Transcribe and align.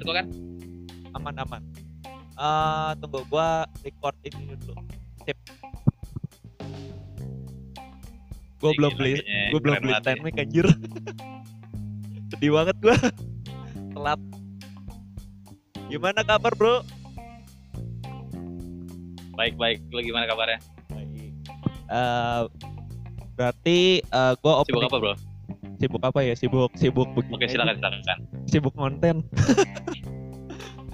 denger 0.00 0.06
gua 0.06 0.16
kan? 0.16 0.26
aman 1.12 1.34
aman 1.38 1.62
Eh 2.40 2.90
tunggu 2.98 3.20
gua 3.28 3.68
record 3.80 4.16
ini 4.24 4.56
dulu 4.56 4.72
sip 5.22 5.36
gua 8.56 8.70
Ih, 8.72 8.76
belum 8.80 8.92
beli 8.96 9.12
gua 9.52 9.60
belum 9.60 9.74
beli 9.78 9.92
stand 10.00 10.18
ya. 10.18 10.24
mic 10.24 10.40
anjir 10.40 10.66
sedih 12.32 12.50
banget 12.50 12.76
gua 12.80 12.96
telat 13.92 14.20
gimana 15.86 16.20
kabar 16.22 16.52
bro 16.54 16.80
Baik 19.30 19.56
baik. 19.56 19.80
Lu 19.88 20.04
gimana 20.04 20.28
kabarnya? 20.28 20.60
Baik. 20.92 21.32
Eh 21.88 22.40
berarti 23.32 24.04
eh 24.04 24.32
gua 24.36 24.60
Sibuk 24.60 24.84
opening 24.84 24.84
apa 24.84 24.98
bro? 25.00 25.14
Sibuk 25.80 26.02
apa 26.02 26.20
ya 26.20 26.34
sibuk 26.34 26.70
sibuk 26.74 27.08
begini 27.10 27.34
Oke 27.34 27.46
silakan 27.48 27.74
silakan. 27.74 28.18
sibuk 28.44 28.74
konten 28.74 29.24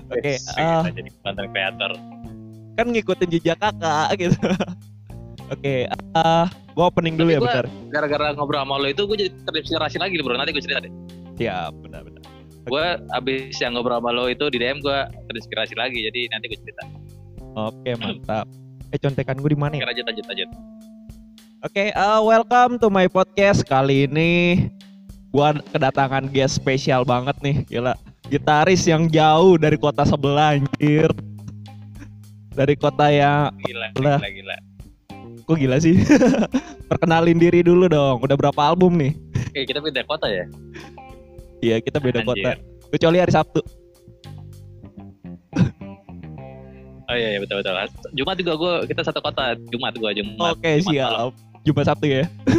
oke 0.06 0.22
Yes, 0.22 0.46
eh, 0.52 0.62
kita 0.80 0.90
jadi 0.94 1.10
content 1.20 1.48
creator. 1.50 1.92
kan 2.72 2.86
ngikutin 2.86 3.28
jejak 3.30 3.58
kakak 3.58 4.08
gitu 4.16 4.38
oke 5.52 5.74
eh 5.88 6.46
gua 6.72 6.84
opening 6.86 7.14
dulu 7.14 7.26
Tapi 7.26 7.34
ya 7.34 7.40
gua- 7.40 7.48
bentar 7.50 7.66
Gara-gara 7.88 8.26
ngobrol 8.32 8.60
sama 8.60 8.76
lo 8.76 8.86
itu 8.86 9.02
gue 9.02 9.16
jadi 9.16 9.30
terinspirasi 9.42 9.96
lagi 9.96 10.14
bro. 10.18 10.36
Nanti 10.36 10.52
gue 10.52 10.60
cerita 10.60 10.80
deh. 10.80 10.92
ya 11.36 11.72
benar 11.74 12.04
benar 12.04 12.20
Gue 12.62 12.84
abis 13.10 13.56
yang 13.56 13.72
ngobrol 13.72 13.96
sama 13.96 14.10
lo 14.10 14.26
itu 14.26 14.44
di 14.46 14.58
DM 14.58 14.78
gue 14.78 14.98
terinspirasi 15.24 15.72
lagi. 15.74 16.02
Jadi 16.02 16.28
nanti 16.28 16.44
gue 16.46 16.58
cerita. 16.58 16.82
oke 17.56 17.90
mantap 17.96 18.44
eh 18.86 18.98
contekan 18.98 19.34
gue 19.36 19.48
di 19.48 19.56
mana 19.56 19.74
ya 19.74 19.82
lanjut 19.84 20.04
lanjut 20.04 20.24
lanjut. 20.28 20.48
Oke, 21.60 21.90
uh, 21.92 22.20
welcome 22.20 22.76
to 22.76 22.88
my 22.88 23.06
podcast. 23.06 23.64
Kali 23.64 24.04
ini 24.06 24.66
gua 25.28 25.56
kedatangan 25.66 26.28
guest 26.28 26.56
spesial 26.56 27.02
banget 27.02 27.36
nih, 27.40 27.56
gila. 27.66 27.94
Gitaris 28.26 28.84
yang 28.84 29.06
jauh 29.06 29.56
dari 29.56 29.76
kota 29.76 30.02
sebelah, 30.02 30.58
anjir. 30.58 31.10
Dari 32.50 32.74
kota 32.74 33.08
yang 33.08 33.52
Gila 33.60 33.88
Lah. 34.00 34.18
gila 34.18 34.28
gila. 34.32 34.56
kok 35.46 35.56
gila 35.56 35.76
sih? 35.78 35.94
Perkenalin 36.90 37.36
diri 37.36 37.60
dulu 37.60 37.86
dong. 37.86 38.24
Udah 38.24 38.34
berapa 38.34 38.60
album 38.64 38.96
nih? 38.96 39.12
Oke 39.46 39.60
kita 39.64 39.78
pindah 39.78 40.04
kota 40.04 40.26
ya. 40.26 40.44
Iya, 41.60 41.76
kita 41.80 42.00
beda 42.00 42.20
Anjir. 42.24 42.28
kota. 42.32 42.50
Kecuali 42.90 43.16
hari 43.20 43.32
Sabtu. 43.32 43.60
Oh 47.06 47.14
iya, 47.14 47.28
iya 47.30 47.38
betul 47.38 47.62
betul. 47.62 47.74
Jumat 48.18 48.34
juga 48.34 48.52
gue 48.58 48.72
kita 48.90 49.06
satu 49.06 49.20
kota. 49.22 49.54
Jumat 49.70 49.94
gue 49.94 50.10
Jumat. 50.18 50.58
Oke, 50.58 50.82
Jumat 50.82 51.06
malam. 51.06 51.30
Jumat 51.66 51.90
Sabtu 51.90 52.06
ya. 52.06 52.30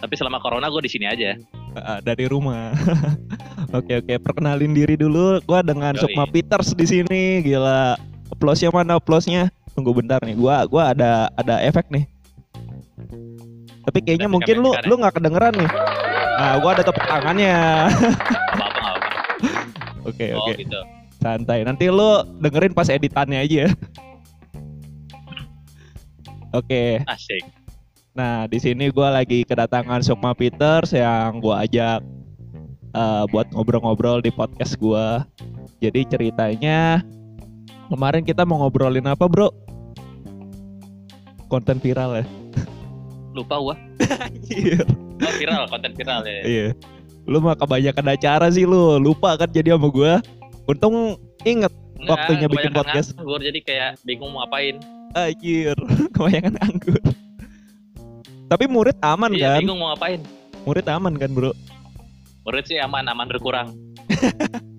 Tapi 0.00 0.14
selama 0.16 0.38
corona 0.38 0.70
gue 0.70 0.86
di 0.86 0.90
sini 0.94 1.10
aja. 1.10 1.34
Uh, 1.74 1.98
dari 2.06 2.30
rumah. 2.30 2.70
oke 3.76 4.00
oke, 4.00 4.14
perkenalin 4.22 4.72
diri 4.72 4.94
dulu. 4.94 5.42
Gua 5.44 5.60
dengan 5.60 5.98
Yoi. 5.98 6.02
Sukma 6.06 6.24
Peters 6.30 6.72
di 6.72 6.86
sini. 6.86 7.42
Gila. 7.42 7.98
Applause-nya 8.30 8.70
mana 8.70 8.96
applause-nya? 8.96 9.50
Tunggu 9.74 9.92
bentar 9.92 10.22
nih. 10.22 10.38
Gua 10.38 10.64
gua 10.70 10.94
ada 10.94 11.28
ada 11.34 11.58
efek 11.66 11.90
nih. 11.90 12.06
Tapi 13.84 13.98
kayaknya 14.06 14.30
Tapi 14.30 14.34
mungkin 14.38 14.56
lu 14.62 14.70
lu 14.86 14.94
nggak 14.98 15.20
kedengeran 15.20 15.54
nih. 15.58 15.70
Nah, 16.40 16.56
gua 16.64 16.70
ada 16.78 16.82
tepuk 16.86 17.04
tangannya. 17.04 17.58
Apa. 18.56 18.90
Oke 20.08 20.32
Oh 20.32 20.48
oke, 20.48 20.56
gitu. 20.56 20.80
santai. 21.20 21.60
Nanti 21.60 21.92
lu 21.92 22.24
dengerin 22.40 22.72
pas 22.72 22.88
editannya 22.88 23.44
aja 23.44 23.68
Oke. 26.50 27.02
Asik. 27.06 27.44
Nah, 28.14 28.50
di 28.50 28.58
sini 28.58 28.90
gua 28.90 29.14
lagi 29.14 29.46
kedatangan 29.46 30.02
Sukma 30.02 30.34
Peters 30.34 30.90
yang 30.90 31.38
gua 31.38 31.62
ajak 31.62 32.02
eh, 32.90 33.24
buat 33.30 33.46
ngobrol-ngobrol 33.54 34.18
di 34.18 34.34
podcast 34.34 34.74
gua. 34.82 35.22
Jadi 35.80 36.04
ceritanya 36.10 37.00
kemarin 37.88 38.26
kita 38.26 38.44
mau 38.44 38.60
ngobrolin 38.60 39.06
apa, 39.08 39.24
Bro? 39.30 39.54
Konten 41.48 41.78
viral 41.82 42.22
ya. 42.22 42.24
Lupa 43.34 43.56
gue. 43.62 43.76
Oh 45.20 45.32
viral, 45.38 45.68
konten 45.70 45.92
viral 45.94 46.24
ya. 46.26 46.42
Iya. 46.42 46.66
Lu 47.28 47.38
mah 47.38 47.54
kebanyakan 47.54 48.16
acara 48.16 48.48
sih 48.50 48.64
lu, 48.66 48.98
lupa 48.98 49.36
kan 49.38 49.48
jadi 49.52 49.76
sama 49.76 49.88
gua. 49.92 50.24
Untung 50.66 51.18
inget 51.44 51.70
Enggak, 52.00 52.16
Waktunya 52.16 52.46
bikin 52.48 52.72
podcast. 52.72 53.08
nganggur 53.12 53.40
jadi 53.44 53.60
kayak 53.60 53.90
bingung 54.08 54.32
mau 54.32 54.40
ngapain. 54.48 54.80
Anjir, 55.14 55.76
kebanyakan 56.14 56.54
anggur. 56.62 57.02
Tapi 58.50 58.64
murid 58.66 58.98
aman 59.02 59.30
iya, 59.30 59.56
kan? 59.56 59.62
bingung 59.62 59.78
mau 59.78 59.94
ngapain. 59.94 60.20
Murid 60.66 60.86
aman 60.90 61.14
kan, 61.14 61.30
Bro? 61.30 61.54
Murid 62.46 62.64
sih 62.66 62.82
aman, 62.82 63.06
aman 63.06 63.30
berkurang. 63.30 63.70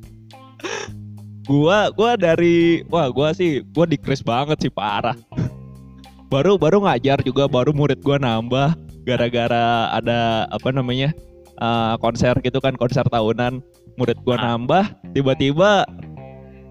gua 1.51 1.89
gua 1.91 2.15
dari 2.15 2.85
wah 2.87 3.09
gua 3.09 3.33
sih 3.33 3.65
gua 3.73 3.89
dikris 3.89 4.21
banget 4.21 4.61
sih 4.61 4.71
parah 4.71 5.17
baru 6.31 6.55
baru 6.55 6.85
ngajar 6.85 7.19
juga 7.25 7.49
baru 7.49 7.73
murid 7.73 7.99
gua 8.05 8.21
nambah 8.21 8.77
gara-gara 9.03 9.91
ada 9.91 10.45
apa 10.53 10.69
namanya 10.69 11.11
eh, 11.59 11.93
konser 11.99 12.37
gitu 12.45 12.61
kan 12.61 12.77
konser 12.77 13.03
tahunan 13.09 13.59
murid 13.97 14.15
gua 14.23 14.37
Ah. 14.39 14.53
nambah 14.55 14.83
tiba-tiba 15.11 15.83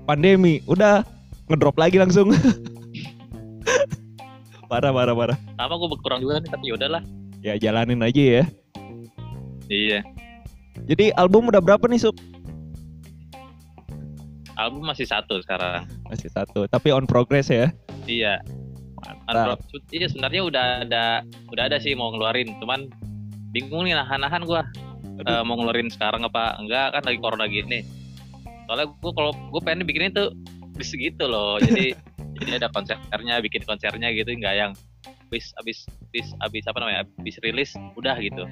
pandemi 0.06 0.62
udah 0.65 1.04
ngedrop 1.50 1.77
lagi 1.77 1.98
langsung 2.00 2.31
parah 4.71 4.91
parah 4.91 5.15
parah 5.15 5.38
Sama 5.54 5.75
gue 5.75 5.88
berkurang 5.91 6.21
juga 6.21 6.38
nih, 6.38 6.50
tapi 6.50 6.65
ya 6.66 6.75
udahlah. 6.76 7.03
ya 7.41 7.54
jalanin 7.56 8.00
aja 8.00 8.22
ya 8.38 8.44
Iya. 9.66 10.00
jadi 10.84 11.15
album 11.15 11.47
udah 11.47 11.59
berapa 11.59 11.87
nih 11.87 12.00
Sup? 12.00 12.16
Album 14.54 14.84
masih 14.84 15.06
satu 15.06 15.41
sekarang. 15.41 15.88
masih 16.04 16.28
satu 16.28 16.66
tapi 16.66 16.91
on 16.91 17.04
progress 17.04 17.48
ya 17.48 17.72
Iya. 18.04 18.43
mantap 19.25 19.56
Unbro- 19.62 19.88
Iya 19.88 20.06
sebenarnya 20.06 20.42
udah 20.44 20.65
ada, 20.82 21.04
udah 21.48 21.65
ada 21.65 21.78
sih 21.78 21.94
mau 21.94 22.10
ngeluarin, 22.10 22.53
cuman 22.59 22.91
bingung 23.50 23.82
nih 23.82 23.94
nahan-nahan 23.94 24.44
gue 24.44 24.60
Aduh. 25.21 25.41
mau 25.42 25.54
ngeluarin 25.54 25.88
sekarang 25.88 26.22
apa 26.22 26.56
enggak 26.56 26.92
kan 26.92 27.03
lagi 27.03 27.19
corona 27.19 27.47
gini. 27.47 27.81
Soalnya 28.66 28.92
gue 28.92 29.12
kalau 29.12 29.32
gue 29.32 29.60
pengen 29.60 29.82
bikinnya 29.82 30.12
tuh 30.12 30.28
bis 30.75 30.91
gitu 30.91 31.25
loh, 31.25 31.56
jadi 31.59 31.97
jadi 32.41 32.65
ada 32.65 32.69
konsernya, 32.73 33.39
bikin 33.39 33.62
konsernya 33.62 34.09
gitu, 34.11 34.33
nggak 34.33 34.55
yang 34.56 34.73
habis 35.06 35.53
habis 35.61 35.78
habis 35.87 36.27
habis 36.41 36.65
apa 36.67 36.78
namanya 36.81 36.99
habis 37.06 37.37
rilis 37.41 37.71
udah 37.95 38.17
gitu. 38.19 38.45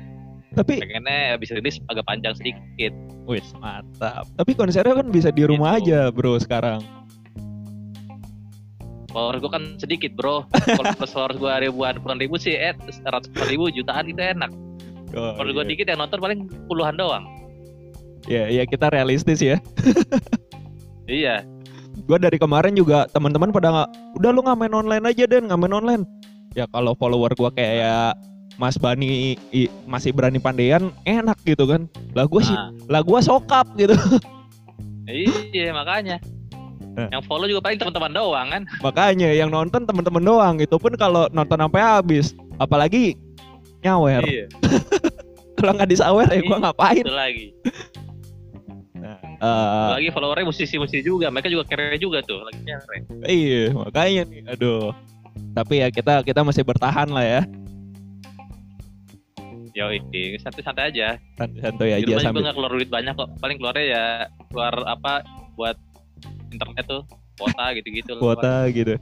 tapi 0.54 0.81
Pengennya 0.81 1.37
habis 1.37 1.53
rilis 1.53 1.76
agak 1.88 2.04
panjang 2.04 2.34
sedikit. 2.34 2.93
Wih, 3.28 3.44
mantap. 3.60 4.25
Tapi 4.34 4.53
konsernya 4.56 4.97
kan 4.97 5.06
bisa 5.09 5.28
di 5.28 5.44
rumah 5.44 5.76
Gitu. 5.76 5.93
aja, 5.93 6.09
bro, 6.09 6.41
sekarang. 6.41 6.81
Follower 9.09 9.41
gue 9.41 9.50
kan 9.50 9.65
sedikit 9.81 10.12
bro, 10.12 10.44
kalau 10.53 10.84
follower 11.00 11.32
gue 11.34 11.53
ribuan 11.69 11.97
puluhan 11.97 12.20
ribu 12.20 12.37
sih, 12.37 12.53
eh 12.55 12.76
ratus 13.05 13.32
ribu 13.49 13.72
jutaan 13.72 14.05
itu 14.05 14.20
enak. 14.20 14.53
Oh, 15.16 15.32
Kalau 15.37 15.50
gue 15.56 15.65
iya. 15.65 15.70
dikit 15.72 15.87
yang 15.88 16.00
nonton 16.05 16.20
paling 16.20 16.44
puluhan 16.69 16.93
doang. 16.97 17.25
Ya, 18.28 18.53
ya 18.53 18.69
kita 18.69 18.93
realistis 18.93 19.41
ya. 19.41 19.56
Iya, 21.09 21.41
Gua 22.06 22.19
dari 22.20 22.38
kemarin 22.38 22.76
juga 22.76 23.09
teman-teman 23.10 23.50
pada 23.50 23.69
nggak, 23.72 23.88
udah 24.20 24.31
lu 24.31 24.41
nggak 24.44 24.59
main 24.59 24.75
online 24.75 25.04
aja 25.09 25.25
den, 25.26 25.48
nggak 25.48 25.59
main 25.59 25.75
online. 25.75 26.03
Ya 26.54 26.69
kalau 26.69 26.94
follower 26.94 27.32
gua 27.34 27.50
kayak 27.50 28.14
Mas 28.59 28.75
Bani 28.75 29.38
i- 29.50 29.70
masih 29.86 30.10
berani 30.10 30.38
pandean, 30.38 30.91
enak 31.03 31.38
gitu 31.42 31.66
kan. 31.66 31.87
Lah 32.14 32.26
gua 32.26 32.42
sih, 32.42 32.54
Nah, 32.54 32.70
lah 32.91 33.00
gua 33.03 33.19
sokap 33.19 33.66
gitu. 33.75 33.94
iya 35.54 35.72
makanya. 35.72 36.20
Eh. 36.98 37.08
Yang 37.14 37.22
follow 37.31 37.47
juga 37.47 37.62
paling 37.62 37.78
teman-teman 37.78 38.10
doang 38.10 38.48
kan. 38.50 38.62
Makanya 38.82 39.31
yang 39.31 39.55
nonton 39.55 39.87
teman-teman 39.87 40.23
doang. 40.23 40.55
Itu 40.58 40.82
pun 40.82 40.90
kalau 40.99 41.31
nonton 41.31 41.62
sampai 41.62 41.78
habis. 41.78 42.34
Apalagi 42.58 43.14
nyawer. 43.87 44.26
Iya. 44.26 44.46
Kalau 45.58 45.75
nggak 45.75 45.90
disawer 45.90 46.26
ya 46.31 46.43
gua 46.46 46.58
ngapain? 46.58 47.02
Itu 47.02 47.14
lagi. 47.14 47.50
Nah, 49.38 49.94
eh, 49.94 50.02
Lagi 50.02 50.11
followernya 50.11 50.46
musisi-musisi 50.50 51.06
juga, 51.06 51.31
mereka 51.31 51.46
juga 51.46 51.62
keren 51.62 51.94
juga 51.99 52.19
tuh, 52.26 52.43
lagi 52.43 52.58
keren. 52.67 53.00
Iya, 53.23 53.70
makanya 53.70 54.23
nih, 54.26 54.40
aduh. 54.50 54.90
Tapi 55.55 55.75
ya 55.79 55.88
kita 55.94 56.26
kita 56.26 56.43
masih 56.43 56.67
bertahan 56.67 57.06
lah 57.11 57.23
ya, 57.23 57.40
Yo 59.79 59.94
ini 59.94 60.35
santai-santai 60.43 60.90
aja. 60.90 61.14
santai 61.38 61.87
Di 61.87 62.02
aja 62.02 62.05
rumah 62.11 62.19
juga 62.19 62.26
sambil. 62.26 62.43
nggak 62.43 62.56
keluar 62.58 62.73
duit 62.75 62.90
banyak 62.90 63.14
kok. 63.14 63.29
Paling 63.38 63.56
keluarnya 63.62 63.85
ya 63.87 64.05
keluar 64.50 64.75
apa 64.90 65.23
buat 65.55 65.76
internet 66.50 66.85
tuh, 66.90 67.02
kuota 67.38 67.64
gitu-gitu. 67.79 68.12
kuota 68.19 68.67
gitu. 68.75 68.99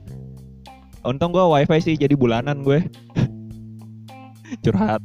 Untung 1.01 1.33
gua 1.33 1.49
wifi 1.49 1.81
sih 1.81 1.95
jadi 1.97 2.13
bulanan 2.13 2.61
gue. 2.61 2.85
Curhat. 4.63 5.01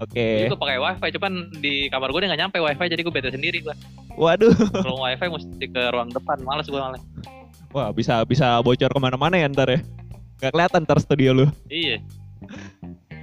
Oke. 0.00 0.26
Jadi 0.40 0.48
gue 0.48 0.60
pakai 0.60 0.80
wifi, 0.80 1.08
cuman 1.20 1.32
di 1.60 1.74
kamar 1.92 2.08
gue 2.08 2.20
nggak 2.24 2.40
nyampe 2.40 2.56
wifi, 2.56 2.88
jadi 2.88 3.00
gue 3.04 3.12
bete 3.12 3.28
sendiri 3.28 3.60
gue. 3.60 3.74
Waduh. 4.16 4.52
Kalau 4.56 5.04
wifi 5.04 5.26
mesti 5.28 5.66
ke 5.68 5.82
ruang 5.92 6.08
depan, 6.08 6.40
males 6.40 6.64
gue 6.64 6.80
malah. 6.80 7.00
Wah 7.70 7.92
bisa 7.92 8.24
bisa 8.24 8.58
bocor 8.64 8.90
ke 8.90 9.00
mana-mana 9.00 9.36
ya 9.36 9.46
ntar 9.52 9.68
ya. 9.68 9.80
Gak 10.40 10.56
kelihatan 10.56 10.88
ntar 10.88 10.98
studio 10.98 11.30
lu. 11.36 11.46
Iya. 11.68 12.00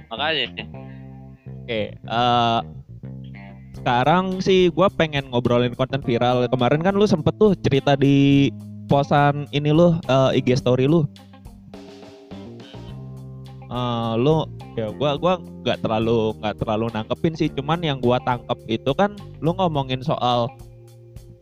Makanya. 0.08 0.46
Oke. 1.66 1.98
eh 2.08 2.58
sekarang 3.78 4.42
sih 4.42 4.70
gue 4.72 4.88
pengen 4.94 5.30
ngobrolin 5.34 5.74
konten 5.74 6.00
viral. 6.02 6.46
Kemarin 6.46 6.80
kan 6.80 6.94
lu 6.94 7.04
sempet 7.04 7.34
tuh 7.36 7.58
cerita 7.58 7.98
di 7.98 8.48
posan 8.88 9.50
ini 9.50 9.74
lu 9.74 9.98
uh, 10.08 10.30
IG 10.30 10.56
story 10.58 10.86
lu. 10.86 11.04
Uh, 13.68 14.16
lu 14.16 14.48
ya 14.80 14.88
gua 14.96 15.20
gua 15.20 15.36
nggak 15.36 15.84
terlalu 15.84 16.32
nggak 16.40 16.56
terlalu 16.56 16.88
nangkepin 16.88 17.36
sih 17.36 17.52
cuman 17.52 17.84
yang 17.84 18.00
gua 18.00 18.16
tangkep 18.24 18.56
itu 18.64 18.96
kan 18.96 19.12
lu 19.44 19.52
ngomongin 19.52 20.00
soal 20.00 20.48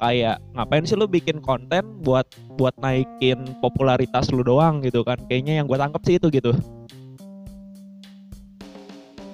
kayak 0.02 0.42
ngapain 0.58 0.82
sih 0.82 0.98
lu 0.98 1.06
bikin 1.06 1.38
konten 1.38 2.02
buat 2.02 2.26
buat 2.58 2.74
naikin 2.82 3.38
popularitas 3.62 4.34
lu 4.34 4.42
doang 4.42 4.82
gitu 4.82 5.06
kan 5.06 5.22
kayaknya 5.30 5.62
yang 5.62 5.70
gua 5.70 5.78
tangkep 5.86 6.02
sih 6.02 6.14
itu 6.18 6.28
gitu 6.34 6.52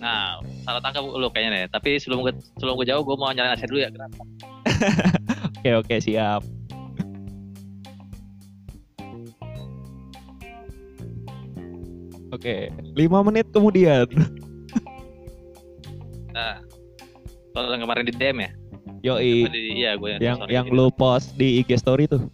Nah, 0.03 0.43
salah 0.67 0.83
tangkap 0.83 1.07
lu 1.07 1.31
kayaknya 1.31 1.51
nih. 1.55 1.65
Tapi 1.71 1.95
sebelum 1.95 2.27
gue 2.27 2.35
sebelum 2.59 2.75
gue 2.75 2.91
jawab, 2.91 3.07
gue 3.07 3.15
mau 3.15 3.31
nyalain 3.31 3.55
AC 3.55 3.71
dulu 3.71 3.87
ya. 3.87 3.91
Kenapa? 3.95 4.19
oke 5.63 5.71
oke 5.79 5.97
siap 6.03 6.43
Oke, 12.33 12.73
lima 12.97 13.21
menit 13.21 13.45
kemudian. 13.53 14.09
Nah, 16.33 16.65
yang 17.53 17.85
kemarin 17.85 18.09
di 18.09 18.13
DM 18.17 18.39
ya? 18.41 18.51
Yoi, 19.05 19.45
Apa 19.45 19.53
di- 19.53 19.77
Iya, 19.77 19.91
gue 20.01 20.11
yang 20.17 20.39
yang 20.49 20.67
gitu. 20.73 20.77
lu 20.81 20.87
post 20.89 21.37
di 21.37 21.61
IG 21.61 21.77
story 21.77 22.09
tuh. 22.09 22.25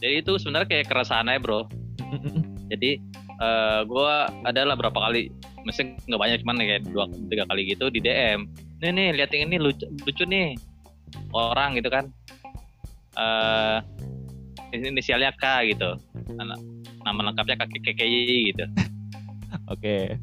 Jadi 0.00 0.14
itu 0.24 0.32
sebenarnya 0.40 0.68
kayak 0.68 0.88
keresahan 0.88 1.28
aja 1.28 1.40
bro. 1.44 1.68
Jadi 2.72 2.96
eh 3.34 3.80
gue 3.84 4.12
adalah 4.48 4.72
berapa 4.72 4.96
kali, 4.96 5.28
mesti 5.68 6.00
nggak 6.08 6.20
banyak 6.20 6.38
cuman 6.40 6.56
kayak 6.56 6.82
dua 6.88 7.04
tiga 7.28 7.44
kali 7.52 7.68
gitu 7.68 7.92
di 7.92 8.00
DM. 8.00 8.48
Nih 8.80 8.90
nih 8.96 9.08
lihat 9.20 9.28
yang 9.36 9.52
ini 9.52 9.60
lucu, 9.60 9.84
lucu 10.08 10.24
nih 10.24 10.56
orang 11.36 11.76
gitu 11.76 11.92
kan. 11.92 12.08
Eh 13.20 13.78
ini 14.72 14.88
inisialnya 14.96 15.36
K 15.36 15.68
gitu. 15.68 16.00
Nama, 16.32 16.56
nama 17.04 17.20
lengkapnya 17.30 17.56
KKKI 17.60 18.22
gitu. 18.52 18.64
Oke, 19.72 20.18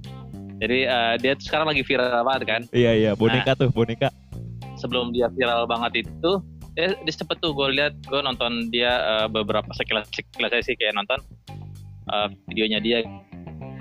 Jadi 0.62 0.86
eh, 0.86 1.14
dia 1.18 1.34
tuh 1.34 1.46
sekarang 1.50 1.74
lagi 1.74 1.82
viral 1.82 2.22
banget 2.22 2.42
kan. 2.46 2.62
iya 2.74 2.94
iya. 2.94 3.12
Boneka 3.18 3.58
tuh 3.58 3.70
boneka. 3.74 4.10
sebelum 4.82 5.14
dia 5.14 5.30
viral 5.30 5.70
banget 5.70 6.10
itu 6.10 6.42
dia, 6.74 6.98
dia 6.98 7.14
sempet 7.14 7.38
tuh 7.38 7.54
gue 7.54 7.70
lihat 7.78 7.94
gue 8.02 8.18
nonton 8.18 8.74
dia 8.74 8.98
eh, 8.98 9.28
beberapa 9.30 9.68
sekilas 9.78 10.10
sekilas 10.10 10.66
sih 10.66 10.74
kayak 10.78 10.98
nonton 10.98 11.20
eh, 12.10 12.28
videonya 12.50 12.80
dia. 12.82 13.00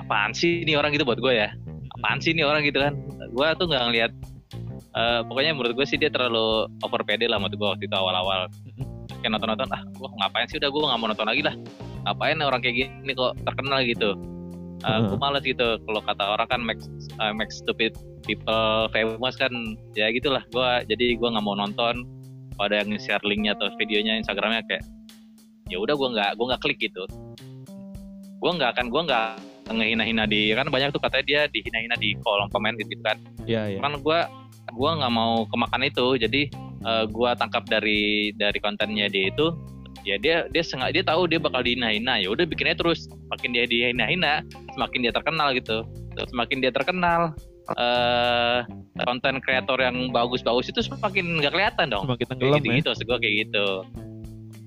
Apaan 0.00 0.34
sih 0.34 0.64
ini 0.66 0.74
orang 0.74 0.92
gitu 0.92 1.04
buat 1.06 1.20
gue 1.20 1.32
ya? 1.36 1.52
Apaan 2.00 2.18
sih 2.20 2.32
ini 2.36 2.44
orang 2.44 2.64
gitu 2.64 2.80
kan? 2.80 2.96
Gue 3.30 3.46
tuh 3.56 3.68
nggak 3.68 3.84
ngeliat 3.92 4.12
eh, 4.96 5.20
pokoknya 5.28 5.52
menurut 5.56 5.72
gue 5.76 5.86
sih 5.86 5.96
dia 6.00 6.08
terlalu 6.08 6.68
over 6.84 7.00
pede 7.04 7.28
lah 7.28 7.38
menurut 7.38 7.56
gue 7.56 7.68
waktu 7.76 7.84
itu 7.88 7.96
awal-awal. 7.96 8.48
Kayak 9.20 9.36
nonton-nonton 9.36 9.68
ah 9.72 9.82
gue 9.84 10.08
ngapain 10.20 10.46
sih? 10.48 10.56
Udah 10.56 10.68
gue 10.72 10.80
nggak 10.80 10.98
mau 11.00 11.08
nonton 11.12 11.28
lagi 11.28 11.44
lah 11.44 11.56
ngapain 12.06 12.38
orang 12.40 12.60
kayak 12.64 12.76
gini 12.86 13.12
kok 13.12 13.36
terkenal 13.44 13.80
gitu? 13.84 14.16
Heeh. 14.80 15.12
gue 15.12 15.18
males 15.20 15.44
gitu. 15.44 15.68
Kalau 15.84 16.00
kata 16.00 16.24
orang 16.36 16.48
kan 16.48 16.60
make, 16.64 16.80
eh, 17.20 17.32
make 17.36 17.52
stupid 17.52 17.92
people 18.24 18.88
famous 18.92 19.36
kan. 19.36 19.52
Ya 19.92 20.08
gitulah 20.12 20.40
gua 20.52 20.80
jadi 20.88 21.16
gua 21.20 21.36
nggak 21.36 21.44
mau 21.44 21.56
nonton. 21.56 22.04
Kalau 22.56 22.66
ada 22.68 22.84
yang 22.84 22.96
share 23.00 23.24
linknya 23.24 23.56
atau 23.56 23.72
videonya 23.76 24.20
Instagramnya 24.20 24.64
kayak 24.68 24.84
ya 25.68 25.76
udah 25.80 25.94
gua 25.96 26.08
nggak 26.16 26.30
gua 26.40 26.46
nggak 26.54 26.62
klik 26.64 26.78
gitu. 26.80 27.04
Gua 28.40 28.56
nggak 28.56 28.70
akan 28.76 28.86
gua 28.88 29.02
nggak 29.04 29.28
ngehina-hina 29.70 30.26
di 30.26 30.50
kan 30.50 30.66
banyak 30.66 30.90
tuh 30.90 30.98
katanya 30.98 31.24
dia 31.24 31.40
dihina-hina 31.46 31.94
di 32.00 32.16
kolom 32.24 32.48
komen 32.50 32.74
gitu 32.80 32.96
kan. 33.04 33.16
Iya 33.44 33.76
iya. 33.76 33.78
kan 33.84 34.00
gua 34.00 34.26
gua 34.72 34.96
nggak 34.96 35.12
mau 35.12 35.44
kemakan 35.48 35.82
itu. 35.84 36.06
Jadi 36.16 36.42
eh, 36.84 37.04
gua 37.12 37.36
tangkap 37.36 37.68
dari 37.68 38.32
dari 38.32 38.58
kontennya 38.58 39.12
dia 39.12 39.28
itu 39.28 39.52
ya 40.06 40.16
dia 40.16 40.36
dia 40.48 40.62
sengaja 40.64 41.00
dia 41.00 41.04
tahu 41.04 41.28
dia 41.30 41.38
bakal 41.40 41.60
dihina-hina. 41.64 42.20
Ya 42.20 42.28
udah 42.32 42.44
bikinnya 42.48 42.76
terus. 42.76 43.06
Semakin 43.08 43.50
dia 43.54 43.64
dihina-hina 43.68 44.44
semakin 44.74 44.98
dia 45.06 45.12
terkenal 45.12 45.48
gitu. 45.56 45.86
Terus 46.16 46.28
semakin 46.32 46.56
dia 46.62 46.72
terkenal 46.72 47.34
eh 47.78 48.66
konten 49.06 49.38
kreator 49.38 49.78
yang 49.78 50.10
bagus-bagus 50.10 50.74
itu 50.74 50.82
semakin 50.82 51.38
nggak 51.38 51.52
kelihatan 51.54 51.86
dong. 51.92 52.04
Semakin 52.08 52.24
kayak 52.26 52.30
tenggelam 52.34 52.58
gitu 52.58 52.68
ya. 52.68 52.78
gitu 52.78 52.88
maksud 52.90 53.06
gua 53.06 53.18
kayak 53.22 53.34
gitu. 53.46 53.66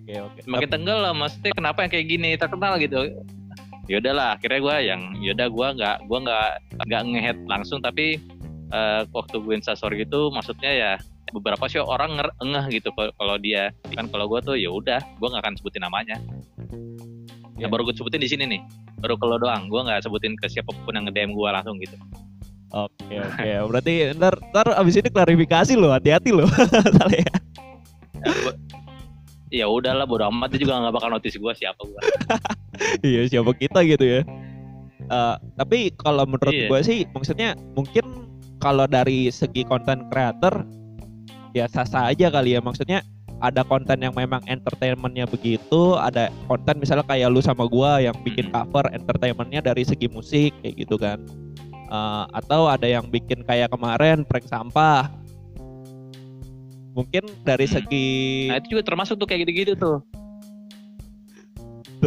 Oke 0.03 0.15
oke. 0.19 0.39
semakin 0.43 0.69
tenggelam 0.71 1.15
maksudnya 1.15 1.51
kenapa 1.55 1.79
yang 1.83 1.91
kayak 1.91 2.07
gini 2.07 2.29
terkenal 2.35 2.73
gitu? 2.79 2.99
Ya 3.91 3.99
udahlah 3.99 4.39
akhirnya 4.39 4.59
gua 4.63 4.75
yang 4.79 5.01
yaudah 5.19 5.47
gua 5.51 5.67
nggak 5.75 5.97
gua 6.07 6.19
nggak 6.23 6.49
nggak 6.87 7.01
ngehead 7.11 7.37
langsung 7.47 7.79
tapi 7.83 8.19
eh, 8.73 9.01
waktu 9.13 9.35
gue 9.39 9.53
instastory 9.53 10.01
gitu 10.01 10.33
maksudnya 10.33 10.71
ya 10.73 10.93
beberapa 11.33 11.65
sih 11.65 11.77
orang 11.77 12.15
nger- 12.15 12.37
ngeh 12.39 12.65
gitu 12.71 12.89
kalau- 12.93 13.35
dia 13.35 13.73
kan 13.89 14.05
kalau 14.07 14.25
gua 14.25 14.39
tuh 14.39 14.53
ya 14.53 14.69
udah 14.69 15.01
gua 15.17 15.27
nggak 15.29 15.43
akan 15.43 15.53
sebutin 15.57 15.81
namanya 15.81 16.17
Ya. 17.53 17.65
ya 17.65 17.67
baru 17.67 17.85
gue 17.85 17.93
sebutin 17.93 18.17
di 18.17 18.25
sini 18.25 18.43
nih 18.47 18.61
baru 18.97 19.13
kalau 19.15 19.37
doang 19.37 19.65
gua 19.67 19.83
nggak 19.83 20.01
sebutin 20.01 20.33
ke 20.33 20.47
siapa 20.47 20.73
pun 20.75 20.89
yang 20.91 21.05
nge-DM 21.05 21.31
gua 21.31 21.53
langsung 21.53 21.77
gitu 21.77 21.97
Oke 22.71 23.21
oke. 23.21 23.45
Berarti 23.69 23.93
ntar 24.13 24.33
ntar 24.49 24.73
abis 24.73 24.97
ini 24.97 25.05
klarifikasi 25.07 25.77
lo, 25.77 25.93
hati-hati 25.93 26.33
lo. 26.33 26.49
Salah 26.97 27.13
ya. 27.13 27.21
ya, 27.21 27.29
ya 29.53 29.65
udahlah 29.67 30.09
bodo 30.09 30.25
amat 30.27 30.49
dia 30.49 30.65
juga 30.65 30.81
nggak 30.81 30.93
bakal 30.93 31.09
notice 31.11 31.37
gua 31.37 31.53
siapa 31.53 31.77
gua 31.79 32.01
Iya 33.05 33.29
siapa 33.29 33.53
kita 33.53 33.85
gitu 33.85 34.01
ya. 34.01 34.21
Eh, 35.03 35.35
tapi 35.53 35.93
kalau 35.93 36.25
menurut 36.25 36.49
Iya. 36.49 36.65
gue 36.65 36.79
sih 36.81 36.99
maksudnya 37.07 37.53
mungkin 37.73 38.25
kalau 38.57 38.87
dari 38.87 39.29
segi 39.29 39.61
konten 39.61 40.07
creator 40.07 40.65
ya 41.53 41.69
sah-sah 41.69 42.09
aja 42.09 42.27
kali 42.33 42.57
ya. 42.57 42.61
Maksudnya 42.61 43.05
ada 43.39 43.61
konten 43.63 43.99
yang 43.99 44.15
memang 44.15 44.39
entertainmentnya 44.47 45.27
begitu 45.27 45.99
ada 45.99 46.31
konten 46.47 46.79
misalnya 46.79 47.03
kayak 47.03 47.27
lu 47.27 47.43
sama 47.43 47.67
gua 47.67 47.99
yang 47.99 48.15
bikin 48.23 48.47
cover 48.49 48.87
entertainmentnya 48.91 49.59
dari 49.59 49.83
segi 49.83 50.07
musik 50.09 50.51
kayak 50.65 50.75
gitu 50.75 50.95
kan. 50.97 51.21
Eh, 51.93 52.25
atau 52.33 52.65
ada 52.65 52.89
yang 52.89 53.05
bikin 53.07 53.45
kayak 53.45 53.69
kemarin 53.69 54.25
prank 54.25 54.49
sampah. 54.49 55.07
Mungkin 56.93 57.25
dari 57.41 57.65
segi 57.65 58.49
nah 58.53 58.61
itu 58.61 58.77
juga 58.77 58.85
termasuk 58.85 59.17
tuh 59.17 59.25
kayak 59.25 59.49
gitu-gitu 59.49 59.73
tuh 59.73 59.97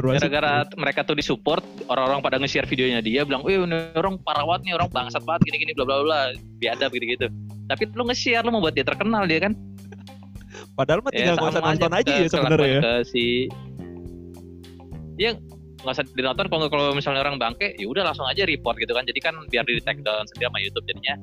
gara-gara 0.01 0.53
mereka 0.77 1.01
tuh 1.07 1.17
disupport 1.17 1.65
orang-orang 1.89 2.21
pada 2.21 2.37
nge-share 2.41 2.69
videonya 2.69 3.01
dia 3.01 3.25
bilang, 3.25 3.43
"Wih, 3.47 3.63
ini 3.65 3.93
orang 3.97 4.21
parah 4.21 4.45
banget 4.45 4.71
nih, 4.71 4.75
orang 4.77 4.89
bangsat 4.93 5.23
banget 5.25 5.43
gini-gini 5.49 5.73
bla 5.77 5.85
bla 5.89 6.03
bla." 6.05 6.21
Biadab 6.61 6.91
gitu-gitu. 6.93 7.27
Tapi 7.67 7.83
lu 7.95 8.03
nge-share 8.07 8.45
lu 8.45 8.51
mau 8.53 8.63
buat 8.63 8.75
dia 8.77 8.85
terkenal 8.87 9.25
dia 9.25 9.49
kan. 9.49 9.55
padahal 10.73 11.05
mah 11.05 11.13
tinggal 11.13 11.37
nggak 11.37 11.53
usah 11.53 11.61
sama 11.61 11.69
nonton 11.73 11.93
aja 11.93 12.13
ke- 12.13 12.21
ya 12.21 12.29
sebenarnya 12.33 12.69
ya 12.69 12.81
Ke 12.81 12.95
si 13.05 13.25
Iya, 15.17 15.31
nggak 15.81 15.95
usah 15.97 16.05
dinonton 16.13 16.47
kalau 16.53 16.69
kalau 16.69 16.93
misalnya 16.93 17.25
orang 17.25 17.41
bangke, 17.41 17.73
ya 17.81 17.89
udah 17.89 18.05
langsung 18.05 18.29
aja 18.29 18.45
report 18.45 18.77
gitu 18.77 18.93
kan. 18.93 19.05
Jadi 19.09 19.21
kan 19.21 19.35
biar 19.49 19.65
di 19.65 19.81
take 19.81 20.05
down 20.05 20.25
sendiri 20.29 20.49
sama 20.53 20.61
YouTube 20.61 20.85
jadinya 20.85 21.15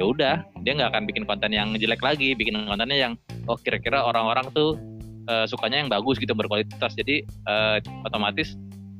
ya 0.00 0.04
udah 0.08 0.34
dia 0.64 0.72
nggak 0.72 0.88
akan 0.88 1.04
bikin 1.04 1.24
konten 1.28 1.52
yang 1.52 1.68
jelek 1.76 2.00
lagi, 2.00 2.32
bikin 2.32 2.64
kontennya 2.64 2.96
yang 2.96 3.12
oh 3.44 3.56
kira-kira 3.60 4.00
orang-orang 4.00 4.48
tuh 4.56 4.80
eh, 5.28 5.46
sukanya 5.46 5.82
yang 5.82 5.90
bagus 5.90 6.18
gitu 6.18 6.32
berkualitas. 6.34 6.92
Jadi 6.94 7.26
eh, 7.26 7.76
otomatis 8.06 8.54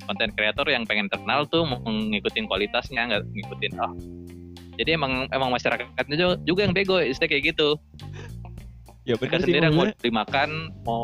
konten 0.06 0.34
kreator 0.34 0.66
yang 0.66 0.82
pengen 0.82 1.06
terkenal 1.06 1.46
tuh 1.46 1.62
mau 1.62 1.78
ngikutin 1.86 2.50
kualitasnya 2.50 3.06
nggak 3.06 3.22
ngikutin 3.22 3.72
oh. 3.78 3.94
Jadi 4.80 4.96
emang 4.96 5.28
emang 5.30 5.52
masyarakatnya 5.52 6.16
juga, 6.16 6.34
juga 6.48 6.60
yang 6.64 6.74
bego 6.74 6.96
istilah 6.98 7.28
kayak 7.28 7.54
gitu. 7.54 7.76
Ya 9.04 9.14
mereka 9.18 9.38
benar 9.38 9.44
sih 9.44 9.52
sendiri 9.52 9.66
yang 9.68 9.76
mau 9.76 9.86
dimakan 10.00 10.50
mau 10.86 11.02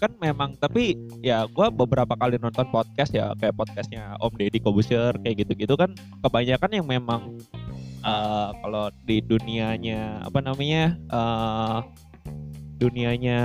kan 0.00 0.16
memang 0.16 0.56
tapi 0.56 0.96
ya 1.20 1.44
gua 1.52 1.68
beberapa 1.68 2.16
kali 2.16 2.40
nonton 2.40 2.64
podcast 2.72 3.12
ya 3.12 3.36
kayak 3.36 3.52
podcastnya 3.52 4.16
Om 4.16 4.32
Deddy 4.32 4.56
Kobusier 4.64 5.12
kayak 5.20 5.44
gitu-gitu 5.44 5.76
kan 5.76 5.92
kebanyakan 6.24 6.72
yang 6.72 6.86
memang 6.88 7.36
eh, 8.00 8.48
kalau 8.64 8.88
di 9.04 9.20
dunianya 9.20 10.24
apa 10.24 10.40
namanya 10.40 10.96
eh 11.12 11.78
dunianya 12.80 13.38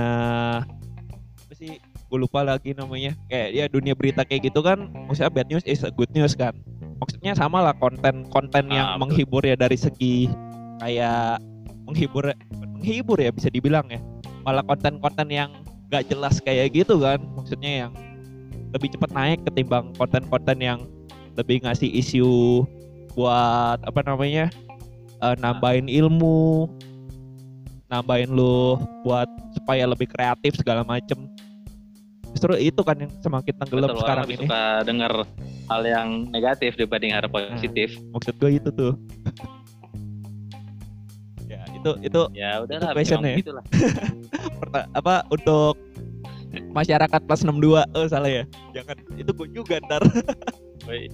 apa 1.36 1.52
sih 1.54 1.76
gue 2.06 2.18
lupa 2.18 2.40
lagi 2.42 2.72
namanya. 2.72 3.12
Kayak 3.28 3.48
ya 3.52 3.64
dunia 3.68 3.92
berita 3.92 4.24
kayak 4.24 4.48
gitu 4.48 4.64
kan 4.64 4.88
maksudnya 5.06 5.30
bad 5.30 5.46
news 5.52 5.64
is 5.68 5.84
a 5.84 5.92
good 5.92 6.08
news 6.16 6.32
kan. 6.32 6.56
Maksudnya 6.96 7.36
sama 7.36 7.60
lah 7.60 7.76
konten 7.76 8.24
konten 8.32 8.72
yang 8.72 8.96
Ah, 8.96 8.98
menghibur 8.98 9.44
ya 9.44 9.52
dari 9.52 9.76
segi 9.76 10.32
kayak 10.80 11.44
menghibur 11.84 12.32
menghibur 12.56 13.20
ya 13.20 13.28
bisa 13.28 13.52
dibilang 13.52 13.84
ya. 13.92 14.00
Malah 14.48 14.64
konten-konten 14.64 15.28
yang 15.28 15.50
gak 15.90 16.06
jelas 16.10 16.42
kayak 16.42 16.74
gitu 16.74 16.98
kan 16.98 17.22
maksudnya 17.38 17.86
yang 17.86 17.92
lebih 18.74 18.90
cepat 18.94 19.10
naik 19.14 19.38
ketimbang 19.46 19.94
konten-konten 19.94 20.58
yang 20.58 20.80
lebih 21.38 21.62
ngasih 21.62 21.86
isu 21.86 22.64
buat 23.14 23.78
apa 23.86 24.00
namanya 24.02 24.50
eh, 25.22 25.36
nambahin 25.38 25.86
ilmu 25.86 26.66
nambahin 27.86 28.30
lu 28.34 28.80
buat 29.06 29.30
supaya 29.54 29.86
lebih 29.86 30.10
kreatif 30.10 30.58
segala 30.58 30.82
macem. 30.82 31.30
Justru 32.34 32.52
itu 32.60 32.80
kan 32.84 33.00
yang 33.00 33.12
semakin 33.24 33.54
tenggelam 33.64 33.88
betul, 33.96 34.02
sekarang 34.04 34.26
ini. 34.28 34.36
suka 34.44 34.62
dengar 34.84 35.12
hal 35.72 35.82
yang 35.86 36.08
negatif 36.28 36.76
dibanding 36.76 37.16
hal 37.16 37.24
positif. 37.32 37.96
Maksud 38.12 38.34
gue 38.36 38.50
itu 38.60 38.70
tuh. 38.74 38.92
Itu 41.86 41.92
itu 42.02 42.22
ya 42.34 42.66
udahlah 42.66 42.90
passion 42.98 43.22
memang 43.22 43.46
ya? 43.46 43.62
perta- 44.60 44.90
apa 44.90 45.22
untuk 45.30 45.78
masyarakat 46.74 47.20
kelas 47.22 47.46
62 47.46 47.84
oh 47.94 48.06
salah 48.10 48.26
ya? 48.26 48.44
Jangan 48.74 48.96
itu 49.14 49.30
gue 49.30 49.48
juga 49.54 49.78
ntar. 49.86 50.02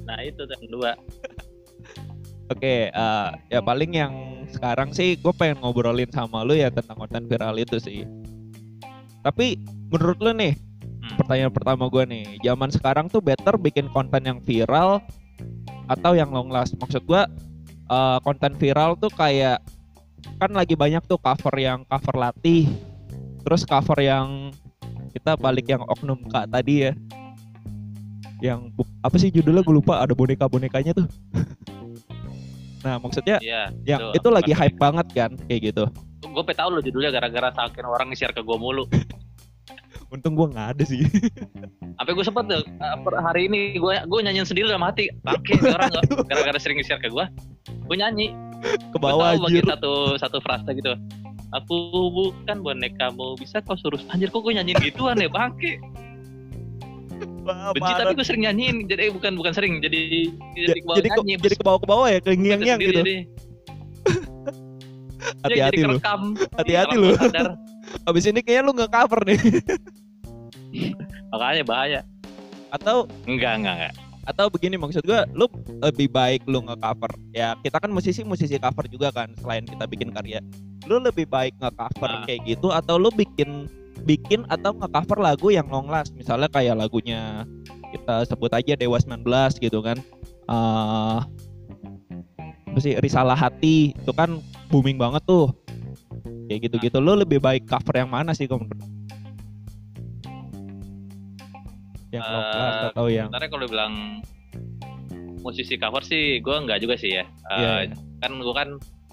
Nah 0.05 0.21
itu 0.21 0.45
yang 0.45 0.63
kedua 0.69 0.91
Oke, 2.53 2.93
eh, 2.93 3.29
ya 3.49 3.61
paling 3.65 3.93
yang 3.97 4.13
sekarang 4.53 4.93
sih 4.93 5.17
gue 5.17 5.33
pengen 5.33 5.65
ngobrolin 5.65 6.13
sama 6.13 6.45
lu 6.45 6.53
ya 6.53 6.69
tentang 6.69 7.01
konten 7.01 7.25
viral 7.25 7.57
itu 7.57 7.81
sih. 7.81 8.05
Tapi 9.25 9.57
menurut 9.89 10.19
lu 10.21 10.33
nih, 10.37 10.55
Hmm. 11.03 11.19
pertanyaan 11.19 11.53
pertama 11.55 11.89
gue 11.91 12.05
nih, 12.07 12.25
zaman 12.45 12.71
sekarang 12.71 13.11
tuh 13.11 13.19
better 13.25 13.59
bikin 13.59 13.91
konten 13.91 14.23
yang 14.23 14.39
viral 14.39 15.03
atau 15.91 16.13
yang 16.15 16.31
long 16.31 16.53
last? 16.53 16.77
Maksud 16.77 17.03
gue 17.09 17.23
eh, 17.89 18.19
konten 18.23 18.53
viral 18.61 18.95
tuh 19.01 19.11
kayak 19.11 19.59
kan 20.39 20.51
lagi 20.55 20.79
banyak 20.79 21.03
tuh 21.09 21.19
cover 21.19 21.55
yang 21.59 21.83
cover 21.89 22.15
latih, 22.15 22.71
terus 23.43 23.67
cover 23.67 23.99
yang 23.99 24.55
kita 25.11 25.35
balik 25.37 25.67
yang 25.69 25.83
oknum 25.89 26.23
kak 26.31 26.49
tadi 26.49 26.89
ya, 26.89 26.93
yang 28.43 28.71
apa 29.03 29.17
sih 29.19 29.31
judulnya 29.31 29.63
gue 29.63 29.75
lupa 29.75 30.03
ada 30.03 30.15
boneka 30.15 30.47
bonekanya 30.47 30.95
tuh. 30.95 31.09
nah 32.83 32.99
maksudnya 32.99 33.39
Iya, 33.39 33.71
yang 33.87 34.11
Itu 34.11 34.19
itu 34.19 34.29
lagi 34.29 34.53
apa 34.53 34.61
hype 34.67 34.79
banget 34.79 35.07
kan 35.15 35.31
kayak 35.47 35.61
gitu 35.73 35.85
gue 36.33 36.45
pe 36.47 36.55
tahu 36.55 36.69
lo 36.79 36.81
judulnya 36.81 37.11
gara-gara 37.11 37.51
saking 37.51 37.87
orang 37.87 38.09
nge-share 38.15 38.33
ke 38.33 38.41
gue 38.41 38.57
mulu. 38.57 38.87
untung 40.13 40.37
gua 40.37 40.45
nggak 40.53 40.69
ada 40.77 40.85
sih 40.85 41.01
Sampai 41.97 42.13
gue 42.13 42.25
sempet 42.25 42.45
tuh 42.45 42.63
eh, 42.69 42.97
hari 43.25 43.49
ini 43.49 43.81
gue 43.81 43.95
gue 44.05 44.21
nyanyiin 44.21 44.45
sendiri 44.49 44.69
dalam 44.69 44.85
hati. 44.85 45.09
Nih 45.09 45.73
orang 45.73 45.93
gara-gara 46.29 46.59
sering 46.61 46.81
nge-share 46.81 47.01
ke 47.01 47.09
gue. 47.09 47.25
Gue 47.89 47.97
nyanyi. 47.97 48.33
ke 48.63 48.97
Gue 48.97 49.03
bawah 49.03 49.39
bagian 49.39 49.67
satu 49.67 50.17
satu 50.21 50.39
frase 50.41 50.71
gitu. 50.77 50.93
Aku 51.53 51.77
bukan 52.13 52.65
bonekamu 52.65 53.37
bisa 53.37 53.61
kau 53.61 53.77
suruh 53.77 54.01
anjir 54.09 54.33
kok 54.33 54.41
gue 54.41 54.53
nyanyiin 54.57 54.81
gituan 54.81 55.21
ya 55.21 55.29
bangke 55.29 55.77
Wah, 57.43 57.75
benci 57.75 57.83
parah. 57.85 57.99
tapi 58.01 58.13
gue 58.15 58.27
sering 58.27 58.43
nyanyiin. 58.43 58.77
Jadi 58.87 59.01
eh, 59.03 59.11
bukan 59.11 59.33
bukan 59.35 59.53
sering. 59.53 59.79
Jadi 59.79 60.31
jadi, 60.55 60.67
Ja- 60.69 60.75
ke 60.75 60.87
bawah 60.87 60.97
jadi 60.99 61.09
nyanyi. 61.11 61.35
jadi 61.39 61.55
ke 61.55 61.65
bawah 61.65 61.79
ke 61.79 61.87
bawah 61.87 62.07
ya 62.07 62.19
ke 62.19 62.31
ngiang 62.33 62.61
ngiang 62.61 62.79
gitu. 62.81 63.01
Iya, 65.23 65.71
hati-hati 65.71 65.81
lu. 65.87 65.99
Hati-hati 66.53 66.95
lu. 66.99 67.15
abis 68.11 68.25
ini 68.27 68.43
kayaknya 68.43 68.63
lu 68.63 68.73
nggak 68.75 68.91
cover 68.91 69.21
nih. 69.23 69.39
Makanya 71.33 71.63
bahaya. 71.63 72.01
Atau 72.71 73.07
enggak 73.25 73.55
enggak 73.59 73.75
enggak. 73.77 73.95
Atau 74.23 74.47
begini 74.49 74.75
maksud 74.75 75.03
gua 75.03 75.27
lu 75.31 75.47
lebih 75.79 76.07
baik 76.09 76.43
lu 76.47 76.63
nge 76.63 76.75
cover 76.75 77.11
ya 77.31 77.55
kita 77.59 77.79
kan 77.79 77.91
musisi 77.91 78.23
musisi 78.23 78.55
cover 78.57 78.87
juga 78.87 79.11
kan 79.11 79.31
selain 79.39 79.63
kita 79.63 79.87
bikin 79.87 80.11
karya. 80.11 80.39
Lu 80.87 80.99
lebih 80.99 81.27
baik 81.27 81.55
nge 81.57 81.71
cover 81.71 82.11
Ah. 82.13 82.23
kayak 82.27 82.43
gitu 82.45 82.71
atau 82.71 82.99
lu 82.99 83.11
bikin 83.11 83.67
bikin 84.03 84.45
atau 84.51 84.75
nge 84.75 84.89
cover 84.91 85.19
lagu 85.23 85.49
yang 85.51 85.67
long 85.71 85.87
last. 85.87 86.13
Misalnya 86.15 86.51
kayak 86.51 86.79
lagunya 86.79 87.47
kita 87.93 88.27
sebut 88.27 88.51
aja 88.53 88.75
Dewa 88.75 88.99
19 88.99 89.23
gitu 89.63 89.79
kan. 89.81 89.99
Eh 90.51 91.19
apa 92.73 92.79
sih 92.81 92.97
Risalah 93.05 93.37
Hati 93.37 93.93
itu 93.93 94.13
kan 94.17 94.41
booming 94.73 94.97
banget 94.97 95.23
tuh. 95.29 95.53
Kayak 96.49 96.69
gitu-gitu. 96.69 96.99
Lu 96.99 97.15
lebih 97.17 97.39
baik 97.39 97.69
cover 97.69 97.95
yang 97.97 98.11
mana 98.11 98.33
sih 98.33 98.49
kamu 98.49 98.67
yang 102.13 102.21
long 102.29 102.45
last 102.53 102.77
Eh, 102.77 102.89
atau 102.93 103.07
yang 103.09 103.27
sebenarnya 103.33 103.51
kalau 103.51 103.67
bilang 103.73 103.95
musisi 105.41 105.75
cover 105.81 106.05
sih 106.05 106.39
gue 106.45 106.55
enggak 106.55 106.79
juga 106.85 106.95
sih 107.01 107.17
ya. 107.19 107.25
Eh, 107.25 107.59
Iya, 107.59 107.73
iya. 107.89 107.97
kan 108.21 108.33
gue 108.37 108.55
kan 108.55 108.69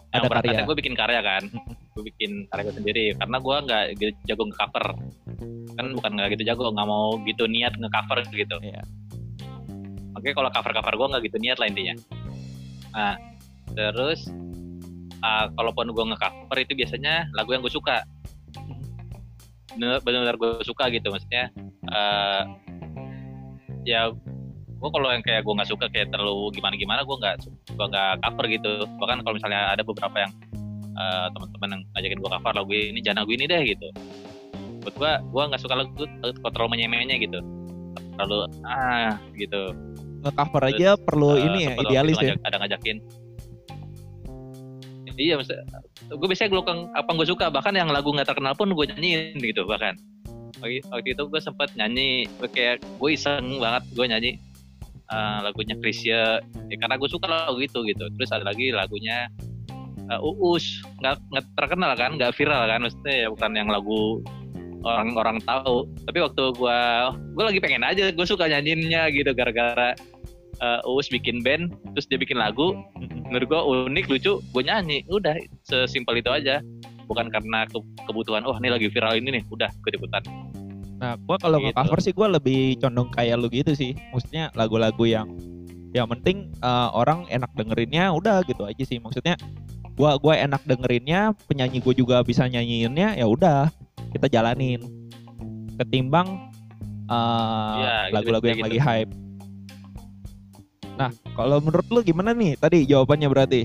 Ada 0.09 0.25
yang 0.25 0.33
karya. 0.41 0.59
gue 0.65 0.77
bikin 0.81 0.95
karya 0.97 1.21
kan. 1.21 1.43
Gue 1.93 2.03
bikin 2.09 2.31
karya 2.49 2.63
gue 2.65 2.75
sendiri. 2.81 3.05
Karena 3.13 3.37
gue 3.37 3.55
nggak 3.69 3.83
gitu 4.01 4.11
jago 4.25 4.43
nge-cover. 4.49 4.85
Kan 5.77 5.85
bukan 5.93 6.11
nggak 6.17 6.27
gitu 6.33 6.43
jago 6.49 6.73
nggak 6.73 6.87
mau 6.89 7.17
gitu 7.25 7.43
niat 7.45 7.77
nge-cover 7.77 8.19
gitu. 8.33 8.55
Iya. 8.65 8.81
Oke 10.17 10.33
kalau 10.33 10.49
cover-cover 10.49 10.93
gue 10.97 11.07
nggak 11.13 11.23
gitu 11.29 11.37
niat 11.37 11.57
lah 11.61 11.67
intinya. 11.69 11.95
Nah 12.93 13.15
terus 13.77 14.33
ah, 15.21 15.45
kalaupun 15.53 15.93
gue 15.93 16.05
nge-cover 16.15 16.57
itu 16.57 16.73
biasanya 16.73 17.29
lagu 17.37 17.53
yang 17.53 17.61
gue 17.61 17.73
suka. 17.73 18.01
Bener-bener 19.77 20.35
gue 20.41 20.65
suka 20.65 20.89
gitu 20.89 21.13
maksudnya. 21.13 21.53
Eh 21.85 22.43
ya 23.85 24.11
gue 24.79 24.89
kalau 24.95 25.07
yang 25.11 25.23
kayak 25.23 25.43
gue 25.43 25.53
nggak 25.53 25.69
suka 25.69 25.85
kayak 25.91 26.07
terlalu 26.15 26.55
gimana 26.55 26.73
gimana 26.79 27.01
gue 27.03 27.15
nggak 27.19 27.35
gue 27.75 27.85
nggak 27.91 28.11
cover 28.23 28.45
gitu. 28.47 28.71
Bahkan 28.99 29.17
kalau 29.27 29.35
misalnya 29.35 29.75
ada 29.75 29.83
beberapa 29.83 30.17
yang 30.23 30.31
eh, 30.95 31.27
teman-teman 31.35 31.69
yang 31.75 31.81
ngajakin 31.95 32.17
gue 32.23 32.29
cover 32.31 32.53
lagu 32.55 32.71
ini 32.71 32.99
jangan 33.03 33.19
lagu 33.27 33.31
ini 33.35 33.45
deh 33.45 33.61
gitu. 33.67 33.87
Buat 34.87 34.95
gue 34.95 35.11
gue 35.35 35.43
nggak 35.51 35.61
suka 35.61 35.75
lagu 35.75 35.91
kok 36.23 36.51
terlalu 36.55 36.79
menyemehnya 36.79 37.19
gitu. 37.19 37.39
Terlalu 38.15 38.37
ah 38.63 39.19
gitu. 39.35 39.61
Nge-cover 40.23 40.63
aja 40.67 40.89
perlu 40.99 41.35
Eh, 41.35 41.43
ini 41.47 41.59
ya 41.67 41.71
idealis 41.79 42.15
itu 42.19 42.25
ya. 42.27 42.35
ngajak- 42.35 42.47
ada 42.47 42.57
ngajakin. 42.63 42.97
Iya 45.19 45.35
maksudnya 45.35 45.67
gue 46.15 46.27
biasanya 46.31 46.49
gue 46.55 46.63
apa 46.95 47.09
gue 47.11 47.27
suka 47.27 47.51
bahkan 47.51 47.75
yang 47.75 47.91
lagu 47.91 48.07
nggak 48.15 48.31
terkenal 48.31 48.55
pun 48.55 48.71
gue 48.71 48.85
nyanyiin 48.95 49.35
gitu 49.43 49.67
bahkan. 49.67 49.99
Waktu, 50.59 51.15
itu 51.15 51.23
gue 51.27 51.39
sempet 51.39 51.71
nyanyi 51.75 52.27
kayak 52.51 52.83
gue 52.83 53.09
iseng 53.15 53.59
banget 53.63 53.83
gue 53.95 54.05
nyanyi 54.07 54.31
eh, 55.09 55.39
lagunya 55.43 55.75
Krisya 55.81 56.41
ya, 56.41 56.75
karena 56.79 56.95
gue 56.97 57.09
suka 57.09 57.27
lagu 57.27 57.59
itu 57.59 57.81
gitu. 57.85 58.05
Terus 58.17 58.29
ada 58.33 58.45
lagi 58.47 58.69
lagunya 58.73 59.27
eh, 60.09 60.19
Uus. 60.21 60.81
Nggak 61.01 61.15
nggak 61.33 61.45
terkenal 61.57 61.91
kan 61.97 62.15
nggak 62.17 62.33
viral 62.37 62.65
kan 62.69 62.85
maksudnya 62.85 63.15
ya 63.25 63.27
bukan 63.33 63.51
yang 63.57 63.69
lagu 63.69 64.21
orang-orang 64.85 65.43
tahu. 65.43 65.89
Tapi 66.07 66.17
waktu 66.23 66.43
gue 66.55 66.79
gue 67.35 67.43
lagi 67.43 67.59
pengen 67.59 67.83
aja 67.83 68.13
gue 68.13 68.25
suka 68.25 68.47
nyanyiinnya 68.47 69.11
gitu. 69.11 69.31
Gara-gara 69.33 69.97
eh, 70.61 70.89
Uus 70.89 71.09
bikin 71.11 71.41
band 71.41 71.73
terus 71.93 72.05
dia 72.07 72.17
bikin 72.21 72.37
lagu. 72.37 72.77
Menurut 73.29 73.45
gue 73.45 73.61
unik 73.89 74.05
lucu 74.09 74.41
gue 74.41 74.63
nyanyi. 74.63 75.05
Udah 75.09 75.35
sesimpel 75.67 76.21
itu 76.21 76.31
aja. 76.31 76.61
Bukan 77.09 77.33
karena 77.33 77.65
ke- 77.65 78.05
kebutuhan 78.05 78.45
oh 78.45 78.53
ini 78.61 78.69
lagi 78.69 78.85
viral 78.93 79.17
ini 79.17 79.41
nih. 79.41 79.43
Udah 79.49 79.69
gue 79.81 79.97
ikutan 79.97 80.21
Nah, 80.99 81.15
gua 81.23 81.39
kalau 81.39 81.63
Gitu. 81.63 81.71
nge-cover 81.71 81.99
sih 82.03 82.13
gua 82.13 82.27
lebih 82.27 82.75
condong 82.77 83.07
kayak 83.15 83.39
lu 83.39 83.47
gitu 83.47 83.71
sih. 83.71 83.95
Maksudnya 84.11 84.51
lagu-lagu 84.53 85.03
yang 85.07 85.27
yang 85.95 86.05
penting 86.05 86.51
eh, 86.59 86.89
orang 86.93 87.25
enak 87.31 87.49
dengerinnya 87.55 88.11
udah 88.13 88.43
gitu 88.43 88.67
aja 88.67 88.83
sih. 88.83 88.99
Maksudnya 88.99 89.39
gua 89.95 90.19
gua 90.19 90.35
enak 90.35 90.61
dengerinnya, 90.67 91.31
penyanyi 91.47 91.79
gua 91.79 91.95
juga 91.95 92.15
bisa 92.21 92.45
nyanyiinnya 92.45 93.15
ya 93.15 93.25
udah 93.25 93.71
kita 94.11 94.27
jalanin. 94.27 94.83
Ketimbang 95.79 96.51
eh, 97.07 97.73
Iya, 97.79 97.95
gitu, 98.11 98.13
lagu-lagu 98.19 98.43
kayak 98.43 98.51
yang 98.51 98.59
gitu. 98.59 98.67
lagi 98.67 98.79
hype. 98.83 99.11
Nah, 100.99 101.11
kalau 101.31 101.63
menurut 101.63 101.87
lu 101.87 102.03
gimana 102.03 102.35
nih? 102.35 102.59
Tadi 102.59 102.83
jawabannya 102.83 103.27
berarti 103.31 103.61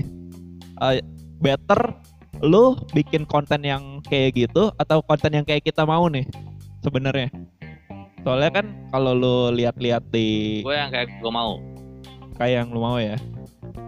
eh, 0.81 1.03
better 1.43 1.99
lu 2.39 2.79
bikin 2.95 3.27
konten 3.27 3.63
yang 3.63 3.99
kayak 4.07 4.35
gitu 4.35 4.71
atau 4.75 4.99
konten 5.03 5.31
yang 5.35 5.43
kayak 5.47 5.63
kita 5.63 5.83
mau 5.87 6.07
nih 6.07 6.23
sebenarnya 6.85 7.33
soalnya 8.21 8.51
kan 8.53 8.65
kalau 8.93 9.17
lu 9.17 9.37
lihat-lihat 9.57 10.05
di 10.13 10.61
gue 10.61 10.75
yang 10.75 10.93
kayak 10.93 11.09
gue 11.17 11.31
mau 11.33 11.57
kayak 12.37 12.53
yang 12.61 12.67
lu 12.69 12.81
mau 12.81 12.97
ya 13.01 13.17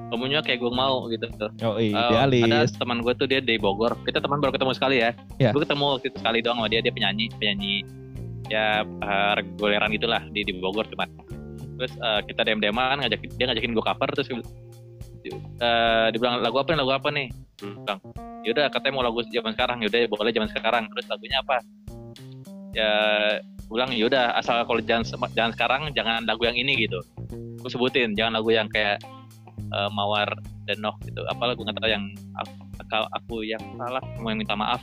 Kemunya 0.07 0.39
kayak 0.39 0.63
gue 0.63 0.71
mau 0.71 1.03
gitu 1.11 1.27
tuh. 1.35 1.51
oh 1.67 1.75
Eh, 1.75 1.91
idealis 1.91 2.47
ada 2.47 2.63
teman 2.79 3.03
gue 3.03 3.11
tuh 3.19 3.27
dia 3.27 3.43
di 3.43 3.59
Bogor. 3.59 3.91
Kita 4.07 4.23
teman 4.23 4.39
baru 4.39 4.55
ketemu 4.55 4.71
sekali 4.71 5.03
ya. 5.03 5.11
Ya. 5.35 5.51
Gue 5.51 5.67
ketemu 5.67 5.99
waktu 5.99 6.07
itu 6.07 6.17
sekali 6.23 6.39
doang 6.39 6.63
sama 6.63 6.71
dia. 6.71 6.79
Dia 6.79 6.95
penyanyi, 6.95 7.27
penyanyi 7.35 7.83
ya 8.47 8.87
eh, 8.87 9.31
reguleran 9.35 9.91
gitulah 9.91 10.23
di 10.31 10.47
di 10.47 10.55
Bogor 10.63 10.87
cuman. 10.87 11.11
Terus 11.75 11.91
eh, 11.99 12.19
kita 12.23 12.47
dem 12.47 12.63
deman 12.63 13.03
ngajakin 13.03 13.29
dia 13.35 13.45
ngajakin 13.51 13.71
gue 13.75 13.83
cover 13.83 14.09
terus 14.15 14.27
eh 14.31 16.07
dibilang 16.15 16.39
lagu 16.39 16.55
apa 16.55 16.71
nih 16.71 16.79
lagu 16.79 16.93
apa 16.95 17.09
nih? 17.11 17.27
Bilang 17.59 17.99
yaudah 18.47 18.71
katanya 18.71 18.93
mau 18.95 19.03
lagu 19.03 19.19
zaman 19.27 19.51
sekarang 19.59 19.77
yaudah 19.83 20.07
boleh 20.07 20.31
zaman 20.31 20.47
sekarang 20.55 20.83
terus 20.95 21.05
lagunya 21.11 21.43
apa 21.43 21.59
ya 22.71 22.91
gue 23.39 23.75
bilang 23.75 23.91
yaudah 23.91 24.31
asal 24.33 24.63
kalau 24.63 24.79
jangan 24.79 25.03
jangan 25.31 25.51
sekarang 25.51 25.81
jangan 25.91 26.23
lagu 26.23 26.43
yang 26.43 26.55
ini 26.55 26.75
gitu. 26.79 26.99
Gue 27.57 27.67
sebutin 27.67 28.15
jangan 28.15 28.39
lagu 28.39 28.49
yang 28.49 28.67
kayak 28.67 28.99
eh, 29.67 29.89
mawar 29.91 30.31
dan 30.63 30.77
noh 30.79 30.95
gitu. 31.03 31.19
Apa 31.27 31.51
lagu 31.51 31.61
nggak 31.61 31.75
tahu 31.75 31.89
yang 31.89 32.05
aku, 32.37 32.51
aku- 32.81 33.11
aku 33.13 33.35
yang 33.43 33.59
salah 33.75 33.99
mau 34.17 34.29
yang 34.29 34.39
minta 34.39 34.55
maaf. 34.55 34.79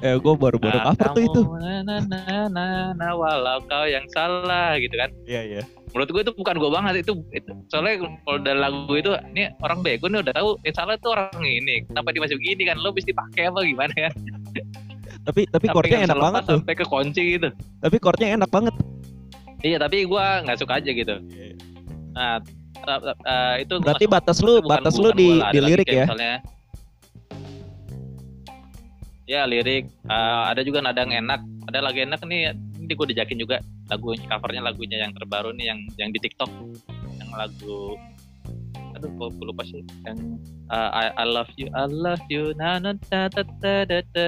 Eh 0.00 0.14
gue 0.14 0.34
baru-baru 0.34 0.74
Nah, 0.74 0.90
cover 0.90 1.14
tuh 1.14 1.24
itu. 1.24 1.40
na, 1.54 1.82
na, 1.82 1.96
na, 2.02 2.20
na, 2.48 2.64
na, 2.94 3.08
walau 3.12 3.58
kau 3.62 3.86
yang 3.86 4.06
salah 4.10 4.74
gitu 4.76 4.94
kan. 4.94 5.10
Iya 5.22 5.42
iya. 5.44 5.62
Menurut 5.88 6.08
gue 6.10 6.20
itu 6.20 6.32
bukan 6.34 6.56
gue 6.58 6.68
banget 6.68 6.94
itu, 7.00 7.12
itu 7.32 7.50
soalnya 7.66 7.96
kalau 8.22 8.38
dari 8.38 8.58
lagu 8.58 8.92
itu 8.92 9.08
ini 9.32 9.48
orang 9.58 9.80
bego 9.80 10.06
nih 10.06 10.20
udah 10.20 10.34
tahu 10.34 10.48
yang 10.62 10.74
salah 10.74 10.94
tuh 10.96 11.10
orang 11.12 11.30
ini. 11.40 11.82
Kenapa 11.86 12.10
dia 12.10 12.22
masih 12.22 12.36
begini 12.36 12.62
kan? 12.66 12.76
Lo 12.76 12.90
mesti 12.90 13.10
pakai 13.10 13.48
apa 13.48 13.60
gimana 13.62 13.94
kan 13.94 14.12
tapi 15.28 15.44
tapi 15.44 15.66
chordnya 15.68 16.08
enak 16.08 16.16
banget 16.16 16.42
tuh. 16.48 16.58
sampai 16.64 16.76
ke 16.80 16.86
kunci 16.88 17.22
gitu. 17.36 17.48
Tapi 17.84 17.96
chordnya 18.00 18.28
enak 18.32 18.48
banget. 18.48 18.74
Iya 19.60 19.76
tapi 19.76 20.08
gue 20.08 20.24
nggak 20.48 20.56
suka 20.56 20.80
aja 20.80 20.90
gitu. 20.90 21.14
Nah 22.16 22.40
eh, 22.88 23.00
eh, 23.28 23.54
itu 23.68 23.74
berarti 23.76 24.08
masuk- 24.08 24.16
batas 24.16 24.38
lu 24.40 24.52
bukan- 24.64 24.70
batas 24.80 24.94
lu 24.96 25.12
bukan 25.12 25.20
di 25.20 25.28
gua 25.28 25.44
ada 25.44 25.52
di 25.52 25.60
lagi 25.60 25.68
lirik 25.68 25.88
ya? 25.92 26.04
misalnya. 26.08 26.34
Ya 29.28 29.42
lirik. 29.44 29.84
Eh, 30.08 30.42
ada 30.48 30.60
juga 30.64 30.80
nada 30.80 31.04
yang 31.04 31.12
enak. 31.20 31.40
Ada 31.68 31.78
lagu 31.84 32.00
enak 32.00 32.20
nih 32.24 32.56
ini 32.80 32.92
gue 32.96 33.06
dijakin 33.12 33.36
juga. 33.36 33.60
Lagu 33.92 34.16
covernya 34.16 34.62
lagunya 34.64 34.96
yang 35.04 35.12
terbaru 35.12 35.52
nih 35.52 35.68
yang 35.68 35.78
yang 36.00 36.08
di 36.08 36.18
TikTok. 36.24 36.48
Yang 37.20 37.30
lagu 37.36 38.00
aduh 38.96 39.10
gue 39.12 39.28
gue 39.36 39.44
lupa 39.44 39.62
sih. 39.68 39.84
Yang 40.08 40.40
eh, 40.72 40.90
I, 40.96 41.12
I 41.12 41.24
love 41.28 41.52
you 41.60 41.68
I 41.76 41.84
love 41.84 42.24
you 42.32 42.56
na 42.56 42.80
na 42.80 42.96
ta 42.96 43.28
ta 43.28 43.44
ta 43.60 43.84
ta 43.84 44.26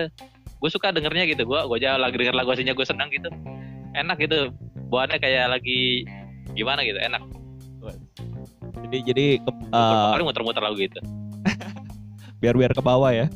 gue 0.61 0.71
suka 0.71 0.93
dengernya 0.93 1.25
gitu 1.33 1.49
gue 1.49 1.57
gue 1.57 1.77
aja 1.81 1.97
lagi 1.97 2.21
denger 2.21 2.37
lagu 2.37 2.53
aslinya 2.53 2.77
gue 2.77 2.85
senang 2.85 3.09
gitu 3.09 3.33
enak 3.97 4.21
gitu 4.21 4.53
bawaannya 4.93 5.19
kayak 5.19 5.57
lagi 5.57 6.05
gimana 6.53 6.85
gitu 6.85 7.01
enak 7.01 7.25
Jadi 8.81 8.99
jadi 9.07 9.25
ke, 9.39 9.51
eh, 9.51 10.11
paling 10.13 10.27
muter-muter 10.27 10.61
lagu 10.61 10.77
gitu 10.77 11.01
biar 12.43 12.55
biar 12.57 12.73
ke 12.73 12.83
bawah 12.83 13.13
ya. 13.13 13.27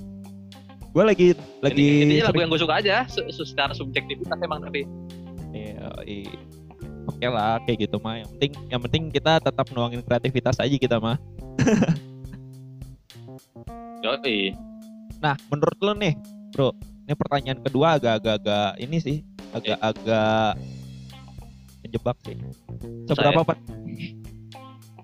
Gue 0.95 1.05
lagi 1.05 1.29
lagi 1.63 2.07
Intinya 2.07 2.33
lagu 2.33 2.39
yang 2.43 2.51
gue 2.51 2.63
suka 2.63 2.75
aja 2.81 3.07
su- 3.07 3.27
su- 3.31 3.47
secara 3.47 3.75
subjektivitas 3.75 4.35
emang 4.41 4.67
tapi 4.67 4.83
Iya, 5.55 5.95
Oke 7.05 7.27
lah 7.29 7.61
kayak 7.69 7.87
gitu 7.87 7.97
mah. 8.03 8.19
Yang 8.19 8.29
penting 8.35 8.53
yang 8.73 8.81
penting 8.83 9.03
kita 9.13 9.33
tetap 9.39 9.67
nuangin 9.71 10.03
kreativitas 10.03 10.59
aja 10.59 10.75
kita 10.75 10.97
mah. 10.99 11.21
yoi 14.05 14.57
Nah, 15.23 15.39
menurut 15.49 15.79
lo 15.81 15.93
nih, 15.97 16.13
Bro, 16.53 16.77
ini 17.05 17.13
pertanyaan 17.13 17.61
kedua 17.61 18.01
agak-agak 18.01 18.81
ini 18.81 18.97
sih, 19.01 19.17
agak-agak 19.53 20.57
menjebak 21.85 22.17
sih. 22.25 22.37
Seberapa 23.07 23.45
Pak? 23.45 23.59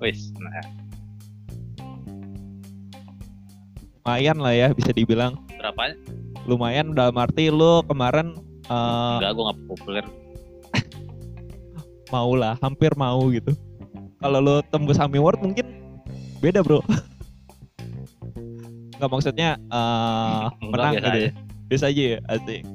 wis 0.01 0.33
nah 0.41 0.65
lumayan 4.01 4.41
lah 4.41 4.55
ya 4.57 4.69
bisa 4.73 4.97
dibilang 4.97 5.37
berapa 5.61 5.93
lumayan 6.49 6.97
dalam 6.97 7.21
arti 7.21 7.53
lo 7.53 7.85
kemarin 7.85 8.33
eh, 8.65 9.17
enggak 9.21 9.33
gue 9.37 9.45
gak 9.45 9.59
populer 9.69 10.05
mau 12.15 12.33
lah, 12.35 12.59
hampir 12.59 12.91
mau 12.99 13.23
gitu. 13.31 13.55
Kalau 14.19 14.43
lo 14.43 14.67
tembus 14.67 14.99
Ami 14.99 15.23
Award 15.23 15.47
mungkin 15.47 15.63
beda, 16.43 16.59
Bro. 16.59 16.83
Nggak 18.99 19.11
maksudnya 19.15 19.63
Enggak, 19.71 20.75
menang 20.75 20.95
gitu 20.99 21.19
ya. 21.31 21.33
Biasa 21.71 21.87
aja 21.89 22.03
ya, 22.03 22.19
asik. 22.27 22.67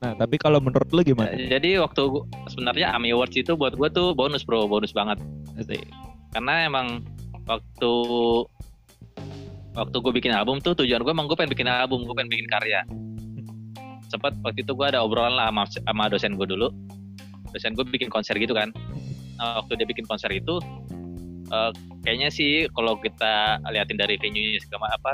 Nah, 0.00 0.16
tapi 0.16 0.40
kalau 0.40 0.64
menurut 0.64 0.88
lo 0.96 1.04
gimana? 1.04 1.36
jadi 1.36 1.84
waktu 1.84 2.00
gua- 2.08 2.24
sebenarnya 2.48 2.96
AMI 2.96 3.12
Awards 3.12 3.36
itu 3.36 3.52
buat 3.52 3.76
gue 3.76 3.88
tuh 3.92 4.16
bonus 4.16 4.48
bro 4.48 4.64
bonus 4.64 4.96
banget 4.96 5.20
Asik. 5.60 5.84
karena 6.32 6.64
emang 6.64 7.04
waktu 7.44 7.92
waktu 9.76 9.96
gue 10.00 10.12
bikin 10.16 10.32
album 10.32 10.56
tuh 10.64 10.72
tujuan 10.72 11.04
gue 11.04 11.12
emang 11.12 11.28
gue 11.28 11.36
pengen 11.36 11.52
bikin 11.52 11.68
album 11.68 12.08
gue 12.08 12.16
pengen 12.16 12.32
bikin 12.32 12.48
karya 12.48 12.80
sempat 14.08 14.32
waktu 14.40 14.64
itu 14.64 14.72
gue 14.72 14.86
ada 14.88 15.04
obrolan 15.04 15.36
lah 15.36 15.52
sama, 15.52 15.68
sama 15.68 16.04
dosen 16.08 16.34
gue 16.40 16.48
dulu 16.48 16.72
dosen 17.52 17.76
gue 17.76 17.84
bikin 17.84 18.08
konser 18.08 18.40
gitu 18.40 18.56
kan 18.56 18.72
nah, 19.36 19.60
waktu 19.60 19.84
dia 19.84 19.86
bikin 19.86 20.08
konser 20.08 20.32
itu 20.32 20.64
eh, 21.52 21.70
kayaknya 22.08 22.32
sih 22.32 22.72
kalau 22.72 22.96
kita 22.96 23.60
liatin 23.68 24.00
dari 24.00 24.16
venue 24.16 24.56
segala 24.64 24.96
apa 24.96 25.12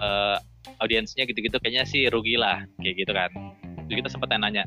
eh, 0.00 0.36
audiensnya 0.82 1.26
gitu-gitu 1.26 1.56
kayaknya 1.62 1.84
sih 1.86 2.06
rugi 2.10 2.38
lah 2.38 2.62
kayak 2.82 2.96
gitu 3.06 3.12
kan. 3.12 3.30
Jadi 3.88 3.94
kita 4.02 4.08
sempat 4.10 4.32
nanya 4.34 4.64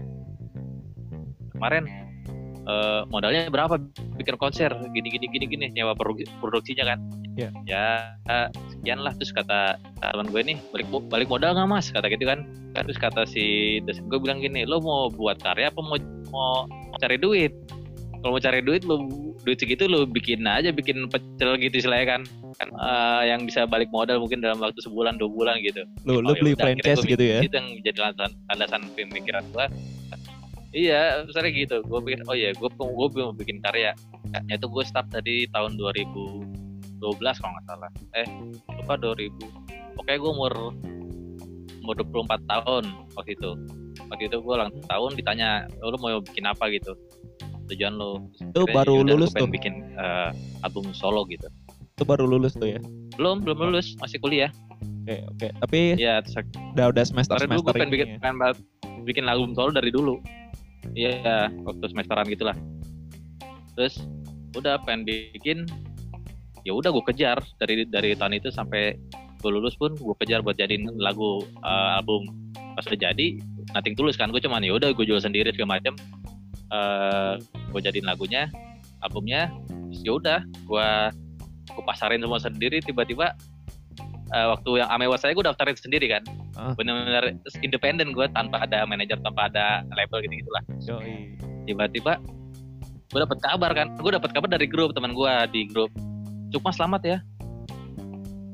kemarin 1.55 1.87
eh, 2.65 3.01
modalnya 3.07 3.47
berapa 3.49 3.79
bikin 4.19 4.35
konser? 4.35 4.72
Gini 4.91 5.07
gini 5.11 5.25
gini 5.31 5.46
gini 5.46 5.65
nyewa 5.72 5.96
produ- 5.96 6.27
produksinya 6.39 6.96
kan? 6.96 7.00
Iya. 7.35 7.50
ya 7.67 7.85
eh, 8.31 8.48
sekian 8.72 9.03
lah 9.03 9.11
terus 9.20 9.35
kata 9.35 9.75
teman 10.00 10.31
gue 10.31 10.41
nih 10.43 10.57
balik 10.72 10.87
balik 11.11 11.27
modal 11.27 11.55
nggak 11.55 11.67
mas? 11.67 11.91
Kata 11.91 12.07
gitu 12.07 12.27
kan. 12.27 12.43
Terus 12.75 13.00
kata 13.00 13.24
si 13.24 13.79
dosen 13.87 14.07
gue 14.11 14.20
bilang 14.20 14.43
gini 14.43 14.67
lo 14.67 14.83
mau 14.83 15.07
buat 15.07 15.39
karya 15.39 15.72
apa 15.72 15.79
mau, 15.79 15.96
mau 16.31 16.67
cari 17.00 17.15
duit 17.20 17.55
kalau 18.25 18.42
mau 18.42 18.42
cari 18.42 18.57
duit 18.66 18.81
lo 18.90 19.05
duit 19.46 19.61
segitu 19.61 19.85
lo 19.85 20.09
bikin 20.09 20.50
aja 20.50 20.74
bikin 20.74 21.05
pecel 21.14 21.61
gitu 21.61 21.77
istilahnya 21.77 22.18
kan 22.18 22.22
kan 22.57 22.70
eh, 22.74 23.22
yang 23.29 23.46
bisa 23.46 23.70
balik 23.70 23.94
modal 23.94 24.18
mungkin 24.18 24.42
dalam 24.42 24.57
waktu 24.57 24.81
sebulan 24.81 25.22
dua 25.22 25.29
bulan 25.29 25.61
gitu 25.61 25.85
Lo 26.09 26.25
lo 26.25 26.33
Oh, 26.33 26.38
beli 26.42 26.57
yaudah, 26.57 26.74
franchise 26.74 27.05
gua 27.05 27.11
gitu 27.14 27.22
ya. 27.22 27.40
Itu 27.46 27.53
yang 27.53 27.70
jadi 27.85 28.00
landasan, 28.01 28.33
landasan 28.50 28.81
pemikiran 28.98 29.46
gua. 29.53 29.70
Iya, 30.74 31.22
misalnya 31.24 31.51
gitu. 31.53 31.77
Gue 31.85 32.00
pikir, 32.03 32.20
oh 32.27 32.35
iya, 32.35 32.51
gue 32.51 32.68
gue 32.68 33.07
mau 33.22 33.31
bikin 33.31 33.64
karya. 33.64 33.96
Itu 34.51 34.68
gue 34.68 34.83
start 34.83 35.07
dari 35.07 35.48
tahun 35.55 35.79
2012 35.79 37.00
kalau 37.16 37.51
nggak 37.55 37.66
salah. 37.70 37.92
Eh, 38.18 38.27
lupa 38.81 39.00
2000. 39.00 39.31
Oke, 40.01 40.11
gue 40.20 40.31
umur 40.33 40.75
umur 41.79 41.96
24 42.27 42.42
tahun 42.50 42.83
waktu 43.16 43.31
itu. 43.38 43.51
Waktu 44.09 44.24
itu 44.27 44.38
gue 44.42 44.53
ulang 44.57 44.74
tahun 44.90 45.11
ditanya, 45.16 45.70
oh, 45.79 45.94
lu 45.94 45.98
mau 46.01 46.20
bikin 46.20 46.44
apa 46.44 46.68
gitu? 46.74 46.92
Tujuan 47.71 47.93
lu. 47.98 48.29
Itu 48.37 48.69
baru 48.69 49.01
yaudah, 49.01 49.15
lulus 49.17 49.31
tuh. 49.33 49.50
bikin 49.50 49.81
eh, 49.98 50.29
album 50.61 50.93
solo 50.93 51.25
gitu. 51.29 51.50
Itu 51.95 52.03
baru 52.03 52.27
lulus 52.27 52.53
tuh 52.53 52.77
ya. 52.77 52.81
Belum, 53.15 53.41
belum 53.41 53.71
lulus, 53.71 53.95
masih 54.03 54.19
kuliah. 54.19 54.51
Oke, 55.05 55.21
oke. 55.29 55.48
Tapi 55.65 55.79
Iya, 56.01 56.21
terus 56.25 56.45
udah 56.74 56.85
udah 56.89 57.03
semester 57.05 57.37
Karena 57.37 57.55
dulu 57.55 57.61
semester 57.61 57.69
gue 57.69 57.74
pengen 57.77 57.91
bikin, 57.93 58.07
ya. 58.09 58.17
pengen 58.21 58.37
banget 58.41 58.57
bikin 59.05 59.25
album 59.29 59.51
solo 59.53 59.69
dari 59.74 59.89
dulu. 59.93 60.17
Iya, 60.93 61.50
waktu 61.65 61.85
semesteran 61.89 62.25
gitulah. 62.29 62.57
Terus 63.77 64.01
udah 64.57 64.81
pengen 64.85 65.05
bikin, 65.05 65.69
ya 66.65 66.74
udah 66.74 66.89
gue 66.89 67.05
kejar 67.13 67.37
dari 67.61 67.85
dari 67.85 68.17
tahun 68.17 68.37
itu 68.37 68.50
sampai 68.50 68.98
gue 69.45 69.51
lulus 69.53 69.77
pun 69.77 69.93
gue 69.93 70.15
kejar 70.25 70.41
buat 70.41 70.57
jadiin 70.57 70.89
lagu 70.98 71.41
eh, 71.45 71.89
album. 72.01 72.25
Pas 72.75 72.83
udah 72.89 73.00
jadi, 73.00 73.39
nothing 73.71 73.95
tulus 73.95 74.19
kan. 74.19 74.33
Gue 74.33 74.43
cuman 74.43 74.65
ya 74.65 74.75
udah 74.75 74.91
gue 74.91 75.05
jual 75.07 75.21
sendiri 75.21 75.53
segala 75.55 75.79
macem. 75.79 75.95
Eh 76.69 77.33
gue 77.69 77.79
jadiin 77.81 78.05
lagunya, 78.05 78.47
albumnya. 78.99 79.51
Ya 79.91 80.11
udah, 80.11 80.39
gue 80.43 80.89
gue 81.67 81.83
pasarin 81.83 82.19
semua 82.19 82.37
sendiri. 82.37 82.79
Tiba-tiba 82.79 83.35
eh, 84.27 84.47
waktu 84.47 84.81
yang 84.81 84.89
Amewa 84.89 85.15
saya 85.15 85.31
gue 85.31 85.43
daftarin 85.43 85.75
sendiri 85.75 86.09
kan 86.09 86.23
Ah. 86.55 86.71
benar-benar 86.71 87.35
independen 87.59 88.15
gue 88.15 88.31
tanpa 88.31 88.63
ada 88.63 88.87
manajer 88.87 89.19
tanpa 89.19 89.51
ada 89.51 89.83
label 89.91 90.23
gitu 90.23 90.39
gitulah 90.39 90.63
tiba-tiba 91.67 92.15
gue 93.11 93.19
dapet 93.19 93.39
kabar 93.43 93.75
kan 93.75 93.91
gue 93.93 94.07
dapet 94.09 94.31
kabar 94.31 94.47
dari 94.47 94.63
grup 94.63 94.95
teman 94.95 95.11
gue 95.11 95.33
di 95.51 95.67
grup 95.67 95.91
cuma 96.49 96.71
selamat 96.71 97.01
ya 97.03 97.17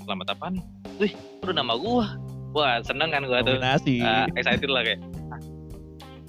selamat 0.01 0.33
apa 0.33 0.45
nih 0.49 0.63
wih 0.97 1.13
udah 1.45 1.53
nama 1.53 1.77
gue 1.77 2.05
wah 2.51 2.81
seneng 2.81 3.13
kan 3.13 3.21
gue 3.21 3.37
tuh. 3.45 3.57
Ah, 4.01 4.25
excited 4.33 4.65
lah 4.65 4.81
kayak 4.81 4.97
"Ah, 4.97 5.05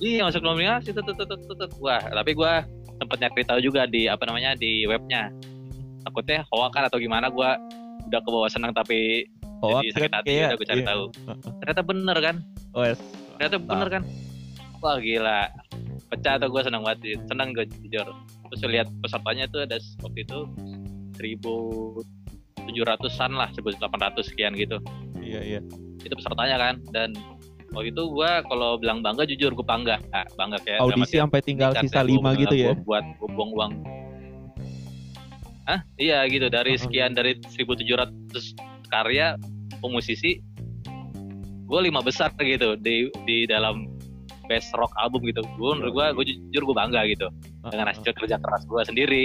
iya 0.03 0.27
masuk 0.27 0.43
nominasi 0.43 0.91
tuh 0.91 1.03
tuh 1.07 1.15
tuh 1.15 1.27
tuh, 1.31 1.57
tuh." 1.57 1.69
wah 1.79 2.03
tapi 2.03 2.35
gue 2.35 2.53
sempet 3.03 3.19
nyari 3.19 3.43
tahu 3.47 3.59
juga 3.63 3.87
di 3.87 4.07
apa 4.07 4.23
namanya 4.27 4.55
di 4.55 4.87
webnya. 4.87 5.31
Takutnya 6.03 6.47
hoax 6.51 6.71
kan 6.75 6.85
atau 6.91 6.99
gimana 6.99 7.31
gue 7.31 7.51
udah 8.11 8.21
ke 8.23 8.29
bawah 8.31 8.51
senang 8.51 8.75
tapi 8.75 9.27
Hoax 9.63 9.83
jadi 9.87 9.95
sakit 9.95 10.11
hati 10.11 10.27
kayak- 10.27 10.43
udah 10.51 10.59
gue 10.59 10.69
cari 10.69 10.83
iya. 10.83 10.89
tahu. 10.91 11.05
Ternyata 11.63 11.83
bener 11.87 12.17
kan? 12.19 12.37
Oh, 12.75 12.83
yes. 12.83 13.01
ternyata 13.39 13.57
bener 13.63 13.89
kan? 13.91 14.03
Wah 14.83 14.97
gila. 14.99 15.41
Pecah 16.11 16.35
tuh 16.43 16.49
gue 16.51 16.63
seneng 16.67 16.83
banget. 16.83 16.99
Seneng 17.31 17.49
gue 17.55 17.65
jujur. 17.71 18.07
Terus 18.51 18.61
lihat 18.67 18.89
pesertanya 18.99 19.47
tuh 19.51 19.63
ada 19.63 19.79
waktu 20.03 20.19
itu 20.27 20.39
seribu 21.15 21.55
tujuh 22.67 22.85
ratusan 22.87 23.39
lah 23.39 23.51
seribu 23.55 23.75
delapan 23.79 24.11
ratus 24.11 24.35
sekian 24.35 24.55
gitu. 24.59 24.83
Iya, 25.23 25.41
iya. 25.43 25.61
itu 26.03 26.15
pesertanya 26.19 26.59
kan? 26.59 26.75
Dan 26.91 27.15
waktu 27.73 27.89
itu 27.89 28.03
gue 28.07 28.31
kalau 28.45 28.77
bilang 28.77 29.01
bangga 29.01 29.25
jujur 29.25 29.51
gue 29.51 29.65
bangga 29.65 29.97
Ah, 30.11 30.29
bangga 30.35 30.61
kayak 30.61 30.79
Audisi 30.79 31.17
sampai 31.17 31.41
tinggal 31.41 31.73
sisa 31.75 32.01
yang 32.01 32.09
5 32.13 32.21
gua- 32.23 32.33
gitu 32.39 32.55
ya. 32.55 32.71
gua 32.71 32.77
buat 32.83 33.05
gue 33.11 33.29
buang 33.31 33.51
uang. 33.53 33.73
Ah 35.65 35.81
iya 35.97 36.27
gitu. 36.27 36.47
Dari 36.49 36.75
Heeh. 36.75 36.83
sekian 36.83 37.13
dari 37.13 37.39
1700 37.39 38.53
karya 38.89 39.39
pemusisi 39.79 40.43
gue 41.63 41.81
lima 41.81 42.01
besar 42.01 42.29
gitu 42.37 42.77
di 42.77 43.09
di 43.25 43.47
dalam 43.47 43.89
best 44.45 44.75
rock 44.75 44.93
album 44.97 45.25
gitu. 45.25 45.41
Gue 45.57 45.73
menurut 45.73 45.93
gue 45.93 46.07
gue 46.13 46.25
jujur 46.29 46.63
gue 46.65 46.77
bangga 46.77 47.07
gitu 47.07 47.31
dengan 47.65 47.89
hasil 47.89 48.13
kerja 48.13 48.37
keras 48.37 48.67
gue 48.67 48.83
sendiri. 48.85 49.25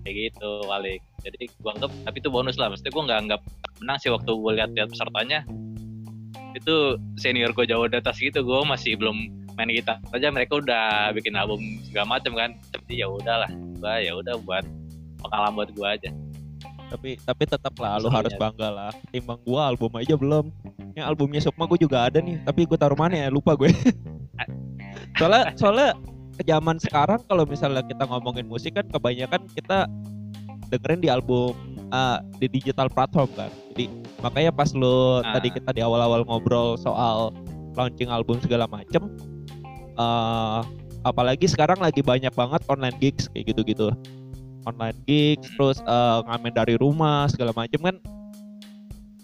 Kayak 0.00 0.32
gitu 0.32 0.50
balik 0.64 1.04
jadi 1.20 1.52
gue 1.52 1.70
anggap 1.70 1.90
tapi 2.02 2.16
itu 2.16 2.30
bonus 2.32 2.56
lah. 2.56 2.72
Maksudnya 2.72 2.88
gue 2.90 3.04
nggak 3.04 3.20
anggap 3.20 3.40
menang 3.78 3.98
sih 3.98 4.08
waktu 4.08 4.30
gue 4.30 4.52
lihat-lihat 4.56 4.88
pesertanya 4.88 5.44
itu 6.54 6.98
senior 7.16 7.54
gue 7.54 7.66
jauh 7.68 7.86
di 7.86 7.96
atas 7.98 8.18
gitu 8.18 8.42
gue 8.42 8.60
masih 8.66 8.98
belum 8.98 9.30
main 9.54 9.70
gitar 9.70 10.00
aja 10.14 10.32
mereka 10.32 10.58
udah 10.58 11.12
bikin 11.12 11.36
album 11.36 11.60
segala 11.84 12.18
macam 12.18 12.32
kan. 12.32 12.50
Jadi 12.72 13.04
ya 13.04 13.06
udahlah 13.10 13.50
gue 13.50 13.94
ya 14.06 14.12
udah 14.16 14.34
buat 14.42 14.64
pengalaman 15.20 15.52
buat 15.64 15.70
gue 15.74 15.88
aja. 15.88 16.10
Tapi 16.90 17.22
tapi 17.22 17.42
tetap 17.46 17.74
lah 17.78 18.02
lu 18.02 18.10
Serunya. 18.10 18.18
harus 18.18 18.32
bangga 18.34 18.68
lah. 18.72 18.92
Timbang 19.14 19.38
gua 19.46 19.70
album 19.70 19.94
aja 19.94 20.14
belum. 20.18 20.50
Yang 20.98 21.06
albumnya 21.06 21.40
Sukma 21.44 21.70
gue 21.70 21.78
juga 21.78 22.10
ada 22.10 22.18
nih 22.18 22.42
tapi 22.42 22.66
gue 22.66 22.78
taruh 22.78 22.98
mana 22.98 23.14
ya? 23.14 23.28
Lupa 23.30 23.54
gue 23.54 23.70
soalnya 25.18 25.52
soalnya 25.58 25.90
zaman 26.46 26.80
sekarang 26.80 27.20
kalau 27.28 27.44
misalnya 27.44 27.84
kita 27.84 28.08
ngomongin 28.08 28.48
musik 28.48 28.72
kan 28.72 28.86
kebanyakan 28.88 29.44
kita 29.52 29.84
dengerin 30.70 31.00
di 31.02 31.08
album 31.10 31.52
ah, 31.90 32.18
di 32.38 32.46
digital 32.46 32.88
platform 32.88 33.30
kan 33.34 33.50
jadi 33.74 33.84
makanya 34.20 34.50
pas 34.50 34.70
lu 34.72 35.20
Ah. 35.20 35.36
tadi 35.36 35.48
kita 35.50 35.70
di 35.70 35.82
awal-awal 35.82 36.24
ngobrol 36.24 36.74
soal 36.74 37.30
launching 37.74 38.10
album 38.10 38.38
segala 38.42 38.66
macem 38.66 39.06
eh 39.94 40.60
apalagi 41.00 41.48
sekarang 41.48 41.80
lagi 41.80 42.04
banyak 42.04 42.28
banget 42.32 42.60
online 42.68 42.96
gigs 43.00 43.24
kayak 43.32 43.56
gitu-gitu. 43.56 43.88
Online 44.68 44.96
gigs 45.08 45.48
Hmm. 45.48 45.56
terus 45.56 45.78
eh, 45.80 46.18
ngamen 46.28 46.52
dari 46.52 46.74
rumah 46.76 47.24
segala 47.32 47.56
macem 47.56 47.80
kan 47.80 47.96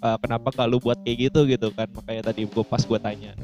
eh, 0.01 0.17
kenapa 0.25 0.49
gak 0.57 0.69
lu 0.73 0.81
buat 0.81 0.97
kayak 1.05 1.29
gitu 1.29 1.45
gitu 1.45 1.69
kan? 1.77 1.85
Makanya 1.93 2.33
tadi 2.33 2.49
gua 2.49 2.65
pas 2.65 2.81
gua 2.81 2.97
tanya. 2.97 3.37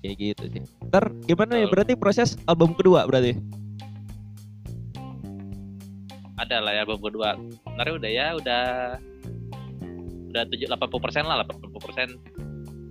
Kayak 0.00 0.16
gitu 0.16 0.44
sih. 0.48 0.62
Ntar 0.88 1.12
gimana 1.28 1.60
ya? 1.60 1.66
Berarti 1.68 1.92
proses 1.92 2.36
album 2.48 2.72
kedua 2.72 3.04
berarti 3.04 3.36
ada 6.38 6.56
lah 6.58 6.72
ya 6.74 6.82
album 6.82 7.00
kedua. 7.02 7.38
Sebenarnya 7.38 7.94
udah 7.94 8.10
ya 8.10 8.26
udah 8.38 8.62
udah 10.34 10.42
tujuh 10.50 10.66
delapan 10.66 10.88
puluh 10.90 11.02
persen 11.02 11.22
lah 11.26 11.36
delapan 11.42 11.56
puluh 11.62 11.82
persen. 11.82 12.08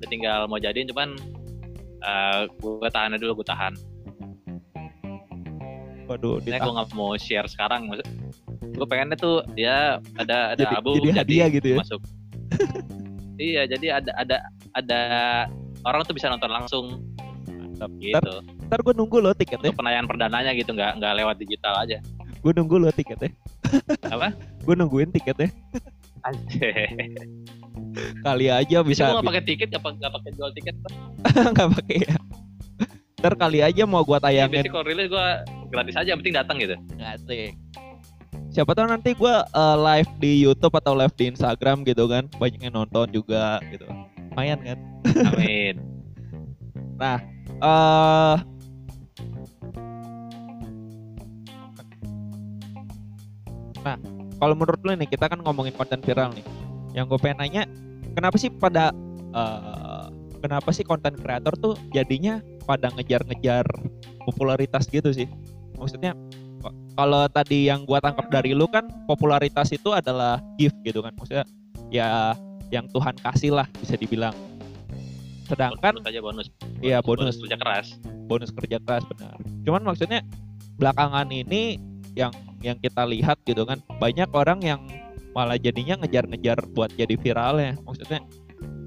Tinggal 0.08 0.48
mau 0.52 0.60
jadiin 0.60 0.88
cuman 0.92 1.16
eh 2.04 2.42
gue 2.48 2.90
tahan 2.92 3.16
dulu 3.20 3.44
gue 3.44 3.48
tahan. 3.48 3.74
Waduh 6.04 6.44
Ini 6.44 6.60
gue 6.60 6.74
nggak 6.76 6.92
mau 6.96 7.16
share 7.16 7.48
sekarang 7.48 7.88
gue 8.74 8.88
pengennya 8.90 9.16
tuh 9.16 9.46
dia 9.56 10.02
ada 10.20 10.58
ada 10.58 10.64
Jadi- 10.66 10.76
album 10.76 10.94
jadi 11.00 11.10
hadiah 11.24 11.48
gitu 11.52 11.68
ya? 11.76 11.80
masuk. 11.80 12.02
Iya 13.34 13.66
jadi 13.66 13.98
ada 13.98 14.14
ada 14.14 14.38
ada 14.78 15.02
orang 15.90 16.06
tuh 16.06 16.14
bisa 16.14 16.30
nonton 16.30 16.54
langsung. 16.54 16.86
Mantap. 17.50 17.90
ntar, 17.90 18.22
gitu. 18.22 18.34
Ntar 18.70 18.80
gue 18.86 18.94
nunggu 18.94 19.18
lo 19.20 19.34
tiketnya. 19.34 19.74
Untuk 19.74 19.82
penayangan 19.82 20.06
perdananya 20.06 20.52
gitu 20.54 20.70
nggak 20.70 21.02
nggak 21.02 21.14
lewat 21.18 21.36
digital 21.42 21.74
aja 21.82 21.98
gue 22.44 22.52
nunggu 22.52 22.76
lo 22.76 22.92
tiketnya. 22.92 23.32
Apa? 24.12 24.36
Gue 24.68 24.76
nungguin 24.76 25.16
tiketnya. 25.16 25.48
Anjir. 26.24 26.88
kali 28.24 28.48
aja 28.48 28.80
bisa 28.80 29.12
gue 29.12 29.20
nggak 29.20 29.28
pakai 29.28 29.44
tiket 29.44 29.70
pakai 29.76 29.98
nggak 30.00 30.14
pakai 30.18 30.32
jual 30.40 30.52
tiket 30.56 30.76
nggak 31.56 31.70
pakai 31.80 31.98
ya. 32.04 32.16
Ntar 33.24 33.34
kali 33.40 33.60
aja 33.64 33.84
mau 33.88 34.04
gua 34.04 34.20
Ya, 34.20 34.28
tayangin. 34.28 34.52
biasanya 34.60 34.74
kalau 34.76 34.86
rilis 34.88 35.08
gue 35.08 35.28
gratis 35.72 35.96
aja, 35.96 36.12
penting 36.20 36.36
datang 36.36 36.58
gitu. 36.60 36.76
Asik. 37.00 37.56
siapa 38.52 38.76
tahu 38.76 38.86
nanti 38.86 39.16
gua 39.16 39.48
eh, 39.48 39.78
live 39.80 40.12
di 40.20 40.32
YouTube 40.44 40.76
atau 40.76 40.92
live 40.94 41.16
di 41.16 41.32
Instagram 41.32 41.88
gitu 41.88 42.04
kan. 42.12 42.28
Banyak 42.36 42.60
yang 42.68 42.76
nonton 42.76 43.08
juga 43.16 43.64
gitu. 43.72 43.88
Lumayan 44.36 44.60
kan? 44.60 44.78
Amin. 45.32 45.76
eh 47.64 48.36
nah 53.84 53.96
kalau 54.40 54.56
menurut 54.58 54.80
lu 54.84 54.96
nih 54.96 55.08
kita 55.08 55.30
kan 55.30 55.40
ngomongin 55.44 55.76
konten 55.76 56.00
viral 56.02 56.32
nih 56.34 56.46
yang 56.96 57.06
gue 57.08 57.20
pengen 57.20 57.40
nanya 57.44 57.64
kenapa 58.16 58.36
sih 58.40 58.50
pada 58.50 58.96
eh, 59.36 60.06
kenapa 60.44 60.70
sih 60.76 60.84
konten 60.84 61.16
kreator 61.20 61.56
tuh 61.60 61.76
jadinya 61.92 62.40
pada 62.64 62.92
ngejar-ngejar 62.96 63.64
popularitas 64.24 64.88
gitu 64.88 65.12
sih 65.12 65.28
maksudnya 65.76 66.16
kalau 66.96 67.28
tadi 67.28 67.68
yang 67.68 67.84
gua 67.84 68.00
tangkap 68.00 68.30
dari 68.32 68.56
lu 68.56 68.70
kan 68.72 68.88
popularitas 69.04 69.74
itu 69.76 69.92
adalah 69.92 70.40
gift 70.56 70.78
gitu 70.88 71.04
kan 71.04 71.12
maksudnya 71.18 71.44
ya 71.92 72.38
yang 72.72 72.88
Tuhan 72.88 73.20
kasih 73.20 73.52
lah 73.52 73.68
bisa 73.82 74.00
dibilang 74.00 74.32
sedangkan 75.44 76.00
bonus 76.00 76.08
aja 76.08 76.22
bonus. 76.24 76.48
Iya, 76.80 76.98
bonus. 77.04 77.36
kerja 77.40 77.58
keras. 77.60 77.88
bonus 78.24 78.50
kerja 78.56 78.80
keras 78.80 79.04
benar. 79.12 79.36
Cuman 79.68 79.84
maksudnya 79.84 80.24
belakangan 80.80 81.28
ini 81.28 81.76
yang 82.16 82.32
yang 82.64 82.80
kita 82.80 83.04
lihat 83.04 83.38
gitu 83.44 83.68
kan 83.68 83.84
banyak 84.00 84.32
orang 84.32 84.64
yang 84.64 84.80
malah 85.36 85.60
jadinya 85.60 86.00
ngejar-ngejar 86.00 86.64
buat 86.72 86.94
jadi 86.96 87.20
viral 87.20 87.56
ya. 87.60 87.74
Maksudnya 87.84 88.20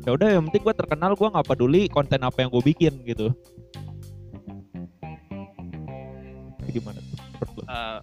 ya 0.06 0.10
udah 0.14 0.28
yang 0.38 0.48
penting 0.48 0.62
gue 0.64 0.74
terkenal 0.78 1.12
gue 1.18 1.28
nggak 1.28 1.46
peduli 1.46 1.90
konten 1.92 2.22
apa 2.24 2.40
yang 2.40 2.50
gue 2.50 2.64
bikin 2.64 2.94
gitu. 3.04 3.30
Gimana 6.70 6.98
tuh? 7.02 7.18
Eh, 7.66 7.98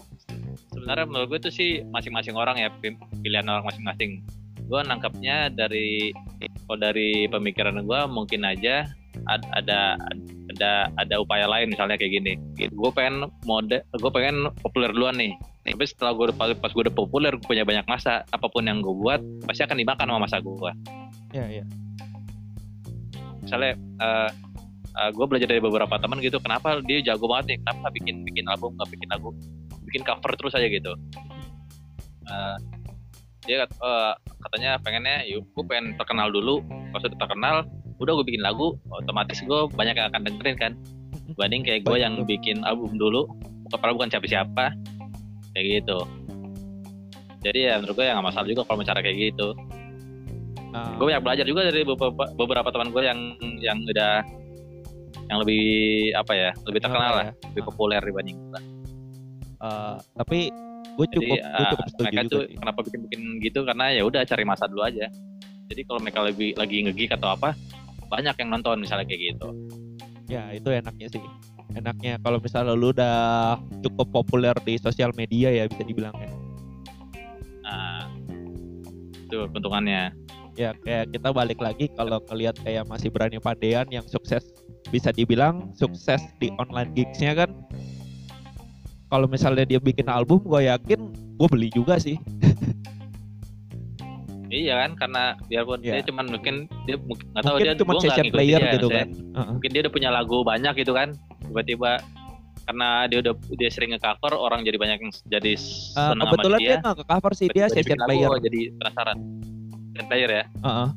sebenarnya 0.76 1.06
menurut 1.08 1.28
gue 1.34 1.40
itu 1.48 1.52
sih 1.52 1.70
masing-masing 1.90 2.36
orang 2.36 2.60
ya 2.60 2.70
pilihan 3.24 3.48
orang 3.48 3.66
masing-masing. 3.66 4.22
Gue 4.68 4.80
nangkapnya 4.84 5.52
dari 5.52 6.12
kalau 6.68 6.80
dari 6.80 7.28
pemikiran 7.28 7.80
gue 7.84 8.00
mungkin 8.12 8.44
aja 8.44 8.88
ad- 9.30 9.52
ada 9.56 9.96
ada 10.56 10.72
ada 11.00 11.16
upaya 11.22 11.48
lain 11.48 11.72
misalnya 11.72 11.96
kayak 11.96 12.20
gini. 12.20 12.34
Gue 12.76 12.92
pengen 12.92 13.32
mode, 13.48 13.80
gue 13.84 14.12
pengen 14.12 14.52
populer 14.60 14.92
duluan 14.92 15.16
nih. 15.16 15.34
Tapi 15.64 15.86
setelah 15.88 16.12
gue 16.12 16.36
pas, 16.36 16.52
pas 16.60 16.72
gue 16.76 16.84
udah 16.84 16.96
populer, 16.96 17.32
gue 17.40 17.48
punya 17.48 17.64
banyak 17.64 17.88
masa. 17.88 18.28
Apa 18.36 18.52
pun 18.52 18.68
yang 18.68 18.84
gue 18.84 18.92
buat 18.92 19.24
pasti 19.48 19.64
akan 19.64 19.80
dimakan 19.80 20.06
sama 20.12 20.20
masa 20.28 20.38
gue. 20.44 20.72
Ya 21.34 21.48
ya. 21.50 21.66
misalnya 23.44 23.76
uh, 24.00 24.32
gue 25.12 25.26
belajar 25.26 25.50
dari 25.50 25.60
beberapa 25.60 25.98
teman 26.00 26.22
gitu 26.22 26.38
kenapa 26.38 26.80
dia 26.86 27.02
jago 27.02 27.26
banget 27.26 27.56
nih? 27.56 27.58
Kenapa 27.66 27.88
bikin 27.92 28.16
bikin 28.24 28.46
album 28.48 28.78
nggak 28.78 28.90
bikin 28.94 29.10
lagu? 29.10 29.30
Bikin 29.90 30.02
cover 30.06 30.32
terus 30.38 30.54
aja 30.54 30.68
gitu. 30.70 30.94
Eh, 32.24 32.58
dia 33.44 33.68
kat- 33.68 33.76
eh, 33.76 34.14
katanya 34.48 34.72
pengennya 34.80 35.28
yuk 35.28 35.44
gue 35.52 35.64
pengen 35.68 35.98
terkenal 36.00 36.32
dulu. 36.32 36.64
Kalau 36.64 37.02
sudah 37.04 37.20
terkenal 37.20 37.56
udah 38.00 38.14
gue 38.22 38.26
bikin 38.32 38.44
lagu 38.46 38.80
otomatis 38.90 39.42
gue 39.44 39.60
banyak 39.74 39.96
yang 39.98 40.08
akan 40.14 40.22
dengerin 40.24 40.58
kan. 40.58 40.72
Banding 41.36 41.66
kayak 41.66 41.84
gue 41.84 41.98
yang 42.00 42.14
bikin 42.24 42.62
album 42.64 42.96
dulu. 42.96 43.28
Padahal 43.74 43.98
bukan 43.98 44.14
siapa-siapa 44.14 44.78
kayak 45.54 45.66
gitu 45.82 46.00
jadi 47.44 47.60
ya 47.60 47.74
menurut 47.80 47.96
gue 47.98 48.06
ya 48.06 48.14
nggak 48.18 48.28
masalah 48.30 48.48
juga 48.50 48.62
kalau 48.68 48.84
cara 48.84 49.00
kayak 49.02 49.18
gitu 49.32 49.50
Nah, 50.74 50.98
gue 50.98 51.06
banyak 51.06 51.22
belajar 51.22 51.46
juga 51.46 51.70
dari 51.70 51.86
beberapa, 51.86 52.34
beberapa 52.34 52.70
teman 52.74 52.90
gue 52.90 53.06
yang 53.06 53.20
yang 53.62 53.78
udah 53.86 54.26
yang 55.30 55.38
lebih 55.46 55.66
apa 56.18 56.34
ya 56.34 56.50
lebih 56.66 56.82
terkenal 56.82 57.12
lah 57.14 57.26
ya. 57.30 57.34
lebih 57.54 57.64
populer 57.70 58.02
dibanding 58.02 58.42
gue. 58.42 58.62
Eh, 59.62 59.96
tapi 60.18 60.40
gue 60.98 61.06
jadi 61.14 61.18
cukup 61.22 61.38
gue 61.38 61.46
ah, 61.46 61.70
cukup 61.78 61.86
setuju 61.94 62.04
mereka 62.10 62.22
juga 62.26 62.34
tuh 62.34 62.42
sih. 62.42 62.58
kenapa 62.58 62.80
bikin 62.90 63.00
bikin 63.06 63.22
gitu 63.46 63.60
karena 63.70 63.86
ya 63.94 64.02
udah 64.02 64.22
cari 64.26 64.44
masa 64.50 64.66
dulu 64.66 64.82
aja 64.82 65.06
jadi 65.70 65.82
kalau 65.86 66.00
mereka 66.02 66.20
lebih 66.26 66.50
lagi 66.58 66.78
ngegik 66.90 67.12
atau 67.22 67.30
apa 67.34 67.50
banyak 68.10 68.36
yang 68.42 68.50
nonton 68.50 68.78
misalnya 68.82 69.06
kayak 69.06 69.22
gitu 69.38 69.50
Ya 70.32 70.50
itu 70.56 70.66
enaknya 70.72 71.08
sih. 71.12 71.22
Enaknya 71.74 72.22
kalau 72.22 72.38
misalnya 72.38 72.74
lu 72.78 72.94
udah 72.94 73.58
cukup 73.82 74.08
populer 74.14 74.54
di 74.62 74.78
sosial 74.78 75.10
media 75.18 75.50
ya 75.50 75.66
bisa 75.66 75.84
dibilang 75.84 76.14
ya. 76.18 76.32
nah 77.64 78.06
itu 79.24 79.48
keuntungannya 79.50 80.12
Ya 80.54 80.78
kayak 80.86 81.10
kita 81.10 81.34
balik 81.34 81.58
lagi 81.58 81.90
kalau 81.98 82.22
ngelihat 82.30 82.54
kayak 82.62 82.86
masih 82.86 83.10
berani 83.10 83.42
padean 83.42 83.90
yang 83.90 84.06
sukses 84.06 84.46
bisa 84.94 85.10
dibilang 85.10 85.74
sukses 85.74 86.22
di 86.38 86.54
online 86.62 86.94
gigsnya 86.94 87.34
kan. 87.34 87.50
Kalau 89.10 89.26
misalnya 89.26 89.66
dia 89.66 89.82
bikin 89.82 90.10
album, 90.10 90.42
gue 90.46 90.70
yakin 90.70 91.10
gue 91.14 91.48
beli 91.50 91.74
juga 91.74 91.98
sih. 91.98 92.22
iya 94.56 94.76
kan 94.78 94.92
karena 94.96 95.24
biarpun 95.44 95.80
Iya. 95.80 95.94
dia 95.94 96.04
cuman 96.06 96.26
mungkin 96.30 96.56
dia 96.84 96.96
mungkin 96.98 97.26
nggak 97.28 97.44
tahu 97.44 97.56
dia 97.58 97.74
cuma 97.74 97.92
nggak 97.96 98.26
player 98.30 98.62
dia, 98.62 98.74
gitu 98.74 98.88
kan. 98.88 99.08
Heeh. 99.10 99.48
mungkin 99.52 99.70
dia 99.70 99.82
udah 99.82 99.92
punya 99.92 100.10
lagu 100.10 100.38
banyak 100.42 100.74
gitu 100.78 100.92
kan 100.92 101.10
tiba-tiba 101.42 101.92
karena 102.64 102.90
dia 103.06 103.18
udah 103.20 103.34
dia 103.52 103.68
sering 103.68 103.92
nge-cover 103.92 104.34
orang 104.34 104.62
jadi 104.62 104.78
banyak 104.78 104.98
yang 105.00 105.12
jadi 105.28 105.52
Eh, 105.52 105.60
seneng 105.92 106.24
kebetulan 106.24 106.40
sama 106.54 106.62
dia 106.62 106.70
dia, 106.70 106.78
nggak 106.80 106.96
ke 106.96 107.04
cover 107.06 107.32
sih 107.34 107.48
dia 107.50 107.66
session 107.68 107.98
lagu, 107.98 108.08
player. 108.08 108.30
oh, 108.30 108.40
jadi 108.40 108.60
penasaran 108.74 109.18
session 109.90 110.06
player 110.08 110.30
ya 110.32 110.44
Heeh. 110.62 110.88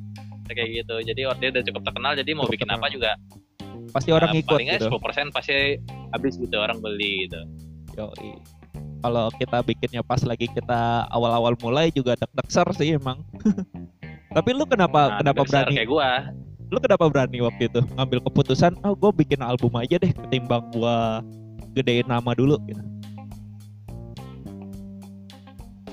kayak 0.49 0.69
gitu 0.77 0.95
jadi 1.03 1.21
dia 1.35 1.49
udah 1.51 1.63
cukup 1.65 1.83
terkenal 1.83 2.13
jadi 2.15 2.31
mau 2.33 2.45
Cukup 2.45 2.55
bikin 2.55 2.69
terkenal. 2.69 2.85
apa 2.85 2.95
juga 2.95 3.13
Pasti 3.87 4.11
orang 4.11 4.29
eh, 4.29 4.35
ngikut 4.37 4.51
palingnya 4.53 4.77
gitu. 4.79 4.87
10% 4.93 5.31
pasti 5.31 5.55
habis 6.11 6.35
gitu 6.37 6.57
orang 6.57 6.79
beli 6.79 7.25
gitu 7.25 7.41
Yoi. 7.97 8.31
Kalau 9.07 9.31
kita 9.39 9.63
bikinnya 9.63 10.03
pas 10.03 10.19
lagi 10.27 10.51
kita 10.51 11.07
awal-awal 11.15 11.55
mulai 11.63 11.95
juga 11.95 12.19
deg-deg 12.19 12.51
sih 12.75 12.99
emang. 12.99 13.23
Tapi 14.37 14.51
lu 14.51 14.67
kenapa 14.67 15.15
Nah, 15.15 15.23
kenapa 15.23 15.47
berani? 15.47 15.79
kayak 15.79 15.87
gua 15.87 16.11
Lu 16.67 16.83
kenapa 16.83 17.07
berani 17.07 17.39
waktu 17.39 17.71
itu 17.71 17.81
ngambil 17.95 18.19
keputusan? 18.27 18.75
Oh, 18.83 18.99
gue 18.99 19.15
bikin 19.23 19.39
album 19.47 19.71
aja 19.79 20.03
deh 20.03 20.11
ketimbang 20.11 20.67
gua 20.75 21.23
gedein 21.79 22.03
nama 22.11 22.35
dulu. 22.35 22.59
Gitu. 22.67 22.83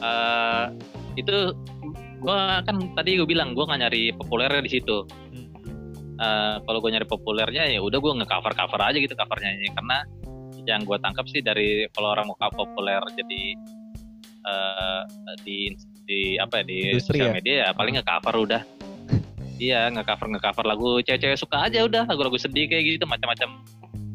eh 0.04 0.66
itu 1.16 1.54
gua 2.18 2.66
kan 2.66 2.76
tadi 2.98 3.22
gue 3.22 3.30
bilang 3.30 3.54
gua 3.54 3.70
nggak 3.70 3.80
nyari 3.88 4.10
populernya 4.18 4.66
di 4.66 4.72
situ 4.74 5.06
Hmm. 5.34 5.50
Eh, 6.14 6.56
kalau 6.66 6.78
gue 6.82 6.90
nyari 6.94 7.06
populernya 7.10 7.70
ya 7.70 7.78
udah 7.82 7.98
gue 7.98 8.12
nge-cover 8.22 8.54
cover 8.54 8.82
aja 8.82 8.98
gitu 8.98 9.14
covernya 9.18 9.50
karena 9.74 9.98
yang 10.68 10.82
gue 10.88 10.98
tangkap 11.00 11.26
sih 11.28 11.44
dari 11.44 11.88
kalau 11.92 12.16
orang 12.16 12.30
mau 12.32 12.38
cover 12.40 12.64
populer 12.64 13.02
jadi 13.20 13.42
eh 14.44 15.02
di 15.48 15.58
di 16.04 16.36
apa 16.36 16.60
ya 16.60 16.64
di 16.68 16.78
Industri 16.92 17.24
sosial 17.24 17.32
ya? 17.32 17.36
media 17.40 17.56
ya 17.64 17.68
paling 17.72 17.94
nge-cover 18.00 18.36
udah. 18.44 18.62
Iya 19.64 19.88
nge-cover 19.96 20.28
nge-cover 20.36 20.66
lagu 20.68 20.90
cewek-cewek 21.06 21.40
suka 21.40 21.70
aja 21.70 21.86
udah 21.88 22.04
lagu-lagu 22.10 22.36
sedih 22.36 22.68
kayak 22.68 23.00
gitu 23.00 23.06
macam-macam 23.08 23.64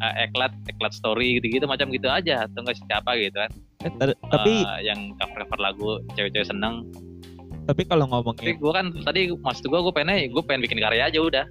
eh, 0.04 0.28
eklat 0.28 0.52
eklat 0.68 0.92
story 0.92 1.40
gitu-gitu 1.40 1.64
macam 1.64 1.88
gitu 1.88 2.11
aja 2.11 2.44
atau 2.44 2.61
enggak 2.61 2.76
siapa 2.76 3.16
gitu 3.16 3.37
kan. 3.40 3.50
Eh, 3.87 4.12
tapi 4.28 4.54
Eh, 4.66 4.80
yang 4.84 5.16
cover-cover 5.16 5.58
lagu 5.62 5.88
cewek-cewek 6.12 6.52
seneng. 6.52 6.84
Tapi 7.64 7.84
kalau 7.88 8.04
tapi 8.08 8.12
ngomongin 8.12 8.56
gue 8.61 8.72
kan 8.72 8.87
tadi 9.04 9.20
maksud 9.32 9.64
gue 9.68 9.80
gue 9.80 9.94
pengen 9.94 10.28
gue 10.28 10.42
pengen 10.44 10.61
bikin 10.64 10.80
karya 10.80 11.08
aja 11.08 11.20
udah 11.20 11.44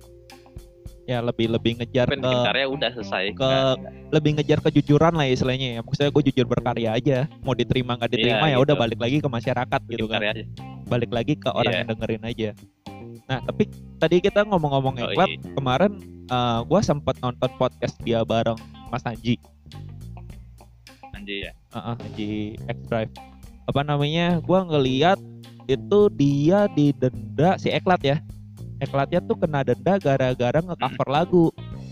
ya 1.07 1.23
lebih 1.23 1.47
lebih 1.47 1.79
ngejar 1.79 2.11
ke 2.11 2.19
udah 2.67 2.89
selesai 2.91 3.31
ke 3.31 3.39
Nggak- 3.39 3.79
lebih 4.11 4.31
ngejar 4.35 4.59
kejujuran 4.59 5.15
lah 5.15 5.23
ya 5.23 5.33
istilahnya 5.33 5.67
ya. 5.73 5.81
Maksudnya 5.81 6.11
gue 6.11 6.23
jujur 6.27 6.45
berkarya 6.45 6.89
aja. 6.93 7.17
Mau 7.47 7.55
diterima 7.55 7.95
nggak 7.95 8.11
diterima 8.11 8.45
Iya, 8.51 8.53
ya 8.53 8.57
udah 8.59 8.75
gitu. 8.75 8.83
balik 8.83 8.99
lagi 8.99 9.17
ke 9.23 9.29
masyarakat 9.31 9.79
bikin 9.87 9.95
gitu 9.95 10.05
kan. 10.11 10.19
aja 10.19 10.43
Balik 10.85 11.11
lagi 11.15 11.33
ke 11.39 11.49
orang 11.49 11.71
Iya. 11.71 11.79
yang 11.79 11.89
dengerin 11.95 12.23
aja. 12.27 12.49
Nah 13.27 13.39
tapi 13.39 13.63
tadi 13.97 14.15
kita 14.19 14.43
ngomong-ngomong 14.43 14.95
Oh, 14.99 15.03
Eklab, 15.07 15.29
iya. 15.31 15.39
kemarin 15.55 15.91
uh, 16.27 16.59
gue 16.67 16.79
sempat 16.83 17.15
nonton 17.23 17.49
podcast 17.55 17.95
dia 18.03 18.27
bareng 18.27 18.59
Mas 18.87 19.03
Anji, 19.03 19.35
anjir 21.11 21.49
ya 21.49 21.51
uh, 21.71 21.95
Anji 21.95 22.55
X 22.67 22.77
Drive. 22.87 23.11
Apa 23.67 23.83
namanya? 23.83 24.39
Gue 24.39 24.59
ngeliat 24.63 25.19
itu 25.67 25.99
dia 26.15 26.71
didenda 26.71 27.59
si 27.59 27.67
Eklat 27.67 27.99
ya. 27.99 28.17
Eklatnya 28.77 29.19
tuh 29.21 29.35
kena 29.35 29.65
denda 29.65 29.97
gara-gara 29.97 30.59
nge-cover 30.61 31.07
lagu 31.09 31.45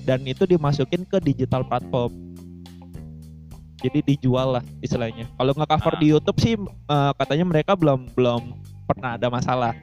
dan 0.06 0.21
itu 0.24 0.45
dimasukin 0.45 1.02
ke 1.04 1.17
digital 1.17 1.65
platform. 1.65 2.13
Jadi 3.82 4.02
dijual 4.06 4.58
lah 4.58 4.63
istilahnya. 4.80 5.26
Kalau 5.34 5.54
nge-cover 5.54 5.93
Ah. 5.93 6.00
di 6.00 6.08
YouTube 6.10 6.38
sih 6.38 6.54
uh, 6.88 7.12
katanya 7.17 7.45
mereka 7.45 7.74
belum 7.74 8.10
belum 8.13 8.54
pernah 8.86 9.17
ada 9.17 9.28
masalah. 9.30 9.74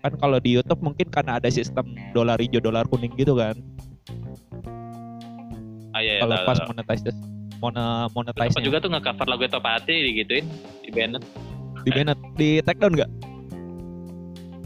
Kan 0.00 0.16
kalau 0.16 0.38
di 0.38 0.58
YouTube 0.58 0.80
mungkin 0.80 1.06
karena 1.06 1.38
ada 1.38 1.46
sistem 1.48 1.86
dolar 2.10 2.40
hijau 2.40 2.58
dolar 2.58 2.86
kuning 2.86 3.14
gitu 3.14 3.34
kan. 3.34 3.54
ah 5.90 5.98
iya, 5.98 6.18
iya 6.18 6.22
Kalau 6.22 6.36
pas 6.46 6.58
monetize 6.70 7.02
monetize 8.14 8.54
Apa 8.54 8.62
juga 8.62 8.78
tuh 8.78 8.90
nge-cover 8.94 9.26
lagu 9.26 9.42
itu 9.42 9.58
pati 9.58 9.94
digituin 10.06 10.46
di 10.80 10.90
Bennett 10.94 11.24
di 11.82 11.90
Bennett 11.90 12.18
di 12.38 12.48
take 12.62 12.78
down 12.78 12.94
nggak? 12.94 13.10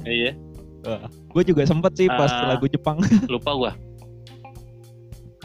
iya 0.05 0.37
Gue 1.29 1.43
juga 1.43 1.63
sempet 1.65 1.93
sih 1.95 2.07
pas 2.07 2.29
Ah. 2.29 2.55
lagu 2.55 2.67
Jepang. 2.67 3.01
lupa 3.33 3.51
gua. 3.53 3.73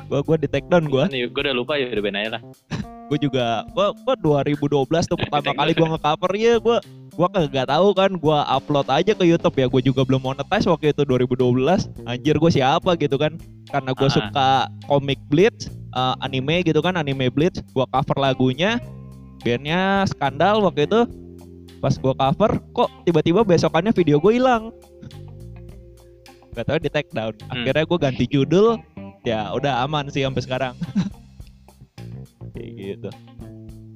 Gue 0.05 0.19
gue 0.21 0.35
di 0.41 0.47
take 0.49 0.65
down 0.67 0.85
gue. 0.85 1.03
gue 1.05 1.29
gue 1.29 1.41
udah 1.41 1.53
lupa 1.53 1.77
ya 1.77 1.85
udah 1.87 2.03
Ben 2.03 2.17
aja 2.17 2.29
lah. 2.37 2.41
Gue 3.09 3.17
juga 3.17 3.65
gue 3.73 3.87
gue 4.05 4.15
2012 4.21 4.69
tuh 5.09 5.17
pertama 5.17 5.49
kali 5.51 5.73
gue 5.73 5.81
nge-cover. 5.81 6.31
Ya 6.37 6.61
gue 6.61 6.77
gue 7.09 7.27
kagak 7.33 7.65
tahu 7.65 7.87
kan 7.97 8.13
gue 8.13 8.37
upload 8.45 8.85
aja 8.85 9.17
ke 9.17 9.25
YouTube 9.25 9.57
ya. 9.57 9.65
Gue 9.65 9.81
juga 9.81 10.05
belum 10.05 10.21
monetize 10.21 10.69
waktu 10.69 10.93
itu 10.93 11.01
2012 11.09 11.89
anjir 12.05 12.37
gue 12.37 12.51
siapa 12.53 12.93
gitu 13.01 13.17
kan. 13.17 13.33
Karena 13.65 13.97
gue 13.97 14.05
Ah. 14.05 14.13
suka 14.13 14.49
komik 14.85 15.17
Bleach 15.25 15.73
eh, 15.89 16.15
anime 16.21 16.61
gitu 16.61 16.85
kan 16.85 16.93
anime 16.93 17.33
Bleach 17.33 17.57
gue 17.65 17.85
cover 17.89 18.17
lagunya. 18.17 18.77
Bandnya 19.41 20.05
skandal 20.05 20.61
waktu 20.61 20.85
itu. 20.85 21.01
Pas 21.81 21.97
gue 21.97 22.13
cover 22.13 22.51
kok 22.77 22.89
tiba-tiba 23.05 23.41
besokannya 23.41 23.89
video 23.89 24.21
gue 24.21 24.37
hilang 24.37 24.69
gak 26.55 26.65
tau 26.65 26.79
di 26.81 26.89
take 26.89 27.11
down. 27.13 27.33
Hmm. 27.49 27.63
akhirnya 27.65 27.85
gue 27.85 27.99
ganti 27.99 28.25
judul. 28.29 28.79
Ya 29.27 29.51
udah 29.51 29.83
aman 29.83 30.07
sih 30.09 30.23
sampai 30.23 30.43
sekarang. 30.43 30.73
Kayak 32.55 32.71
gitu. 32.77 33.09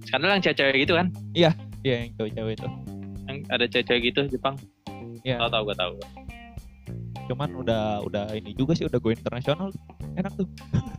Skandal 0.07 0.35
yang 0.35 0.43
cewek-cewek 0.43 0.77
gitu 0.83 0.93
kan? 0.99 1.07
Iya 1.33 1.51
yang 1.83 2.11
cewek-cewek 2.19 2.53
itu. 2.59 2.67
Yang 3.27 3.37
ada 3.49 3.65
cewek-cewek 3.65 4.01
gitu 4.11 4.19
Jepang? 4.29 4.55
Iya. 5.23 5.39
tahu 5.39 5.49
tahu 5.51 5.63
gue 5.71 5.77
tahu 5.79 5.93
cuman 7.27 7.49
udah 7.55 8.03
udah 8.03 8.25
ini 8.35 8.51
juga 8.55 8.75
sih 8.75 8.85
udah 8.87 8.99
go 8.99 9.09
internasional. 9.11 9.71
Enak 10.19 10.33
tuh. 10.35 10.47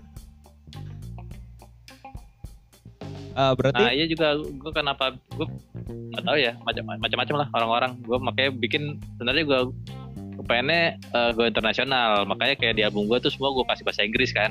Ah, 3.35 3.51
berarti 3.51 3.83
nah 3.83 3.91
iya 3.91 4.07
juga 4.07 4.39
gue 4.39 4.71
kenapa 4.71 5.11
gue 5.35 5.47
nggak 5.83 6.23
tahu 6.23 6.39
ya 6.39 6.55
macam 6.63 6.87
macam-macam 6.87 7.35
lah 7.43 7.49
orang-orang. 7.51 7.93
Gue 8.07 8.15
makanya 8.23 8.55
bikin 8.55 9.03
sebenarnya 9.19 9.43
gue 9.43 9.61
pengennya 10.43 10.99
gue 11.37 11.47
internasional. 11.47 12.27
Makanya 12.27 12.55
kayak 12.59 12.75
di 12.75 12.83
album 12.83 13.07
gue 13.07 13.19
tuh 13.23 13.31
semua 13.31 13.55
gue 13.55 13.65
kasih 13.71 13.85
bahasa 13.87 14.03
Inggris 14.03 14.35
kan. 14.35 14.51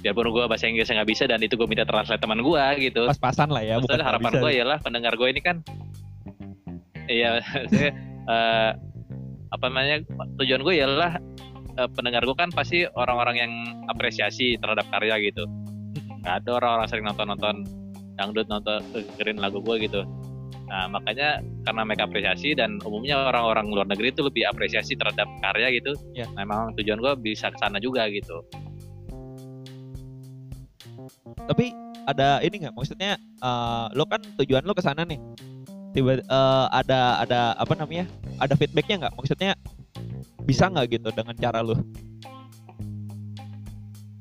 Biarpun 0.00 0.32
gue 0.32 0.44
bahasa 0.48 0.64
Inggrisnya 0.64 1.02
nggak 1.02 1.10
bisa 1.12 1.24
dan 1.28 1.44
itu 1.44 1.58
gue 1.58 1.68
minta 1.68 1.84
translate 1.84 2.22
teman 2.22 2.40
gue 2.40 2.64
gitu. 2.80 3.04
Pas-pasan 3.10 3.52
lah 3.52 3.60
ya 3.60 3.76
bukan 3.82 4.00
Maksudnya 4.00 4.06
harapan 4.06 4.32
bisa. 4.32 4.40
gue 4.40 4.50
ialah 4.56 4.78
pendengar 4.80 5.12
gue 5.18 5.28
ini 5.28 5.42
kan 5.44 5.56
iya 7.10 7.42
saya 7.74 7.90
eh, 8.30 8.70
apa 9.50 9.64
namanya 9.66 10.06
tujuan 10.38 10.62
gue 10.62 10.74
ialah 10.78 11.18
eh, 11.76 11.88
pendengar 11.92 12.22
gue 12.22 12.36
kan 12.38 12.48
pasti 12.54 12.86
orang-orang 12.86 13.36
yang 13.36 13.52
apresiasi 13.90 14.56
terhadap 14.56 14.86
karya 14.88 15.18
gitu. 15.20 15.44
Nggak 16.22 16.34
ada 16.46 16.50
orang-orang 16.62 16.86
sering 16.88 17.04
nonton-nonton 17.04 17.56
dangdut 18.16 18.46
nonton 18.52 18.80
dengerin 18.92 19.40
lagu 19.40 19.64
gue 19.64 19.76
gitu 19.88 20.04
nah 20.70 20.86
makanya 20.86 21.42
karena 21.66 21.82
mereka 21.82 22.06
apresiasi 22.06 22.54
dan 22.54 22.78
umumnya 22.86 23.18
orang-orang 23.26 23.74
luar 23.74 23.86
negeri 23.90 24.14
itu 24.14 24.22
lebih 24.22 24.46
apresiasi 24.46 24.94
terhadap 24.94 25.26
karya 25.42 25.74
gitu. 25.74 25.98
Ya. 26.14 26.30
nah, 26.30 26.46
memang 26.46 26.78
tujuan 26.78 27.02
gue 27.02 27.12
bisa 27.18 27.50
ke 27.50 27.58
sana 27.58 27.82
juga 27.82 28.06
gitu. 28.06 28.46
Tapi 31.50 31.74
ada 32.06 32.38
ini 32.46 32.62
nggak? 32.62 32.74
Maksudnya 32.78 33.18
eh, 33.18 33.86
lo 33.98 34.06
kan 34.06 34.22
tujuan 34.38 34.62
lo 34.62 34.70
ke 34.70 34.82
sana 34.86 35.02
nih. 35.02 35.18
Tiba 35.90 36.22
eh, 36.22 36.66
ada 36.70 37.18
ada 37.18 37.40
apa 37.58 37.74
namanya? 37.74 38.06
Ada 38.38 38.54
feedbacknya 38.54 39.06
nggak? 39.06 39.14
Maksudnya 39.18 39.58
bisa 40.46 40.70
nggak 40.70 40.86
gitu 41.02 41.10
dengan 41.10 41.34
cara 41.34 41.66
lo? 41.66 41.74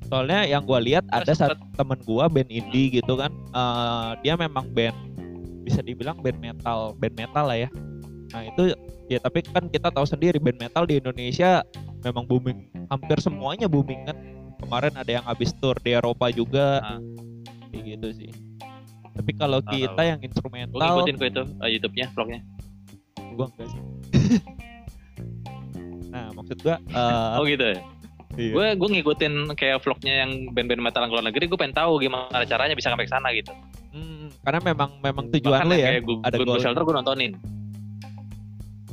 Soalnya 0.10 0.50
yang 0.50 0.66
gua 0.66 0.82
lihat 0.82 1.06
ada 1.14 1.30
satu 1.38 1.62
temen 1.78 2.02
gua 2.02 2.26
band 2.26 2.50
indie 2.50 2.90
gitu 2.90 3.14
kan 3.14 3.30
eh, 3.54 4.10
dia 4.26 4.34
memang 4.34 4.66
band 4.74 4.98
bisa 5.64 5.80
dibilang 5.84 6.20
band 6.20 6.40
metal 6.40 6.96
band 6.98 7.16
metal 7.16 7.46
lah 7.46 7.58
ya. 7.58 7.70
Nah 8.34 8.42
itu 8.46 8.74
ya 9.10 9.18
tapi 9.22 9.42
kan 9.46 9.68
kita 9.68 9.90
tahu 9.90 10.06
sendiri 10.06 10.38
band 10.38 10.60
metal 10.62 10.86
di 10.86 11.02
Indonesia 11.02 11.66
memang 12.06 12.26
booming 12.30 12.88
hampir 12.90 13.18
semuanya 13.20 13.68
booming 13.68 14.08
kan. 14.08 14.18
Kemarin 14.60 14.94
ada 15.00 15.12
yang 15.12 15.26
habis 15.26 15.56
tour 15.64 15.76
di 15.80 15.96
Eropa 15.96 16.28
juga. 16.30 16.84
Ah. 16.84 17.00
kayak 17.70 17.86
gitu 17.96 18.08
sih. 18.26 18.32
Tapi 19.14 19.32
kalau 19.38 19.62
kita 19.62 19.94
tahu. 19.94 20.10
yang 20.10 20.18
gue 20.20 20.28
instrumental 20.32 20.80
ngikutin 20.80 21.16
gue 21.16 21.30
itu 21.30 21.44
eh, 21.44 21.70
YouTube-nya 21.78 22.06
vlognya. 22.18 22.42
Gua 23.38 23.46
enggak 23.52 23.68
sih. 23.72 23.82
Nah 26.10 26.34
maksud 26.34 26.58
gua 26.66 26.82
eh, 26.82 27.38
oh 27.38 27.46
gitu 27.46 27.66
ya? 27.70 27.78
iya. 28.38 28.54
gue 28.54 28.68
gue 28.78 28.90
ngikutin 28.98 29.34
kayak 29.54 29.78
vlognya 29.82 30.26
yang 30.26 30.32
band-band 30.54 30.82
metal 30.82 31.06
yang 31.06 31.12
luar 31.14 31.26
negeri 31.26 31.46
gue 31.50 31.60
pengen 31.60 31.76
tahu 31.76 32.00
gimana 32.00 32.46
caranya 32.46 32.74
bisa 32.74 32.90
sampai 32.90 33.06
ke 33.06 33.12
sana 33.12 33.30
gitu 33.36 33.52
karena 34.40 34.60
memang 34.64 34.90
memang 35.04 35.26
tujuan 35.36 35.62
Bahkan 35.64 35.68
lo 35.68 35.76
ya 35.76 35.88
kayak 35.92 36.04
gue 36.08 36.16
ada 36.24 36.38
gue 36.40 36.58
shelter 36.62 36.84
gue 36.84 36.96
nontonin. 36.96 37.32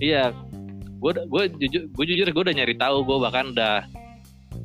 Iya 0.03 0.35
gue 0.97 1.13
gue 1.29 1.43
jujur 1.61 1.83
gue 1.93 2.05
jujur 2.09 2.27
gue 2.31 2.43
udah 2.51 2.57
nyari 2.57 2.75
tahu 2.77 2.97
gue 3.07 3.19
bahkan 3.23 3.55
udah 3.55 3.87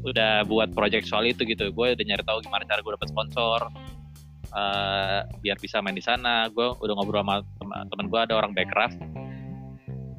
udah 0.01 0.31
buat 0.49 0.73
project 0.73 1.05
soal 1.05 1.29
itu 1.29 1.45
gitu. 1.45 1.69
Gue 1.71 1.93
udah 1.93 2.05
nyari 2.05 2.23
tahu 2.25 2.41
gimana 2.41 2.65
cara 2.65 2.81
gue 2.81 2.91
dapet 2.97 3.09
sponsor 3.13 3.59
eh, 4.51 5.19
biar 5.41 5.57
bisa 5.61 5.79
main 5.79 5.95
di 5.95 6.03
sana. 6.03 6.49
Gue 6.49 6.73
udah 6.73 6.93
ngobrol 6.97 7.21
sama 7.21 7.45
teman 7.61 8.05
gue 8.09 8.19
ada 8.19 8.33
orang 8.37 8.51
backcraft. 8.57 8.97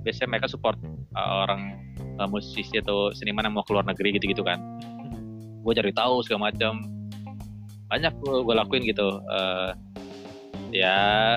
Biasanya 0.07 0.29
mereka 0.39 0.47
support 0.47 0.79
eh, 0.83 1.33
orang 1.43 1.75
eh, 1.99 2.29
musisi 2.31 2.79
atau 2.79 3.11
seniman 3.11 3.51
yang 3.51 3.55
mau 3.59 3.67
keluar 3.67 3.83
negeri 3.83 4.17
gitu 4.17 4.31
gitu 4.31 4.45
kan 4.47 4.63
gue 5.63 5.73
cari 5.79 5.93
tahu 5.95 6.15
segala 6.27 6.51
macam 6.51 6.83
banyak 7.87 8.13
gue, 8.25 8.55
lakuin 8.57 8.83
gitu 8.89 9.09
Eh, 9.21 9.71
ya 10.73 11.37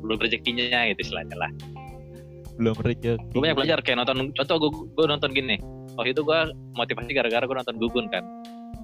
belum 0.00 0.16
rezekinya 0.22 0.86
gitu 0.94 1.00
istilahnya 1.02 1.36
lah 1.36 1.50
belum 2.56 2.72
rezeki 2.80 3.20
gue 3.36 3.40
banyak 3.42 3.56
belajar 3.58 3.78
kayak 3.84 4.00
nonton 4.00 4.32
contoh 4.32 4.56
gue 4.56 4.70
gue 4.96 5.04
nonton 5.10 5.30
gini 5.34 5.56
waktu 5.98 6.14
itu 6.16 6.22
gue 6.24 6.38
motivasi 6.72 7.10
gara-gara 7.12 7.44
gue 7.44 7.56
nonton 7.56 7.76
Gugun 7.76 8.08
kan 8.08 8.24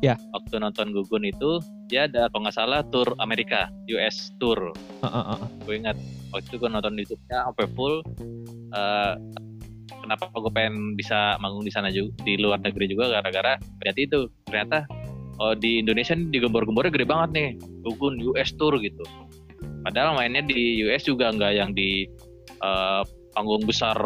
Ya. 0.03 0.19
waktu 0.35 0.59
nonton 0.59 0.91
Gugun 0.91 1.23
itu 1.23 1.63
dia 1.87 2.11
ada 2.11 2.27
kalau 2.35 2.43
nggak 2.43 2.59
salah 2.59 2.83
tour 2.91 3.07
Amerika 3.23 3.71
US 3.87 4.35
tour 4.43 4.75
Heeh, 4.99 5.25
heeh. 5.31 5.41
gue 5.63 5.75
ingat 5.79 5.97
waktu 6.35 6.51
itu 6.51 6.57
gue 6.59 6.67
nonton 6.69 6.99
di 6.99 7.07
YouTube-nya 7.07 7.39
sampai 7.47 7.67
full 7.73 7.95
Eh, 8.73 9.15
kenapa 10.03 10.27
gue 10.33 10.51
pengen 10.51 10.99
bisa 10.99 11.39
manggung 11.39 11.63
di 11.63 11.71
sana 11.71 11.87
juga 11.95 12.11
di 12.27 12.35
luar 12.35 12.59
negeri 12.59 12.91
juga 12.91 13.15
gara-gara 13.15 13.55
lihat 13.79 13.95
itu 13.95 14.27
ternyata 14.43 14.89
oh 15.41 15.55
di 15.57 15.81
Indonesia 15.81 16.13
nih 16.13 16.29
digembor-gembornya 16.33 16.93
gede 16.93 17.07
banget 17.09 17.31
nih. 17.33 17.49
Gugun 17.87 18.19
US 18.33 18.53
tour 18.57 18.77
gitu. 18.81 19.05
Padahal 19.83 20.15
mainnya 20.19 20.43
di 20.45 20.83
US 20.87 21.07
juga 21.07 21.33
nggak 21.33 21.53
yang 21.55 21.71
di 21.73 22.07
eh, 22.63 23.03
panggung 23.33 23.65
besar 23.65 23.97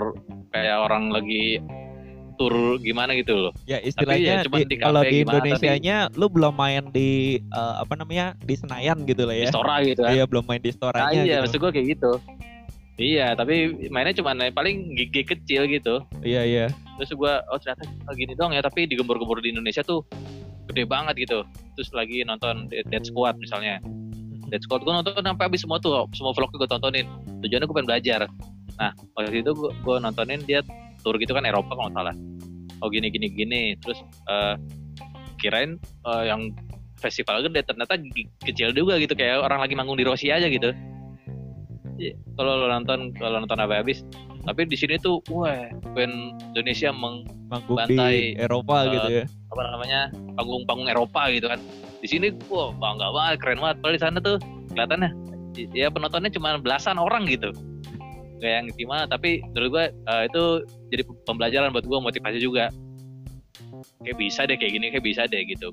kayak 0.55 0.87
orang 0.87 1.11
lagi 1.11 1.59
tour 2.37 2.77
gimana 2.85 3.17
gitu 3.17 3.49
loh. 3.49 3.53
Ya 3.65 3.81
istilahnya 3.81 4.45
cuman 4.45 4.65
di- 4.65 4.69
di 4.69 4.77
kalau 4.77 5.01
di 5.03 5.25
Indonesianya 5.25 6.13
lu 6.15 6.29
belum 6.29 6.55
main 6.55 6.85
di 6.93 7.41
eh, 7.41 7.75
apa 7.81 7.97
namanya 7.97 8.37
di 8.45 8.55
Senayan 8.57 9.03
gitu 9.09 9.25
lah 9.25 9.35
di 9.35 9.45
ya 9.49 9.51
Stora 9.51 9.77
gitu 9.83 10.01
kan? 10.05 10.13
Iya 10.13 10.25
belum 10.29 10.45
main 10.45 10.61
di 10.61 10.71
storanya 10.73 11.13
iya 11.25 11.25
gitu. 11.25 11.43
maksud 11.49 11.59
gue 11.65 11.71
kayak 11.73 11.87
gitu 11.97 12.13
iya 12.97 13.37
tapi 13.37 13.89
mainnya 13.93 14.17
cuma 14.17 14.33
paling 14.53 14.97
gigi 14.97 15.23
kecil 15.25 15.69
gitu. 15.69 16.01
Iya 16.25 16.43
iya. 16.45 16.67
Terus 16.97 17.13
gue 17.13 17.33
oh 17.53 17.59
ternyata 17.61 17.85
gini 18.17 18.33
dong 18.33 18.57
ya 18.57 18.65
tapi 18.65 18.89
digembor-gembor 18.89 19.41
di 19.45 19.53
Indonesia 19.53 19.85
tuh 19.85 20.05
gede 20.73 20.89
banget 20.89 21.29
gitu. 21.29 21.45
Terus 21.77 21.93
lagi 21.93 22.25
nonton 22.25 22.73
Dead 22.73 23.05
Squad 23.05 23.37
misalnya. 23.37 23.79
Dead 24.49 24.63
Squad 24.65 24.83
gue 24.83 24.95
nonton 24.95 25.13
sampai 25.21 25.45
habis 25.45 25.61
semua 25.61 25.79
tuh 25.79 26.09
semua 26.17 26.33
vlog 26.33 26.49
gue 26.57 26.69
tontonin. 26.69 27.07
Tujuannya 27.45 27.67
gue 27.69 27.77
pengen 27.77 27.89
belajar. 27.89 28.21
Nah 28.81 28.93
waktu 29.17 29.45
itu 29.45 29.53
gue, 29.57 29.97
nontonin 30.01 30.41
dia 30.49 30.65
tour 31.05 31.21
gitu 31.21 31.37
kan 31.37 31.45
Eropa 31.45 31.77
kalau 31.77 31.93
nggak 31.93 32.01
salah. 32.01 32.17
Oh 32.81 32.89
gini 32.89 33.13
gini 33.13 33.29
gini. 33.29 33.63
Terus 33.85 34.01
eh, 34.33 34.57
kirain 35.37 35.77
eh, 35.81 36.25
yang 36.25 36.49
festival 36.97 37.45
gede 37.45 37.61
ternyata 37.61 38.01
kecil 38.41 38.73
juga 38.73 38.97
gitu 38.97 39.13
kayak 39.13 39.45
orang 39.45 39.61
lagi 39.61 39.77
manggung 39.77 40.01
di 40.01 40.05
Rossi 40.09 40.33
aja 40.33 40.49
gitu 40.49 40.73
kalau 42.37 42.53
lo 42.61 42.67
nonton 42.69 43.13
kalau 43.17 43.41
nonton 43.41 43.59
apa 43.61 43.81
habis 43.81 44.05
tapi 44.47 44.63
di 44.69 44.79
sini 44.79 44.95
tuh 45.03 45.19
wah 45.33 45.67
band 45.97 46.39
Indonesia 46.55 46.95
meng 46.95 47.27
Manggung 47.47 47.79
Bantai, 47.79 48.35
di 48.35 48.43
Eropa 48.43 48.77
eh, 48.83 48.91
gitu 48.91 49.09
ya. 49.23 49.25
apa 49.55 49.63
namanya 49.71 50.01
panggung-panggung 50.35 50.89
Eropa 50.91 51.31
gitu 51.31 51.47
kan. 51.47 51.61
Di 52.03 52.09
sini 52.11 52.27
wah 52.51 52.75
bangga 52.75 53.07
banget 53.15 53.37
keren 53.39 53.59
banget. 53.63 53.77
Di 53.83 54.01
sana 54.03 54.19
tuh 54.19 54.37
kelihatannya 54.75 55.11
ya 55.73 55.89
penontonnya 55.89 56.31
cuma 56.35 56.59
belasan 56.59 56.99
orang 56.99 57.27
gitu. 57.31 57.55
Kayak 58.43 58.55
yang 58.63 58.67
gimana 58.75 59.07
tapi 59.07 59.47
menurut 59.55 59.71
gue 59.71 59.85
eh, 59.95 60.23
itu 60.27 60.43
jadi 60.91 61.03
pembelajaran 61.27 61.71
buat 61.71 61.87
gue 61.87 61.99
motivasi 62.03 62.39
juga. 62.43 62.75
Kayak 64.03 64.19
bisa 64.19 64.43
deh 64.47 64.59
kayak 64.59 64.73
gini 64.75 64.87
kayak 64.91 65.07
bisa 65.07 65.23
deh 65.31 65.43
gitu. 65.47 65.71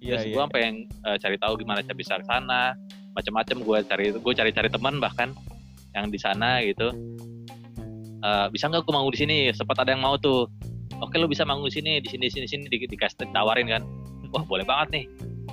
Iya, 0.00 0.16
terus 0.16 0.24
iya. 0.30 0.34
gue 0.38 0.44
pengen 0.54 0.74
eh, 1.10 1.16
cari 1.18 1.36
tahu 1.42 1.52
gimana 1.58 1.82
cara 1.82 1.96
bisa 1.98 2.22
ke 2.22 2.24
sana 2.24 2.78
macam-macam 3.18 3.56
gue 3.66 3.78
cari 3.90 4.06
gue 4.14 4.34
cari-cari 4.38 4.68
teman 4.70 5.02
bahkan 5.02 5.34
yang 5.94 6.06
di 6.10 6.18
sana 6.20 6.62
gitu. 6.62 6.90
Eh, 8.20 8.46
bisa 8.52 8.68
nggak 8.68 8.84
gue 8.84 8.92
manggung 8.92 9.14
di 9.16 9.20
sini? 9.24 9.36
Sempat 9.50 9.80
ada 9.80 9.96
yang 9.96 10.04
mau 10.04 10.14
tuh. 10.20 10.46
Oke 11.00 11.16
lu 11.16 11.24
bisa 11.24 11.48
manggung 11.48 11.72
di 11.72 11.74
sini 11.80 11.96
di 12.04 12.08
sini 12.12 12.28
di 12.28 12.32
sini 12.32 12.44
di 12.44 12.50
sini 12.50 12.62
di, 12.68 12.76
dikasih 12.84 13.32
tawarin 13.32 13.66
kan. 13.72 13.82
Wah 14.30 14.44
boleh 14.44 14.68
banget 14.68 14.88
nih. 15.00 15.04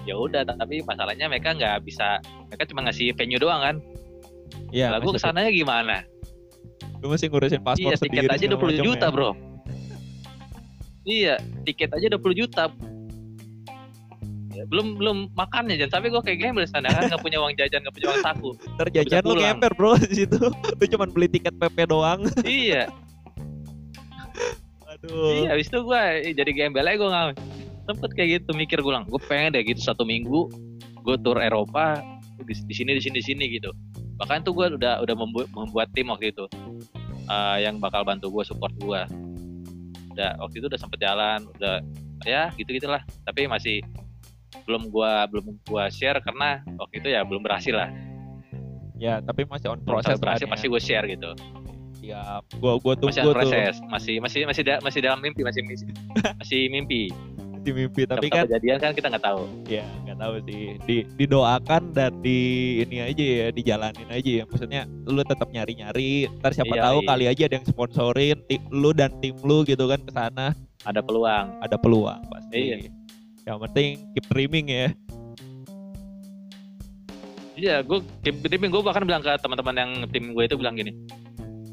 Ya 0.03 0.15
udah 0.19 0.43
tapi 0.43 0.83
masalahnya 0.83 1.31
mereka 1.31 1.55
nggak 1.55 1.87
bisa. 1.87 2.19
Mereka 2.51 2.67
cuma 2.71 2.83
ngasih 2.87 3.15
venue 3.15 3.39
doang 3.39 3.63
kan. 3.63 3.75
Iya, 4.75 4.99
masih- 4.99 5.15
ke 5.15 5.19
sananya 5.23 5.51
gimana? 5.51 6.03
Gue 6.99 7.09
masih 7.13 7.27
ngurusin 7.31 7.61
paspor 7.63 7.93
iya 7.93 7.97
sendiri. 7.97 8.25
tiket 8.27 8.31
aja 8.35 8.45
segala 8.49 8.57
20 8.57 8.67
macam 8.67 8.85
juta 8.85 9.07
ya. 9.07 9.13
bro. 9.13 9.29
Iya 11.07 11.35
tiket 11.63 11.89
aja 11.95 12.07
20 12.11 12.35
juta 12.35 12.63
Ya, 14.57 14.65
belum 14.65 14.97
belum 14.97 15.17
makannya 15.37 15.77
jangan 15.77 16.01
sampai 16.01 16.09
gue 16.09 16.21
kayak 16.25 16.39
gembel 16.41 16.65
sana 16.65 16.89
kan. 16.89 17.13
Nggak 17.13 17.21
punya 17.21 17.37
uang 17.37 17.53
jajan 17.53 17.79
nggak 17.85 17.93
punya 17.93 18.07
uang 18.09 18.23
saku. 18.25 18.49
Ntar 18.73 18.87
jajan 18.89 19.21
lu 19.21 19.33
ngemper 19.37 19.71
bro 19.77 19.93
di 20.09 20.25
situ. 20.25 20.41
Lu 20.49 20.85
cuma 20.89 21.05
beli 21.05 21.29
tiket 21.29 21.53
PP 21.61 21.77
doang. 21.85 22.25
iya. 22.41 22.89
Aduh. 24.97 25.29
iya 25.29 25.53
habis 25.53 25.69
itu 25.69 25.77
gue 25.85 26.01
jadi 26.33 26.51
gembel 26.57 26.89
aja 26.89 26.97
gue 26.97 27.05
nggak 27.05 27.27
sempet 27.85 28.09
kayak 28.17 28.29
gitu 28.41 28.49
mikir 28.57 28.81
gue 28.81 28.89
gue 28.89 29.21
pengen 29.29 29.53
deh 29.53 29.61
gitu 29.61 29.77
satu 29.77 30.01
minggu 30.01 30.49
gue 31.05 31.15
tur 31.21 31.37
Eropa 31.37 32.01
di, 32.41 32.53
di 32.57 32.73
sini 32.73 32.97
di 32.97 33.01
sini 33.05 33.21
di 33.21 33.25
sini 33.25 33.45
gitu. 33.53 33.69
Bahkan 34.17 34.41
tuh 34.41 34.57
gue 34.57 34.73
udah 34.73 35.05
udah 35.05 35.15
membuat, 35.15 35.47
membuat 35.53 35.87
tim 35.93 36.09
waktu 36.09 36.33
itu 36.33 36.49
eh, 37.29 37.57
yang 37.61 37.77
bakal 37.77 38.01
bantu 38.01 38.33
gue 38.33 38.43
support 38.49 38.73
gue 38.81 39.05
udah 40.17 40.33
waktu 40.41 40.55
itu 40.57 40.65
udah 40.65 40.81
sempet 40.81 40.97
jalan 40.97 41.45
udah 41.45 41.77
ya 42.25 42.49
gitu 42.57 42.73
gitulah 42.73 43.05
tapi 43.21 43.45
masih 43.45 43.85
belum 44.63 44.87
gua 44.87 45.25
belum 45.25 45.59
gua 45.63 45.87
share 45.87 46.19
karena 46.19 46.59
waktu 46.75 46.95
itu 46.99 47.07
ya 47.09 47.21
belum 47.21 47.41
berhasil 47.41 47.73
lah. 47.73 47.89
Ya, 48.97 49.21
tapi 49.21 49.45
masih 49.45 49.69
on 49.69 49.79
proses 49.79 50.17
berhasil 50.17 50.43
kan 50.43 50.57
pasti 50.57 50.65
gue 50.65 50.81
share 50.81 51.05
gitu. 51.05 51.29
Ya, 52.01 52.41
gua 52.57 52.81
gua 52.81 52.93
tunggu 52.93 53.13
masih 53.13 53.21
tuh. 53.21 53.29
on 53.29 53.35
proses 53.35 53.73
masih 53.85 54.15
masih 54.17 54.41
masih 54.43 54.63
da- 54.63 54.81
masih 54.81 54.99
dalam 54.99 55.19
mimpi 55.19 55.45
masih 55.45 55.61
masih, 55.61 55.85
masih 56.41 56.61
mimpi. 56.67 57.13
Di 57.61 57.75
mimpi 57.75 58.07
tapi 58.07 58.31
kan 58.31 58.47
kejadian 58.47 58.79
kan 58.79 58.95
kita 58.95 59.11
nggak 59.11 59.21
tahu. 59.21 59.43
Ya 59.67 59.83
nggak 60.01 60.17
tahu 60.17 60.33
sih. 60.47 60.63
Di 60.81 60.95
didoakan 61.13 61.91
dan 61.91 62.15
di 62.23 62.39
ini 62.81 63.03
aja 63.03 63.21
ya 63.21 63.47
dijalanin 63.51 64.07
aja 64.07 64.31
ya. 64.33 64.43
Maksudnya 64.47 64.81
lu 65.03 65.21
tetap 65.21 65.51
nyari 65.51 65.73
nyari 65.75 66.09
ntar 66.39 66.55
siapa 66.55 66.73
Iya, 66.73 66.81
tahu 66.81 66.97
iya. 66.97 67.07
kali 67.07 67.25
aja 67.27 67.41
ada 67.43 67.55
yang 67.55 67.67
sponsorin 67.67 68.37
ti- 68.47 68.63
lu 68.71 68.95
dan 68.95 69.11
tim 69.19 69.35
lu 69.43 69.61
gitu 69.61 69.83
kan 69.85 69.99
ke 69.99 70.09
sana. 70.09 70.55
Ada 70.81 71.03
peluang. 71.03 71.59
Ada 71.59 71.75
peluang 71.75 72.21
pasti. 72.25 72.55
Iya. 72.73 72.77
Yang 73.47 73.63
penting 73.63 74.03
keep 74.11 74.25
dreaming 74.27 74.67
ya. 74.67 74.87
Iya 77.57 77.81
gue 77.81 78.03
tim 78.21 78.37
tim 78.43 78.61
gue 78.69 78.83
bahkan 78.83 79.07
bilang 79.07 79.23
ke 79.23 79.31
teman-teman 79.39 79.75
yang 79.79 79.91
tim 80.11 80.35
gue 80.35 80.43
itu 80.45 80.59
bilang 80.59 80.77
gini 80.77 80.93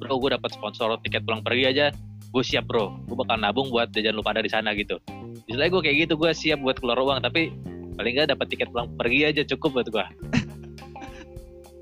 bro 0.00 0.16
gue 0.16 0.32
dapat 0.32 0.54
sponsor 0.54 0.94
tiket 1.02 1.26
pulang 1.26 1.42
pergi 1.42 1.64
aja. 1.66 1.86
Gue 2.34 2.42
siap 2.42 2.66
bro. 2.66 2.94
Gue 3.06 3.14
bakal 3.14 3.38
nabung 3.38 3.70
buat 3.70 3.94
jajan 3.94 4.14
lu 4.14 4.22
pada 4.22 4.42
di 4.42 4.50
sana 4.50 4.74
gitu. 4.74 4.98
Istilahnya 5.46 5.70
gue 5.70 5.82
kayak 5.86 5.96
gitu. 6.08 6.14
Gue 6.18 6.30
siap 6.34 6.58
buat 6.62 6.78
keluar 6.82 6.98
uang 6.98 7.22
tapi 7.22 7.54
paling 7.94 8.12
nggak 8.18 8.34
dapat 8.34 8.46
tiket 8.50 8.68
pulang 8.74 8.90
pergi 8.98 9.20
aja 9.30 9.42
cukup 9.54 9.82
buat 9.82 9.88
gue 9.90 10.06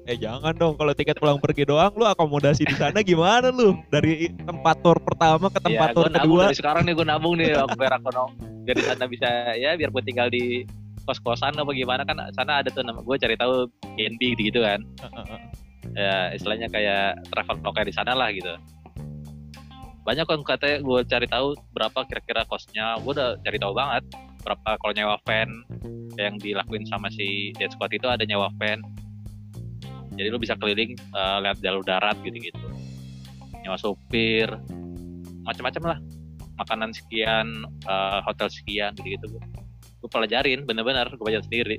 eh 0.02 0.18
jangan 0.18 0.50
dong 0.58 0.74
kalau 0.74 0.90
tiket 0.98 1.14
pulang 1.14 1.38
pergi 1.38 1.62
doang 1.62 1.94
lu 1.94 2.02
akomodasi 2.02 2.66
di 2.66 2.74
sana 2.74 3.06
gimana 3.06 3.54
lu? 3.54 3.78
Dari 3.86 4.34
tempat 4.34 4.82
tour 4.82 4.98
pertama 4.98 5.46
ke 5.46 5.62
tempat 5.62 5.88
ya 5.90 5.94
tour 5.94 6.10
kedua. 6.10 6.50
dari 6.50 6.58
sekarang 6.58 6.82
nih 6.90 6.94
gue 6.98 7.06
nabung 7.06 7.34
nih 7.38 7.54
aku 7.54 7.78
biar 7.78 7.94
aku 8.02 8.10
no- 8.10 8.34
biar 8.66 8.76
di 8.78 8.84
sana 8.86 9.04
bisa 9.06 9.28
ya 9.54 9.78
biar 9.78 9.94
gue 9.94 10.02
tinggal 10.02 10.26
di 10.26 10.66
kos 11.06 11.22
kosan 11.22 11.54
apa 11.54 11.70
gimana. 11.70 12.02
Kan 12.02 12.18
sana 12.34 12.62
ada 12.62 12.68
tuh 12.74 12.82
nama 12.82 12.98
gue 12.98 13.14
cari 13.14 13.38
tahu 13.38 13.70
BNB 13.94 14.22
gitu 14.42 14.66
kan. 14.66 14.82
Ya 15.94 16.34
istilahnya 16.34 16.66
kayak 16.66 17.22
travel 17.30 17.62
kayak 17.62 17.86
di 17.86 17.94
sana 17.94 18.18
lah 18.18 18.34
gitu. 18.34 18.58
Banyak 20.02 20.26
kan 20.26 20.42
katanya 20.42 20.82
gue 20.82 20.98
cari 21.06 21.26
tahu 21.30 21.54
berapa 21.78 21.98
kira-kira 22.10 22.42
kosnya. 22.50 22.98
Gue 23.06 23.14
udah 23.14 23.38
cari 23.38 23.54
tahu 23.62 23.70
banget 23.70 24.02
berapa 24.42 24.74
kalau 24.82 24.90
nyewa 24.98 25.14
van 25.22 25.46
yang 26.18 26.34
dilakuin 26.42 26.82
sama 26.90 27.06
si 27.14 27.54
Dead 27.54 27.70
Squad 27.70 27.94
itu 27.94 28.10
ada 28.10 28.26
nyewa 28.26 28.50
van 28.58 28.82
jadi 30.16 30.28
lu 30.28 30.38
bisa 30.40 30.54
keliling 30.58 30.96
eh, 30.96 31.38
lihat 31.42 31.58
jalur 31.60 31.82
darat 31.84 32.16
gitu-gitu. 32.22 32.58
Nyewa 33.62 33.78
supir 33.78 34.48
macam-macam 35.42 35.96
lah. 35.96 35.98
Makanan 36.60 36.90
sekian 36.94 37.46
eh, 37.88 38.20
hotel 38.26 38.48
sekian 38.52 38.92
gitu-gitu. 38.98 39.40
Gue 40.02 40.10
pelajarin 40.10 40.66
bener-bener 40.66 41.06
gue 41.10 41.22
belajar 41.22 41.42
sendiri. 41.46 41.78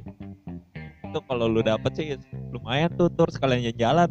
Itu 1.03 1.19
kalau 1.29 1.45
lu 1.45 1.61
dapet 1.61 1.91
sih 1.93 2.07
lumayan 2.53 2.89
tuh 2.93 3.09
tour 3.09 3.29
sekalian 3.33 3.73
jalan 3.77 4.09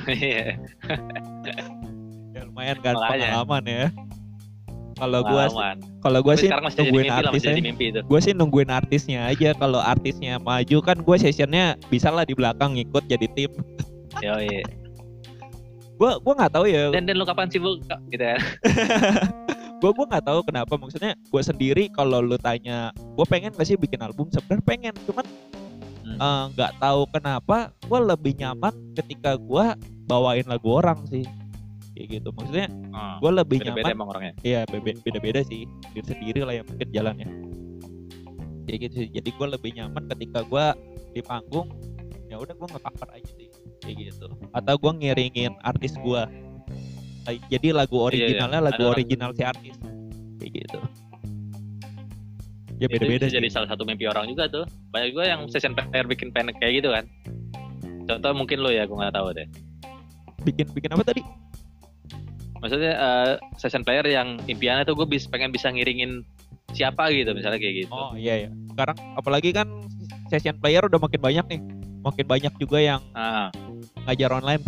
Iya. 0.08 0.56
ya 2.32 2.40
lumayan 2.48 2.78
kan 2.80 2.96
pengalaman 2.96 3.64
ya 3.68 3.86
kalau 5.00 5.20
gua 5.24 5.44
Pengalaman. 5.48 5.76
kalau 5.98 6.18
gua 6.20 6.34
sih 6.36 6.48
nungguin 6.48 6.92
mimpi 7.02 7.16
artisnya 7.16 7.50
jadi 7.50 7.62
mimpi 7.64 7.84
itu. 7.88 8.00
Gue 8.04 8.20
sih 8.20 8.32
nungguin 8.32 8.68
artisnya 8.68 9.20
aja. 9.26 9.50
Kalau 9.56 9.80
artisnya 9.80 10.36
maju 10.36 10.78
kan 10.80 11.00
gue 11.00 11.16
sessionnya 11.16 11.80
bisa 11.88 12.12
lah 12.12 12.22
di 12.22 12.36
belakang 12.36 12.76
ngikut 12.76 13.08
jadi 13.08 13.26
tim. 13.32 13.50
Yoi. 14.26 14.60
gue 15.96 16.10
gue 16.16 16.32
nggak 16.32 16.52
tahu 16.52 16.64
ya. 16.64 16.88
Dan 16.92 17.04
dan 17.04 17.16
lu 17.16 17.24
kapan 17.24 17.48
sih 17.48 17.56
bu 17.56 17.80
gitu 18.08 18.24
ya. 18.24 18.36
Gue 19.80 19.96
gue 19.96 20.06
nggak 20.06 20.24
tahu 20.24 20.44
kenapa. 20.44 20.76
Maksudnya 20.76 21.16
gue 21.16 21.42
sendiri 21.42 21.88
kalau 21.88 22.20
lu 22.20 22.36
tanya 22.36 22.92
gue 22.92 23.24
pengen 23.24 23.48
gak 23.56 23.64
sih 23.64 23.80
bikin 23.80 23.96
album? 24.00 24.28
Sebenarnya 24.28 24.64
pengen. 24.64 24.94
Cuman 25.08 25.24
Hmm. 26.00 26.16
eh, 26.16 26.44
nggak 26.52 26.72
tahu 26.80 27.06
kenapa 27.12 27.70
gue 27.80 28.00
lebih 28.02 28.32
nyaman 28.34 28.72
ketika 28.92 29.36
gue 29.36 29.66
bawain 30.04 30.42
lagu 30.42 30.74
orang 30.74 30.98
sih 31.06 31.22
kayak 32.00 32.16
gitu 32.16 32.28
maksudnya 32.32 32.66
oh, 32.96 33.14
gue 33.20 33.30
lebih 33.44 33.58
beda-beda 33.60 33.92
nyaman 33.92 33.92
emang 33.92 34.08
orangnya 34.08 34.34
Iya 34.40 34.60
beda-beda 34.72 35.40
sih 35.44 35.68
diri 35.92 36.06
sendiri 36.08 36.40
lah 36.48 36.54
yang 36.56 36.64
mungkin 36.64 36.88
jalannya. 36.88 37.28
Jadi 38.64 38.76
gitu 38.88 38.94
sih. 39.04 39.08
Jadi 39.12 39.28
gue 39.36 39.46
lebih 39.52 39.70
nyaman 39.76 40.08
ketika 40.16 40.40
gue 40.48 40.64
di 41.12 41.20
panggung 41.20 41.68
ya 42.32 42.40
udah 42.40 42.56
gue 42.56 42.68
nge-cover 42.72 43.08
aja 43.12 43.30
sih 43.36 43.48
kayak 43.84 43.96
gitu. 44.08 44.32
Atau 44.56 44.80
gue 44.80 44.92
ngiringin 44.96 45.52
artis 45.60 45.92
gue. 46.00 46.22
Jadi 47.52 47.68
lagu 47.76 48.00
Iya, 48.00 48.00
iya. 48.00 48.08
originalnya 48.08 48.60
lagu 48.72 48.80
Ada 48.80 48.92
original 48.96 49.30
si 49.36 49.42
artis 49.44 49.76
kayak 50.40 50.52
gitu. 50.56 50.80
Ya 52.80 52.88
beda-beda 52.88 53.28
jadi 53.28 53.48
salah 53.52 53.68
satu 53.68 53.84
mimpi 53.84 54.08
orang 54.08 54.24
juga 54.32 54.48
tuh 54.48 54.64
banyak 54.88 55.12
juga 55.12 55.28
yang 55.28 55.44
session 55.52 55.76
player 55.76 56.08
bikin 56.08 56.32
pen 56.32 56.48
kayak 56.56 56.80
gitu 56.80 56.88
kan 56.88 57.04
contoh 58.08 58.32
mungkin 58.32 58.64
lo 58.64 58.72
ya 58.72 58.88
gue 58.88 58.96
nggak 58.96 59.12
tahu 59.12 59.36
deh 59.36 59.44
Bikin 60.40 60.66
bikin 60.72 60.90
apa 60.96 61.04
tadi? 61.04 61.20
Maksudnya 62.60 62.92
eh, 62.92 63.32
session 63.56 63.82
player 63.82 64.04
yang 64.04 64.36
impiannya 64.44 64.84
tuh 64.84 64.94
gue 64.94 65.06
bis, 65.08 65.24
pengen 65.26 65.50
bisa 65.50 65.68
ngiringin 65.68 66.22
siapa 66.70 67.10
gitu 67.10 67.34
misalnya 67.34 67.58
kayak 67.58 67.74
gitu 67.82 67.90
Oh 67.90 68.14
iya 68.14 68.46
ya. 68.46 68.50
Sekarang 68.70 68.96
apalagi 69.18 69.50
kan 69.50 69.66
session 70.30 70.54
player 70.56 70.86
udah 70.86 71.00
makin 71.02 71.18
banyak 71.18 71.44
nih. 71.50 71.60
Makin 72.00 72.26
banyak 72.26 72.52
juga 72.56 72.78
yang 72.78 73.00
ah 73.12 73.50
ngajar 74.06 74.30
online. 74.32 74.62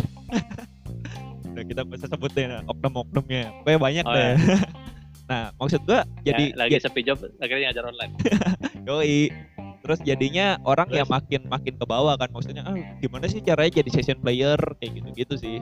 udah 1.53 1.63
kita 1.63 1.81
bisa 1.85 2.05
sebutin 2.09 2.65
oknum-oknumnya. 2.65 3.53
Pokoknya 3.61 3.79
banyak 3.79 4.05
Oh, 4.05 4.13
deh. 4.13 4.33
nah, 5.31 5.53
maksud 5.55 5.81
gua 5.87 6.03
jadi 6.21 6.51
ya, 6.51 6.57
lagi 6.59 6.75
sepi 6.83 7.01
job 7.01 7.15
akhirnya 7.39 7.71
ngajar 7.71 7.85
online 7.87 8.13
Yoi. 8.89 9.31
Terus 9.83 9.99
jadinya 10.03 10.55
orang 10.63 10.87
ya 10.91 11.03
Terus? 11.03 11.11
makin 11.11 11.41
makin 11.47 11.73
ke 11.75 11.85
bawah 11.87 12.15
kan 12.15 12.31
maksudnya 12.31 12.63
ah 12.63 12.75
gimana 12.99 13.27
sih 13.27 13.39
caranya 13.39 13.79
jadi 13.79 13.89
session 13.91 14.19
player 14.19 14.59
kayak 14.79 14.91
gitu-gitu 14.99 15.35
sih. 15.39 15.57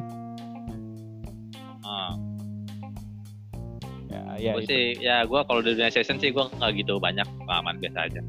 Ya 4.40 4.52
ya 4.52 4.52
gue 4.56 4.64
itu 4.64 4.72
sih 4.72 4.86
ya 5.02 5.18
gue 5.28 5.40
kalau 5.44 5.60
di 5.60 5.76
dunia 5.76 5.92
session 5.92 6.18
sih 6.22 6.32
gue 6.32 6.44
nggak 6.44 6.72
gitu 6.80 7.02
banyak 7.02 7.26
pengalaman 7.44 7.76
biasa 7.82 8.00
aja 8.08 8.22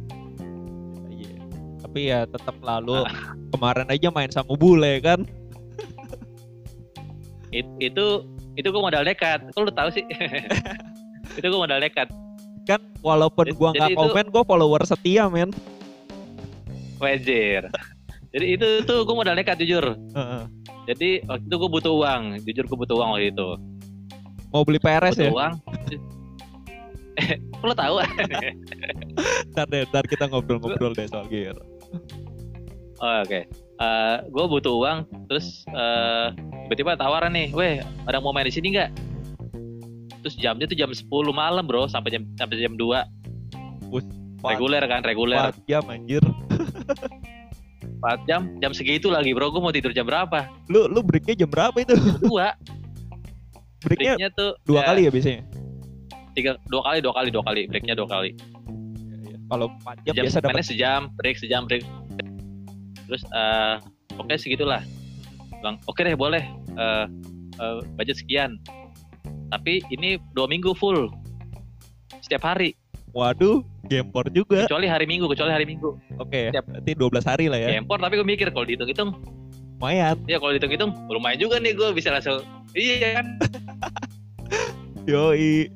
Iya. 1.12 1.34
Tapi 1.84 2.00
ya 2.08 2.20
tetap 2.26 2.56
lalu 2.64 3.04
kemarin 3.52 3.86
aja 3.92 4.08
main 4.08 4.32
sama 4.32 4.56
bule 4.56 4.98
kan. 5.04 5.22
It, 7.56 7.68
itu 7.78 8.24
itu 8.56 8.68
gue 8.68 8.82
modal 8.82 9.04
nekat. 9.04 9.44
Kok 9.52 9.68
lu 9.68 9.72
tahu 9.72 9.92
sih? 9.92 10.04
itu 11.38 11.46
gue 11.46 11.60
modal 11.60 11.84
nekat. 11.84 12.08
Kan 12.64 12.80
walaupun 13.02 13.50
gua 13.58 13.74
nggak 13.74 13.98
komen, 13.98 14.26
gua 14.30 14.42
follower 14.46 14.82
setia 14.86 15.26
men. 15.26 15.50
Wajar. 17.02 17.68
Jadi 18.32 18.46
itu 18.56 18.68
tuh 18.88 19.04
gue 19.04 19.12
modal 19.12 19.36
nekat 19.36 19.60
jujur. 19.60 19.92
Heeh. 19.92 20.42
Jadi 20.88 21.10
waktu 21.28 21.44
itu 21.44 21.56
gue 21.60 21.70
butuh 21.70 21.92
uang. 21.92 22.22
Jujur 22.46 22.64
gue 22.64 22.78
butuh 22.78 22.96
uang 22.96 23.10
waktu 23.18 23.28
itu. 23.34 23.48
Mau 24.52 24.62
beli 24.68 24.78
PRS 24.78 25.16
ya? 25.16 25.32
uang. 25.32 25.56
Eh, 27.12 27.36
lu 27.60 27.76
tahu? 27.76 28.00
Ntar 29.52 29.66
deh, 29.68 29.84
ntar 29.88 30.04
kita 30.08 30.28
ngobrol-ngobrol 30.32 30.96
deh 30.96 31.04
soal 31.08 31.28
gear. 31.28 31.56
Oh, 33.00 33.20
Oke. 33.20 33.44
gue 34.32 34.44
butuh 34.46 34.72
uang, 34.80 35.04
terus 35.28 35.66
eh, 35.68 36.28
tiba-tiba 36.68 36.96
tawaran 36.96 37.36
nih, 37.36 37.52
weh, 37.52 37.84
ada 38.08 38.16
yang 38.16 38.24
mau 38.24 38.32
main 38.32 38.48
di 38.48 38.54
sini 38.54 38.72
nggak? 38.72 38.90
Terus 40.24 40.38
jamnya 40.38 40.70
tuh 40.70 40.78
jam 40.78 40.88
10 40.88 41.04
malam 41.34 41.66
bro, 41.66 41.90
sampai 41.90 42.14
jam 42.14 42.22
sampai 42.38 42.62
jam 42.62 42.78
2 42.78 43.92
Wus, 43.92 44.06
reguler 44.40 44.80
kan, 44.86 45.02
reguler 45.04 45.52
4 45.52 45.68
jam 45.68 45.84
anjir. 45.90 46.22
4 48.00 48.28
jam, 48.30 48.54
jam 48.62 48.72
segitu 48.72 49.12
lagi 49.12 49.34
bro, 49.34 49.50
gue 49.50 49.60
mau 49.60 49.74
tidur 49.74 49.90
jam 49.92 50.06
berapa? 50.06 50.48
Lu 50.70 50.88
lu 50.88 51.02
breaknya 51.02 51.44
jam 51.44 51.50
berapa 51.50 51.76
itu? 51.76 51.92
Jam 51.92 52.22
2 52.24 52.81
Breaknya 53.86 54.14
breaknya 54.16 54.28
tuh 54.34 54.50
dua 54.66 54.80
ya, 54.80 54.86
kali 54.88 55.00
ya 55.06 55.10
biasanya? 55.10 55.42
tiga 56.32 56.56
dua 56.72 56.82
kali 56.84 56.98
dua 57.04 57.12
kali 57.12 57.28
dua 57.28 57.44
kali. 57.44 57.62
Breaknya 57.68 57.94
dua 57.96 58.08
kali. 58.08 58.30
Kalau 59.52 59.68
4 59.84 60.08
jam, 60.08 60.14
jam 60.16 60.22
biasa 60.24 60.38
dapat. 60.40 60.64
sejam 60.64 61.00
break 61.20 61.36
sejam 61.36 61.62
break. 61.68 61.84
Terus 63.04 63.22
eh 63.36 63.76
oke 64.16 64.34
segitulah. 64.40 64.80
Bilang 65.60 65.76
oke 65.84 66.00
deh 66.00 66.16
boleh. 66.16 66.40
Eh 66.78 67.06
eh, 67.60 67.78
budget 68.00 68.16
sekian. 68.16 68.56
Tapi 69.52 69.84
ini 69.92 70.16
dua 70.32 70.48
minggu 70.48 70.72
full. 70.72 71.12
Setiap 72.24 72.48
hari. 72.48 72.72
Waduh, 73.12 73.60
gempor 73.92 74.24
juga. 74.32 74.64
kecuali 74.64 74.88
hari 74.88 75.04
minggu 75.04 75.28
kecuali 75.28 75.52
hari 75.52 75.68
minggu. 75.68 76.00
Oke, 76.16 76.48
Siap. 76.48 76.64
berarti 76.64 76.92
12 76.96 77.28
hari 77.28 77.44
lah 77.52 77.58
ya. 77.60 77.68
Gempor 77.76 78.00
tapi 78.00 78.16
gue 78.16 78.24
mikir 78.24 78.48
kalau 78.56 78.64
dihitung-hitung 78.64 79.20
Lumayan. 79.82 80.14
ya 80.24 80.38
kalau 80.38 80.54
dihitung-hitung 80.54 80.94
lumayan 81.10 81.38
juga 81.38 81.58
nih 81.58 81.74
gue 81.74 81.88
bisa 81.90 82.08
langsung 82.08 82.38
iya 82.72 83.18
kan 83.18 83.26
Yoi. 85.10 85.66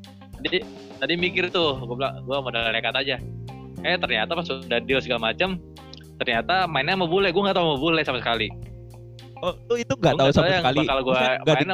jadi 0.41 0.63
tadi 0.97 1.15
mikir 1.15 1.51
tuh 1.51 1.75
gue 1.77 1.97
bilang 1.97 2.23
gue 2.23 2.37
modal 2.39 2.71
nekat 2.71 2.95
aja 2.95 3.17
eh 3.83 3.99
ternyata 3.99 4.31
pas 4.33 4.47
udah 4.47 4.79
deal 4.81 5.03
segala 5.03 5.21
macam 5.27 5.59
ternyata 6.17 6.65
mainnya 6.65 6.95
sama 6.95 7.05
bule 7.05 7.29
gue 7.29 7.43
nggak 7.43 7.53
tahu 7.53 7.67
sama 7.67 7.79
bule 7.79 8.01
sama 8.03 8.19
sekali 8.23 8.49
Oh, 9.37 9.53
lu 9.69 9.77
itu 9.77 9.93
nggak 9.93 10.17
tahu 10.17 10.31
sama 10.33 10.49
sekali. 10.49 10.81
bakal 10.81 10.99
gue 11.03 11.13
nggak 11.13 11.57
di- 11.59 11.69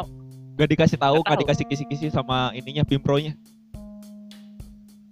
nggak 0.53 0.69
dikasih 0.69 0.99
tahu, 0.99 1.21
nggak 1.21 1.31
tahu. 1.31 1.43
dikasih 1.47 1.65
kisi-kisi 1.65 2.07
sama 2.09 2.51
ininya 2.53 2.83
Pimpronya. 2.83 3.39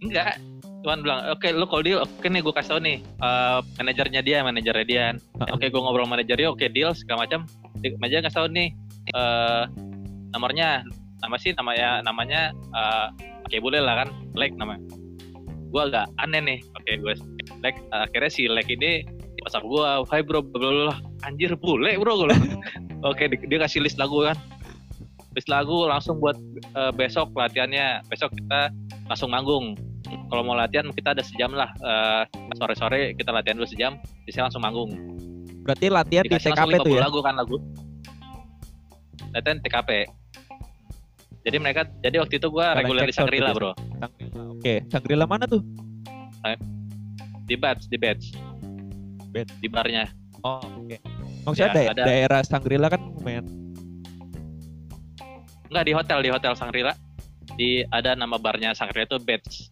enggak 0.01 0.35
cuman 0.81 1.05
bilang 1.05 1.21
oke 1.29 1.49
lu 1.53 1.65
kalau 1.69 1.83
deal 1.85 2.01
oke 2.01 2.25
nih 2.25 2.41
gue 2.41 2.55
kasih 2.57 2.71
tau 2.73 2.81
nih 2.81 3.05
eh, 3.05 3.59
manajernya 3.77 4.21
dia 4.25 4.41
manajernya 4.41 4.87
dia. 4.89 5.05
Oke 5.53 5.69
gue 5.69 5.81
ngobrol 5.81 6.09
sama 6.09 6.17
manajernya 6.17 6.49
oke 6.49 6.65
deal 6.73 6.97
segala 6.97 7.29
macam. 7.29 7.45
Manajer 8.01 8.25
kasih 8.25 8.39
tau 8.45 8.49
nih 8.49 8.73
eh 9.13 9.65
nomornya 10.33 10.85
nama 11.21 11.37
sih 11.37 11.53
namanya 11.53 12.01
namanya 12.01 12.41
eh 12.57 13.07
pakai 13.45 13.61
bule 13.61 13.81
lah 13.81 14.05
kan 14.05 14.09
like 14.33 14.57
nama. 14.57 14.81
Gue 15.71 15.83
agak 15.85 16.09
aneh 16.25 16.41
nih 16.41 16.59
oke 16.77 16.93
gue 16.97 17.15
like 17.61 17.77
akhirnya 17.93 18.31
si 18.33 18.49
like 18.49 18.69
ini 18.73 19.05
WhatsApp 19.45 19.65
gue 19.65 19.85
hai 19.85 20.21
bro 20.25 20.41
bla 20.41 20.59
bla 20.59 20.71
bla. 20.89 20.97
Anjir 21.29 21.53
bule 21.61 21.93
bro 22.01 22.25
gue 22.25 22.33
oke 23.09 23.25
di- 23.29 23.49
dia 23.53 23.61
kasih 23.61 23.85
list 23.85 24.01
lagu 24.01 24.25
kan. 24.25 24.37
List 25.37 25.53
lagu 25.53 25.85
langsung 25.85 26.25
buat 26.25 26.41
eh, 26.73 26.93
besok 26.97 27.37
latihannya. 27.37 28.01
Besok 28.09 28.33
kita 28.33 28.73
langsung 29.13 29.29
manggung 29.29 29.77
kalau 30.27 30.43
mau 30.43 30.55
latihan 30.55 30.89
kita 30.89 31.13
ada 31.13 31.21
sejam 31.21 31.51
lah 31.51 31.71
eh, 31.75 32.23
sore-sore 32.55 33.13
kita 33.15 33.31
latihan 33.31 33.55
dulu 33.55 33.67
sejam 33.67 33.93
bisa 34.23 34.43
langsung 34.43 34.61
manggung 34.61 34.91
Berarti 35.61 35.87
latihan 35.87 36.25
di 36.25 36.31
Dikasih 36.31 36.51
TKP 36.51 36.57
langsung 36.59 36.81
tuh 36.81 36.87
50 36.87 36.97
ya. 36.97 37.03
lagu 37.03 37.19
kan 37.21 37.35
lagu 37.35 37.57
latihan 39.31 39.59
TKP 39.59 39.91
jadi 41.41 41.57
mereka 41.57 41.81
jadi 41.99 42.17
waktu 42.19 42.35
itu 42.37 42.49
gua 42.49 42.67
Kalian 42.71 42.81
reguler 42.83 43.03
di 43.03 43.15
Sangrila 43.15 43.49
gitu. 43.49 43.59
bro. 43.59 43.73
Oke, 44.53 44.75
Sangrila 44.87 45.25
mana 45.25 45.45
tuh? 45.47 45.65
di 47.43 47.55
batch 47.55 47.85
di 47.87 47.97
batch 47.97 48.25
Batch. 49.29 49.53
di 49.59 49.67
barnya 49.67 50.05
Oh, 50.41 50.57
oke. 50.57 50.97
Maksudnya 51.43 51.67
Ya, 51.67 51.75
dae- 51.75 51.89
ada- 51.91 52.07
daerah 52.07 52.41
Sangrila 52.41 52.89
kan 52.89 53.01
lumayan. 53.11 53.45
enggak 55.67 55.85
di 55.85 55.93
hotel 55.93 56.19
di 56.19 56.31
hotel 56.31 56.53
Sangrila 56.55 56.93
di 57.53 57.71
ada 57.87 58.13
nama 58.13 58.37
barnya 58.37 58.73
Sangrila 58.73 59.05
itu 59.07 59.19
batch 59.19 59.69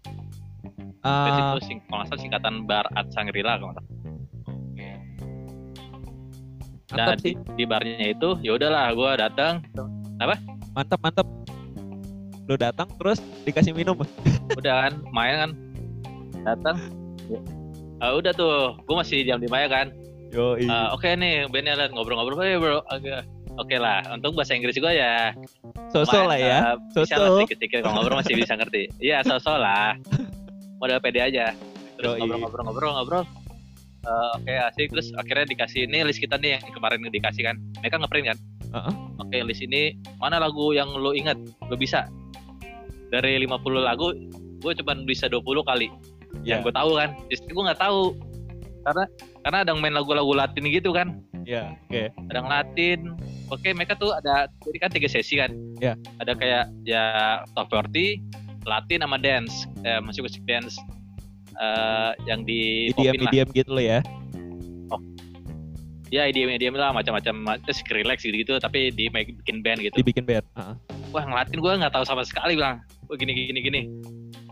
batch 1.00 1.08
Ah, 1.32 1.54
itu 1.54 1.60
sing, 1.64 1.78
kalau 1.84 2.04
salah 2.04 2.20
singkatan 2.20 2.54
bar 2.64 2.86
at 2.92 3.06
Sangrila 3.08 3.54
kalau 3.54 3.72
salah. 3.72 3.86
oke. 4.44 4.88
Nah, 6.88 7.04
Mantap 7.04 7.16
sih. 7.20 7.34
di 7.54 7.64
barnya 7.64 8.06
itu 8.08 8.28
ya 8.40 8.54
udahlah 8.54 8.90
gua 8.92 9.14
datang 9.14 9.60
Mantap, 10.70 10.98
mantap. 10.98 11.26
Lu 12.44 12.56
datang 12.56 12.88
terus 12.96 13.18
dikasih 13.42 13.70
minum. 13.72 13.94
udah 14.50 14.74
kan 14.82 14.92
main 15.08 15.34
kan 15.38 15.50
datang 16.42 16.76
Ah, 17.98 18.14
udah 18.14 18.30
tuh 18.30 18.78
gue 18.78 18.96
masih 18.96 19.22
jam 19.22 19.36
lima 19.36 19.58
ya 19.58 19.68
kan 19.68 19.86
Yo, 20.28 20.56
Ah, 20.66 20.92
oke 20.92 21.08
nih 21.08 21.44
bandnya 21.46 21.74
liat 21.74 21.90
ngobrol-ngobrol 21.90 22.38
hey 22.38 22.54
bro 22.54 22.78
oke 22.80 23.12
oke 23.56 23.74
lah 23.76 24.00
untung 24.08 24.32
bahasa 24.32 24.52
Inggris 24.52 24.72
juga 24.72 24.90
ya 24.90 25.34
Sosok 25.88 26.24
lah 26.24 26.36
ya. 26.36 26.58
Sosok. 26.90 27.42
sedikit-sedikit 27.42 27.82
kalau 27.82 27.98
ngobrol 27.98 28.16
masih 28.18 28.34
bisa 28.34 28.54
ngerti 28.54 28.86
iya 28.98 29.20
sosok 29.20 29.56
lah 29.56 29.98
modal 30.78 30.98
pede 31.02 31.20
aja. 31.20 31.52
Terus 31.98 32.18
ngobrol-ngobrol-ngobrol-ngobrol 32.22 33.26
Eh, 34.08 34.28
oke 34.38 34.52
asik. 34.72 34.86
Terus 34.94 35.10
akhirnya 35.18 35.46
dikasih 35.50 35.90
ini 35.90 36.06
list 36.06 36.22
kita 36.22 36.38
nih 36.38 36.56
yang 36.56 36.62
kemarin 36.72 37.02
dikasih 37.10 37.42
kan. 37.44 37.56
Mereka 37.82 37.98
ngeprint 37.98 38.26
kan? 38.34 38.38
Heeh. 38.68 38.92
oke 39.16 39.36
list 39.48 39.64
ini 39.64 39.96
mana 40.20 40.36
lagu 40.36 40.76
yang 40.76 40.92
lo 40.92 41.12
ingat? 41.16 41.36
Lo 41.68 41.74
bisa. 41.76 42.06
Dari 43.08 43.40
50 43.40 43.80
lagu 43.80 44.12
gue 44.58 44.72
cuma 44.80 44.92
bisa 45.04 45.26
20 45.26 45.44
kali. 45.64 45.88
Yang 46.44 46.60
Ya, 46.60 46.64
gue 46.64 46.72
tahu 46.72 46.90
kan? 46.96 47.10
Justru 47.32 47.50
gue 47.52 47.64
nggak 47.68 47.80
tahu. 47.80 48.02
Karena 48.86 49.04
karena 49.44 49.58
ada 49.66 49.70
yang 49.74 49.80
main 49.82 49.94
lagu-lagu 49.96 50.32
Latin 50.32 50.64
gitu 50.70 50.94
kan? 50.94 51.20
Ya, 51.48 51.72
oke. 51.88 52.12
ada 52.12 52.36
yang 52.38 52.48
Latin. 52.48 53.00
Oke 53.48 53.72
mereka 53.72 53.96
tuh 53.96 54.12
ada 54.12 54.44
jadi 54.60 54.78
kan 54.78 54.90
tiga 54.92 55.08
sesi 55.08 55.40
kan? 55.40 55.50
Ya. 55.80 55.96
ada 56.20 56.36
kayak 56.36 56.68
ya 56.84 57.40
top 57.56 57.72
40 57.72 58.20
Latin 58.68 59.00
sama 59.00 59.16
dance 59.16 59.54
eh, 59.82 59.98
musik 59.98 60.22
musik 60.22 60.44
dance 60.44 60.76
eh, 61.54 62.12
yang 62.24 62.44
di 62.44 62.92
popin 62.92 63.16
lah 63.18 63.26
idiom 63.26 63.48
gitu 63.50 63.70
loh 63.72 63.82
ya. 63.82 64.00
ya 66.08 66.24
IDM 66.24 66.48
IDM 66.50 66.72
lah 66.72 66.88
macam-macam 66.90 67.34
terus 67.62 67.84
relax 67.90 68.24
gitu 68.24 68.32
gitu 68.34 68.56
tapi 68.56 68.88
di 68.90 69.08
make- 69.08 69.36
bikin 69.38 69.60
band 69.60 69.76
gitu 69.78 69.92
Dibikin 69.94 70.24
band. 70.24 70.44
Heeh. 70.56 70.74
wah 71.08 71.20
yang 71.20 71.34
Latin 71.34 71.58
gue 71.58 71.72
nggak 71.74 71.92
tahu 71.92 72.04
sama 72.04 72.24
sekali 72.24 72.56
bilang 72.56 72.80
wah 73.04 73.16
gini 73.16 73.32
gini 73.34 73.60
gini 73.60 73.80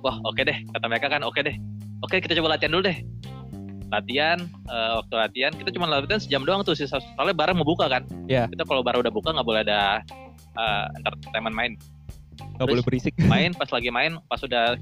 wah 0.01 0.21
oke 0.23 0.37
deh 0.39 0.53
kata 0.69 0.85
mereka 0.85 1.09
kan 1.09 1.25
oke 1.25 1.41
deh 1.41 1.57
oke 2.03 2.13
kita 2.15 2.37
coba 2.37 2.57
latihan 2.57 2.77
dulu 2.77 2.85
deh 2.85 2.99
latihan 3.89 4.39
eh, 4.67 4.93
waktu 4.95 5.15
latihan 5.17 5.53
kita 5.55 5.73
cuma 5.73 5.89
latihan 5.89 6.21
sejam 6.21 6.45
doang 6.45 6.61
tuh 6.61 6.77
sisa- 6.77 7.01
soalnya 7.17 7.33
barang 7.33 7.57
mau 7.57 7.65
buka 7.65 7.89
kan 7.89 8.05
Ya. 8.29 8.45
kita 8.47 8.69
kalau 8.69 8.85
baru 8.85 9.01
udah 9.01 9.09
buka 9.11 9.33
nggak 9.33 9.47
boleh 9.47 9.65
ada 9.65 10.05
eh, 10.53 10.85
entertainment 10.95 11.57
main 11.57 11.73
Gak 12.37 12.65
Terus- 12.65 12.71
boleh 12.71 12.85
berisik. 12.85 13.13
main 13.33 13.51
pas 13.57 13.69
lagi 13.73 13.89
main 13.93 14.13
pas 14.29 14.41
udah 14.41 14.77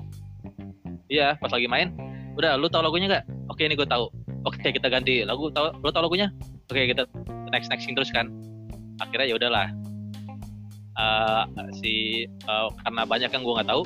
iya 1.11 1.35
pas 1.39 1.51
lagi 1.51 1.67
main. 1.71 1.95
Udah 2.35 2.59
lu 2.59 2.67
tahu 2.67 2.83
lagunya 2.83 3.07
nggak? 3.07 3.25
Oke 3.51 3.63
ini 3.67 3.79
gue 3.79 3.87
tahu 3.87 4.11
oke 4.45 4.59
kita 4.59 4.91
ganti 4.91 5.23
lagu. 5.23 5.51
Tahu 5.55 5.83
lu 5.83 5.91
tahu 5.95 6.11
lagunya? 6.11 6.29
Oke 6.71 6.91
kita 6.91 7.07
next 7.55 7.71
nexting 7.71 7.95
terus 7.95 8.11
kan. 8.11 8.31
Akhirnya 8.99 9.31
ya 9.31 9.37
udahlah. 9.39 9.69
Eh, 10.95 11.43
si 11.83 11.95
eh, 12.27 12.69
karena 12.87 13.03
banyak 13.03 13.31
yang 13.31 13.43
gue 13.43 13.55
nggak 13.59 13.71
tahu 13.71 13.83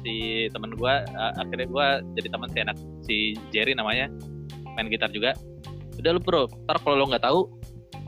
si 0.00 0.46
temen 0.48 0.72
gue 0.72 0.94
eh, 1.04 1.32
akhirnya 1.36 1.66
gue 1.68 1.86
jadi 2.20 2.28
teman 2.32 2.48
si 2.52 2.58
anak 2.60 2.76
si 3.04 3.16
Jerry 3.52 3.72
namanya. 3.76 4.08
Main 4.76 4.92
gitar 4.92 5.08
juga. 5.12 5.32
Udah 5.96 6.12
lu 6.12 6.20
bro 6.20 6.44
ntar 6.68 6.76
kalau 6.84 7.00
lo 7.00 7.08
nggak 7.08 7.24
tahu 7.24 7.48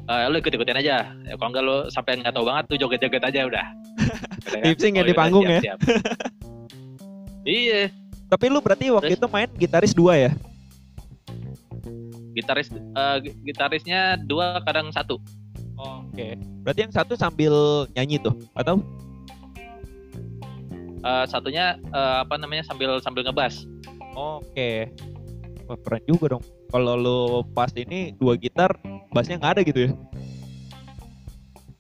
eh, 0.09 0.25
lu 0.27 0.37
ikut 0.37 0.51
ikutin 0.51 0.79
aja 0.79 0.95
ya, 1.05 1.35
kalau 1.37 1.51
nggak 1.51 1.65
lo 1.65 1.77
sampai 1.89 2.17
nggak 2.17 2.33
tahu 2.33 2.45
banget 2.45 2.65
tuh 2.67 2.77
joget 2.79 3.01
joget 3.01 3.23
aja 3.23 3.41
udah 3.45 3.67
Udah 4.49 4.61
kan? 4.65 4.73
Ya 4.89 5.03
Oh, 5.03 5.05
di 5.05 5.15
panggung 5.15 5.45
ya? 5.45 5.61
siap, 5.61 5.79
iya 7.45 7.93
Tapi 8.29 8.45
lu 8.49 8.61
berarti 8.61 8.89
waktu 8.89 9.13
Terus? 9.13 9.21
itu 9.21 9.27
main 9.29 9.49
gitaris 9.55 9.93
dua 9.93 10.15
ya? 10.19 10.31
gitaris 12.33 12.69
eh, 12.71 13.17
gi- 13.21 13.37
gitarisnya 13.45 14.01
dua 14.21 14.61
kadang 14.63 14.89
satu 14.89 15.19
Oke. 15.79 16.35
Berarti 16.67 16.81
yang 16.83 16.91
satu 16.91 17.15
sambil 17.15 17.55
nyanyi 17.95 18.19
tuh 18.19 18.35
atau? 18.53 18.83
Eh, 20.99 21.25
satunya 21.25 21.79
eh, 21.79 22.17
apa 22.23 22.35
namanya 22.35 22.63
sambil 22.63 22.99
sambil 22.99 23.23
ngebas 23.23 23.63
Oke. 24.13 24.91
Wah, 25.71 25.79
keren 25.79 26.03
juga 26.05 26.35
dong. 26.35 26.43
Kalau 26.69 26.95
lu 26.95 27.19
pas 27.57 27.73
ini 27.73 28.12
dua 28.16 28.37
gitar 28.37 28.77
bassnya 29.12 29.41
nggak 29.41 29.53
ada 29.59 29.62
gitu 29.64 29.81
ya? 29.89 29.91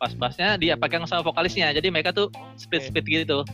Pas 0.00 0.12
bassnya 0.16 0.56
dia 0.56 0.74
pegang 0.78 1.04
sama 1.04 1.20
vokalisnya 1.20 1.74
jadi 1.76 1.92
mereka 1.92 2.14
tuh 2.14 2.32
split 2.56 2.88
split 2.88 3.04
gitu. 3.04 3.44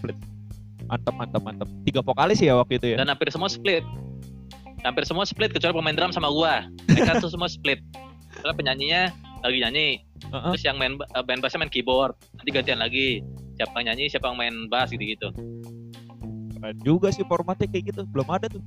Mantap 0.86 1.14
mantap 1.16 1.42
mantap 1.42 1.68
tiga 1.82 2.00
vokalis 2.04 2.38
ya 2.38 2.54
waktu 2.54 2.78
itu 2.78 2.86
ya? 2.94 2.96
Dan 3.02 3.10
hampir 3.10 3.32
semua 3.34 3.50
split. 3.50 3.82
Hampir 4.84 5.08
semua 5.08 5.24
split 5.24 5.50
kecuali 5.50 5.72
pemain 5.72 5.96
drum 5.96 6.12
sama 6.12 6.28
gua. 6.28 6.68
Mereka 6.92 7.24
tuh 7.24 7.32
semua 7.32 7.48
split. 7.48 7.80
Soalnya 8.38 8.56
penyanyinya 8.56 9.02
lagi 9.44 9.58
nyanyi 9.60 9.88
Heeh. 10.32 10.52
terus 10.56 10.64
yang 10.64 10.76
main 10.80 10.96
eh, 10.96 11.24
main 11.24 11.40
bassnya 11.40 11.64
main 11.64 11.72
keyboard. 11.72 12.14
Nanti 12.36 12.50
gantian 12.52 12.78
lagi. 12.78 13.24
Siapa 13.56 13.80
yang 13.80 13.94
nyanyi 13.94 14.10
siapa 14.10 14.28
yang 14.30 14.38
main 14.38 14.54
bass 14.66 14.90
gitu 14.90 15.02
gitu 15.02 15.30
keren 16.64 16.80
juga 16.80 17.12
sih 17.12 17.20
formatnya 17.28 17.68
kayak 17.68 17.92
gitu. 17.92 18.08
Belum 18.08 18.24
ada 18.32 18.48
tuh 18.48 18.64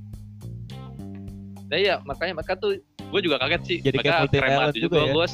nah 1.68 1.76
iya 1.76 2.00
makanya 2.04 2.40
mereka 2.40 2.56
tuh 2.56 2.80
gue 3.08 3.20
juga 3.24 3.36
kaget 3.40 3.62
sih. 3.64 3.78
Jadi 3.80 3.96
kayak 4.00 4.04
mereka 4.04 4.20
multi 4.20 4.36
keren 4.36 4.50
banget 4.52 4.76
juga 4.76 4.98
ya. 5.00 5.12
gue 5.12 5.26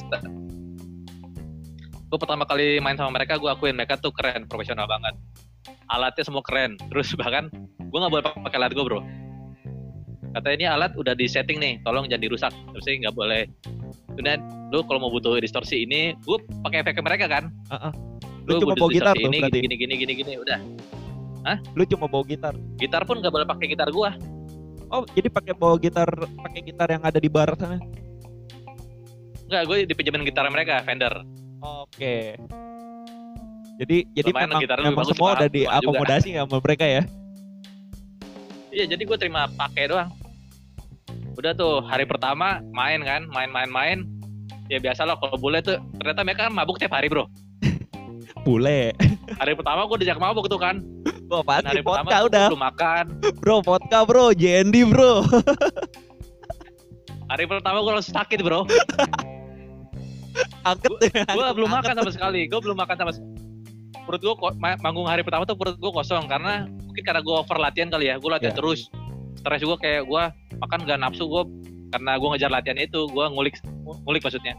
gue 2.04 2.18
pertama 2.22 2.44
kali 2.46 2.78
main 2.78 2.94
sama 2.94 3.10
mereka 3.10 3.34
gue 3.42 3.50
akuin 3.50 3.74
mereka 3.74 3.98
tuh 3.98 4.14
keren 4.14 4.46
profesional 4.46 4.86
banget. 4.86 5.14
Alatnya 5.90 6.24
semua 6.24 6.42
keren. 6.46 6.78
Terus 6.90 7.10
bahkan 7.18 7.50
gue 7.78 7.98
nggak 7.98 8.12
boleh 8.12 8.24
pakai 8.24 8.58
alat 8.58 8.72
gue 8.72 8.84
bro. 8.84 9.00
Katanya 10.34 10.54
ini 10.54 10.66
alat 10.66 10.92
udah 10.98 11.14
di 11.14 11.26
setting 11.30 11.58
nih 11.58 11.78
tolong 11.82 12.06
jangan 12.06 12.22
dirusak. 12.22 12.52
Terus 12.74 12.86
nggak 12.86 13.14
boleh. 13.14 13.42
Kemudian 14.14 14.40
lu 14.70 14.86
kalau 14.86 15.02
mau 15.02 15.10
butuh 15.10 15.42
distorsi 15.42 15.82
ini 15.82 16.14
gue 16.22 16.38
pakai 16.62 16.86
efek 16.86 17.02
mereka 17.02 17.26
kan? 17.26 17.50
Heeh. 17.74 17.92
Lu 18.46 18.60
lu 18.60 18.62
cuma 18.62 18.74
bawa 18.76 18.90
gitar 18.92 19.14
tuh 19.16 19.26
ini 19.26 19.38
berarti? 19.40 19.58
gini 19.64 19.74
gini 19.74 19.94
gini 19.98 20.12
gini 20.14 20.32
udah. 20.38 20.60
Lu 21.74 21.82
cuma 21.88 22.06
bawa 22.06 22.22
gitar. 22.26 22.54
Gitar 22.78 23.02
pun 23.02 23.18
nggak 23.18 23.32
boleh 23.34 23.46
pakai 23.46 23.66
gitar 23.74 23.90
gue 23.90 24.10
oh 24.94 25.02
jadi 25.10 25.28
pakai 25.28 25.52
bawa 25.58 25.74
gitar 25.82 26.06
pakai 26.14 26.60
gitar 26.62 26.88
yang 26.94 27.02
ada 27.02 27.18
di 27.18 27.26
bar 27.26 27.50
sana 27.58 27.82
nggak 29.50 29.62
gue 29.66 29.76
dipinjemin 29.90 30.22
gitar 30.22 30.46
mereka 30.48 30.78
Fender 30.86 31.12
oke 31.58 32.16
jadi 33.74 33.96
jadi 34.14 34.30
Lumayan 34.30 34.48
memang, 34.54 34.62
memang 34.86 35.02
bagus, 35.02 35.10
semua 35.10 35.28
udah 35.34 35.50
diakomodasi 35.50 36.38
sama 36.38 36.62
mereka 36.62 36.86
ya 36.86 37.02
Iya, 38.74 38.90
jadi 38.90 39.02
gue 39.06 39.16
terima 39.22 39.46
pakai 39.54 39.86
doang. 39.86 40.10
Udah 41.38 41.54
tuh 41.54 41.78
hari 41.86 42.10
pertama 42.10 42.58
main 42.74 42.98
kan, 43.06 43.22
main-main-main. 43.30 44.02
Ya 44.66 44.82
biasa 44.82 45.06
lah 45.06 45.14
kalau 45.14 45.38
bule 45.38 45.62
tuh 45.62 45.78
ternyata 46.02 46.26
mereka 46.26 46.50
kan 46.50 46.54
mabuk 46.58 46.82
tiap 46.82 46.90
hari 46.90 47.06
bro. 47.06 47.30
Bule 48.44 48.92
Hari 49.40 49.52
pertama 49.56 49.86
gue 49.88 49.96
diajak 50.02 50.18
mabuk 50.20 50.46
tuh 50.46 50.60
kan. 50.60 50.80
Dan 51.04 51.42
pasti 51.44 51.66
hari 51.66 51.82
pertama 51.82 52.08
vodka 52.08 52.18
tuh 52.20 52.28
udah 52.28 52.44
gua 52.44 52.50
belum 52.52 52.62
makan. 52.62 53.04
bro 53.40 53.56
vodka 53.64 53.98
bro 54.06 54.26
JND 54.36 54.76
bro 54.88 55.12
Hari 57.24 57.44
pertama 57.48 57.80
gue 57.80 57.92
langsung 57.96 58.14
sakit 58.14 58.38
bro. 58.44 58.68
angket 60.66 60.92
Gue 61.30 61.46
belum 61.56 61.70
makan 61.72 61.94
sama 61.96 62.10
sekali. 62.12 62.40
Gue 62.50 62.60
belum 62.60 62.76
makan 62.76 62.96
sama 63.00 63.10
sekali. 63.16 63.32
Perut 64.04 64.20
gue 64.20 64.34
manggung 64.84 65.08
hari 65.08 65.24
pertama 65.24 65.48
tuh 65.48 65.56
perut 65.56 65.80
gue 65.80 65.90
kosong 65.90 66.28
karena 66.28 66.68
mungkin 66.68 67.02
karena 67.02 67.20
gue 67.24 67.34
over 67.34 67.56
latihan 67.56 67.88
kali 67.88 68.12
ya. 68.12 68.20
Gue 68.20 68.28
latihan 68.28 68.52
Ya. 68.52 68.58
terus. 68.60 68.92
Stres 69.40 69.60
juga 69.64 69.80
kayak 69.80 70.04
gue 70.04 70.22
makan 70.60 70.78
gak 70.84 71.00
nafsu 71.00 71.24
gue 71.26 71.42
karena 71.94 72.18
gue 72.18 72.28
ngejar 72.34 72.50
latihan 72.50 72.78
itu 72.78 73.00
gue 73.06 73.24
ngulik 73.30 73.54
ngulik 73.86 74.22
maksudnya 74.26 74.58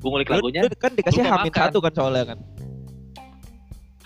gue 0.00 0.08
ngulik 0.08 0.28
lagunya. 0.32 0.60
lu 0.64 0.72
kan 0.80 0.92
dikasih 0.96 1.22
hamin 1.28 1.52
makan. 1.52 1.60
satu 1.68 1.78
kan 1.84 1.92
soalnya 1.92 2.24
kan? 2.32 2.38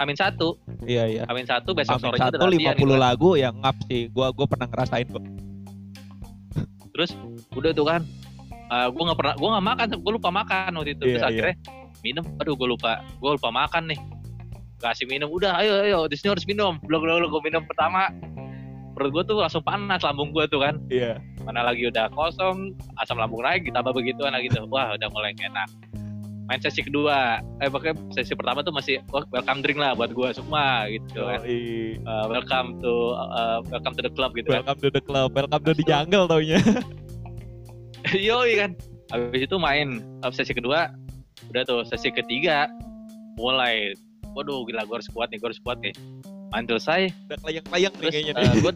Amin 0.02 0.16
satu. 0.18 0.58
Iya 0.82 1.04
iya. 1.06 1.22
Amin 1.30 1.46
satu 1.46 1.70
besok 1.70 2.02
hamin 2.02 2.18
satu 2.18 2.42
udah 2.42 2.50
lima 2.50 2.74
puluh 2.74 2.98
gitu. 2.98 3.04
lagu 3.06 3.30
yang 3.38 3.54
ngap 3.62 3.78
sih. 3.86 4.10
Gua 4.10 4.34
gua 4.34 4.46
pernah 4.50 4.66
ngerasain 4.66 5.06
kok. 5.06 5.24
Udah 7.54 7.70
tuh 7.70 7.86
kan. 7.86 8.02
Uh, 8.64 8.88
gue 8.90 9.02
nggak 9.06 9.18
pernah 9.20 9.34
gue 9.36 9.48
nggak 9.54 9.66
makan 9.70 9.86
gue 9.92 10.12
lupa 10.18 10.30
makan 10.34 10.70
waktu 10.80 10.90
itu. 10.98 11.04
Terus 11.04 11.14
Iya, 11.14 11.20
iya. 11.20 11.30
akhirnya 11.30 11.56
minum. 12.02 12.24
Aduh 12.42 12.54
gue 12.58 12.68
lupa 12.74 12.90
gue 13.06 13.30
lupa 13.38 13.48
makan 13.54 13.82
nih. 13.94 14.00
Kasih 14.82 15.06
minum 15.06 15.30
udah 15.30 15.62
ayo 15.62 15.72
ayo 15.86 15.98
di 16.10 16.16
sini 16.18 16.34
harus 16.34 16.42
minum. 16.48 16.82
Belum 16.82 17.06
belum 17.06 17.30
gue 17.30 17.42
minum 17.46 17.62
pertama 17.62 18.10
perut 18.94 19.10
gue 19.10 19.22
tuh 19.26 19.36
langsung 19.42 19.62
panas 19.66 20.00
lambung 20.06 20.30
gue 20.30 20.46
tuh 20.46 20.62
kan 20.62 20.78
iya 20.88 21.18
mana 21.42 21.66
lagi 21.66 21.90
udah 21.90 22.08
kosong 22.14 22.72
asam 23.02 23.18
lambung 23.18 23.42
naik 23.42 23.66
ditambah 23.66 23.92
begituan 23.92 24.32
lagi 24.32 24.48
tuh 24.48 24.64
wah 24.70 24.94
udah 24.94 25.08
mulai 25.10 25.34
enak 25.36 25.68
main 26.44 26.60
sesi 26.60 26.84
kedua 26.84 27.40
eh 27.64 27.68
pokoknya 27.72 27.96
sesi 28.12 28.36
pertama 28.36 28.60
tuh 28.60 28.70
masih 28.70 29.00
wah, 29.10 29.24
welcome 29.32 29.64
drink 29.64 29.80
lah 29.80 29.96
buat 29.96 30.12
gue 30.12 30.28
semua 30.36 30.86
gitu 30.92 31.24
kan 31.24 31.40
Yoi. 31.42 31.98
Uh, 32.04 32.24
welcome 32.28 32.78
to 32.78 33.16
uh, 33.16 33.58
welcome 33.72 33.96
to 33.96 34.04
the 34.04 34.12
club 34.12 34.30
gitu 34.36 34.52
kan 34.52 34.62
welcome 34.62 34.80
to 34.80 34.88
the 34.92 35.02
club 35.02 35.32
welcome 35.32 35.62
to 35.64 35.72
the 35.72 35.84
jungle 35.84 36.28
taunya 36.28 36.60
Yoi 38.12 38.60
kan. 38.60 38.70
Habis 39.08 39.48
itu 39.48 39.56
main 39.56 40.04
uh, 40.20 40.28
sesi 40.28 40.52
kedua. 40.52 40.92
Udah 41.48 41.62
tuh 41.64 41.80
sesi 41.88 42.12
ketiga 42.12 42.68
mulai. 43.40 43.96
Waduh 44.34 44.66
gila 44.66 44.82
gue 44.84 44.96
harus 44.98 45.08
kuat 45.14 45.30
nih, 45.30 45.38
gue 45.38 45.48
harus 45.48 45.62
kuat 45.62 45.78
nih. 45.80 45.94
Main 46.54 46.70
selesai. 46.70 47.10
udah 47.26 47.38
kelayang-layang 47.42 47.92
nih 47.92 47.98
Terus 47.98 48.12
kayaknya 48.14 48.32
uh, 48.38 48.54
gue 48.62 48.72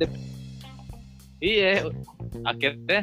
Iya. 1.39 1.73
Akhirnya 2.43 3.01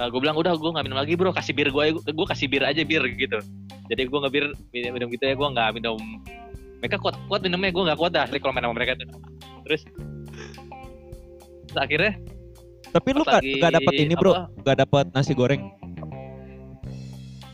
gue 0.00 0.20
bilang 0.24 0.36
udah 0.40 0.56
gue 0.56 0.70
gak 0.72 0.84
minum 0.88 0.96
lagi 0.96 1.12
bro. 1.20 1.36
Kasih 1.36 1.52
bir 1.52 1.68
gue 1.68 2.00
gue 2.00 2.26
kasih 2.32 2.48
bir 2.48 2.64
aja 2.64 2.80
bir 2.80 3.04
gitu. 3.12 3.36
Jadi 3.92 4.02
gue 4.08 4.18
nggak 4.24 4.32
bir 4.32 4.44
minum, 4.72 4.92
minum 4.96 5.08
gitu 5.12 5.24
ya. 5.28 5.36
Gue 5.36 5.48
nggak 5.52 5.68
minum. 5.76 6.00
Mereka 6.80 6.96
kuat 6.96 7.20
kuat 7.28 7.44
minumnya. 7.44 7.68
Gue 7.68 7.84
nggak 7.84 7.98
kuat 8.00 8.16
dah 8.16 8.24
asli 8.24 8.40
kalau 8.40 8.56
main 8.56 8.64
sama 8.64 8.72
mereka 8.72 8.96
tuh. 8.96 9.06
Terus, 9.68 9.84
terus 11.68 11.76
akhirnya 11.76 12.16
tapi 12.90 13.08
lu 13.14 13.22
gak, 13.22 13.38
lagi 13.38 13.62
gak 13.62 13.72
dapet 13.78 13.92
ini 14.02 14.14
bro. 14.18 14.32
apa, 14.34 14.42
gak 14.66 14.76
dapet 14.82 15.04
nasi 15.14 15.32
goreng. 15.34 15.62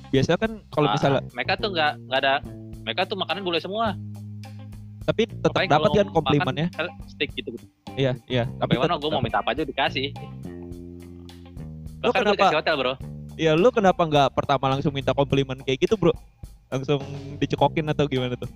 Biasa 0.08 0.40
kan 0.40 0.64
kalau 0.72 0.88
ah, 0.88 0.92
misalnya 0.96 1.20
mereka 1.34 1.52
tuh 1.60 1.70
nggak 1.76 1.92
nggak 2.08 2.20
ada 2.24 2.34
mereka 2.86 3.00
tuh 3.04 3.16
makanan 3.20 3.42
boleh 3.44 3.60
semua 3.60 3.92
tapi 5.06 5.22
tetap 5.24 5.62
dapat 5.64 5.90
kan 5.94 6.06
komplimennya 6.10 6.66
makan, 6.68 6.86
steak 7.06 7.30
gitu 7.32 7.54
iya 7.94 8.12
iya 8.26 8.44
tapi 8.58 8.74
tetep 8.74 8.98
gue 8.98 9.10
mau 9.10 9.22
minta 9.22 9.38
apa 9.40 9.54
aja 9.54 9.62
dikasih. 9.62 10.10
Lu 11.96 12.10
Bahkan 12.10 12.22
kenapa- 12.28 12.52
hotel 12.52 12.74
bro. 12.76 12.94
Iya 13.36 13.52
lu 13.52 13.68
kenapa 13.68 14.02
nggak 14.02 14.28
pertama 14.32 14.66
langsung 14.68 14.90
minta 14.90 15.12
komplimen 15.12 15.60
kayak 15.60 15.84
gitu 15.84 15.94
bro 15.94 16.12
langsung 16.66 17.00
dicekokin 17.36 17.86
atau 17.86 18.04
gimana 18.04 18.34
tuh 18.34 18.48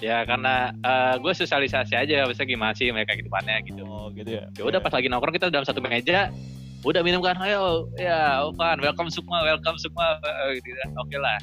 Ya 0.00 0.24
karena 0.24 0.72
gue 1.16 1.28
sosialisasi 1.30 1.92
aja, 1.92 2.24
maksudnya 2.24 2.48
gimana 2.48 2.72
sih 2.72 2.88
mereka 2.88 3.12
gitu 3.14 3.28
depannya 3.28 3.60
gitu. 3.62 3.84
oh 3.84 4.08
gitu 4.10 4.32
ya 4.32 4.48
Ya 4.52 4.62
udah 4.64 4.80
pas 4.80 4.90
lagi 4.90 5.06
nongkrong 5.06 5.36
kita 5.36 5.52
dalam 5.52 5.62
satu 5.62 5.78
meja, 5.78 6.32
udah 6.80 7.00
minum 7.04 7.20
kan, 7.20 7.36
ayo 7.38 7.84
ya 7.94 8.40
Ovan, 8.42 8.80
welcome 8.80 9.12
semua, 9.12 9.44
welcome 9.44 9.76
semua, 9.76 10.16
Eh, 10.48 10.56
gitu 10.58 10.72
kan. 10.74 10.90
Oke 10.98 11.16
lah. 11.20 11.36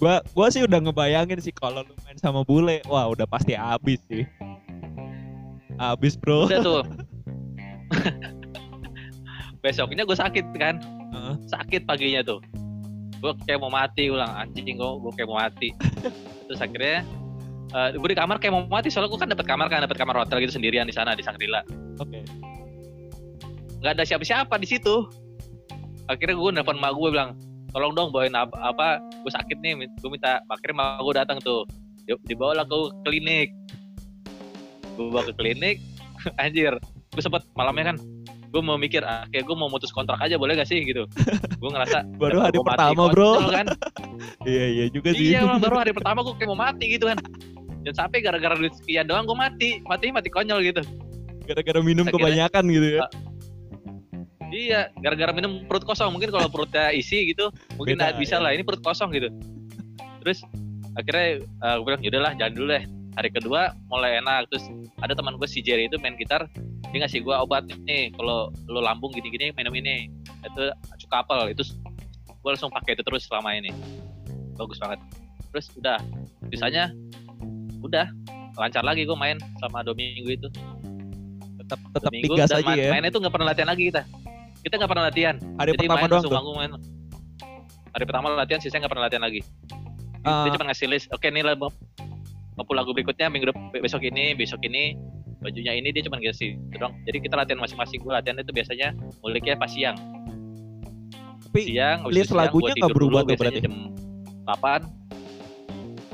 Gua 0.00 0.24
gua 0.32 0.48
sih 0.48 0.64
udah 0.64 0.80
ngebayangin 0.80 1.38
sih 1.44 1.52
kalau 1.52 1.84
lu 1.84 1.94
main 2.08 2.16
sama 2.16 2.40
bule 2.42 2.80
wah 2.88 3.06
udah 3.12 3.28
pasti 3.28 3.52
habis 3.52 4.00
sih 4.08 4.24
habis 5.76 6.16
bro 6.16 6.48
Udah 6.48 6.60
tuh. 6.60 6.82
Besoknya 9.60 10.08
gue 10.08 10.16
sakit 10.16 10.56
kan, 10.56 10.80
Heeh. 11.12 11.34
sakit 11.44 11.84
paginya 11.84 12.24
tuh. 12.24 12.40
Gue 13.20 13.32
kayak 13.44 13.60
mau 13.60 13.68
mati 13.68 14.08
ulang 14.08 14.32
anjing 14.32 14.80
gue, 14.80 14.90
gue 15.04 15.12
kayak 15.20 15.28
mau 15.28 15.36
mati. 15.36 15.68
Terus 16.48 16.60
akhirnya 16.64 17.04
eh 17.70 17.88
gue 17.94 18.08
di 18.10 18.18
kamar 18.18 18.42
kayak 18.42 18.52
mau 18.54 18.66
mati 18.66 18.90
soalnya 18.90 19.14
gue 19.14 19.20
kan 19.20 19.30
dapat 19.30 19.46
kamar 19.46 19.66
kan 19.70 19.86
dapat 19.86 19.94
kamar 19.94 20.18
hotel 20.18 20.42
gitu 20.42 20.58
sendirian 20.58 20.90
di 20.90 20.94
sana 20.94 21.14
di 21.14 21.22
Sangrila. 21.22 21.62
oke 22.02 22.18
nggak 23.80 23.92
ada 23.94 24.02
siapa-siapa 24.02 24.58
di 24.58 24.66
situ 24.66 25.06
akhirnya 26.10 26.34
gue 26.34 26.50
nelfon 26.50 26.76
emak 26.82 26.92
gue 26.98 27.10
bilang 27.14 27.30
tolong 27.70 27.92
dong 27.92 28.08
bawain 28.10 28.32
apa, 28.32 28.52
apa 28.56 28.86
gue 28.98 29.30
sakit 29.30 29.58
nih 29.58 29.72
gue 29.86 30.10
minta 30.10 30.42
akhirnya 30.44 30.74
emak 30.76 31.00
gue 31.00 31.14
datang 31.14 31.38
tuh 31.40 31.62
Di- 32.00 32.18
dibawalah 32.26 32.64
ke 32.64 32.76
klinik. 33.04 33.48
Gue 34.96 35.08
bawa 35.08 35.22
ke 35.22 35.34
klinik 35.34 35.76
anjir. 36.42 36.74
Gue 37.10 37.22
sempet 37.22 37.42
malamnya 37.54 37.94
kan 37.94 37.96
gue 38.50 38.58
mau 38.58 38.74
mikir 38.74 39.02
ah, 39.02 39.22
kayak 39.30 39.46
gue 39.46 39.54
mau 39.54 39.70
mutus 39.70 39.90
kontrak 39.90 40.18
aja 40.18 40.34
boleh 40.34 40.58
gak 40.58 40.66
sih? 40.66 40.82
gitu. 40.82 41.06
Gue 41.56 41.70
ngerasa 41.70 42.02
Baru 42.22 42.42
hari 42.42 42.58
mati 42.58 42.66
pertama, 42.66 43.02
bro. 43.10 43.30
kan? 43.48 43.66
Iya 44.44 44.64
iya 44.68 44.84
juga 44.88 45.12
sih. 45.12 45.32
Iya 45.32 45.56
baru 45.56 45.80
hari 45.80 45.92
pertama 45.92 46.20
gue 46.20 46.34
kayak 46.34 46.50
mau 46.50 46.58
mati 46.58 46.84
gitu 46.90 47.06
kan. 47.06 47.18
Dan 47.80 47.94
sampai 47.94 48.20
gara-gara 48.20 48.52
duit 48.52 48.74
sekian 48.76 49.06
doang 49.06 49.24
gue 49.24 49.36
mati. 49.36 49.68
Mati 49.84 50.10
mati 50.10 50.28
konyol 50.28 50.60
gitu. 50.66 50.82
Gara-gara 51.46 51.80
minum 51.80 52.04
Akhirnya- 52.04 52.50
kebanyakan 52.50 52.64
gitu 52.68 52.88
ya 52.98 53.06
Iya, 54.50 54.90
gara-gara 54.98 55.30
minum 55.30 55.62
perut 55.70 55.86
kosong. 55.86 56.10
Mungkin 56.10 56.34
kalau 56.34 56.50
perutnya 56.50 56.90
isi 56.90 57.30
gitu, 57.30 57.54
mungkin 57.78 58.02
Beda, 58.02 58.10
nah, 58.10 58.18
bisa 58.18 58.36
ya. 58.38 58.42
lah. 58.42 58.50
Ini 58.50 58.66
perut 58.66 58.82
kosong 58.82 59.14
gitu. 59.14 59.30
Terus 60.26 60.42
akhirnya 60.98 61.46
uh, 61.62 61.78
gue 61.80 61.86
bilang 61.86 62.02
yaudahlah 62.02 62.32
jangan 62.34 62.52
dulu 62.58 62.66
deh. 62.74 62.84
Hari 63.14 63.28
kedua 63.30 63.62
mulai 63.86 64.18
enak. 64.18 64.50
Terus 64.50 64.64
ada 65.02 65.14
teman 65.14 65.38
gue 65.38 65.48
si 65.48 65.62
Jerry 65.62 65.86
itu 65.86 65.96
main 66.02 66.18
gitar. 66.18 66.50
Dia 66.90 66.98
ngasih 67.06 67.22
gue 67.22 67.34
obat 67.34 67.66
nih. 67.86 68.10
Kalau 68.18 68.50
lo 68.66 68.80
lambung 68.82 69.14
gini-gini 69.14 69.54
minum 69.54 69.74
ini. 69.74 70.10
Itu 70.42 70.74
cukapel. 71.06 71.54
Itu 71.54 71.62
gue 72.26 72.50
langsung 72.50 72.74
pakai 72.74 72.98
itu 72.98 73.02
terus 73.06 73.30
selama 73.30 73.54
ini. 73.54 73.70
Bagus 74.58 74.82
banget. 74.82 74.98
Terus 75.50 75.66
udah, 75.78 75.98
bisanya 76.46 76.94
udah 77.82 78.06
lancar 78.58 78.82
lagi 78.84 79.06
gue 79.06 79.18
main 79.18 79.38
selama 79.58 79.82
dua 79.86 79.94
minggu 79.94 80.30
itu. 80.36 80.48
tetap 81.70 81.78
tetap 81.94 82.10
minggu 82.10 82.34
digas 82.34 82.50
dan 82.50 82.58
aja 82.58 82.66
main, 82.66 82.78
ya 82.82 82.90
mainnya 82.90 83.10
tuh 83.14 83.20
nggak 83.22 83.34
pernah 83.34 83.46
latihan 83.54 83.70
lagi 83.70 83.82
kita. 83.94 84.02
Kita 84.60 84.74
nggak 84.76 84.90
pernah 84.90 85.04
latihan. 85.08 85.36
Hari 85.56 85.70
jadi 85.72 85.78
pertama 85.88 85.96
main 85.96 86.10
doang 86.10 86.24
langsung 86.28 86.56
main. 86.56 86.70
Hari 87.90 88.04
pertama 88.06 88.26
latihan 88.36 88.60
sisanya 88.60 88.86
nggak 88.86 88.92
pernah 88.92 89.04
latihan 89.08 89.24
lagi. 89.24 89.40
Ah, 90.20 90.44
dia 90.44 90.52
cuma 90.52 90.68
ngasih 90.68 90.86
list 90.92 91.08
oke 91.16 91.24
nih 91.24 91.40
lah 91.40 91.56
mau 91.56 92.64
lagu 92.76 92.92
berikutnya 92.92 93.32
minggu 93.32 93.56
besok 93.80 94.04
ini 94.04 94.36
besok 94.36 94.60
ini 94.68 94.92
bajunya 95.40 95.72
ini 95.72 95.88
dia 95.96 96.04
cuma 96.04 96.20
ngasih 96.20 96.60
itu 96.60 96.76
doang. 96.76 96.92
Jadi 97.08 97.16
kita 97.24 97.34
latihan 97.40 97.56
masing-masing 97.56 98.04
gue 98.04 98.12
latihan 98.12 98.36
itu 98.36 98.52
biasanya 98.52 98.88
nguliknya 99.24 99.56
pas 99.56 99.72
siang. 99.72 99.96
Tapi 101.48 101.60
siang 101.72 102.04
list 102.12 102.36
lagunya 102.36 102.76
nggak 102.76 102.92
berubah 102.92 103.24
dulu, 103.24 103.30
tuh 103.32 103.36
berarti? 103.40 103.60
jam 103.64 103.74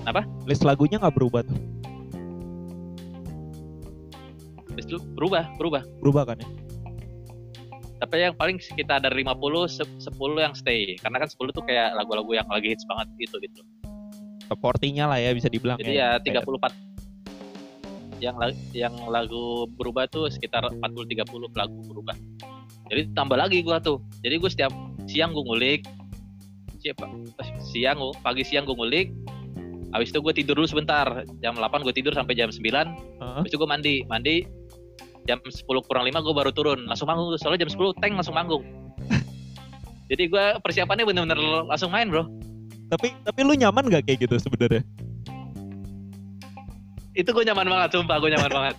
8 0.06 0.46
list 0.46 0.62
lagunya 0.62 1.02
nggak 1.02 1.14
berubah 1.18 1.42
tuh. 1.42 1.58
habis 4.76 4.92
itu 4.92 5.00
berubah 5.16 5.48
berubah. 5.56 5.82
Berubah 6.04 6.22
kan 6.28 6.36
ya? 6.36 6.48
Tapi 7.96 8.20
yang 8.20 8.36
paling 8.36 8.60
sekitar 8.60 9.00
dari 9.00 9.24
50 9.24 9.64
se- 9.66 9.88
10 9.98 10.36
yang 10.38 10.52
stay. 10.52 10.96
Karena 11.00 11.22
kan 11.22 11.28
10 11.28 11.52
tuh 11.52 11.64
kayak 11.64 11.96
lagu-lagu 11.96 12.28
yang 12.32 12.48
lagi 12.48 12.72
hits 12.72 12.84
banget 12.84 13.08
gitu 13.18 13.36
gitu. 13.40 13.60
Top 14.46 14.58
40-nya 14.60 15.08
lah 15.08 15.18
ya 15.18 15.32
bisa 15.32 15.48
dibilang 15.48 15.80
jadi 15.80 15.92
ya. 15.92 16.08
34 16.20 16.70
yang 18.16 18.36
la- 18.36 18.56
yang 18.72 18.94
lagu 19.08 19.68
berubah 19.76 20.08
tuh 20.08 20.32
sekitar 20.32 20.64
40 20.64 21.04
30 21.04 21.52
lagu 21.52 21.76
berubah. 21.84 22.16
Jadi 22.86 23.12
tambah 23.12 23.34
lagi 23.34 23.60
gua 23.60 23.82
tuh. 23.82 23.98
Jadi 24.22 24.34
gue 24.38 24.50
setiap 24.50 24.72
siang 25.04 25.34
gue 25.34 25.42
ngulik. 25.42 25.80
Siapa? 26.78 27.10
Siang 27.66 27.98
gua- 27.98 28.16
pagi 28.22 28.46
siang 28.46 28.62
gue 28.62 28.76
ngulik. 28.76 29.10
Habis 29.90 30.12
itu 30.12 30.18
gue 30.20 30.32
tidur 30.32 30.54
dulu 30.54 30.68
sebentar. 30.68 31.26
Jam 31.42 31.58
8 31.58 31.82
gue 31.82 31.94
tidur 31.94 32.14
sampai 32.14 32.36
jam 32.36 32.48
9 32.48 32.86
Heeh. 33.18 33.34
habis 33.42 33.50
itu 33.50 33.58
gue 33.58 33.68
mandi. 33.68 33.94
Mandi 34.06 34.46
jam 35.26 35.38
10 35.42 35.66
kurang 35.66 36.04
5 36.06 36.14
gue 36.14 36.34
baru 36.34 36.50
turun 36.54 36.86
langsung 36.86 37.10
manggung 37.10 37.34
soalnya 37.36 37.66
jam 37.66 37.70
10 37.74 38.00
tank 38.00 38.12
langsung 38.14 38.36
manggung 38.38 38.62
jadi 40.10 40.22
gue 40.30 40.44
persiapannya 40.62 41.04
bener-bener 41.04 41.38
langsung 41.66 41.90
main 41.90 42.08
bro 42.08 42.24
Tapi 42.86 43.10
tapi 43.26 43.40
lu 43.42 43.58
nyaman 43.58 43.90
gak 43.90 44.06
kayak 44.06 44.30
gitu 44.30 44.38
sebenarnya? 44.38 44.86
itu 47.16 47.26
gue 47.26 47.44
nyaman 47.50 47.66
banget 47.66 47.88
sumpah 47.98 48.16
gue 48.22 48.30
nyaman 48.30 48.52
banget 48.52 48.74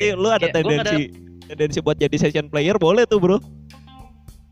Oke, 0.00 0.16
lu 0.22 0.28
ada 0.32 0.48
Kayak 0.48 0.64
gua 0.64 0.72
nggak 0.80 0.84
tendensi 0.88 1.00
tendensi 1.44 1.78
buat 1.84 1.96
jadi 2.00 2.16
session 2.16 2.46
player 2.48 2.78
boleh 2.80 3.04
tuh, 3.04 3.20
Bro. 3.20 3.42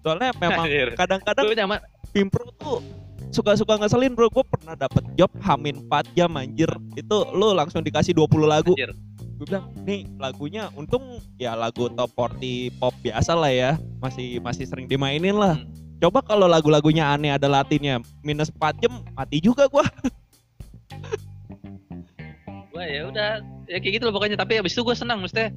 Soalnya 0.04 0.34
memang 0.36 0.66
kadang-kadang 1.00 1.46
nyaman 1.56 1.78
Pimpro 2.12 2.50
tuh 2.60 2.84
suka-suka 3.32 3.80
ngeselin, 3.80 4.12
Bro. 4.12 4.28
Gue 4.28 4.44
pernah 4.44 4.76
dapet 4.76 5.06
job 5.16 5.32
hamin 5.40 5.88
4 5.88 6.18
jam 6.18 6.30
anjir. 6.36 6.68
Itu 6.98 7.32
lu 7.32 7.56
langsung 7.56 7.80
dikasih 7.80 8.12
20 8.12 8.44
lagu. 8.44 8.74
anjir 8.76 8.92
Gue 9.38 9.46
bilang, 9.46 9.70
"Nih, 9.86 10.04
lagunya 10.18 10.66
untung 10.74 11.22
ya 11.38 11.54
lagu 11.54 11.86
top 11.94 12.10
40 12.18 12.74
pop 12.82 12.90
biasa 13.00 13.38
lah 13.38 13.52
ya. 13.54 13.70
Masih 14.02 14.42
masih 14.42 14.66
sering 14.66 14.90
dimainin 14.90 15.38
lah." 15.38 15.54
Hmm. 15.54 15.70
Coba 15.98 16.22
kalau 16.22 16.46
lagu-lagunya 16.50 17.06
aneh 17.06 17.30
ada 17.34 17.46
latinnya 17.46 18.02
minus 18.22 18.50
4 18.50 18.82
jam 18.82 19.02
mati 19.14 19.38
juga 19.38 19.70
gua. 19.70 19.86
gue 22.78 22.84
ya 22.86 23.10
udah 23.10 23.42
ya 23.66 23.82
kayak 23.82 23.98
gitu 23.98 24.06
loh 24.06 24.14
pokoknya 24.14 24.38
tapi 24.38 24.54
abis 24.62 24.78
itu 24.78 24.86
gue 24.86 24.94
senang 24.94 25.18
mesti 25.18 25.50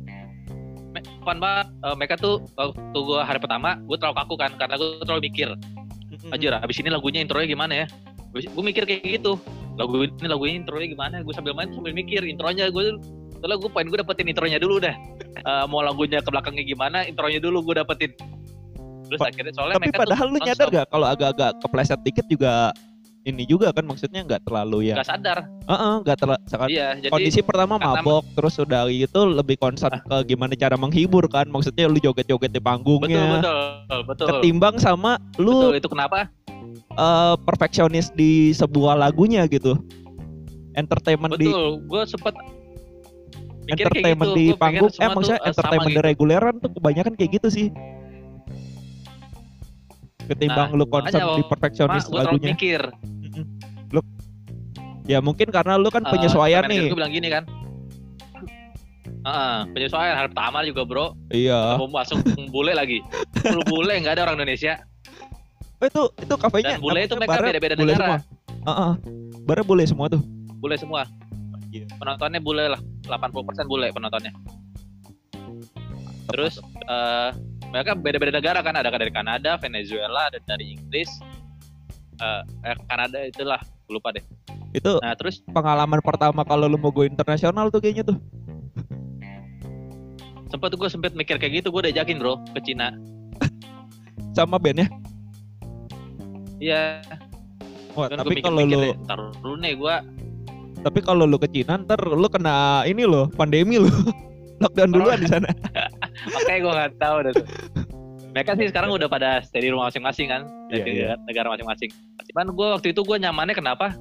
me- 0.90 1.06
fun 1.22 1.38
banget 1.38 1.70
Eh, 1.86 1.94
mereka 1.94 2.18
tuh 2.18 2.42
waktu 2.58 2.98
gue 2.98 3.22
hari 3.22 3.38
pertama 3.38 3.78
gue 3.86 3.94
terlalu 3.94 4.18
kaku 4.18 4.36
kan 4.42 4.52
karena 4.58 4.74
gue 4.82 5.06
terlalu 5.06 5.30
mikir 5.30 5.54
Anjir, 6.30 6.54
abis 6.54 6.78
ini 6.78 6.94
lagunya 6.94 7.24
intronya 7.24 7.48
gimana 7.50 7.74
ya? 7.74 7.86
Gue 8.30 8.62
mikir 8.62 8.86
kayak 8.86 9.02
gitu. 9.02 9.42
Lagu 9.80 10.06
ini 10.06 10.28
lagu 10.30 10.44
ini 10.46 10.62
intronya 10.62 10.88
gimana? 10.94 11.16
Gue 11.26 11.34
sambil 11.34 11.58
main 11.58 11.74
sambil 11.74 11.96
mikir 11.98 12.22
intronya 12.22 12.70
gue 12.70 13.00
soalnya 13.42 13.58
gue 13.58 13.70
pengen 13.74 13.88
gue 13.90 14.00
dapetin 14.00 14.28
intronya 14.30 14.60
dulu 14.62 14.78
dah. 14.78 14.94
Eh, 15.34 15.66
mau 15.66 15.82
lagunya 15.82 16.22
ke 16.22 16.30
belakangnya 16.30 16.62
gimana? 16.62 17.02
Intronya 17.04 17.42
dulu 17.42 17.66
gue 17.66 17.76
dapetin. 17.76 18.14
Terus 19.10 19.20
Pa- 19.20 19.28
akhirnya 19.28 19.52
soalnya 19.52 19.76
Tapi 19.76 19.90
padahal 19.92 20.28
lu 20.30 20.40
nyadar 20.40 20.68
gak 20.70 20.88
kalau 20.88 21.08
agak-agak 21.10 21.52
kepleset 21.60 22.00
dikit 22.00 22.26
juga 22.30 22.72
ini 23.22 23.46
juga 23.46 23.70
kan 23.70 23.86
maksudnya 23.86 24.26
nggak 24.26 24.46
terlalu 24.46 24.90
ya. 24.90 24.96
nggak 24.98 25.10
sadar. 25.10 25.46
Heeh, 25.46 25.94
nggak 26.02 26.18
terlalu 26.18 26.42
Iya, 26.70 26.88
jadi 26.98 27.12
kondisi 27.12 27.42
pertama 27.42 27.78
karena- 27.78 28.02
mabok 28.02 28.24
terus 28.34 28.56
udah 28.58 28.82
gitu 28.90 29.22
lebih 29.28 29.58
concern 29.58 29.98
ke 30.00 30.18
gimana 30.26 30.54
cara 30.54 30.74
menghibur 30.74 31.26
kan 31.28 31.46
maksudnya 31.46 31.86
lu 31.86 31.98
joget-joget 31.98 32.50
di 32.50 32.58
betul 32.58 32.66
panggungnya 32.66 33.26
betul 33.38 34.00
betul. 34.10 34.28
ketimbang 34.32 34.76
sama 34.78 35.22
lu 35.38 35.70
Betul 35.70 35.78
itu 35.78 35.90
kenapa? 35.90 36.34
eh, 36.98 37.36
perfeksionis 37.46 38.10
di 38.12 38.54
sebuah 38.54 38.98
lagunya 38.98 39.46
gitu 39.46 39.78
entertainment 40.74 41.38
di 41.38 41.46
Betul. 41.46 41.78
Gue 41.86 42.02
sempet 42.08 42.34
mikir 42.34 42.42
kayak 42.42 42.61
entertainment 43.68 44.32
gitu. 44.32 44.38
di 44.38 44.46
panggung 44.56 44.90
eh 44.92 45.10
maksudnya 45.10 45.38
tuh, 45.38 45.46
eh, 45.46 45.50
entertainment 45.54 45.94
gitu. 45.94 46.02
reguleran 46.02 46.54
tuh 46.58 46.70
kebanyakan 46.74 47.14
kayak 47.14 47.32
gitu 47.38 47.48
sih 47.50 47.68
ketimbang 50.26 50.70
Nah, 50.72 50.78
lu 50.80 50.86
makanya, 50.88 51.36
di 51.36 51.44
perfeksionis 51.44 52.06
lagunya 52.08 52.56
mikir. 52.56 52.82
Lu 53.92 54.00
ya 55.04 55.20
mungkin 55.20 55.50
karena 55.50 55.76
lu 55.76 55.90
kan 55.90 56.06
Eh, 56.06 56.10
penyesuaian 56.10 56.64
nih 56.66 56.88
Gue 56.88 56.98
bilang 56.98 57.12
gini 57.12 57.28
kan. 57.28 57.44
Heeh, 59.22 59.58
penyesuaian 59.70 60.16
hari 60.16 60.30
pertama 60.32 60.64
juga 60.64 60.82
bro 60.82 61.06
iya 61.30 61.78
mau 61.78 61.86
masuk 61.86 62.18
bule 62.50 62.74
lagi 62.74 63.06
Lu 63.46 63.62
bule 63.68 63.94
nggak 64.00 64.18
ada 64.18 64.24
orang 64.26 64.42
Indonesia 64.42 64.82
Oh, 65.78 65.86
itu 65.86 66.04
itu 66.22 66.34
kafenya 66.38 66.78
dan 66.78 66.82
bule 66.82 67.00
itu 67.02 67.14
mereka 67.18 67.42
beda-beda 67.42 67.74
negara 67.74 67.98
semua. 67.98 68.18
Heeh. 68.70 68.92
Barnya 69.42 69.66
bule 69.66 69.84
semua 69.84 70.06
tuh. 70.08 70.22
bule 70.58 70.78
semua 70.78 71.02
Iya. 71.70 71.90
penontonnya 71.98 72.38
bule 72.38 72.66
lah 72.70 72.82
80% 73.12 73.68
bule 73.68 73.92
penontonnya. 73.92 74.32
Terus 76.32 76.64
eh, 76.88 77.30
mereka 77.72 77.96
beda-beda 77.96 78.32
negara 78.36 78.60
kan 78.64 78.76
ada 78.76 78.92
dari 78.92 79.12
Kanada 79.12 79.56
Venezuela 79.60 80.28
ada 80.28 80.40
dari 80.44 80.76
Inggris 80.76 81.10
eh 82.22 82.42
eh, 82.68 82.78
Kanada 82.88 83.20
itulah 83.26 83.60
lupa 83.92 84.16
deh. 84.16 84.24
Itu 84.72 85.00
nah 85.04 85.16
terus 85.18 85.44
pengalaman 85.52 86.00
pertama 86.00 86.48
kalau 86.48 86.72
lu 86.72 86.80
mau 86.80 86.94
go 86.94 87.04
internasional 87.04 87.68
tuh 87.72 87.84
kayaknya 87.84 88.16
tuh. 88.16 88.20
sempet 90.52 90.76
gue 90.76 90.90
sempet 90.92 91.16
mikir 91.16 91.40
kayak 91.40 91.64
gitu 91.64 91.72
gue 91.72 91.90
diajakin 91.90 92.20
bro 92.20 92.36
ke 92.52 92.60
Cina. 92.68 92.92
Sama 94.38 94.60
bandnya. 94.60 94.92
iya. 96.60 97.00
Wah, 97.96 98.08
tapi 98.08 98.40
kalau 98.40 98.64
lu 98.64 98.92
dulu 99.40 99.56
nih 99.64 99.80
gue 99.80 99.96
tapi 100.82 101.00
kalau 101.00 101.24
lu 101.24 101.38
ke 101.38 101.48
Cina 101.48 101.78
ntar 101.78 102.02
lu 102.02 102.28
kena 102.28 102.82
ini 102.84 103.06
loh, 103.06 103.30
pandemi 103.30 103.78
lu. 103.78 103.88
Lockdown 104.62 104.94
duluan 104.94 105.18
di 105.18 105.26
sana. 105.26 105.50
Makanya 106.38 106.60
gue 106.62 106.74
nggak 106.78 106.92
tahu 107.02 107.16
dah 107.26 107.32
tuh. 107.34 107.48
Mereka 108.32 108.52
sih 108.56 108.70
sekarang 108.70 108.94
udah 108.94 109.10
pada 109.10 109.42
stay 109.42 109.60
di 109.60 109.74
rumah 109.74 109.90
masing-masing 109.90 110.30
kan, 110.30 110.46
Iya, 110.70 110.86
dari 110.86 110.92
iya. 110.94 111.06
negara- 111.18 111.22
negara 111.26 111.48
masing-masing. 111.58 111.90
Cuman 112.30 112.46
gue 112.54 112.68
waktu 112.70 112.88
itu 112.94 113.02
gue 113.02 113.18
nyamannya 113.18 113.58
kenapa? 113.58 113.98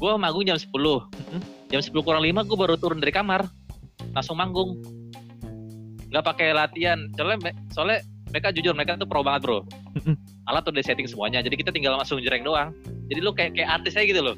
Gue 0.00 0.10
manggung 0.16 0.42
jam 0.42 0.56
10 0.56 0.72
Mm-mm. 0.72 1.40
Jam 1.68 1.80
10 1.80 1.92
kurang 2.00 2.24
5 2.24 2.48
gue 2.48 2.56
baru 2.56 2.74
turun 2.74 2.98
dari 2.98 3.12
kamar, 3.12 3.44
langsung 4.10 4.40
manggung. 4.40 4.80
Nggak 6.08 6.24
pakai 6.24 6.48
latihan, 6.50 6.98
soalnya 7.14 7.36
soalnya 7.70 7.98
mereka 8.32 8.50
jujur 8.50 8.72
mereka 8.74 8.96
tuh 8.96 9.06
pro 9.06 9.20
banget 9.20 9.44
bro. 9.44 9.62
Mm-mm. 10.00 10.16
Alat 10.48 10.64
udah 10.64 10.80
setting 10.80 11.06
semuanya, 11.06 11.44
jadi 11.44 11.54
kita 11.54 11.70
tinggal 11.70 11.94
langsung 11.94 12.18
jereng 12.18 12.42
doang. 12.42 12.72
Jadi 13.06 13.20
lu 13.20 13.30
kayak 13.30 13.52
kayak 13.52 13.68
artis 13.70 13.94
aja 13.94 14.08
gitu 14.08 14.20
loh. 14.24 14.36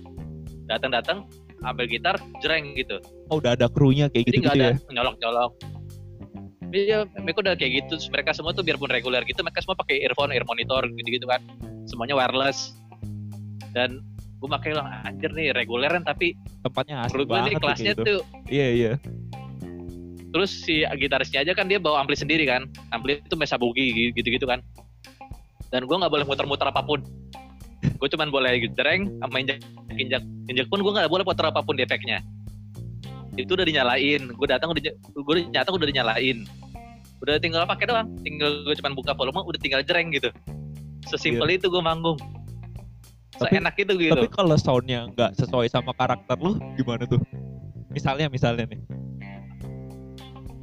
Datang-datang, 0.66 1.24
ambil 1.64 1.86
gitar, 1.88 2.16
jereng 2.44 2.76
gitu. 2.76 3.00
Oh, 3.32 3.40
udah 3.40 3.56
ada 3.56 3.70
krunya 3.70 4.12
kayak 4.12 4.28
Jadi 4.28 4.36
gitu, 4.36 4.44
nggak 4.44 4.56
gitu 4.56 4.64
ada 4.64 4.70
ya. 4.76 4.92
nyolok-nyolok. 4.92 5.52
Iya, 6.76 6.98
mereka 7.22 7.38
udah 7.40 7.54
kayak 7.56 7.72
gitu. 7.84 7.92
Terus 7.96 8.10
Mereka 8.12 8.30
semua 8.36 8.52
tuh 8.52 8.66
biarpun 8.66 8.90
reguler 8.90 9.22
gitu, 9.24 9.40
mereka 9.40 9.64
semua 9.64 9.78
pakai 9.78 10.02
earphone, 10.04 10.34
ear 10.34 10.44
monitor 10.44 10.84
gitu-gitu 10.92 11.24
kan. 11.24 11.40
Semuanya 11.88 12.18
wireless. 12.18 12.76
Dan 13.72 14.04
gue 14.36 14.48
pakai 14.52 14.72
lah 14.76 15.02
anjir 15.08 15.32
nih 15.32 15.50
reguleran 15.56 16.04
tapi 16.04 16.36
Tempatnya 16.60 17.08
menurut 17.08 17.24
gue 17.24 17.32
banget 17.32 17.50
nih 17.50 17.56
kelasnya 17.56 17.92
gitu. 17.96 18.02
tuh 18.04 18.20
Iya, 18.52 18.68
iya. 18.68 18.92
terus 20.30 20.52
si 20.52 20.84
gitarisnya 20.84 21.40
aja 21.40 21.52
kan 21.56 21.64
dia 21.64 21.80
bawa 21.80 22.04
ampli 22.04 22.12
sendiri 22.12 22.44
kan 22.44 22.68
ampli 22.92 23.16
itu 23.16 23.34
Mesa 23.40 23.56
Boogie 23.56 24.12
gitu-gitu 24.12 24.44
kan 24.44 24.60
dan 25.72 25.88
gue 25.88 25.96
nggak 25.96 26.12
boleh 26.12 26.26
muter-muter 26.28 26.68
apa 26.68 26.84
pun 26.84 27.00
gue 27.94 28.08
cuman 28.10 28.28
boleh 28.34 28.58
jereng 28.74 29.06
sama 29.22 29.36
injak 29.38 29.62
injak 29.94 30.22
injak 30.50 30.66
pun 30.66 30.82
gue 30.82 30.92
nggak 30.92 31.10
boleh 31.10 31.22
putar 31.22 31.48
apa 31.48 31.62
pun 31.62 31.78
di 31.78 31.86
efeknya 31.86 32.20
itu 33.36 33.52
udah 33.52 33.66
dinyalain. 33.68 34.22
Gue 34.32 34.48
datang 34.48 34.72
udah 34.72 34.82
gue 34.96 35.34
datang 35.52 35.76
udah 35.76 35.86
dinyalain. 35.86 36.48
Udah 37.20 37.36
tinggal 37.40 37.68
pakai 37.68 37.86
doang. 37.88 38.08
Tinggal 38.24 38.64
gue 38.64 38.74
cuman 38.80 38.92
buka 38.96 39.12
volume 39.12 39.44
udah 39.44 39.60
tinggal 39.60 39.80
jereng 39.84 40.08
gitu. 40.12 40.32
Sesimpel 41.06 41.60
itu 41.60 41.68
gue 41.68 41.82
manggung. 41.84 42.18
Tapi- 43.36 43.52
seenak 43.52 43.76
itu 43.76 43.92
gitu. 44.00 44.16
Tapi 44.16 44.28
kalau 44.32 44.56
soundnya 44.56 45.12
nggak 45.12 45.36
sesuai 45.36 45.68
sama 45.68 45.92
karakter 45.92 46.40
lu, 46.40 46.56
gimana 46.80 47.04
tuh? 47.04 47.20
Misalnya, 47.92 48.32
misalnya 48.32 48.64
nih. 48.64 48.80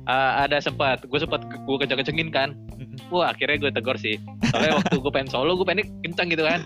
Ah, 0.03 0.43
ada 0.43 0.59
sempat 0.59 1.07
gue 1.07 1.19
sempat 1.19 1.47
gue 1.47 1.77
kenceng-kencengin 1.79 2.27
kan 2.27 2.51
Mm-mm. 2.75 2.99
wah 3.07 3.31
akhirnya 3.31 3.55
gue 3.55 3.71
tegur 3.71 3.95
sih 3.95 4.19
soalnya 4.51 4.75
waktu 4.83 4.99
gue 4.99 5.11
pengen 5.15 5.31
solo 5.31 5.55
gue 5.55 5.63
pengen 5.63 5.87
kenceng 6.03 6.27
gitu 6.27 6.43
kan 6.43 6.59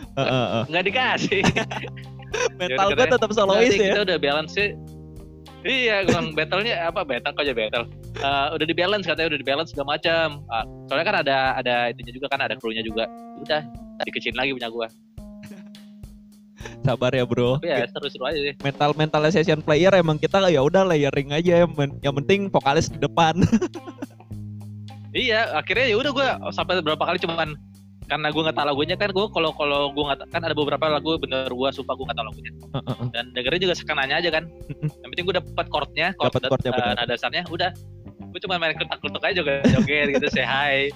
nggak 0.66 0.84
dikasih 0.90 1.46
Mental 2.60 2.98
gue 2.98 3.08
tetap 3.08 3.30
solois 3.38 3.70
ya. 3.70 3.94
kita 3.94 4.02
udah 4.10 4.18
balance 4.18 4.58
sih 4.58 4.74
iya 5.62 6.02
gue 6.02 6.18
bilang 6.18 6.34
battle-nya 6.34 6.90
apa 6.90 7.06
battle 7.06 7.34
kok 7.38 7.46
aja 7.46 7.54
battle 7.54 7.86
eh, 8.18 8.48
udah 8.58 8.66
di 8.66 8.76
balance 8.76 9.06
katanya 9.06 9.28
udah 9.36 9.40
di 9.40 9.48
balance 9.48 9.70
segala 9.74 9.98
macam. 9.98 10.42
Ah, 10.50 10.66
soalnya 10.90 11.06
kan 11.06 11.18
ada 11.22 11.38
ada 11.60 11.76
itunya 11.94 12.14
juga 12.14 12.28
kan 12.34 12.40
ada 12.42 12.58
krunya 12.58 12.82
juga. 12.82 13.06
Udah 13.42 13.62
dikecilin 14.06 14.38
lagi 14.38 14.52
punya 14.58 14.70
gua. 14.70 14.88
Sabar 16.86 17.12
ya 17.14 17.24
bro. 17.24 17.58
Tapi 17.62 17.70
ya 17.70 17.86
seru-seru 17.90 18.24
aja 18.28 18.40
sih. 18.40 18.54
Mental 18.62 18.92
mental 18.98 19.22
session 19.30 19.60
player 19.62 19.94
emang 19.94 20.18
kita 20.18 20.42
ya 20.50 20.62
udah 20.62 20.86
layering 20.88 21.34
aja 21.34 21.66
yang, 21.66 22.14
penting 22.24 22.50
vokalis 22.50 22.90
di 22.92 23.00
depan. 23.02 23.42
Iya, 25.18 25.50
akhirnya 25.58 25.90
ya 25.90 25.98
udah 25.98 26.12
gua 26.14 26.30
sampai 26.54 26.78
berapa 26.84 27.02
kali 27.02 27.18
cuman 27.26 27.58
karena 28.06 28.28
gua 28.30 28.42
nggak 28.46 28.58
tahu 28.60 28.68
lagunya 28.70 28.96
kan 28.96 29.10
gua 29.10 29.26
kalau 29.34 29.50
kalau 29.56 29.90
gua 29.90 30.14
nggak 30.14 30.30
kan 30.30 30.42
ada 30.46 30.54
beberapa 30.54 30.86
lagu 30.88 31.18
bener 31.18 31.50
gua 31.50 31.74
sumpah 31.74 31.98
gua 31.98 32.06
nggak 32.12 32.18
tahu 32.22 32.28
lagunya 32.30 32.52
dan 33.12 33.26
dengerin 33.34 33.62
juga 33.66 33.76
sekenanya 33.76 34.16
aja 34.22 34.30
kan 34.30 34.46
yang 34.78 35.10
penting 35.10 35.26
gua 35.26 35.42
dapet 35.42 35.66
chordnya 35.74 36.08
chord 36.22 36.38
Dapat 36.38 36.42
chordnya, 36.54 36.72
benar. 36.72 36.94
nada 36.96 37.04
dasarnya 37.10 37.44
udah 37.50 37.70
gua 38.30 38.40
cuma 38.46 38.56
main 38.62 38.78
ketak-ketuk 38.78 39.24
aja 39.26 39.36
juga 39.36 39.54
joget 39.74 40.08
gitu 40.16 40.28
say 40.32 40.46
hi 40.46 40.94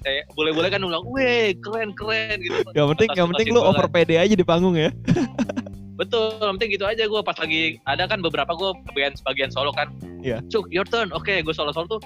saya 0.00 0.24
boleh-boleh 0.32 0.72
kan 0.72 0.80
ulang, 0.80 1.04
weh 1.12 1.52
keren 1.60 1.92
keren 1.92 2.40
gitu. 2.40 2.64
yang 2.72 2.88
penting 2.96 3.08
yang 3.12 3.28
penting 3.34 3.48
lu 3.52 3.60
over 3.60 3.84
pede 3.92 4.16
aja 4.16 4.32
di 4.32 4.46
panggung 4.46 4.78
ya. 4.78 4.88
Betul, 6.00 6.40
yang 6.40 6.56
penting 6.56 6.72
gitu 6.80 6.84
aja 6.88 7.04
gue 7.04 7.20
pas 7.20 7.36
lagi 7.36 7.76
ada 7.84 8.08
kan 8.08 8.24
beberapa 8.24 8.50
gue 8.56 8.70
bagian 8.96 9.12
sebagian 9.12 9.50
solo 9.52 9.70
kan. 9.76 9.92
Iya. 10.24 10.40
Cuk, 10.48 10.72
your 10.72 10.88
turn. 10.88 11.12
Oke, 11.12 11.44
gue 11.44 11.54
solo 11.54 11.70
solo 11.70 11.98
tuh 11.98 12.00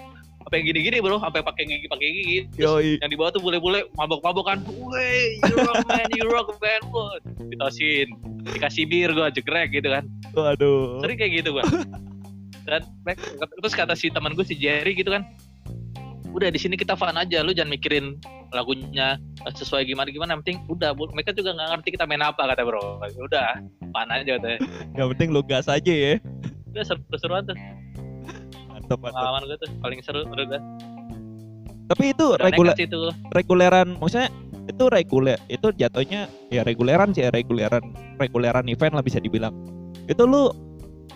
apa 0.47 0.63
yang 0.63 0.71
gini-gini 0.71 1.03
bro, 1.03 1.19
sampai 1.19 1.43
pakai 1.43 1.67
gigi 1.67 1.87
pakai 1.91 2.07
gigi. 2.07 2.39
Terus 2.55 3.03
yang 3.03 3.11
di 3.11 3.19
bawah 3.19 3.35
tuh 3.35 3.43
bule-bule 3.43 3.91
mabok-mabok 3.99 4.45
kan. 4.47 4.59
Weh, 4.67 5.43
you 5.43 5.57
rock 5.59 5.83
man, 5.91 6.09
you 6.15 6.27
rock 6.31 6.49
man. 6.63 6.83
Ditosin, 7.51 8.09
dikasih 8.55 8.87
bir 8.87 9.11
gue 9.11 9.27
jegrek 9.39 9.75
gitu 9.75 9.91
kan. 9.91 10.07
Waduh. 10.35 11.03
Sering 11.03 11.19
kayak 11.19 11.33
gitu 11.43 11.59
gue. 11.59 11.65
Dan 12.69 12.83
terus 13.63 13.75
kata 13.75 13.95
si 13.95 14.11
teman 14.11 14.35
gue 14.35 14.47
si 14.47 14.59
Jerry 14.59 14.95
gitu 14.99 15.11
kan. 15.15 15.27
Udah 16.37 16.53
di 16.53 16.61
sini 16.61 16.77
kita 16.77 16.93
fun 17.01 17.17
aja, 17.17 17.41
lu 17.41 17.57
jangan 17.57 17.73
mikirin 17.73 18.21
lagunya 18.53 19.17
sesuai 19.49 19.89
gimana 19.89 20.13
gimana. 20.13 20.37
Yang 20.37 20.41
penting 20.45 20.59
udah, 20.69 20.93
mereka 20.93 21.33
juga 21.33 21.57
nggak 21.57 21.69
ngerti 21.73 21.89
kita 21.97 22.05
main 22.05 22.21
apa 22.21 22.45
kata 22.45 22.61
bro. 22.61 23.01
Udah, 23.25 23.57
fun 23.81 24.09
aja 24.13 24.37
katanya. 24.37 24.61
Yang 24.93 25.09
penting 25.17 25.29
lu 25.33 25.41
gas 25.41 25.65
aja 25.65 25.89
ya. 25.89 26.21
Udah 26.77 26.85
seru-seruan 26.85 27.49
tuh. 27.49 27.57
Mantap. 28.69 29.01
Pengalaman 29.01 29.49
gue 29.49 29.57
tuh 29.65 29.71
paling 29.81 30.05
seru 30.05 30.29
menurut 30.29 30.53
gue. 30.53 30.61
Tapi 31.87 32.05
itu 32.13 32.27
reguler 32.37 32.77
reguleran 33.33 33.97
maksudnya 33.97 34.29
itu 34.67 34.85
reguler 34.91 35.39
itu 35.47 35.71
jatuhnya 35.73 36.27
ya 36.51 36.67
reguleran 36.67 37.15
sih 37.15 37.23
ya 37.23 37.31
reguleran 37.31 37.81
reguleran 38.21 38.67
event 38.69 38.93
lah 38.93 39.01
bisa 39.01 39.23
dibilang. 39.23 39.57
Itu 40.05 40.29
lu 40.29 40.53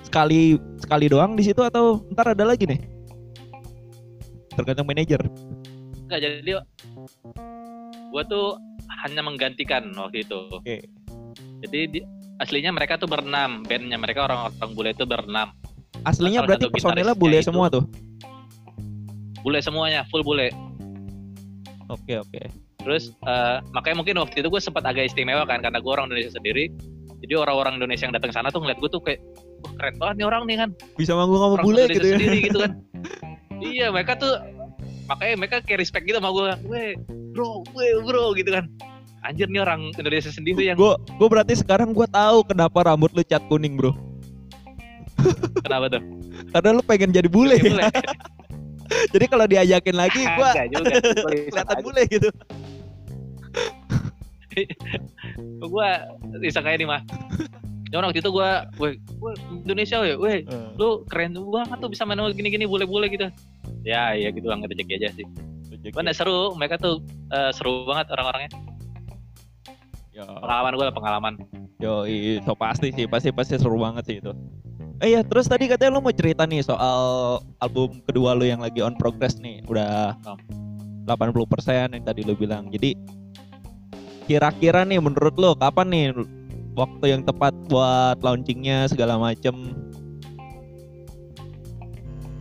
sekali 0.07 0.57
sekali 0.81 1.13
doang 1.13 1.37
di 1.37 1.45
situ 1.45 1.61
atau 1.61 2.01
ntar 2.15 2.33
ada 2.33 2.49
lagi 2.49 2.65
nih? 2.71 2.81
Tergantung 4.61 4.87
manajer. 4.87 5.21
Enggak 6.05 6.21
jadi 6.21 6.53
gue 8.11 8.23
tuh 8.29 8.47
hanya 9.07 9.23
menggantikan 9.25 9.89
waktu 9.97 10.21
itu. 10.21 10.41
Oke. 10.53 10.85
Jadi 11.65 11.81
di- 11.89 12.07
aslinya 12.37 12.69
mereka 12.73 13.01
tuh 13.01 13.09
berenam, 13.09 13.65
bandnya 13.65 13.97
mereka 13.97 14.29
orang-orang 14.29 14.71
bule 14.77 14.91
itu 14.93 15.09
berenam. 15.09 15.57
Aslinya 16.05 16.45
Salah 16.45 16.49
berarti 16.53 16.67
personilnya 16.69 17.17
bule 17.17 17.39
itu- 17.41 17.49
semua 17.49 17.73
tuh. 17.73 17.85
Bule 19.41 19.65
semuanya, 19.65 20.05
full 20.13 20.21
bule. 20.21 20.53
Oke 21.89 22.21
oke. 22.21 22.43
Terus 22.81 23.13
eh, 23.25 23.57
makanya 23.73 23.97
mungkin 24.05 24.17
waktu 24.21 24.45
itu 24.45 24.49
gue 24.49 24.61
sempat 24.61 24.85
agak 24.85 25.09
istimewa 25.09 25.49
kan 25.49 25.65
karena 25.65 25.81
gue 25.81 25.93
orang 25.93 26.13
Indonesia 26.13 26.37
sendiri. 26.37 26.69
Jadi 27.21 27.35
orang-orang 27.37 27.77
Indonesia 27.77 28.09
yang 28.09 28.17
datang 28.17 28.33
sana 28.33 28.49
tuh 28.49 28.61
ngeliat 28.65 28.81
gue 28.81 28.91
tuh 28.91 29.01
kayak 29.01 29.21
Wah, 29.61 29.73
keren 29.77 29.95
banget 30.01 30.15
nih 30.21 30.27
orang 30.27 30.43
nih 30.49 30.57
kan. 30.57 30.69
Bisa 30.97 31.13
manggung 31.13 31.37
sama 31.37 31.57
bule 31.61 31.85
Indonesia 31.85 31.97
gitu 31.97 32.07
ya. 32.09 32.17
sendiri 32.17 32.39
gitu 32.49 32.59
kan. 32.65 32.73
iya, 33.63 33.87
mereka 33.93 34.17
tuh 34.17 34.35
makanya 35.07 35.35
mereka 35.37 35.57
kayak 35.63 35.83
respect 35.83 36.07
gitu 36.07 36.19
sama 36.19 36.31
gue. 36.33 36.51
Weh, 36.71 36.91
bro, 37.35 37.65
weh, 37.75 37.93
bro 38.05 38.33
gitu 38.35 38.51
kan. 38.55 38.67
Anjir 39.21 39.53
nih 39.53 39.61
orang 39.61 39.93
Indonesia 40.01 40.33
sendiri 40.33 40.73
yang 40.73 40.81
Gue 40.81 40.97
gue 40.97 41.29
berarti 41.29 41.53
sekarang 41.53 41.93
gue 41.93 42.09
tahu 42.09 42.41
kenapa 42.49 42.89
rambut 42.89 43.13
lu 43.13 43.21
cat 43.21 43.45
kuning 43.53 43.77
bro. 43.77 43.93
kenapa 45.61 45.93
tuh? 45.93 46.03
Karena 46.57 46.69
lu 46.73 46.83
pengen 46.83 47.13
jadi 47.13 47.29
bule. 47.29 47.61
Bule. 47.61 47.85
jadi 49.15 49.25
kalau 49.29 49.45
diajakin 49.45 49.97
lagi 49.97 50.25
gue 50.25 50.51
kelihatan 51.53 51.79
bule 51.85 52.03
gitu. 52.09 52.29
gue 55.61 55.89
bisa 56.41 56.65
kayak 56.65 56.81
nih 56.81 56.89
mah. 56.89 57.03
Cuman 57.91 58.07
waktu 58.11 58.23
itu 58.23 58.31
gue, 58.31 58.51
weh, 58.79 58.95
weh, 59.19 59.35
Indonesia 59.67 59.99
weh, 59.99 60.15
weh, 60.15 60.39
lu 60.79 61.03
keren 61.11 61.35
banget 61.35 61.79
tuh 61.83 61.91
bisa 61.91 62.07
main 62.07 62.23
gini-gini 62.31 62.65
bule-bule 62.65 63.11
gitu. 63.11 63.27
Ya, 63.83 64.15
ya 64.15 64.31
gitu 64.31 64.47
banget 64.47 64.71
rezeki 64.71 64.95
aja 65.03 65.09
sih. 65.19 65.27
Cuman 65.91 66.11
ya 66.11 66.15
seru, 66.15 66.55
mereka 66.55 66.79
tuh 66.79 67.03
eh, 67.35 67.51
seru 67.51 67.89
banget 67.91 68.07
orang-orangnya. 68.15 68.51
Ya. 70.15 70.27
Pengalaman 70.27 70.73
gue 70.79 70.87
lah 70.87 70.95
pengalaman. 70.95 71.33
Yo, 71.81 72.05
so 72.45 72.53
pasti 72.55 72.93
sih, 72.95 73.11
pasti 73.11 73.35
pasti 73.35 73.59
seru 73.59 73.81
banget 73.81 74.05
sih 74.07 74.17
itu. 74.23 74.31
Eh 75.01 75.17
ya, 75.17 75.25
terus 75.25 75.49
tadi 75.49 75.65
katanya 75.65 75.97
lu 75.97 76.05
mau 76.05 76.13
cerita 76.13 76.45
nih 76.45 76.61
soal 76.61 77.41
album 77.57 78.05
kedua 78.05 78.37
lu 78.37 78.45
yang 78.45 78.61
lagi 78.61 78.85
on 78.85 78.93
progress 79.01 79.41
nih, 79.41 79.65
udah 79.65 80.13
Oh. 80.29 80.37
80% 81.09 81.97
yang 81.97 82.05
tadi 82.05 82.21
lu 82.23 82.37
bilang. 82.37 82.69
Jadi 82.69 82.95
kira-kira 84.29 84.85
nih 84.87 85.01
menurut 85.01 85.35
lu 85.41 85.57
kapan 85.57 85.89
nih 85.91 86.05
waktu 86.79 87.05
yang 87.17 87.23
tepat 87.27 87.55
buat 87.67 88.19
launchingnya 88.23 88.91
segala 88.91 89.19
macem? 89.19 89.75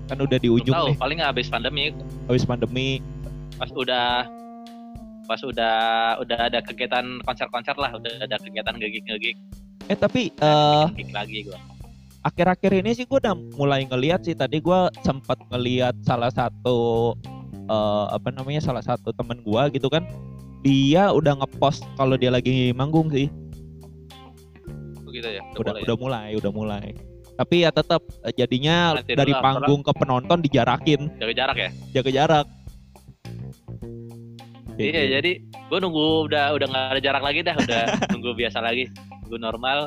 Kan 0.09 0.17
udah 0.25 0.37
di 0.41 0.49
ujung 0.49 0.73
tahu, 0.73 0.89
nih, 0.89 0.97
paling 0.97 1.19
habis 1.21 1.47
pandemi, 1.53 1.93
habis 2.25 2.41
pandemi. 2.41 2.97
pas 3.59 3.69
udah 3.75 4.23
pas 5.29 5.41
udah 5.45 5.75
udah 6.23 6.39
ada 6.49 6.59
kegiatan 6.65 7.21
konser-konser 7.27 7.77
lah, 7.77 7.93
udah 7.93 8.25
ada 8.25 8.39
kegiatan 8.41 8.73
ngegig-ngegig, 8.79 9.37
Eh 9.85 9.97
tapi 9.99 10.33
ngegig 10.39 11.11
lagi 11.13 11.37
gue. 11.45 11.59
akhir-akhir 12.25 12.71
ini 12.83 12.91
sih 12.97 13.05
gue 13.05 13.19
udah 13.21 13.37
mulai 13.55 13.85
ngeliat 13.85 14.25
sih 14.25 14.33
tadi 14.35 14.59
gue 14.59 14.79
sempat 15.05 15.39
ngeliat 15.53 15.93
salah 16.03 16.33
satu 16.33 17.13
eh, 17.69 18.05
apa 18.11 18.33
namanya 18.33 18.59
salah 18.59 18.81
satu 18.81 19.13
temen 19.15 19.39
gue 19.45 19.63
gitu 19.77 19.87
kan 19.87 20.03
dia 20.65 21.13
udah 21.15 21.39
ngepost 21.39 21.87
kalau 21.95 22.19
dia 22.19 22.27
lagi 22.27 22.75
manggung 22.75 23.07
sih 23.07 23.31
Begitu 25.19 25.29
ya. 25.35 25.41
udah 25.53 25.73
ya? 25.73 25.83
udah 25.83 25.95
mulai 25.97 26.29
udah 26.33 26.51
mulai 26.51 26.87
tapi 27.35 27.63
ya 27.63 27.69
tetap 27.69 28.01
eh, 28.21 28.33
jadinya 28.33 28.95
Nanti 28.95 29.13
dari 29.13 29.31
dulu, 29.31 29.43
panggung 29.43 29.81
ke 29.81 29.91
penonton 29.93 30.39
dijarakin 30.39 31.01
jaga 31.17 31.33
jarak 31.35 31.57
ya. 31.57 31.69
jaga 31.93 32.11
jarak 32.13 32.47
Iya, 34.75 34.91
Gitu. 34.95 35.11
jadi 35.11 35.31
gue 35.43 35.77
nunggu 35.77 36.05
udah 36.25 36.55
udah 36.55 36.65
nggak 36.65 36.85
ada 36.89 37.01
jarak 37.01 37.19
lagi 37.19 37.43
dah, 37.43 37.51
udah 37.53 37.81
nunggu 38.15 38.31
biasa 38.33 38.63
lagi, 38.63 38.87
nunggu 39.19 39.35
normal, 39.37 39.77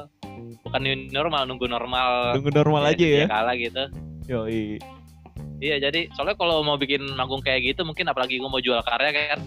bukan 0.62 0.80
new 0.80 0.94
normal, 1.08 1.48
nunggu 1.48 1.64
normal. 1.64 2.36
tunggu 2.36 2.52
normal 2.52 2.82
aja 2.86 3.00
ya 3.00 3.24
Kalah 3.24 3.56
gitu. 3.56 3.82
yoi 4.28 4.76
Iya, 5.56 5.78
jadi 5.80 6.10
soalnya 6.12 6.34
kalau 6.34 6.60
mau 6.60 6.74
bikin 6.74 7.06
manggung 7.14 7.38
kayak 7.38 7.62
gitu, 7.64 7.86
mungkin 7.86 8.04
apalagi 8.04 8.36
gue 8.36 8.50
mau 8.50 8.58
jual 8.58 8.82
karya 8.82 9.32
kan, 9.32 9.38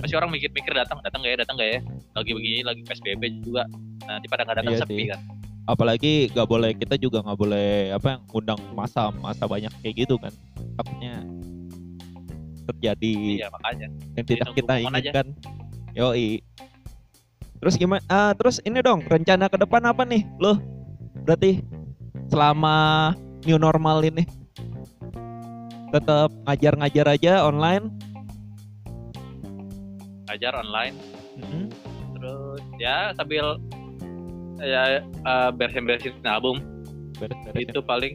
pasti 0.00 0.16
orang 0.16 0.32
mikir-mikir 0.32 0.72
datang, 0.72 0.96
datang 0.98 1.20
gak 1.20 1.30
ya, 1.30 1.38
datang 1.44 1.54
gak 1.54 1.68
ya, 1.68 1.80
lagi 2.18 2.32
begini, 2.32 2.60
lagi 2.62 2.82
psbb 2.82 3.22
juga, 3.40 3.62
nanti 4.02 4.26
pada 4.26 4.42
datang 4.44 4.68
Iya 4.68 4.82
sepi 4.82 4.96
sih. 4.98 5.08
kan. 5.10 5.20
apalagi 5.64 6.32
nggak 6.32 6.48
boleh 6.48 6.72
kita 6.72 6.96
juga 6.96 7.20
nggak 7.20 7.36
boleh 7.36 7.92
apa 7.92 8.16
yang 8.16 8.22
undang 8.32 8.56
masa 8.72 9.12
masa 9.14 9.44
banyak 9.44 9.68
kayak 9.84 10.00
gitu 10.00 10.16
kan 10.16 10.32
takutnya 10.74 11.20
terjadi 12.64 13.12
Iya 13.36 13.48
makanya. 13.50 13.88
yang 14.16 14.26
tidak 14.26 14.48
kita 14.52 14.72
aja. 14.74 14.84
inginkan. 14.88 15.26
Yoi. 15.92 16.40
Terus 17.58 17.74
gimana? 17.74 18.00
Ah, 18.06 18.32
terus 18.32 18.62
ini 18.62 18.80
dong 18.80 19.04
rencana 19.04 19.48
ke 19.48 19.58
depan 19.58 19.82
apa 19.84 20.04
nih, 20.04 20.24
lo? 20.38 20.56
Berarti 21.26 21.60
selama 22.28 23.12
new 23.44 23.58
normal 23.58 24.00
ini 24.00 24.24
tetap 25.88 26.32
ngajar-ngajar 26.44 27.06
aja 27.10 27.32
online. 27.44 27.92
Ajar 30.28 30.52
online, 30.54 30.92
Mhm. 31.36 31.62
terus 31.72 31.87
ya 32.78 33.12
sambil 33.14 33.58
ya 34.58 35.02
eh, 35.02 35.50
beresin-beresin 35.54 36.14
album 36.24 36.62
Beres-beresin. 37.14 37.68
itu 37.68 37.80
paling 37.80 38.14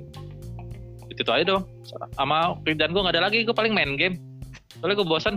itu, 1.06 1.22
itu 1.22 1.32
aja 1.32 1.44
dong. 1.46 1.64
Sama 2.16 2.56
kerjaan 2.64 2.90
gue 2.90 3.02
nggak 3.04 3.16
ada 3.16 3.24
lagi, 3.28 3.44
gue 3.44 3.52
paling 3.52 3.72
main 3.72 3.94
game. 3.94 4.16
Soalnya 4.80 4.98
gue 4.98 5.08
bosan. 5.08 5.36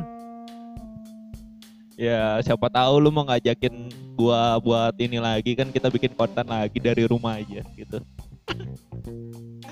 Ya 1.97 2.39
siapa 2.41 2.69
tahu 2.69 3.01
lu 3.01 3.09
mau 3.09 3.25
ngajakin 3.25 3.89
gua 4.17 4.61
buat 4.61 4.93
ini 4.97 5.17
lagi 5.17 5.53
kan 5.53 5.69
kita 5.69 5.89
bikin 5.89 6.13
konten 6.13 6.45
lagi 6.45 6.77
dari 6.77 7.09
rumah 7.09 7.41
aja 7.41 7.65
gitu. 7.73 7.99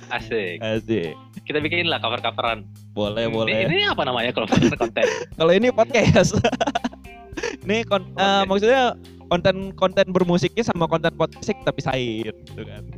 Asik. 0.08 0.56
Asik. 0.60 1.12
Kita 1.44 1.60
bikin 1.60 1.84
lah 1.84 2.00
cover-coveran. 2.00 2.64
Boleh, 2.92 3.28
Ini- 3.28 3.32
boleh. 3.32 3.54
Ini, 3.68 3.76
apa 3.88 4.02
namanya 4.04 4.32
kalau 4.32 4.48
konten? 4.80 5.04
Kalau 5.36 5.52
ini 5.52 5.68
podcast. 5.68 6.40
ini 7.64 7.84
kon 7.84 8.08
eh, 8.10 8.24
Oke. 8.40 8.48
maksudnya 8.48 8.96
konten-konten 9.34 10.06
bermusiknya 10.08 10.62
sama 10.62 10.86
konten 10.86 11.10
podcast 11.18 11.50
tapi 11.60 11.80
sain 11.82 12.30
gitu 12.46 12.62
kan. 12.62 12.84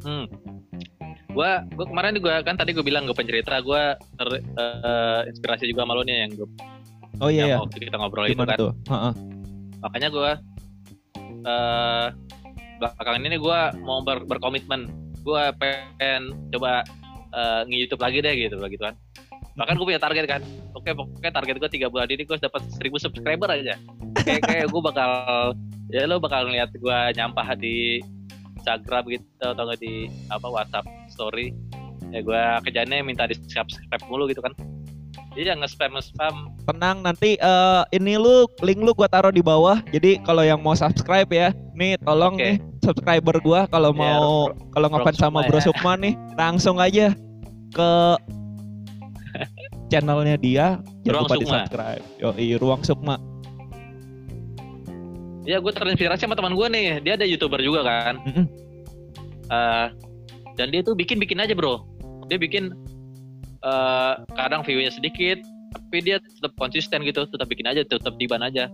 Hmm. 0.00 0.24
gua 1.36 1.60
gua 1.76 1.84
kemarin 1.84 2.16
juga 2.16 2.40
kan 2.40 2.56
tadi 2.56 2.72
gue 2.72 2.80
bilang 2.80 3.04
gue 3.04 3.12
pencerita 3.12 3.60
gua 3.60 3.92
ter, 4.16 4.28
eh, 4.40 5.20
inspirasi 5.28 5.68
juga 5.68 5.84
malu 5.84 6.00
nih 6.00 6.24
yang 6.24 6.32
gue 6.34 6.48
Oh 7.20 7.28
iya 7.28 7.44
ya. 7.44 7.48
yang 7.52 7.68
waktu 7.68 7.84
kita 7.84 8.00
ngobrol 8.00 8.24
itu 8.24 8.32
Gimana 8.32 8.56
kan 8.56 8.64
tuh? 8.64 8.72
Heeh. 8.88 9.12
makanya 9.84 10.08
gua 10.08 10.30
eh 11.44 12.06
belakangan 12.80 13.22
ini 13.28 13.36
gua 13.36 13.76
mau 13.76 14.00
ber- 14.00 14.24
berkomitmen 14.24 14.88
gua 15.20 15.52
pengen 15.52 16.32
coba 16.48 16.80
eh, 17.30 17.60
nge-youtube 17.68 18.00
lagi 18.00 18.18
deh 18.24 18.34
gitu 18.40 18.56
begitu 18.56 18.88
kan 18.88 18.96
bahkan 19.60 19.76
gue 19.76 19.86
punya 19.92 20.00
target 20.00 20.24
kan 20.24 20.40
oke 20.72 20.88
pokoknya 20.88 21.32
target 21.36 21.56
gue 21.60 21.70
tiga 21.76 21.92
bulan 21.92 22.08
ini 22.08 22.24
gue 22.24 22.32
harus 22.32 22.40
dapat 22.40 22.64
1000 22.80 23.04
subscriber 23.04 23.48
aja 23.52 23.76
kayak 24.24 24.42
kayak 24.48 24.66
gue 24.72 24.80
bakal 24.88 25.10
ya 25.92 26.08
lo 26.08 26.16
bakal 26.16 26.48
ngeliat 26.48 26.72
gue 26.72 26.98
nyampah 27.12 27.52
di 27.60 28.00
Instagram 28.56 29.04
gitu 29.12 29.44
atau 29.44 29.68
nggak 29.68 29.80
di 29.84 30.08
apa 30.32 30.48
WhatsApp 30.48 30.88
story 31.12 31.52
ya 32.08 32.24
gue 32.24 32.42
kerjanya 32.64 33.04
minta 33.04 33.28
di 33.28 33.36
subscribe 33.52 34.00
mulu 34.08 34.32
gitu 34.32 34.40
kan 34.40 34.56
jadi 35.36 35.54
jangan 35.54 35.68
spam 35.70 35.94
spam 36.02 36.34
Tenang 36.66 37.06
nanti 37.06 37.38
eh, 37.38 37.82
ini 37.94 38.18
lu 38.18 38.50
link 38.66 38.82
lu 38.82 38.90
gua 38.90 39.06
taruh 39.06 39.30
di 39.30 39.38
bawah. 39.38 39.78
Jadi 39.94 40.18
kalau 40.26 40.42
yang 40.42 40.58
mau 40.58 40.74
subscribe 40.74 41.30
ya, 41.30 41.54
nih 41.70 41.94
tolong 42.02 42.34
Oke. 42.34 42.42
nih 42.42 42.56
subscriber 42.82 43.38
gua 43.38 43.70
kalau 43.70 43.94
Ya, 43.94 44.18
mau 44.18 44.50
kalau 44.74 44.90
ngefans 44.90 45.22
Sukma 45.22 45.30
sama 45.30 45.38
ya. 45.42 45.46
Bro 45.46 45.60
Sukma 45.62 45.92
nih, 46.02 46.14
langsung 46.34 46.82
aja 46.82 47.14
ke 47.70 47.90
channelnya 49.90 50.38
dia 50.38 50.78
jangan 51.02 51.26
Ruang 51.26 51.26
lupa 51.26 51.36
di 51.36 51.46
subscribe. 51.50 52.04
Yo, 52.22 52.30
Ruang 52.62 52.82
Sukma. 52.86 53.16
ya 55.48 55.58
gue 55.58 55.72
terinspirasi 55.74 56.30
sama 56.30 56.38
teman 56.38 56.54
gue 56.54 56.66
nih. 56.70 57.02
Dia 57.02 57.18
ada 57.18 57.26
youtuber 57.26 57.58
juga 57.58 57.82
kan. 57.82 58.16
Eh, 59.50 59.88
dan 60.54 60.70
dia 60.70 60.78
tuh 60.78 60.94
bikin 60.94 61.18
bikin 61.18 61.42
aja 61.42 61.58
bro. 61.58 61.82
Dia 62.30 62.38
bikin 62.38 62.70
eh 63.66 64.14
kadang 64.38 64.62
view-nya 64.62 64.94
sedikit 64.94 65.42
tapi 65.74 66.06
dia 66.06 66.22
tetap 66.22 66.54
konsisten 66.54 67.02
gitu. 67.02 67.26
Tetap 67.26 67.50
bikin 67.50 67.66
aja 67.66 67.82
tetap 67.82 68.14
diban 68.14 68.46
aja. 68.46 68.70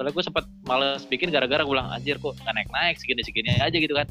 Soalnya 0.00 0.16
gue 0.16 0.24
sempat 0.24 0.48
males 0.64 1.04
bikin 1.04 1.28
gara-gara 1.28 1.60
gue 1.60 1.68
bilang 1.68 1.92
anjir 1.92 2.16
kok 2.16 2.32
nggak 2.32 2.54
naik 2.56 2.70
naik 2.72 2.96
segini 2.96 3.20
segini 3.28 3.52
aja 3.60 3.76
gitu 3.76 3.92
kan. 3.92 4.08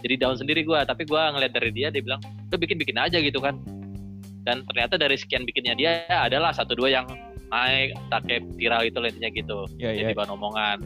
Jadi 0.00 0.14
down 0.16 0.40
sendiri 0.40 0.64
gue 0.64 0.80
tapi 0.88 1.04
gue 1.04 1.20
ngeliat 1.20 1.52
dari 1.52 1.68
dia 1.68 1.92
dia 1.92 2.00
bilang 2.00 2.24
lu 2.48 2.56
bikin 2.56 2.80
bikin 2.80 2.96
aja 2.96 3.20
gitu 3.20 3.36
kan 3.36 3.60
dan 4.44 4.60
ternyata 4.64 4.94
dari 4.94 5.16
sekian 5.16 5.42
bikinnya 5.42 5.74
dia 5.74 5.92
adalah 6.08 6.52
satu 6.52 6.76
dua 6.76 6.92
yang 6.92 7.06
naik 7.48 7.96
tak 8.08 8.20
kayak 8.24 8.42
viral 8.54 8.80
lah 8.80 9.08
intinya 9.08 9.30
gitu 9.30 9.58
Ya 9.74 9.90
ya, 9.90 10.04
jadi 10.04 10.12
bahan 10.14 10.30
omongan 10.32 10.78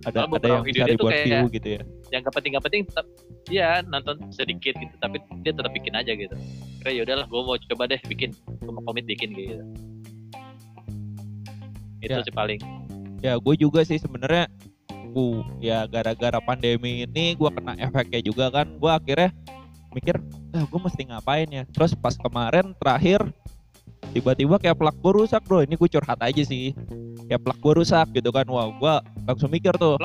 ada 0.00 0.24
ada 0.24 0.46
yang 0.48 0.64
video 0.64 0.96
buat 0.96 1.12
kayak- 1.12 1.26
view 1.28 1.44
gitu 1.52 1.68
ya. 1.76 1.82
yang 2.10 2.20
gak 2.22 2.32
penting 2.32 2.50
gak 2.54 2.64
penting 2.64 2.82
tetap 2.84 3.06
dia 3.46 3.68
nonton 3.84 4.16
sedikit 4.30 4.74
gitu 4.74 4.94
tapi 4.96 5.16
dia 5.42 5.52
tetap 5.52 5.70
bikin 5.70 5.92
aja 5.92 6.12
gitu 6.12 6.34
kira 6.80 6.90
ya 6.90 7.02
udahlah 7.04 7.26
gue 7.26 7.40
mau 7.40 7.56
coba 7.60 7.82
deh 7.86 8.00
bikin 8.04 8.30
gue 8.32 8.70
mau 8.70 8.82
komit 8.82 9.04
bikin 9.04 9.30
gitu 9.30 9.64
itu 12.00 12.10
Ya. 12.10 12.24
sih 12.24 12.32
paling 12.32 12.60
Ya 13.20 13.36
gue 13.36 13.54
juga 13.54 13.84
sih 13.84 14.00
sebenarnya 14.00 14.48
uh, 15.12 15.44
ya 15.60 15.84
gara-gara 15.84 16.40
pandemi 16.40 17.04
ini 17.04 17.36
gua 17.36 17.52
kena 17.52 17.76
efeknya 17.76 18.20
juga 18.22 18.48
kan. 18.48 18.80
Gua 18.80 18.96
akhirnya 18.96 19.28
mikir, 19.92 20.16
ah 20.54 20.64
gue 20.64 20.80
mesti 20.80 21.02
ngapain 21.06 21.48
ya. 21.50 21.62
Terus 21.70 21.92
pas 21.94 22.14
kemarin 22.14 22.72
terakhir 22.78 23.20
tiba-tiba 24.10 24.58
kayak 24.58 24.78
plak 24.78 24.96
gue 24.98 25.12
rusak 25.22 25.42
bro. 25.46 25.62
Ini 25.62 25.74
gue 25.74 25.88
curhat 25.90 26.18
aja 26.18 26.42
sih. 26.42 26.74
Kayak 27.26 27.42
plak 27.46 27.58
gue 27.58 27.72
rusak 27.82 28.06
gitu 28.14 28.30
kan. 28.30 28.46
Wah 28.48 28.66
gua 28.74 28.94
langsung 29.26 29.50
mikir 29.50 29.74
tuh. 29.76 29.98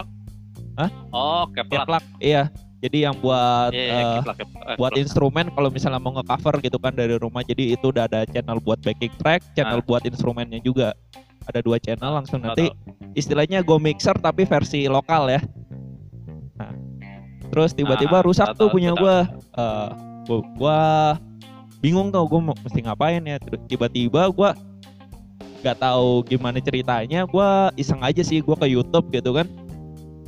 oh 1.13 1.47
Ya 1.49 1.63
keplak 1.63 1.85
plak, 1.87 2.03
iya. 2.19 2.43
Jadi 2.83 3.01
yang 3.07 3.17
buat 3.17 3.71
Iya, 3.73 3.81
eh, 3.81 3.87
iya, 3.89 4.03
keplak, 4.21 4.37
keplak, 4.45 4.63
buat 4.77 4.91
keplak. 4.93 5.01
instrumen 5.01 5.45
kalau 5.49 5.69
misalnya 5.73 5.97
mau 5.97 6.13
nge-cover 6.21 6.61
gitu 6.61 6.77
kan 6.77 6.93
dari 6.93 7.17
rumah 7.17 7.41
jadi 7.41 7.73
itu 7.73 7.89
udah 7.89 8.05
ada 8.05 8.27
channel 8.29 8.61
buat 8.61 8.77
backing 8.83 9.09
track, 9.17 9.41
channel 9.57 9.81
Ah. 9.81 9.85
buat 9.87 10.03
instrumennya 10.05 10.61
juga. 10.61 10.93
Ada 11.49 11.65
dua 11.65 11.77
channel 11.81 12.11
langsung 12.13 12.41
nanti 12.41 12.69
istilahnya 13.13 13.61
go 13.65 13.77
mixer 13.81 14.13
tapi 14.21 14.45
versi 14.45 14.85
lokal 14.85 15.29
ya. 15.33 15.41
Nah, 17.55 17.63
terus 17.63 17.71
tiba-tiba 17.71 18.19
Ah, 18.19 18.23
rusak 18.27 18.47
tuh 18.59 18.67
punya. 18.67 18.91
Eh, 18.91 18.99
gua, 18.99 19.15
gua 20.59 20.79
bingung 21.79 22.11
tuh 22.11 22.27
mau 22.43 22.51
mesti 22.51 22.83
ngapain 22.83 23.23
ya. 23.23 23.39
Terus 23.39 23.63
Tiba-tiba 23.71 24.27
gua 24.27 24.59
nggak 25.63 25.79
tahu 25.79 26.27
gimana 26.27 26.59
ceritanya, 26.59 27.23
gua 27.23 27.71
iseng 27.79 28.03
aja 28.03 28.19
sih 28.19 28.43
gua 28.43 28.59
ke 28.59 28.67
YouTube 28.67 29.07
gitu 29.15 29.31
kan. 29.31 29.47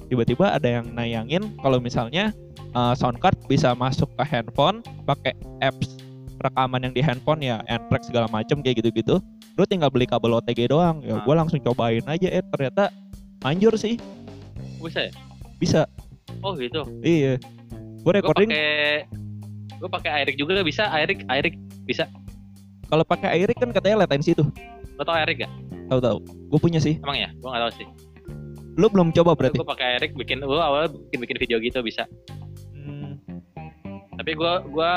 Tiba-tiba 0.08 0.56
ada 0.56 0.80
yang 0.80 0.88
nayangin 0.96 1.52
kalau 1.60 1.84
misalnya 1.84 2.32
eh, 2.72 2.94
sound 2.96 3.20
card 3.20 3.36
bisa 3.52 3.76
masuk 3.76 4.08
ke 4.16 4.24
handphone 4.24 4.80
pakai 5.04 5.36
apps 5.60 6.00
rekaman 6.40 6.88
yang 6.88 6.94
di 6.96 7.04
handphone 7.04 7.44
ya, 7.44 7.60
Android 7.68 8.08
segala 8.08 8.32
macem 8.32 8.64
kayak 8.64 8.80
gitu-gitu. 8.80 9.20
Lu 9.60 9.68
tinggal 9.68 9.92
beli 9.92 10.08
kabel 10.08 10.32
OTG 10.32 10.72
doang. 10.72 11.04
Ya 11.04 11.20
Ah. 11.20 11.28
gua 11.28 11.44
langsung 11.44 11.60
cobain 11.60 12.08
aja 12.08 12.32
eh 12.32 12.40
ternyata 12.56 12.88
manjur 13.44 13.76
sih. 13.76 14.00
bisa 14.80 15.10
ya 15.10 15.12
Bisa. 15.60 15.82
Oh 16.40 16.54
gitu 16.54 16.82
Iya. 17.00 17.40
Gue 18.00 18.12
recording 18.14 18.50
gue 19.70 19.90
pakai 19.90 20.12
Airik 20.16 20.36
juga 20.36 20.58
bisa 20.62 20.90
Airik 20.90 21.22
Airik 21.28 21.54
kalau 22.88 23.04
pakai 23.04 23.36
Airik 23.36 23.56
kan 23.56 23.70
katanya 23.70 24.04
latensi 24.04 24.32
tuh. 24.32 24.48
lo 24.96 25.04
tau 25.04 25.14
Airik 25.14 25.44
gak 25.44 25.52
Tahu 25.88 26.00
tahu. 26.00 26.18
Gue 26.50 26.60
punya 26.60 26.80
sih. 26.80 26.98
emang 26.98 27.16
ya 27.16 27.30
gue 27.32 27.46
gak 27.46 27.62
tau 27.62 27.74
sih 27.74 27.88
Lu 28.76 28.88
belum 28.88 29.10
coba 29.12 29.34
berarti? 29.34 29.58
gue 29.58 29.68
pakai 29.68 29.88
Airik 29.96 30.12
bikin 30.14 30.40
gue 30.40 30.58
awal 30.58 30.88
bikin 30.90 31.20
bikin 31.20 31.38
video 31.38 31.58
gitu 31.60 31.80
bisa 31.82 32.06
Hmm. 32.74 33.20
tapi 34.16 34.32
gue 34.32 34.54
gue 34.68 34.92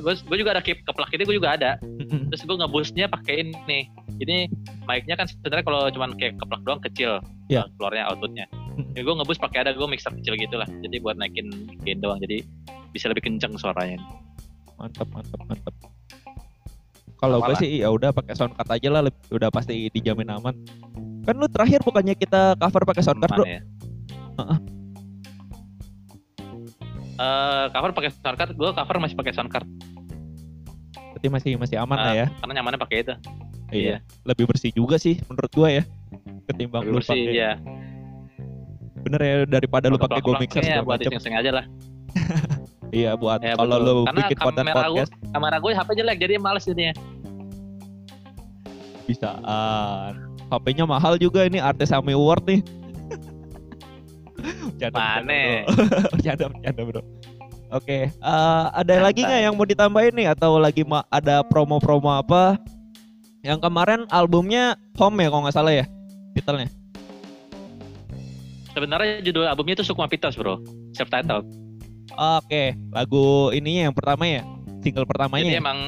gue 0.00 0.12
gue 0.22 0.36
juga 0.38 0.50
ada 0.52 0.62
keep 0.62 0.80
keplak 0.82 1.10
ini 1.10 1.22
gue 1.24 1.36
juga 1.36 1.50
ada 1.52 1.70
Mm-mm. 1.82 2.30
terus 2.30 2.40
gue 2.40 2.56
ngebusnya 2.56 3.06
pakai 3.06 3.42
ini 3.42 3.90
ini 4.16 4.46
mic-nya 4.84 5.12
kan 5.14 5.26
sebenarnya 5.26 5.64
kalau 5.64 5.80
cuman 5.90 6.14
kayak 6.14 6.38
keplak 6.38 6.62
doang 6.62 6.80
kecil 6.80 7.18
Iya. 7.46 7.62
uh, 7.62 7.70
keluarnya 7.74 8.08
outputnya. 8.08 8.46
Ya 8.92 9.00
gue 9.00 9.14
ngebus 9.14 9.38
pakai 9.38 9.58
ada 9.62 9.72
gue 9.72 9.86
mixer 9.86 10.12
kecil 10.14 10.36
gitu 10.36 10.56
lah 10.56 10.68
jadi 10.80 10.96
buat 11.00 11.16
naikin 11.16 11.48
gain 11.82 11.98
doang 11.98 12.18
jadi 12.18 12.44
bisa 12.90 13.08
lebih 13.08 13.24
kenceng 13.24 13.56
suaranya 13.56 13.96
Mantap 14.76 15.08
mantap 15.08 15.40
mantap. 15.42 15.74
Kalau 17.16 17.40
gue 17.40 17.56
sih 17.56 17.80
ya 17.80 17.88
udah 17.88 18.12
pakai 18.12 18.36
sound 18.36 18.52
card 18.52 18.76
aja 18.76 18.92
lah, 18.92 19.00
leb- 19.00 19.24
udah 19.32 19.48
pasti 19.48 19.88
dijamin 19.88 20.28
aman. 20.28 20.52
Kan 21.24 21.40
lu 21.40 21.48
terakhir 21.48 21.80
bukannya 21.80 22.12
kita 22.12 22.60
cover 22.60 22.84
pakai 22.84 23.00
sound 23.00 23.16
card, 23.18 23.40
Bro? 23.40 23.48
Ya? 23.48 23.64
Eh, 27.16 27.64
cover 27.72 27.90
pakai 27.96 28.12
sound 28.12 28.36
card 28.36 28.52
gue 28.52 28.68
cover 28.68 28.96
masih 29.00 29.16
pakai 29.16 29.32
sound 29.32 29.48
card 29.48 29.64
Berarti 31.16 31.28
masih 31.32 31.52
masih 31.56 31.80
aman 31.80 31.96
lah 31.96 32.12
Ah, 32.12 32.14
ya. 32.14 32.26
karena 32.36 32.60
nyamannya 32.60 32.76
pakai 32.76 32.96
itu 33.00 33.14
Iya. 33.66 34.04
Lebih 34.22 34.44
bersih 34.46 34.70
juga 34.70 35.00
sih 35.00 35.16
menurut 35.24 35.50
gua 35.50 35.72
ya. 35.72 35.82
Ketimbang 36.46 36.84
lebih 36.84 36.92
lu 36.92 36.98
bersih 37.00 37.16
pakai 37.16 37.32
ya 37.32 37.50
bener 39.06 39.20
ya 39.22 39.34
daripada 39.46 39.86
lu 39.86 39.96
pakai 39.96 40.18
go 40.18 40.34
mixer 40.34 40.62
ya 40.66 40.82
buat 40.82 40.98
macam. 40.98 41.14
aja 41.14 41.50
lah 41.62 41.66
Iya 42.90 43.14
buat 43.14 43.38
Ya, 43.46 43.54
kalau 43.54 43.78
lu 43.78 43.94
bikin 44.10 44.38
konten 44.38 44.66
podcast 44.66 45.14
kamera 45.30 45.56
gue 45.62 45.72
HP 45.74 45.88
jelek 45.94 46.18
jadi 46.18 46.34
males 46.42 46.66
jadinya 46.66 46.94
bisaan. 49.06 50.12
HP-nya 50.50 50.84
mahal 50.86 51.18
juga 51.18 51.46
ini 51.46 51.58
artis 51.62 51.92
Ami 51.94 52.12
Award 52.14 52.44
nih. 52.46 52.60
Mana? 54.92 55.64
bercanda, 56.12 56.44
bercanda, 56.52 56.82
bro. 56.84 57.02
Oke, 57.74 58.06
eh, 58.10 58.64
ada 58.70 58.94
lagi 59.02 59.26
nggak 59.26 59.42
yang 59.42 59.54
mau 59.58 59.66
ditambahin 59.66 60.14
nih 60.14 60.28
atau 60.30 60.58
lagi 60.60 60.86
ma- 60.86 61.06
ada 61.10 61.42
promo-promo 61.42 62.12
apa? 62.14 62.60
Yang 63.42 63.58
kemarin 63.62 64.00
albumnya 64.10 64.78
Home 64.98 65.22
ya 65.22 65.28
kalau 65.30 65.42
nggak 65.46 65.56
salah 65.56 65.72
ya 65.74 65.84
titelnya. 66.36 66.68
Sebenarnya 68.76 69.24
judul 69.24 69.48
albumnya 69.48 69.72
itu 69.74 69.84
Sukma 69.84 70.04
Pitos 70.04 70.36
bro 70.36 70.60
self 70.92 71.08
title 71.08 71.40
Oke, 72.12 72.72
lagu 72.92 73.50
ininya 73.50 73.90
yang 73.90 73.96
pertama 73.96 74.24
ya, 74.24 74.40
single 74.80 75.04
pertamanya. 75.04 75.42
jadi 75.42 75.52
ya? 75.52 75.60
emang 75.60 75.78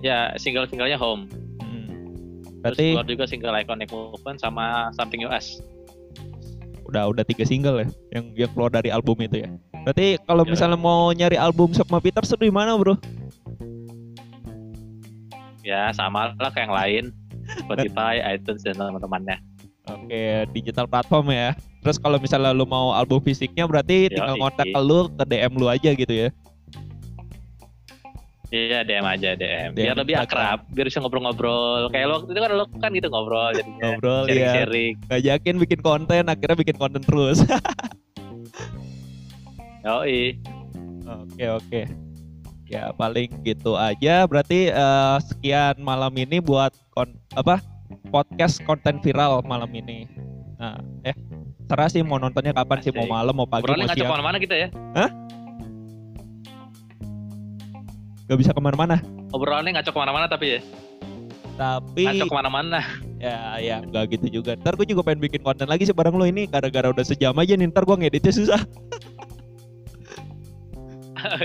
ya 0.00 0.18
single 0.36 0.64
singlenya 0.64 0.96
Home 0.96 1.24
Hmm. 1.58 2.44
terus 2.60 2.76
Berarti 2.76 2.86
keluar 2.92 3.08
juga 3.08 3.24
single 3.24 3.56
Iconic 3.56 3.88
Movement 3.88 4.38
sama 4.38 4.64
Something 4.92 5.24
US 5.24 5.58
udah 6.84 7.06
udah 7.06 7.22
tiga 7.22 7.42
single 7.42 7.78
ya 7.78 7.88
yang 8.10 8.24
yang 8.36 8.50
keluar 8.50 8.68
dari 8.68 8.90
album 8.90 9.14
itu 9.20 9.40
ya. 9.40 9.48
Berarti 9.80 10.18
kalau 10.22 10.42
Ya. 10.42 10.50
misalnya 10.50 10.76
mau 10.76 11.08
nyari 11.10 11.34
album 11.34 11.70
Sukma 11.70 11.98
Peters 11.98 12.28
tuh 12.28 12.36
di 12.36 12.50
mana, 12.50 12.74
Bro? 12.74 12.98
ya 15.60 15.92
sama 15.92 16.32
lah 16.34 16.50
kayak 16.50 16.66
yang 16.66 16.74
lain 16.74 17.04
Spotify, 17.58 18.18
iTunes 18.32 18.60
dan 18.60 18.74
teman-temannya 18.74 19.36
Oke, 19.96 20.24
digital 20.54 20.86
platform 20.86 21.32
ya. 21.32 21.54
Terus 21.80 21.96
kalau 21.96 22.20
misalnya 22.20 22.52
lu 22.52 22.68
mau 22.68 22.92
album 22.92 23.24
fisiknya 23.24 23.64
berarti 23.64 24.08
Yoi. 24.08 24.14
tinggal 24.14 24.36
kontak 24.36 24.66
ke 24.68 24.80
lu 24.80 25.08
ke 25.08 25.24
DM 25.24 25.52
lu 25.56 25.66
aja 25.66 25.90
gitu 25.96 26.12
ya. 26.12 26.28
Iya 28.50 28.82
DM 28.82 29.06
aja 29.06 29.38
DM 29.38 29.78
DM 29.78 29.78
biar 29.78 29.94
lebih 29.94 30.18
akrab 30.18 30.66
biar 30.74 30.90
bisa 30.90 30.98
ngobrol-ngobrol 30.98 31.86
kayak 31.94 32.06
lo 32.10 32.26
itu 32.26 32.34
kan 32.34 32.50
lo 32.50 32.66
kan 32.82 32.90
gitu 32.90 33.06
ngobrol 33.06 33.54
jadinya 33.54 33.94
Ngobrol 33.94 34.26
ya. 34.26 34.26
sharing-sharing 34.26 34.94
Ngajakin 35.06 35.56
bikin 35.62 35.80
konten, 35.86 36.22
akhirnya 36.26 36.58
bikin 36.58 36.74
konten 36.74 36.98
terus. 37.06 37.46
Yoi 39.86 40.34
oke, 41.06 41.44
oke. 41.62 41.82
Ya 42.66 42.90
paling 42.94 43.30
gitu 43.46 43.78
aja. 43.78 44.26
Berarti 44.26 44.70
eh, 44.74 45.16
sekian 45.30 45.78
malam 45.78 46.10
ini 46.18 46.42
buat 46.42 46.74
kon 46.90 47.14
apa 47.38 47.62
podcast 48.10 48.58
konten 48.60 48.98
viral 48.98 49.40
malam 49.42 49.70
ini. 49.70 50.04
Nah, 50.56 50.76
eh 51.02 51.14
terserah 51.64 51.88
sih 51.88 52.02
mau 52.02 52.18
nontonnya 52.18 52.52
kapan 52.52 52.78
sih 52.80 52.90
mau 52.90 53.02
Asik. 53.02 53.12
malam 53.12 53.32
mau 53.32 53.46
pagi 53.46 53.62
Obrolannya 53.64 53.86
mau 53.86 53.94
siang. 53.94 54.04
ke 54.04 54.12
mana-mana 54.12 54.36
kita 54.36 54.54
ya. 54.54 54.68
Gak 58.26 58.38
bisa 58.38 58.50
ke 58.50 58.60
mana-mana. 58.60 58.96
Obrolannya 59.30 59.72
ngacak 59.72 59.90
ke 59.90 60.00
mana-mana 60.00 60.26
tapi 60.26 60.46
ya. 60.48 60.60
Tapi 61.54 62.02
Ngacak 62.04 62.26
ke 62.26 62.36
mana-mana. 62.36 62.80
ya 63.18 63.36
ya 63.56 63.76
nggak 63.82 64.04
gitu 64.12 64.40
juga. 64.40 64.56
Ntar 64.56 64.74
gue 64.74 64.86
juga 64.86 65.02
pengen 65.02 65.20
bikin 65.20 65.40
konten 65.40 65.66
lagi 65.66 65.84
sih 65.84 65.92
bareng 65.92 66.14
lo 66.14 66.24
ini 66.24 66.44
gara-gara 66.44 66.88
udah 66.88 67.02
sejam 67.02 67.34
aja 67.34 67.52
nih. 67.52 67.68
Ntar 67.68 67.84
gue 67.84 67.96
ngeditnya 67.96 68.32
susah. 68.32 68.60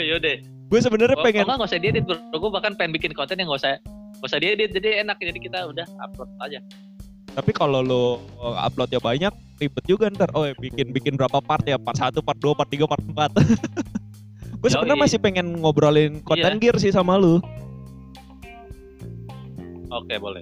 Yaudah. 0.01 0.37
Gue 0.65 0.79
sebenarnya 0.79 1.13
Oh, 1.13 1.21
pengen 1.21 1.43
enggak 1.43 1.57
nggak 1.57 1.69
usah 1.69 1.79
diedit 1.79 2.03
bro. 2.03 2.17
Gue 2.31 2.49
bahkan 2.49 2.73
pengen 2.73 2.91
bikin 2.91 3.11
konten 3.11 3.35
yang 3.35 3.47
nggak 3.47 3.61
usah 3.61 3.75
nggak 4.25 4.33
usah 4.33 4.41
diedit 4.41 4.73
jadi 4.73 5.05
enak 5.05 5.21
jadi 5.21 5.37
kita 5.37 5.59
udah 5.69 5.85
upload 6.01 6.29
aja. 6.41 6.57
Tapi 7.37 7.51
kalau 7.53 7.85
lo 7.85 8.03
uploadnya 8.57 8.97
banyak, 8.97 9.29
ribet 9.61 9.85
juga 9.85 10.09
ntar. 10.09 10.33
Oh, 10.33 10.49
bikin 10.57 10.89
bikin 10.89 11.13
berapa 11.13 11.37
part 11.45 11.61
ya? 11.61 11.77
Part 11.77 12.01
1, 12.01 12.25
part 12.25 12.39
2, 12.41 12.57
part 12.57 12.65
3, 12.65 12.89
part 12.89 13.03
4. 13.05 13.29
gue 14.65 14.69
sebenarnya 14.73 14.97
masih 14.97 15.21
pengen 15.21 15.61
ngobrolin 15.61 16.25
konten 16.25 16.57
Iya. 16.57 16.57
gear 16.57 16.75
sih 16.81 16.89
sama 16.89 17.21
lu. 17.21 17.37
Oke 19.93 20.17
boleh. 20.17 20.41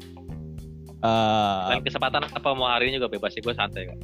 Eh, 1.04 1.60
Lain 1.76 1.84
kesempatan 1.84 2.24
apa 2.24 2.50
mau 2.56 2.72
hari 2.72 2.88
ini 2.88 3.04
juga 3.04 3.12
bebas 3.12 3.36
sih 3.36 3.44
gue 3.44 3.52
santai 3.52 3.92
kok. 3.92 4.00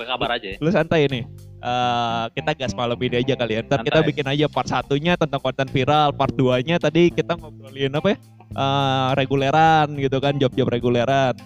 Berkabar 0.00 0.40
aja 0.40 0.56
ya. 0.56 0.58
lu 0.64 0.72
santai 0.72 1.04
nih. 1.12 1.28
Eh, 1.60 2.24
kita 2.32 2.56
gas 2.56 2.72
malam 2.72 2.96
ini 2.96 3.20
aja 3.20 3.36
kali 3.36 3.58
ya. 3.58 3.60
Ntar 3.60 3.84
kita 3.84 4.00
bikin 4.00 4.24
aja 4.24 4.48
part 4.48 4.64
satunya 4.64 5.12
tentang 5.20 5.44
konten 5.44 5.68
viral, 5.68 6.16
part 6.16 6.32
2-nya 6.32 6.80
tadi 6.80 7.12
kita 7.12 7.36
ngobrolin 7.36 7.92
apa 7.92 8.16
ya? 8.16 8.18
Eh, 8.50 9.08
reguleran 9.14 9.94
gitu 9.94 10.18
kan, 10.18 10.34
job-job 10.34 10.66
reguleran. 10.66 11.38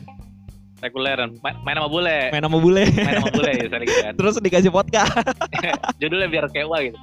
Reguleran. 0.80 1.36
Main, 1.40 1.56
main 1.64 1.76
sama 1.76 1.88
bule. 1.88 2.18
Main 2.32 2.44
sama 2.44 2.58
bule. 2.60 2.84
Main 2.92 3.16
sama 3.20 3.30
bule 3.32 3.52
ya 3.52 3.64
gitu 3.68 3.76
kan. 4.04 4.12
Terus 4.16 4.34
dikasih 4.40 4.72
podcast. 4.72 5.16
Judulnya 6.00 6.28
biar 6.28 6.48
wah 6.68 6.80
gitu. 6.80 6.98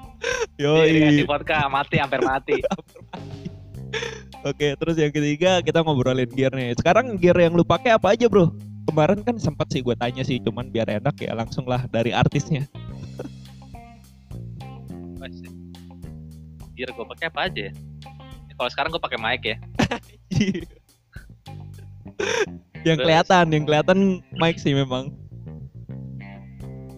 Dikasih 0.58 1.26
Yoi. 1.26 1.30
vodka 1.30 1.66
mati 1.70 1.98
hampir 1.98 2.22
mati. 2.22 2.58
Oke, 4.50 4.74
terus 4.74 4.98
yang 4.98 5.14
ketiga 5.14 5.62
kita 5.62 5.86
ngobrolin 5.86 6.30
gear 6.34 6.50
nih. 6.54 6.74
Sekarang 6.74 7.14
gear 7.22 7.38
yang 7.38 7.54
lu 7.54 7.62
pakai 7.62 7.94
apa 7.94 8.18
aja, 8.18 8.26
Bro? 8.26 8.54
Kemarin 8.90 9.22
kan 9.22 9.38
sempat 9.38 9.70
sih 9.70 9.86
gue 9.86 9.94
tanya 9.94 10.26
sih, 10.26 10.42
cuman 10.42 10.74
biar 10.74 10.90
enak 10.90 11.14
ya 11.22 11.38
langsung 11.38 11.70
lah 11.70 11.86
dari 11.94 12.10
artisnya. 12.10 12.66
Gear 16.74 16.90
gue 16.90 17.06
pakai 17.06 17.30
apa 17.30 17.40
aja 17.46 17.70
ya? 17.70 17.74
Kalau 18.58 18.70
sekarang 18.74 18.90
gue 18.94 19.02
pakai 19.02 19.20
mic 19.22 19.42
ya. 19.46 19.58
yang 22.88 22.98
kelihatan, 22.98 23.46
yang 23.54 23.66
kelihatan 23.68 24.24
mic 24.38 24.58
sih 24.58 24.74
memang. 24.74 25.14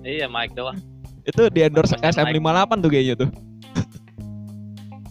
Iya 0.03 0.27
mic 0.27 0.51
doang. 0.55 0.77
Itu 1.23 1.49
di 1.49 1.63
endorse 1.63 1.95
Pasti 1.99 2.21
mic. 2.21 2.35
SM58 2.39 2.71
tuh 2.83 2.89
kayaknya 2.91 3.15
tuh. 3.17 3.29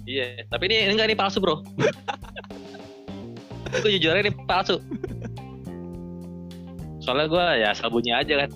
Iya. 0.04 0.44
Tapi 0.52 0.62
ini 0.68 0.76
ini 0.88 0.92
enggak 0.98 1.08
ini 1.08 1.16
palsu 1.16 1.40
bro. 1.40 1.62
gue 3.82 3.90
jujur 3.96 4.12
ini 4.20 4.30
palsu. 4.44 4.76
Soalnya 7.02 7.26
gue 7.26 7.44
ya 7.64 7.74
asal 7.74 7.90
bunyi 7.90 8.14
aja 8.14 8.46
kan. 8.46 8.50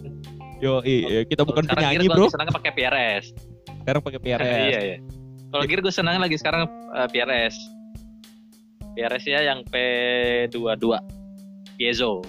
Yo, 0.57 0.81
iya, 0.89 1.21
kita 1.29 1.45
bukan 1.45 1.69
Sekarang 1.69 1.85
penyanyi, 1.85 2.09
Bro. 2.09 2.29
Gue 2.29 2.33
senangnya 2.33 2.55
pakai 2.57 2.73
PRS. 2.73 3.25
Sekarang 3.85 4.01
pakai 4.01 4.21
PRS. 4.23 4.57
iya 4.73 4.81
iya. 4.81 4.97
Kalau 5.53 5.65
gear 5.69 5.81
gue 5.85 5.93
senangnya 5.93 6.21
lagi 6.25 6.37
sekarang 6.41 6.65
eh, 6.97 7.09
PRS. 7.13 7.57
PRS 8.97 9.25
ya 9.25 9.45
yang 9.45 9.61
P22 9.63 10.97
piezo. 11.77 12.25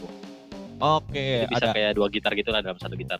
Oke, 0.77 1.41
Jadi 1.41 1.49
bisa 1.49 1.63
ada. 1.63 1.73
kayak 1.73 1.91
dua 1.95 2.07
gitar 2.07 2.31
gitu 2.33 2.51
lah 2.51 2.59
dalam 2.59 2.75
satu 2.75 2.93
gitar. 2.93 3.17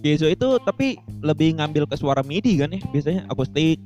Piezo 0.00 0.26
itu 0.26 0.48
tapi 0.60 0.98
lebih 1.20 1.56
ngambil 1.56 1.86
ke 1.86 1.94
suara 1.94 2.20
MIDI 2.20 2.58
kan 2.58 2.68
ya 2.68 2.80
biasanya 2.84 3.22
akustik. 3.26 3.78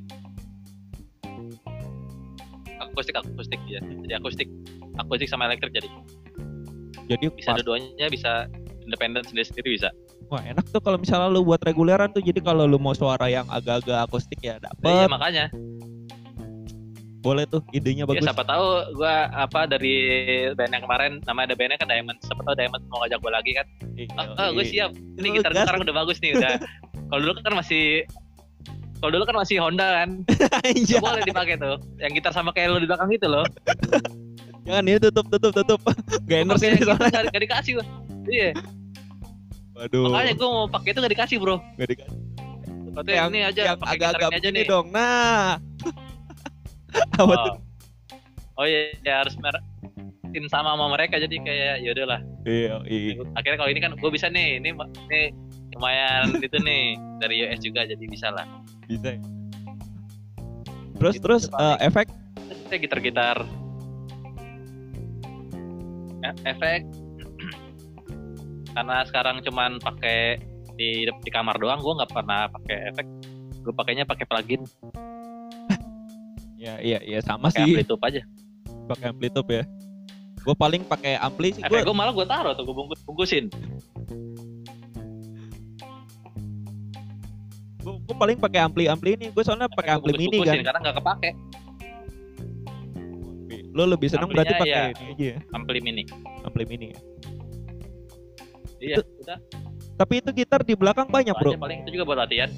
Akustik 2.80 3.14
akustik 3.14 3.60
ya. 3.66 3.78
Jadi 3.78 4.12
akustik 4.14 4.48
akustik 4.96 5.26
sama 5.26 5.44
elektrik 5.44 5.74
jadi 5.74 5.88
Jadi 7.04 7.24
bisa 7.30 7.52
pas- 7.52 7.60
dua-duanya 7.60 8.06
bisa 8.08 8.46
independen 8.80 9.20
sendiri-sendiri 9.22 9.74
bisa. 9.74 9.90
wah 10.24 10.40
enak 10.40 10.64
tuh 10.66 10.80
kalau 10.80 10.96
misalnya 10.96 11.28
lu 11.28 11.42
buat 11.42 11.60
reguleran 11.60 12.08
tuh 12.08 12.20
jadi 12.20 12.40
kalau 12.40 12.64
lu 12.64 12.78
mau 12.78 12.92
suara 12.92 13.28
yang 13.28 13.44
agak-agak 13.46 14.08
akustik 14.08 14.40
ya 14.40 14.56
Nah, 14.56 14.64
dapet. 14.64 14.88
iya 14.90 15.06
makanya. 15.06 15.44
Boleh 17.24 17.48
tuh 17.48 17.64
idenya 17.72 18.04
Ya 18.04 18.06
bagus. 18.06 18.20
siapa 18.22 18.44
tahu 18.44 18.66
gua 18.94 19.32
apa 19.32 19.64
dari 19.64 19.96
band 20.52 20.70
yang 20.70 20.84
kemarin 20.84 21.12
namanya 21.24 21.46
ada 21.48 21.56
bandnya 21.56 21.78
kan 21.80 21.88
Diamond. 21.88 22.18
Siapa 22.20 22.40
tahu 22.44 22.54
Diamond 22.54 22.82
mau 22.92 23.00
ngajak 23.00 23.18
gua 23.18 23.32
lagi 23.32 23.50
kan. 23.56 23.66
Iya, 23.96 24.06
Oh, 24.36 24.48
gue 24.52 24.64
siap. 24.68 24.90
Ini 24.92 25.26
gitar 25.32 25.50
gas. 25.50 25.64
sekarang 25.64 25.88
udah 25.88 25.96
bagus 25.96 26.20
nih 26.20 26.36
udah. 26.36 26.52
Kalau 27.08 27.20
dulu 27.20 27.32
kan 27.40 27.54
masih 27.54 28.04
kalau 28.96 29.20
dulu 29.20 29.24
kan 29.28 29.36
masih 29.36 29.56
Honda 29.60 29.84
kan. 30.00 30.08
Iya. 30.64 30.96
Boleh 30.96 31.20
dipakai 31.22 31.60
tuh. 31.60 31.76
Yang 32.00 32.20
gitar 32.20 32.32
sama 32.32 32.50
kayak 32.50 32.72
lo 32.72 32.80
di 32.80 32.88
belakang 32.88 33.12
itu 33.12 33.28
loh. 33.28 33.44
Jangan 34.64 34.84
ini 34.88 34.96
tutup 34.96 35.28
tutup 35.28 35.52
tutup. 35.52 35.80
Gak 36.24 36.38
yang 36.40 36.48
gitu 36.48 36.88
soalnya. 36.88 37.20
nggak 37.28 37.42
dikasih. 37.44 37.74
Iya. 38.24 38.56
Waduh. 39.76 40.08
Makanya 40.08 40.32
gua 40.40 40.48
mau 40.48 40.66
pakai 40.66 40.96
itu 40.96 40.98
nggak 41.04 41.12
dikasih 41.12 41.36
bro. 41.36 41.56
Gak 41.76 41.88
dikasih. 41.92 42.18
Katanya 42.94 43.14
Yang, 43.18 43.28
ini 43.28 43.40
aja 43.42 43.60
yang 43.66 43.78
agak-agak 43.82 44.30
ini 44.30 44.38
aja 44.38 44.48
nih. 44.48 44.64
dong. 44.64 44.86
Nah. 44.88 45.58
Apa 47.20 47.34
Oh. 47.34 47.44
tuh? 47.44 47.54
Oh 48.54 48.66
iya, 48.66 48.94
ya 49.02 49.26
harus 49.26 49.34
meretin 49.34 50.46
sama 50.46 50.74
sama 50.74 50.86
mereka 50.88 51.18
jadi 51.18 51.36
kayak 51.42 51.74
ya 51.82 51.90
udahlah. 51.90 52.20
Iya, 52.46 52.74
iya. 52.86 53.18
Akhirnya 53.34 53.58
kalau 53.58 53.70
ini 53.70 53.80
kan 53.82 53.92
gue 53.94 54.10
bisa 54.10 54.30
nih, 54.30 54.62
ini 54.62 54.70
ini 55.10 55.20
lumayan 55.74 56.30
itu 56.46 56.54
nih 56.62 56.94
dari 57.18 57.42
US 57.42 57.58
juga 57.58 57.82
jadi 57.82 58.04
bisa 58.06 58.30
lah. 58.30 58.46
Bisa. 58.86 59.18
ya. 59.18 59.20
Terus 60.94 61.14
Itu 61.18 61.22
terus 61.26 61.42
eh, 61.50 61.76
efek 61.82 62.06
Saya 62.70 62.78
gitar-gitar 62.78 63.42
E- 66.22 66.38
efek 66.46 66.80
karena 68.74 68.96
sekarang 69.04 69.42
cuman 69.42 69.82
pakai 69.82 70.38
di 70.74 71.06
di 71.06 71.30
kamar 71.30 71.58
doang, 71.58 71.78
gue 71.78 71.94
nggak 71.94 72.10
pernah 72.10 72.46
pakai 72.50 72.76
efek. 72.90 73.06
Gue 73.62 73.72
pakainya 73.72 74.04
pakai 74.04 74.26
plugin, 74.26 74.62
ya 76.64 76.74
iya 76.80 76.98
iya 77.04 77.20
sama 77.20 77.52
kayak 77.52 77.60
sih 77.60 77.64
amplitude 77.76 78.02
aja. 78.08 78.22
pakai 78.88 79.06
amplitude 79.12 79.48
ya. 79.52 79.64
Gue 80.44 80.56
paling 80.56 80.82
pakai 80.84 81.16
ampli 81.20 81.56
sih 81.56 81.62
gue. 81.64 81.72
Efek 81.72 81.88
gue 81.88 81.96
malah 81.96 82.12
gue 82.12 82.26
taruh 82.28 82.52
tuh 82.56 82.64
gue 82.64 82.76
bungkus 82.76 83.00
bungkusin. 83.04 83.52
Gue 87.84 88.16
paling 88.16 88.40
pakai 88.40 88.60
ampli 88.64 88.88
ampli 88.88 89.16
ini. 89.16 89.26
Gue 89.32 89.44
soalnya 89.44 89.68
pakai 89.68 90.00
ampli 90.00 90.12
mini 90.16 90.40
kan. 90.40 90.56
karena 90.60 90.80
nggak 90.80 90.96
kepake 91.00 91.30
Lo 93.74 93.90
lebih 93.90 94.06
seneng 94.06 94.30
berarti 94.30 94.54
Amplinya 94.54 94.62
pakai 94.62 94.78
ya. 94.78 94.94
ini 94.94 95.04
aja 95.10 95.26
ya, 95.26 95.38
ampli 95.50 95.78
mini. 95.82 96.02
ampli 96.46 96.62
mini 96.62 96.86
ya. 96.94 97.00
Iya, 98.78 98.96
udah. 99.02 99.38
Tapi 99.98 100.14
itu 100.22 100.30
gitar 100.30 100.60
di 100.62 100.74
belakang 100.78 101.10
banyak 101.10 101.34
bro. 101.34 101.54
Aja 101.54 101.58
paling 101.58 101.78
itu 101.82 101.90
juga 101.98 102.04
buat 102.06 102.18
latihan. 102.22 102.50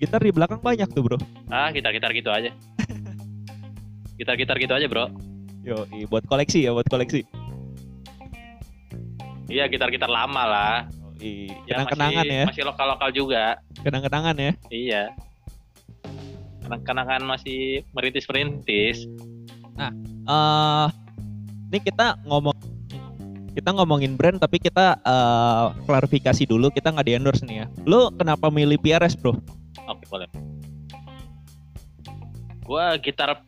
Gitar 0.00 0.24
di 0.24 0.32
belakang 0.32 0.64
banyak 0.64 0.88
tuh 0.88 1.04
bro. 1.04 1.18
Ah, 1.52 1.68
gitar-gitar 1.68 2.10
gitu 2.16 2.32
aja. 2.32 2.48
Gitar-gitar 4.20 4.60
gitu 4.60 4.76
aja, 4.76 4.84
Bro. 4.84 5.08
Yo, 5.64 5.88
buat 6.12 6.24
koleksi 6.28 6.68
ya, 6.68 6.76
buat 6.76 6.84
koleksi. 6.92 7.24
Iya, 9.48 9.64
gitar-gitar 9.64 10.12
lama 10.12 10.44
lah. 10.44 10.76
Iya. 11.20 11.56
Ya, 11.64 11.74
Kenang-kenangan 11.80 12.24
masih, 12.24 12.36
ya, 12.36 12.44
Masih 12.48 12.64
lokal-lokal 12.68 13.10
juga. 13.16 13.44
kenang-kenangan 13.80 14.36
ya. 14.36 14.52
Iya. 14.68 15.02
Kenang-kenangan 16.64 17.20
masih 17.24 17.80
merintis-merintis. 17.96 19.08
eh 19.80 20.86
ini 21.72 21.78
kita 21.80 22.20
ngomong 22.28 22.52
kita 23.56 23.72
ngomongin 23.72 24.20
brand 24.20 24.36
tapi 24.36 24.60
kita 24.60 25.00
eh, 25.00 25.66
klarifikasi 25.88 26.44
dulu 26.44 26.68
kita 26.68 26.92
nggak 26.92 27.06
di 27.08 27.12
endorse 27.16 27.44
nih 27.48 27.64
ya. 27.64 27.66
Lu 27.88 28.12
kenapa 28.12 28.52
milih 28.52 28.76
PRS 28.76 29.16
bro? 29.16 29.32
Oke, 29.90 30.04
boleh. 30.06 30.28
Gua 32.62 32.94
gitar 33.02 33.42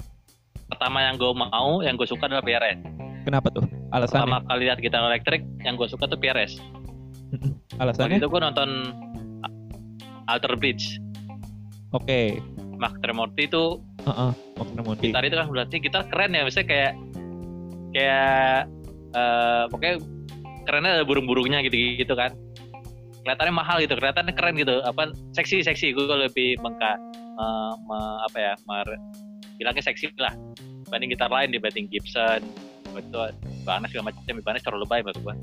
pertama 0.66 1.04
yang 1.06 1.14
gue 1.14 1.30
mau, 1.30 1.78
yang 1.84 1.94
gue 1.94 2.08
suka 2.08 2.26
adalah 2.26 2.42
PRS. 2.42 2.82
Kenapa 3.22 3.54
tuh? 3.54 3.62
Alasannya? 3.94 4.26
Pertama 4.26 4.38
kali 4.50 4.60
lihat 4.66 4.78
gitar 4.82 5.00
elektrik, 5.06 5.42
yang 5.62 5.78
gue 5.78 5.86
suka 5.86 6.10
tuh 6.10 6.18
PRS. 6.18 6.58
Waktu 7.30 7.78
Alasannya? 7.78 8.18
itu 8.18 8.26
gue 8.26 8.40
nonton 8.42 8.68
Alter 10.26 10.58
Bridge. 10.58 10.98
Oke. 11.94 12.40
Mark 12.80 12.98
Tremorty 12.98 13.46
itu 13.46 13.78
Heeh. 14.02 14.30
Makna 14.58 14.80
Monty. 14.82 15.14
gitar 15.14 15.22
itu 15.22 15.36
kan 15.38 15.46
berarti 15.46 15.76
gitar 15.78 16.02
keren 16.10 16.34
ya 16.34 16.42
misalnya 16.42 16.66
kayak 16.66 16.92
kayak 17.94 18.58
eh 19.12 19.62
pokoknya 19.70 19.94
kerennya 20.66 20.90
ada 20.98 21.04
burung-burungnya 21.06 21.62
gitu 21.62 21.76
gitu 22.02 22.14
kan 22.18 22.34
kelihatannya 23.22 23.54
mahal 23.54 23.76
gitu 23.78 23.94
kelihatannya 23.94 24.34
keren 24.34 24.54
gitu. 24.58 24.82
Apa 24.82 25.14
seksi 25.34 25.62
seksi. 25.62 25.94
Gue 25.94 26.06
lebih 26.10 26.58
mengka 26.60 26.98
eh, 27.14 27.72
me- 27.86 28.18
apa 28.26 28.36
ya 28.38 28.52
mer- 28.66 29.00
bilangnya 29.56 29.84
seksi 29.84 30.10
lah. 30.18 30.34
Dibanding 30.86 31.14
gitar 31.14 31.30
lain 31.32 31.54
dibanding 31.54 31.88
Gibson 31.88 32.44
itu 32.92 33.18
Ibanez 33.64 33.88
segala 33.88 34.12
macam. 34.12 34.34
Ibanez 34.36 34.60
terlalu 34.60 34.84
lebay 34.84 35.00
menurut 35.00 35.20
gue 35.22 35.34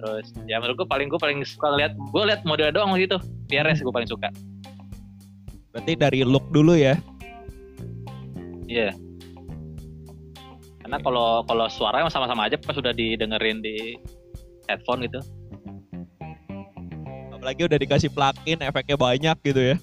terus 0.00 0.32
ya 0.48 0.56
menurut 0.56 0.80
gue 0.80 0.88
paling 0.88 1.12
gue 1.12 1.20
paling 1.20 1.44
suka 1.44 1.76
lihat 1.76 1.92
gue 1.92 2.22
lihat 2.24 2.40
model 2.48 2.72
doang 2.72 2.94
waktu 2.94 3.10
itu. 3.10 3.18
PRS 3.50 3.82
gue 3.84 3.92
paling 3.92 4.08
suka. 4.08 4.28
Berarti 5.74 5.92
dari 5.94 6.20
look 6.24 6.48
dulu 6.50 6.74
ya. 6.78 6.96
iya. 8.70 8.94
Karena 10.80 10.98
kalau 11.02 11.42
kalau 11.46 11.66
suaranya 11.70 12.10
sama-sama 12.10 12.46
aja 12.50 12.58
pas 12.58 12.74
sudah 12.74 12.90
didengerin 12.90 13.62
di 13.62 13.94
headphone 14.66 15.06
gitu 15.06 15.22
Apalagi 17.40 17.64
udah 17.64 17.78
dikasih 17.80 18.12
plugin, 18.12 18.60
efeknya 18.60 19.00
banyak 19.00 19.36
gitu 19.40 19.60
ya. 19.72 19.76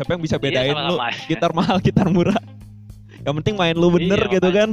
Siapa 0.00 0.16
yang 0.16 0.22
bisa 0.24 0.40
Iya, 0.40 0.44
bedain 0.48 0.76
lu 0.88 0.96
aja. 0.96 1.12
gitar 1.30 1.52
mahal, 1.52 1.76
gitar 1.84 2.08
murah. 2.08 2.40
Yang 3.20 3.34
penting 3.44 3.54
main 3.60 3.76
lu 3.76 3.92
bener 3.92 4.16
Iya, 4.16 4.40
gitu 4.40 4.48
makanya. 4.48 4.64
kan. 4.64 4.70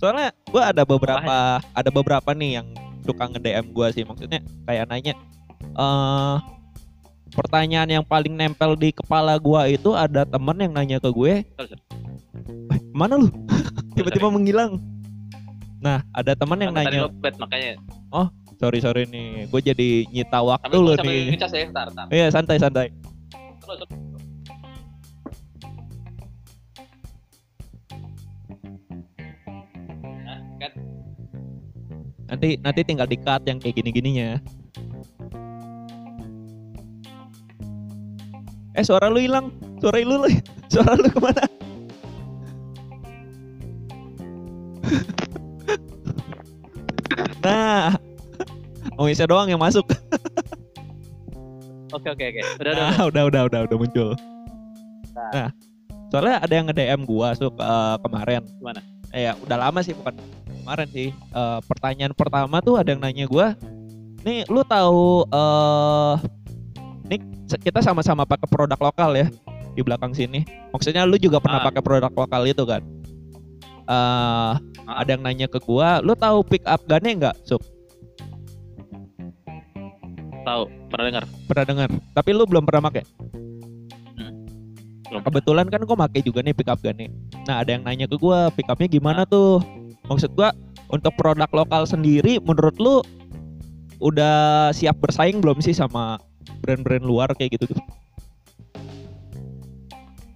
Soalnya 0.00 0.28
gua 0.48 0.62
ada 0.72 0.82
beberapa 0.88 1.36
ada 1.60 1.90
beberapa 1.92 2.30
nih 2.32 2.64
yang 2.64 2.66
suka 3.04 3.28
nge-DM 3.28 3.68
gua 3.76 3.92
sih 3.92 4.00
maksudnya 4.08 4.40
kayak 4.64 4.88
nanya 4.88 5.12
eh 5.62 6.36
pertanyaan 7.36 8.00
yang 8.00 8.04
paling 8.04 8.32
nempel 8.32 8.72
di 8.72 8.88
kepala 8.96 9.36
gua 9.36 9.68
itu 9.68 9.92
ada 9.92 10.24
temen 10.24 10.56
yang 10.56 10.72
nanya 10.72 11.00
ke 11.00 11.08
gue, 11.08 11.44
"Eh, 12.72 12.80
mana 12.96 13.20
lu?" 13.20 13.28
Tiba-tiba 13.96 14.32
menghilang. 14.32 14.80
Nah, 15.84 16.00
ada 16.16 16.32
temen 16.32 16.56
yang 16.60 16.72
nanya, 16.72 17.08
lobet, 17.08 17.34
makanya 17.36 17.76
sorry 18.62 18.78
sorry 18.78 19.02
nih, 19.10 19.50
gue 19.50 19.60
jadi 19.74 20.06
nyita 20.06 20.38
waktu 20.38 20.70
sambil 20.70 20.94
nih. 21.02 21.34
ngecas 21.34 21.50
ya 21.50 21.66
Iya 22.14 22.30
santai 22.30 22.62
santai. 22.62 22.94
Terus, 23.58 23.82
terus. 23.82 23.90
Nah, 30.22 30.38
Nanti 32.30 32.54
nanti 32.62 32.80
tinggal 32.86 33.10
di 33.10 33.18
cut 33.18 33.42
yang 33.50 33.58
kayak 33.58 33.82
gini-gininya. 33.82 34.38
Eh 38.78 38.86
suara 38.86 39.10
lu 39.10 39.18
hilang. 39.18 39.50
Suara 39.82 39.98
lu 40.06 40.22
suara 40.72 40.94
lu 40.94 41.10
ke 41.10 41.18
mana? 41.18 41.42
nah, 47.42 47.98
Omisnya 48.96 49.26
doang 49.26 49.48
yang 49.48 49.58
masuk. 49.58 49.86
oke 51.92 52.08
oke 52.08 52.24
oke 52.24 52.40
udah 52.58 52.72
udah, 52.72 52.74
Nah, 52.74 53.04
udah 53.08 53.22
udah 53.28 53.42
udah 53.48 53.60
udah 53.66 53.76
muncul. 53.76 54.08
Nah. 55.12 55.30
Nah, 55.32 55.48
soalnya 56.08 56.36
ada 56.40 56.52
yang 56.52 56.66
nge-DM 56.68 57.00
gua 57.04 57.32
suka 57.32 57.60
eh, 57.60 57.96
kemarin. 58.00 58.42
Gimana? 58.58 58.80
Eh, 59.12 59.28
ya, 59.28 59.32
udah 59.36 59.56
lama 59.58 59.80
sih 59.80 59.92
bukan 59.92 60.16
kemarin 60.46 60.88
sih. 60.88 61.08
Eh, 61.12 61.58
pertanyaan 61.64 62.12
pertama 62.12 62.60
tuh 62.60 62.80
ada 62.80 62.88
yang 62.88 63.00
nanya 63.00 63.26
gua, 63.26 63.52
"Nih, 64.22 64.44
lu 64.48 64.62
tahu 64.62 65.24
eh 65.26 66.14
nih 67.06 67.20
se- 67.44 67.60
kita 67.60 67.80
sama-sama 67.80 68.24
pakai 68.24 68.48
produk 68.48 68.78
lokal 68.78 69.12
ya 69.12 69.26
di 69.72 69.80
belakang 69.80 70.12
sini. 70.12 70.44
Maksudnya 70.70 71.04
lu 71.04 71.16
juga 71.16 71.40
pernah 71.40 71.60
Ah. 71.60 71.66
pakai 71.66 71.82
produk 71.82 72.12
lokal 72.12 72.42
itu 72.46 72.64
kan?" 72.64 72.80
Eh, 73.82 74.52
ada 74.86 75.10
yang 75.10 75.20
nanya 75.20 75.44
ke 75.44 75.58
gua, 75.58 76.00
"Lu 76.00 76.14
tahu 76.14 76.40
pick 76.42 76.64
up 76.64 76.80
gun-nya 76.86 77.12
enggak, 77.12 77.36
Sup?" 77.42 77.60
Tahu 80.42 80.62
pernah 80.90 81.04
dengar 81.08 81.24
Pernah 81.48 81.64
dengar, 81.66 81.88
tapi 82.12 82.30
lu 82.34 82.44
belum 82.44 82.64
pernah 82.66 82.90
pakai. 82.90 83.04
belum 85.12 85.28
kebetulan 85.28 85.68
kan 85.68 85.84
gue 85.84 85.92
make 85.92 86.24
juga 86.24 86.40
nih 86.40 86.56
pick 86.56 86.72
up 86.72 86.80
gun 86.80 86.96
nih. 86.96 87.12
Nah 87.44 87.60
ada 87.60 87.76
yang 87.76 87.84
nanya 87.84 88.08
ke 88.08 88.16
gue 88.16 88.38
pick 88.56 88.64
upnya 88.72 88.88
gimana 88.88 89.28
tuh? 89.28 89.60
Maksud 90.08 90.32
gue 90.32 90.48
untuk 90.88 91.12
produk 91.20 91.52
lokal 91.52 91.84
sendiri 91.84 92.40
menurut 92.40 92.72
lu 92.80 93.04
udah 94.00 94.72
siap 94.72 94.96
bersaing 95.04 95.44
belum 95.44 95.60
sih 95.60 95.76
sama 95.76 96.16
brand-brand 96.64 97.04
luar 97.04 97.28
kayak 97.36 97.60
gitu? 97.60 97.68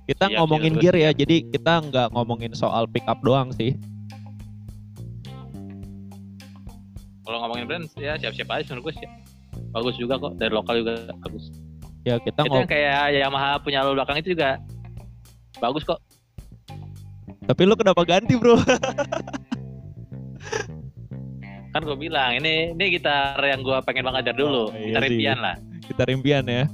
Kita 0.07 0.29
Siap, 0.29 0.39
ngomongin 0.39 0.77
siap, 0.77 0.83
gear 0.85 0.97
ya, 1.01 1.11
siap. 1.11 1.25
jadi 1.25 1.37
kita 1.51 1.73
nggak 1.89 2.09
ngomongin 2.13 2.53
soal 2.53 2.85
pick 2.85 3.09
up 3.09 3.19
doang 3.25 3.51
sih. 3.57 3.73
kalau 7.27 7.43
ngomongin 7.43 7.67
brand 7.67 7.87
ya 7.99 8.15
siap-siap 8.15 8.47
aja 8.55 8.71
menurut 8.71 8.95
gue 8.95 9.03
sih 9.03 9.09
bagus 9.73 9.95
juga 9.97 10.15
kok 10.19 10.35
dari 10.39 10.53
lokal 10.53 10.83
juga 10.83 10.93
bagus 11.27 11.51
Ya 12.07 12.23
kita 12.23 12.47
itu 12.47 12.55
yang 12.55 12.71
kayak 12.71 13.19
Yamaha 13.19 13.59
punya 13.59 13.83
lo 13.83 13.99
belakang 13.99 14.23
itu 14.23 14.39
juga 14.39 14.63
bagus 15.59 15.83
kok 15.83 15.99
tapi 17.47 17.63
lu 17.63 17.79
kenapa 17.79 18.03
ganti 18.03 18.35
bro? 18.35 18.59
kan 21.75 21.83
gue 21.85 21.97
bilang 21.99 22.35
ini 22.41 22.73
ini 22.75 22.85
gitar 22.99 23.39
yang 23.39 23.63
gue 23.63 23.79
pengen 23.87 24.07
banget 24.09 24.33
dari 24.33 24.39
dulu 24.43 24.71
Oh, 24.71 24.75
iya 24.75 24.97
gitar 24.97 25.03
sih. 25.05 25.11
impian 25.15 25.39
lah 25.39 25.57
kita 25.87 26.03
impian 26.11 26.45
ya. 26.51 26.65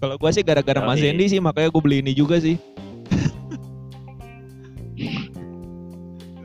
Kalau 0.00 0.16
gue 0.16 0.30
sih 0.32 0.40
gara-gara 0.44 0.80
Mas. 0.80 1.00
Zendi 1.00 1.28
sih 1.28 1.40
makanya 1.40 1.68
gue 1.72 1.82
beli 1.84 2.00
ini 2.00 2.12
juga 2.16 2.40
sih. 2.40 2.56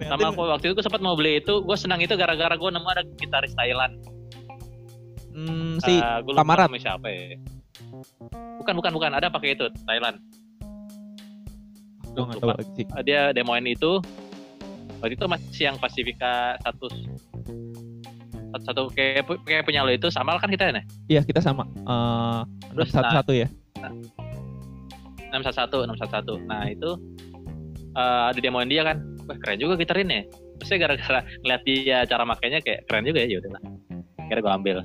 sama 0.09 0.33
aku 0.33 0.41
waktu 0.41 0.65
itu 0.71 0.73
gue 0.73 0.85
sempat 0.89 1.05
mau 1.05 1.13
beli 1.13 1.37
itu 1.37 1.61
gue 1.61 1.77
senang 1.77 2.01
itu 2.01 2.17
gara-gara 2.17 2.57
gue 2.57 2.69
nemu 2.73 2.87
ada 2.89 3.05
gitaris 3.21 3.53
Thailand 3.53 3.93
Hmm, 5.29 5.77
si 5.81 5.93
Eh, 5.97 6.17
gua 6.25 6.41
namanya 6.41 6.79
siapa 6.79 7.07
ya. 7.07 7.37
Bukan 8.59 8.73
bukan 8.75 8.91
bukan. 8.91 9.11
Ada 9.15 9.29
pakai 9.31 9.55
itu 9.55 9.65
Thailand. 9.87 10.17
Gue 12.11 12.23
nggak 12.25 12.39
tahu 12.41 12.49
lupa. 12.49 12.57
lagi. 12.59 12.71
Sih. 12.75 12.85
Eh, 12.85 13.03
dia 13.05 13.21
demoin 13.31 13.63
itu. 13.63 14.01
Waktu 14.99 15.15
itu 15.15 15.25
masih 15.31 15.63
yang 15.71 15.77
Pasifika 15.79 16.59
satu 16.59 16.91
satu, 18.51 18.63
satu 18.65 18.81
kayak 18.91 19.23
kayak 19.47 19.63
punya 19.63 19.85
lo 19.85 19.93
itu 19.93 20.11
sama 20.11 20.35
kan 20.41 20.51
kita 20.51 20.73
ya? 20.73 20.83
Iya 21.07 21.21
kita 21.23 21.39
sama. 21.39 21.63
Eh 21.69 22.39
Terus, 22.75 22.89
satu 22.91 23.13
satu 23.13 23.31
ya. 23.31 23.47
611 25.29 25.85
611 25.93 26.49
nah 26.49 26.65
itu 26.65 26.89
eh 27.95 28.21
ada 28.33 28.39
demoin 28.41 28.67
dia 28.67 28.83
kan. 28.83 28.99
Wah 29.29 29.37
keren 29.39 29.61
juga 29.61 29.77
gitar 29.77 30.01
ini 30.01 30.25
terus 30.59 30.75
saya 30.75 30.79
gara-gara 30.83 31.23
ngeliat 31.45 31.61
dia 31.63 31.97
cara 32.03 32.27
makainya 32.27 32.59
kayak 32.59 32.83
keren 32.89 33.05
juga 33.07 33.23
ya 33.23 33.39
udahlah. 33.39 33.61
Kira 34.27 34.39
gue 34.43 34.51
ambil 34.51 34.77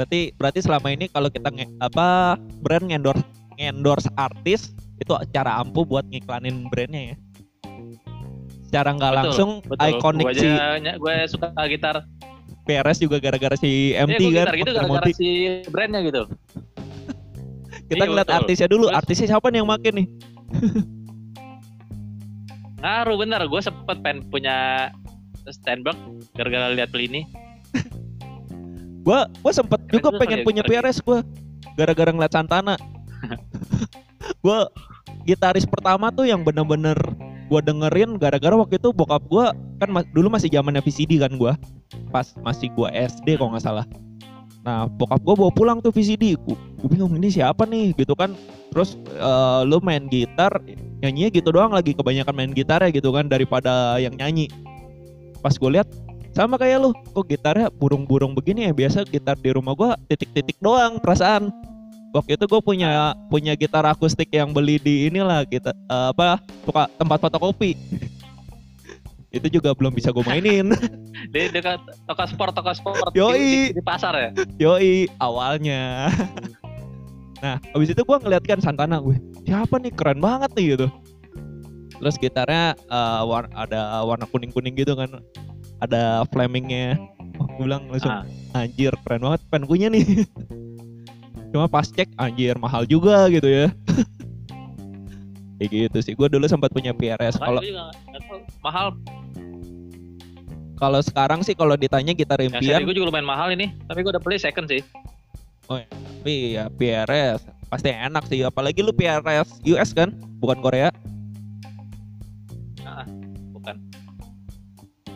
Berarti 0.00 0.32
berarti 0.32 0.64
selama 0.64 0.88
ini 0.88 1.06
kalau 1.06 1.28
kita 1.28 1.52
nge- 1.52 1.76
apa 1.78 2.06
brand 2.64 2.88
ngendorse 2.88 3.20
ngendorse 3.54 4.08
artis 4.16 4.72
itu 4.96 5.12
cara 5.28 5.60
ampuh 5.60 5.84
buat 5.84 6.08
ngiklanin 6.08 6.64
brandnya 6.66 7.12
ya. 7.12 7.16
Secara 8.64 8.96
nggak 8.96 9.12
langsung 9.12 9.60
ikonik 9.68 10.32
si 10.32 10.48
gue 10.96 11.14
suka 11.28 11.52
gitar 11.68 12.00
PRS 12.62 12.96
juga 12.98 13.20
gara-gara 13.20 13.52
si 13.54 13.92
Iya, 13.92 14.08
MT 14.08 14.16
gue 14.16 14.30
kan. 14.30 14.36
gitar 14.40 14.56
gitu 14.56 14.70
gara-gara 14.72 15.08
si 15.12 15.28
brandnya 15.68 16.00
gitu 16.00 16.22
Kita 17.90 17.98
Iya, 17.98 18.08
ngeliat 18.08 18.24
betul. 18.24 18.38
artisnya 18.40 18.68
dulu. 18.68 18.84
Terus- 18.86 18.96
Artisnya 18.96 19.26
siapa 19.28 19.46
nih 19.50 19.58
yang 19.58 19.68
make 19.68 19.90
nih? 19.90 20.06
ngaruh 22.80 23.16
bener 23.18 23.44
gue 23.44 23.60
sempet 23.60 24.00
pengen 24.00 24.24
punya 24.26 24.88
Steinberg 25.46 26.00
gara-gara 26.32 26.72
lihat 26.72 26.88
Plini 26.88 27.28
Gua 29.00 29.26
gua 29.40 29.52
sempet 29.52 29.80
Keren 29.86 29.92
juga 29.96 30.08
pengen 30.20 30.38
ya 30.42 30.46
punya 30.46 30.62
gitar 30.64 30.82
PRS 30.84 30.98
gua 31.00 31.18
gara-gara 31.74 32.10
ngeliat 32.12 32.32
Santana. 32.32 32.74
gua 34.44 34.68
gitaris 35.24 35.64
pertama 35.68 36.12
tuh 36.12 36.28
yang 36.28 36.44
bener-bener 36.44 36.96
gua 37.50 37.60
dengerin 37.64 38.20
gara-gara 38.20 38.54
waktu 38.54 38.76
itu 38.78 38.92
bokap 38.92 39.24
gua 39.26 39.56
kan 39.80 39.88
ma- 39.90 40.06
dulu 40.12 40.30
masih 40.30 40.52
zamannya 40.52 40.84
VCD 40.84 41.20
kan 41.20 41.32
gua. 41.36 41.56
Pas 42.12 42.32
masih 42.44 42.68
gua 42.76 42.92
SD 42.92 43.40
kalau 43.40 43.56
nggak 43.56 43.64
salah. 43.64 43.86
Nah, 44.60 44.84
bokap 44.92 45.24
gua 45.24 45.34
bawa 45.34 45.52
pulang 45.56 45.78
tuh 45.80 45.88
VCD. 45.90 46.36
Gua, 46.36 46.56
gua 46.80 46.88
bingung 46.92 47.16
ini 47.16 47.32
siapa 47.32 47.64
nih 47.64 47.96
gitu 47.96 48.12
kan. 48.12 48.36
Terus 48.70 49.00
eh, 49.16 49.60
lu 49.64 49.80
main 49.80 50.06
gitar 50.06 50.52
nyanyinya 51.00 51.30
gitu 51.32 51.48
doang 51.48 51.72
lagi 51.72 51.96
kebanyakan 51.96 52.34
main 52.36 52.52
gitar 52.52 52.84
ya 52.84 52.92
gitu 52.92 53.10
kan 53.10 53.26
daripada 53.26 53.96
yang 53.96 54.12
nyanyi. 54.20 54.52
Pas 55.40 55.56
gue 55.56 55.70
lihat 55.72 55.88
sama 56.30 56.54
kayak 56.56 56.78
lu 56.78 56.90
kok 56.94 57.26
gitarnya 57.26 57.68
burung-burung 57.74 58.32
begini 58.38 58.70
ya? 58.70 58.72
Biasa 58.72 59.02
gitar 59.06 59.34
di 59.34 59.50
rumah 59.50 59.74
gua 59.74 59.90
titik-titik 60.06 60.56
doang 60.62 61.02
perasaan. 61.02 61.50
Waktu 62.10 62.34
itu 62.34 62.44
gue 62.50 62.58
punya 62.58 63.14
punya 63.30 63.54
gitar 63.54 63.86
akustik 63.86 64.34
yang 64.34 64.50
beli 64.50 64.82
di 64.82 65.06
inilah 65.06 65.46
kita 65.46 65.70
apa 65.86 66.42
suka 66.66 66.90
tempat 66.98 67.18
fotokopi. 67.22 67.78
Itu 69.36 69.46
juga 69.46 69.70
belum 69.78 69.94
bisa 69.94 70.10
gue 70.10 70.26
mainin. 70.26 70.74
Di 71.34 71.54
dekat 71.54 71.78
toko 72.10 72.24
sport 72.26 72.50
toko 72.50 72.74
sport. 72.74 73.14
Yoi. 73.14 73.38
di, 73.38 73.46
di, 73.70 73.78
di 73.78 73.82
pasar 73.86 74.18
ya? 74.18 74.30
Yoi 74.58 75.06
awalnya. 75.22 76.10
Nah 77.40 77.56
habis 77.72 77.88
itu 77.88 78.04
gue 78.04 78.16
ngeliat 78.20 78.44
kan 78.44 78.60
Santana 78.60 79.00
gue 79.00 79.16
siapa 79.48 79.80
nih? 79.80 79.88
Keren 79.96 80.20
banget 80.20 80.52
nih 80.52 80.76
gitu. 80.76 80.92
Terus 81.96 82.20
gitarnya 82.20 82.76
eh, 82.76 83.22
war- 83.24 83.48
ada 83.56 84.04
warna 84.04 84.28
kuning 84.28 84.52
kuning 84.52 84.76
gitu 84.76 84.92
kan 84.92 85.24
ada 85.80 86.24
flamingnya 86.28 87.00
oh 87.36 87.46
gue 87.56 87.64
bilang 87.64 87.88
langsung 87.88 88.12
Ah. 88.12 88.24
anjir 88.54 88.92
keren 89.04 89.24
banget 89.24 89.40
pen 89.48 89.64
punya 89.64 89.88
nih. 89.88 90.04
Cuma 91.50 91.66
pas 91.66 91.82
cek 91.82 92.14
anjir 92.14 92.54
mahal 92.56 92.84
juga 92.84 93.26
gitu 93.26 93.48
ya. 93.48 93.66
Kayak 95.58 95.70
gitu 95.70 95.98
sih. 96.00 96.12
Gue 96.14 96.30
dulu 96.30 96.46
sempat 96.46 96.70
punya 96.70 96.94
PRS 96.94 97.36
kalau 97.36 97.60
mahal. 98.60 98.96
Kalau 100.76 101.00
sekarang 101.04 101.44
sih 101.44 101.52
kalau 101.52 101.76
ditanya 101.76 102.16
gitar 102.16 102.40
yang 102.40 102.56
impian 102.56 102.80
seri 102.80 102.88
gue 102.88 102.96
juga 102.96 103.12
lumayan 103.12 103.28
mahal 103.28 103.52
ini. 103.52 103.68
Tapi 103.84 104.00
gue 104.00 104.10
udah 104.16 104.22
beli 104.22 104.40
second 104.40 104.64
sih. 104.64 104.80
Tapi 105.68 106.56
ya 106.56 106.72
PRS 106.72 107.44
pasti 107.68 107.92
enak 107.92 108.24
sih. 108.26 108.40
Apalagi 108.42 108.80
lu 108.80 108.90
PRS 108.90 109.60
US 109.68 109.90
kan 109.92 110.10
bukan 110.40 110.58
Korea 110.64 110.88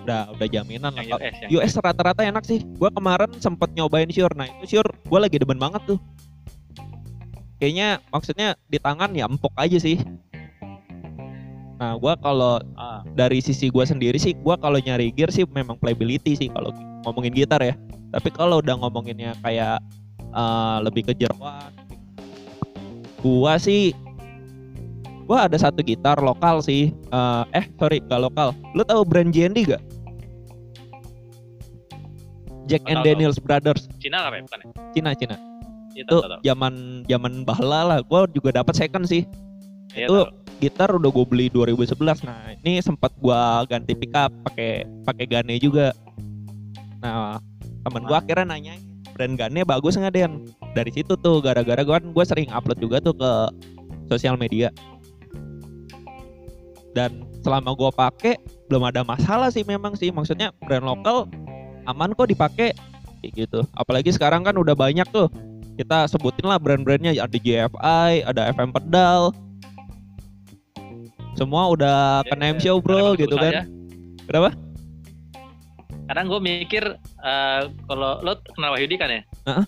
udah 0.05 0.36
udah 0.36 0.48
jaminan 0.52 0.93
lah 0.93 1.05
US 1.48 1.72
rata-rata 1.81 2.20
enak 2.22 2.44
sih. 2.44 2.60
Gua 2.76 2.93
kemarin 2.93 3.32
sempet 3.40 3.72
nyobain 3.72 4.09
Shure. 4.12 4.36
Nah 4.36 4.47
itu 4.60 4.76
Shure 4.78 4.93
gua 5.09 5.24
lagi 5.24 5.40
demen 5.40 5.56
banget 5.56 5.81
tuh. 5.89 5.98
Kayaknya 7.59 8.05
maksudnya 8.12 8.48
di 8.68 8.76
tangan 8.76 9.10
ya 9.16 9.24
empuk 9.24 9.52
aja 9.56 9.81
sih. 9.81 9.97
Nah 11.81 11.97
gua 11.97 12.14
kalau 12.20 12.60
ah, 12.76 13.01
dari 13.16 13.40
sisi 13.40 13.72
gua 13.72 13.89
sendiri 13.89 14.20
sih 14.20 14.36
gua 14.36 14.60
kalau 14.60 14.76
nyari 14.76 15.09
gear 15.10 15.32
sih 15.32 15.48
memang 15.48 15.81
playability 15.81 16.36
sih 16.36 16.48
kalau 16.52 16.70
ngomongin 17.09 17.32
gitar 17.32 17.64
ya. 17.64 17.74
Tapi 18.12 18.28
kalau 18.31 18.60
udah 18.60 18.76
ngomonginnya 18.76 19.35
kayak 19.40 19.81
eh, 20.20 20.76
lebih 20.85 21.09
ke 21.09 21.16
jeroan 21.16 21.72
gua 23.24 23.56
sih 23.56 23.97
gua 25.24 25.48
ada 25.48 25.56
satu 25.56 25.80
gitar 25.80 26.20
lokal 26.20 26.60
sih. 26.60 26.92
Eh, 26.92 27.42
eh 27.56 27.64
sorry 27.80 28.01
gak 28.05 28.20
lokal. 28.20 28.52
Lu 28.76 28.84
tahu 28.84 29.02
brand 29.05 29.32
JND 29.32 29.74
gak 29.74 29.82
Jack 32.64 32.84
and 32.88 33.01
tahu, 33.01 33.06
Daniels 33.06 33.38
Brothers. 33.40 33.88
Cina 34.01 34.28
apa 34.28 34.40
ya? 34.40 34.42
Bukan 34.48 34.59
ya? 34.60 34.66
Cina 34.96 35.10
Cina. 35.12 35.36
Iya, 35.94 36.02
itu 36.09 36.16
zaman 36.42 36.74
zaman 37.06 37.32
bahla 37.44 37.80
lah. 37.86 37.98
Gua 38.02 38.26
juga 38.32 38.51
dapat 38.56 38.74
second 38.74 39.05
sih. 39.06 39.28
Iya, 39.94 40.10
itu 40.10 40.16
tahu. 40.26 40.59
gitar 40.59 40.88
udah 40.90 41.10
gue 41.12 41.26
beli 41.28 41.46
2011 41.52 42.24
nah 42.26 42.51
ini 42.62 42.82
sempat 42.82 43.14
gua 43.22 43.62
ganti 43.68 43.94
pickup 43.94 44.32
pakai 44.48 44.88
pakai 45.06 45.24
Gane 45.28 45.55
juga. 45.60 45.94
Nah 46.98 47.38
temen 47.84 48.02
gua 48.09 48.18
akhirnya 48.24 48.48
nanya 48.48 48.74
brand 49.14 49.38
Gane 49.38 49.62
bagus 49.62 49.94
nggak 49.94 50.14
Den? 50.16 50.48
Dari 50.74 50.90
situ 50.90 51.14
tuh 51.20 51.38
gara-gara 51.38 51.78
gua 51.86 52.02
kan 52.02 52.10
gue 52.10 52.24
sering 52.26 52.48
upload 52.51 52.80
juga 52.82 52.98
tuh 52.98 53.14
ke 53.14 53.30
sosial 54.10 54.34
media 54.34 54.74
dan 56.95 57.11
selama 57.43 57.75
gua 57.75 57.91
pakai 57.91 58.39
belum 58.71 58.89
ada 58.89 59.03
masalah 59.03 59.51
sih 59.51 59.66
memang 59.66 59.93
sih. 59.95 60.09
Maksudnya 60.09 60.55
brand 60.65 60.87
lokal 60.87 61.29
aman 61.85 62.15
kok 62.15 62.31
dipakai 62.31 62.73
gitu. 63.25 63.66
Apalagi 63.75 64.09
sekarang 64.09 64.47
kan 64.47 64.55
udah 64.55 64.73
banyak 64.73 65.05
tuh. 65.11 65.29
Kita 65.75 66.07
sebutin 66.07 66.47
lah 66.47 66.57
brand-brandnya. 66.57 67.19
Ada 67.19 67.35
JFI 67.35 68.25
ada 68.25 68.43
FM 68.55 68.71
pedal. 68.71 69.35
Semua 71.35 71.66
udah 71.66 72.23
Ya, 72.23 72.31
ke 72.31 72.35
name 72.39 72.59
ya, 72.59 72.71
show 72.71 72.79
bro 72.79 73.19
gitu 73.19 73.35
kan. 73.35 73.51
aja. 73.51 73.62
kenapa? 74.25 74.51
Kadang 76.05 76.27
gue 76.31 76.41
mikir 76.41 76.85
eh, 77.01 77.61
kalau 77.85 78.23
lo 78.23 78.33
kenal 78.55 78.77
Wahyudi 78.77 78.95
kan 78.95 79.11
ya? 79.11 79.23
Heeh. 79.51 79.66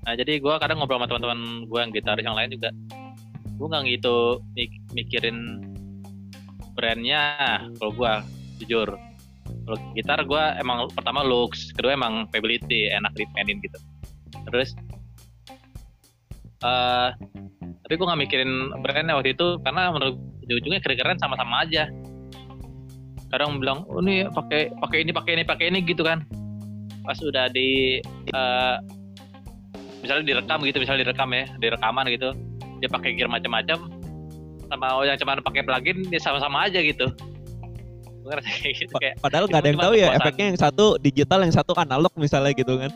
nah 0.00 0.14
jadi 0.14 0.38
gue 0.38 0.54
kadang 0.62 0.78
ngobrol 0.78 1.02
sama 1.02 1.10
teman-teman 1.10 1.66
gue 1.66 1.78
yang 1.82 1.90
gitaris 1.90 2.22
yang 2.22 2.38
lain 2.38 2.46
juga 2.54 2.70
gue 3.56 3.66
nggak 3.66 3.84
gitu 3.98 4.40
mik- 4.52 4.84
mikirin 4.92 5.64
brandnya 6.76 7.20
kalau 7.80 7.92
gue 7.96 8.12
jujur. 8.62 8.88
Kalau 9.66 9.78
gitar 9.98 10.20
gue 10.22 10.44
emang 10.60 10.86
pertama 10.92 11.24
looks 11.24 11.72
kedua 11.74 11.96
emang 11.96 12.28
playability 12.30 12.92
enak 12.92 13.10
dimainin 13.16 13.58
gitu. 13.64 13.78
Terus 14.52 14.76
eh 16.64 17.10
tapi 17.56 17.92
gue 17.96 18.06
nggak 18.06 18.20
mikirin 18.28 18.52
brandnya 18.84 19.16
waktu 19.16 19.32
itu 19.32 19.58
karena 19.64 19.90
menurut 19.90 20.16
ujung-ujungnya 20.46 20.80
keren-keren 20.84 21.18
sama-sama 21.18 21.64
aja. 21.64 21.88
Kadang 23.32 23.58
bilang 23.58 23.88
oh 23.90 24.04
ini 24.04 24.28
pakai 24.30 24.70
pakai 24.78 24.98
ini 25.02 25.10
pakai 25.10 25.32
ini 25.40 25.42
pakai 25.42 25.66
ini 25.72 25.78
gitu 25.82 26.04
kan. 26.04 26.22
Pas 27.02 27.18
udah 27.22 27.48
di 27.50 27.98
eh, 28.30 28.76
misalnya 30.06 30.24
direkam 30.28 30.62
gitu 30.62 30.78
misalnya 30.78 31.02
direkam 31.08 31.30
ya 31.34 31.44
direkaman 31.58 32.06
gitu 32.14 32.30
dia 32.80 32.88
pakai 32.90 33.16
gear 33.16 33.28
macam-macam 33.30 33.88
sama 34.66 34.86
yang 35.06 35.18
cuma 35.18 35.38
pakai 35.38 35.62
plugin 35.62 35.98
dia 36.10 36.20
sama-sama 36.20 36.66
aja 36.66 36.82
gitu 36.82 37.06
gitu 38.74 38.94
kayak 38.98 39.14
padahal 39.22 39.46
nggak 39.46 39.60
ada 39.62 39.68
yang 39.70 39.78
tahu 39.78 39.94
ya 39.94 40.06
kepuasan. 40.10 40.18
efeknya 40.18 40.44
yang 40.50 40.58
satu 40.58 40.86
digital 40.98 41.40
yang 41.46 41.54
satu 41.54 41.72
analog 41.78 42.10
misalnya 42.18 42.50
gitu 42.58 42.74
kan 42.74 42.90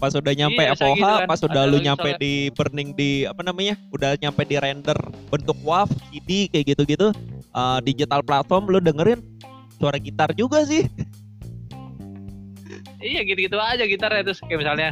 pas 0.00 0.16
udah 0.16 0.32
nyampe 0.32 0.58
Iya, 0.64 0.72
FOH 0.74 0.96
gitu 0.96 1.04
kan. 1.06 1.28
pas 1.28 1.40
udah 1.44 1.62
lu 1.68 1.78
nyampe 1.78 2.08
di 2.16 2.48
burning 2.56 2.96
di 2.96 3.28
apa 3.28 3.44
namanya 3.44 3.76
udah 3.92 4.16
nyampe 4.16 4.42
di 4.48 4.56
render 4.56 4.96
bentuk 5.28 5.54
WAV 5.60 5.92
CD 6.10 6.48
kayak 6.48 6.72
gitu-gitu 6.74 7.12
eh, 7.54 7.78
digital 7.84 8.24
platform 8.24 8.72
lu 8.72 8.80
dengerin 8.80 9.20
suara 9.76 10.00
gitar 10.00 10.32
juga 10.34 10.64
sih 10.64 10.88
iya 13.00 13.20
gitu-gitu 13.24 13.60
aja 13.60 13.84
gitar 13.84 14.10
ya 14.12 14.24
terus 14.24 14.40
kayak 14.40 14.60
misalnya 14.64 14.90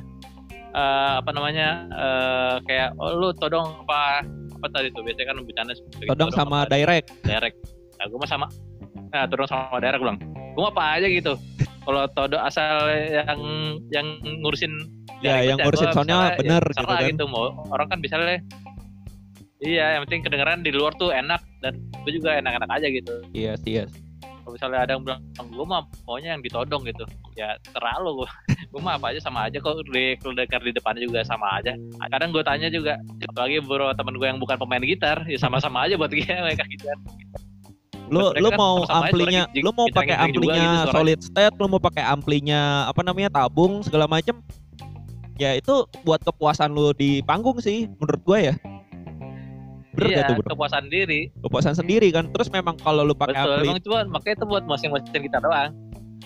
eh, 0.75 1.13
apa 1.21 1.31
namanya 1.33 1.69
eh, 1.93 2.55
kayak 2.69 2.89
oh 3.01 3.13
lu 3.17 3.29
todong 3.37 3.85
apa 3.87 4.25
apa 4.59 4.67
tadi 4.75 4.89
tuh? 4.93 5.03
Biasanya 5.07 5.27
kan 5.33 5.37
bercanda 5.45 5.73
seperti 5.77 6.03
gitu, 6.07 6.11
todong 6.13 6.31
sama 6.35 6.57
apa, 6.67 6.75
direct. 6.75 7.09
Direct. 7.25 7.57
Nah 7.99 8.05
gue 8.07 8.19
mah 8.19 8.31
sama. 8.31 8.47
Nah 9.15 9.23
todong 9.31 9.49
sama 9.49 9.79
direct 9.81 10.01
bilang 10.03 10.19
gue 10.29 10.63
mah 10.63 10.73
apa 10.75 10.85
aja 10.99 11.07
gitu. 11.07 11.33
Kalau 11.89 12.03
todong 12.13 12.43
asal 12.45 12.91
yang 13.13 13.41
yang 13.95 14.07
ngurusin 14.45 14.73
Ya, 15.19 15.43
yang 15.43 15.59
ngurusin 15.59 15.91
soundnya 15.91 16.31
misalnya, 16.31 16.39
bener 16.39 16.63
ya, 16.63 16.79
gitu 16.79 16.95
kan. 16.95 17.11
gitu. 17.11 17.25
Mau 17.27 17.45
orang 17.75 17.87
kan 17.91 17.99
bisa 17.99 18.15
iya 19.59 19.99
yang 19.99 20.07
penting 20.07 20.23
kedengeran 20.23 20.63
di 20.63 20.71
luar 20.71 20.95
tuh 20.95 21.11
enak 21.11 21.43
dan 21.59 21.75
gue 22.07 22.13
juga 22.15 22.39
enak-enak 22.39 22.71
aja 22.71 22.87
gitu. 22.87 23.15
Iya 23.35 23.59
sih 23.59 23.83
yes. 23.83 23.91
Kalau 24.49 24.57
misalnya 24.57 24.81
ada 24.81 24.93
yang 24.97 25.05
bilang 25.05 25.21
gue 25.45 25.67
mah 25.69 25.85
pokoknya 26.09 26.29
yang 26.33 26.41
ditodong 26.41 26.83
gitu. 26.89 27.05
Ya 27.37 27.61
terlalu. 27.77 28.25
Gue 28.25 28.81
gue 28.81 28.81
mah 28.81 28.97
apa 28.97 29.13
aja 29.13 29.21
sama 29.21 29.45
aja 29.45 29.61
kok 29.61 29.77
di 29.93 30.17
kalau 30.25 30.33
dekat 30.33 30.65
di 30.65 30.73
depannya 30.73 31.05
juga 31.05 31.21
sama 31.21 31.61
aja. 31.61 31.77
Kadang 32.09 32.33
gue 32.33 32.41
tanya 32.41 32.73
juga 32.73 32.97
apalagi 33.29 33.61
bro 33.61 33.93
temen 33.93 34.17
gue 34.17 34.25
yang 34.25 34.41
bukan 34.41 34.57
pemain 34.57 34.81
gitar 34.81 35.21
ya 35.29 35.37
sama-sama 35.37 35.85
aja 35.85 36.01
buat 36.01 36.09
dia 36.17 36.41
mereka 36.41 36.65
gitar. 36.65 36.97
Lu 38.09 38.33
kan 38.33 38.57
mau 38.57 38.89
amplinya 38.89 39.45
lu 39.53 39.69
mau 39.77 39.85
pakai 39.93 40.17
amplinya 40.17 40.89
gitu 40.89 40.97
solid 40.97 41.21
state 41.21 41.55
lu 41.61 41.69
mau 41.69 41.81
pakai 41.81 42.05
amplinya 42.09 42.89
apa 42.89 43.05
namanya 43.05 43.29
tabung 43.29 43.85
segala 43.85 44.09
macem 44.09 44.41
ya 45.37 45.53
itu 45.53 45.85
buat 46.09 46.25
kepuasan 46.25 46.73
lu 46.73 46.97
di 46.97 47.21
panggung 47.21 47.61
sih 47.61 47.85
menurut 48.01 48.21
gue 48.25 48.39
ya 48.49 48.55
bener 49.99 50.11
iya 50.15 50.19
gak 50.23 50.29
tuh 50.31 50.37
bro? 50.39 50.49
kepuasan 50.55 50.85
diri. 50.87 51.21
Kepuasan 51.43 51.75
sendiri 51.75 52.09
kan. 52.15 52.25
Terus 52.31 52.49
memang 52.55 52.79
kalau 52.79 53.03
lu 53.03 53.15
pakai 53.19 53.35
betul 53.35 53.53
ampli 53.59 53.67
emang 53.67 53.83
cuma 53.83 53.99
makanya 54.07 54.35
itu 54.39 54.47
buat 54.47 54.65
masing-masing 54.65 55.23
kita 55.27 55.39
doang. 55.43 55.71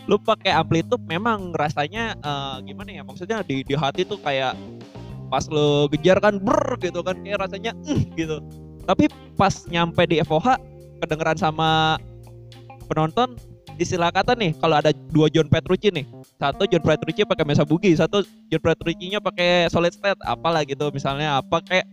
Lu 0.05 0.17
pakai 0.21 0.53
ampli 0.53 0.85
itu 0.85 0.97
memang 1.09 1.57
rasanya 1.57 2.15
eh, 2.21 2.57
gimana 2.69 2.91
ya 2.93 3.03
maksudnya 3.03 3.41
di 3.41 3.65
di 3.65 3.75
hati 3.75 4.05
tuh 4.05 4.21
kayak 4.21 4.53
pas 5.33 5.49
lu 5.49 5.89
gejar 5.97 6.21
kan 6.21 6.37
ber 6.37 6.77
gitu 6.85 7.01
kan. 7.01 7.17
Kayak 7.25 7.49
rasanya 7.49 7.73
"Mm," 7.89 8.03
gitu. 8.15 8.37
Tapi 8.85 9.09
pas 9.41 9.65
nyampe 9.73 10.05
di 10.05 10.21
FOH 10.21 10.61
kedengeran 11.01 11.39
sama 11.41 11.97
penonton 12.87 13.35
istilah 13.81 14.13
kata 14.13 14.37
nih 14.37 14.53
kalau 14.61 14.77
ada 14.77 14.93
dua 15.11 15.33
John 15.33 15.49
Petrucci 15.49 15.89
nih. 15.89 16.05
Satu 16.37 16.69
John 16.69 16.85
Petrucci 16.85 17.25
pakai 17.25 17.45
Mesa 17.47 17.65
Boogie 17.65 17.95
satu 17.97 18.21
John 18.53 18.63
Petrucci-nya 18.63 19.23
pakai 19.23 19.71
solid 19.73 19.95
state 19.95 20.19
apalah 20.27 20.67
gitu 20.67 20.91
misalnya 20.93 21.41
apa 21.41 21.63
kayak 21.65 21.87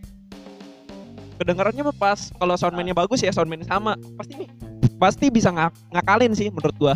kedengarannya 1.40 1.82
mah 1.82 1.96
pas 1.96 2.28
kalau 2.36 2.52
soundman-nya 2.54 2.92
bagus 2.92 3.24
ya 3.24 3.32
soundman 3.32 3.64
sama. 3.64 3.96
Pasti 4.20 4.44
pasti 5.00 5.26
bisa 5.32 5.48
ngak 5.48 5.72
ngakalin 5.90 6.36
sih 6.36 6.52
menurut 6.52 6.76
gua. 6.76 6.94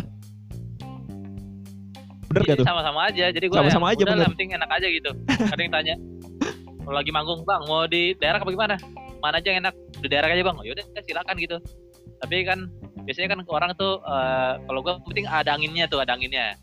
Bener 2.29 2.41
gak 2.43 2.47
Iya, 2.47 2.55
tuh? 2.61 2.65
sama-sama 2.67 2.99
aja. 3.09 3.25
Jadi 3.31 3.45
gue 3.47 3.57
Sama-sama 3.57 3.85
aja, 3.89 4.01
udah 4.03 4.13
bener. 4.13 4.27
penting 4.35 4.49
enak 4.53 4.69
aja 4.69 4.87
gitu. 4.91 5.11
Ada 5.49 5.61
yang 5.61 5.73
tanya 5.73 5.95
kalau 6.85 6.95
lagi 7.01 7.09
manggung 7.09 7.41
bang? 7.41 7.61
Mau 7.65 7.89
di 7.89 8.13
daerah 8.21 8.37
apa 8.37 8.51
gimana? 8.51 8.75
Mana 9.17 9.41
aja 9.41 9.49
yang 9.49 9.65
enak? 9.65 9.73
Di 9.97 10.07
daerah 10.11 10.29
aja 10.29 10.43
bang. 10.43 10.57
Yaudah 10.61 10.83
silakan 11.01 11.35
gitu. 11.41 11.57
Tapi 12.21 12.35
kan 12.45 12.59
biasanya 13.01 13.27
kan 13.33 13.39
orang 13.49 13.71
tuh 13.73 13.97
eh, 14.03 14.53
kalau 14.61 14.79
gue 14.83 14.93
penting 15.09 15.25
ada 15.25 15.55
anginnya 15.55 15.89
tuh 15.89 16.03
ada 16.03 16.13
anginnya. 16.13 16.53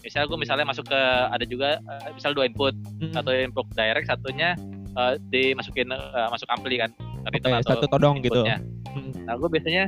Misal 0.00 0.30
gue 0.30 0.38
misalnya 0.38 0.62
masuk 0.64 0.86
ke 0.86 1.00
ada 1.28 1.44
juga 1.44 1.82
eh, 1.82 2.10
misal 2.14 2.32
dua 2.32 2.46
input 2.46 2.72
Hmm, 2.96 3.12
satu 3.12 3.28
input 3.34 3.66
direct 3.74 4.06
satunya 4.06 4.54
eh, 4.94 5.12
dimasukin 5.28 5.90
eh, 5.90 6.28
masuk 6.30 6.46
ampli 6.48 6.78
kan 6.78 6.88
return 7.30 7.58
atau 7.60 7.70
satu 7.76 7.86
todong 7.90 8.22
gitu 8.22 8.42
inputnya. 8.42 8.58
Hmm. 8.90 9.12
Nah 9.26 9.34
gue 9.36 9.48
biasanya 9.50 9.84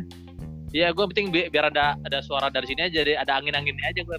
Iya 0.69 0.93
gue 0.93 1.01
penting 1.09 1.32
bi- 1.32 1.48
biar 1.48 1.73
ada 1.73 1.97
ada 2.05 2.20
suara 2.20 2.52
dari 2.52 2.69
sini 2.69 2.85
aja, 2.85 3.01
jadi 3.01 3.16
ada 3.16 3.40
angin 3.40 3.56
anginnya 3.56 3.89
aja 3.89 4.05
gue. 4.05 4.16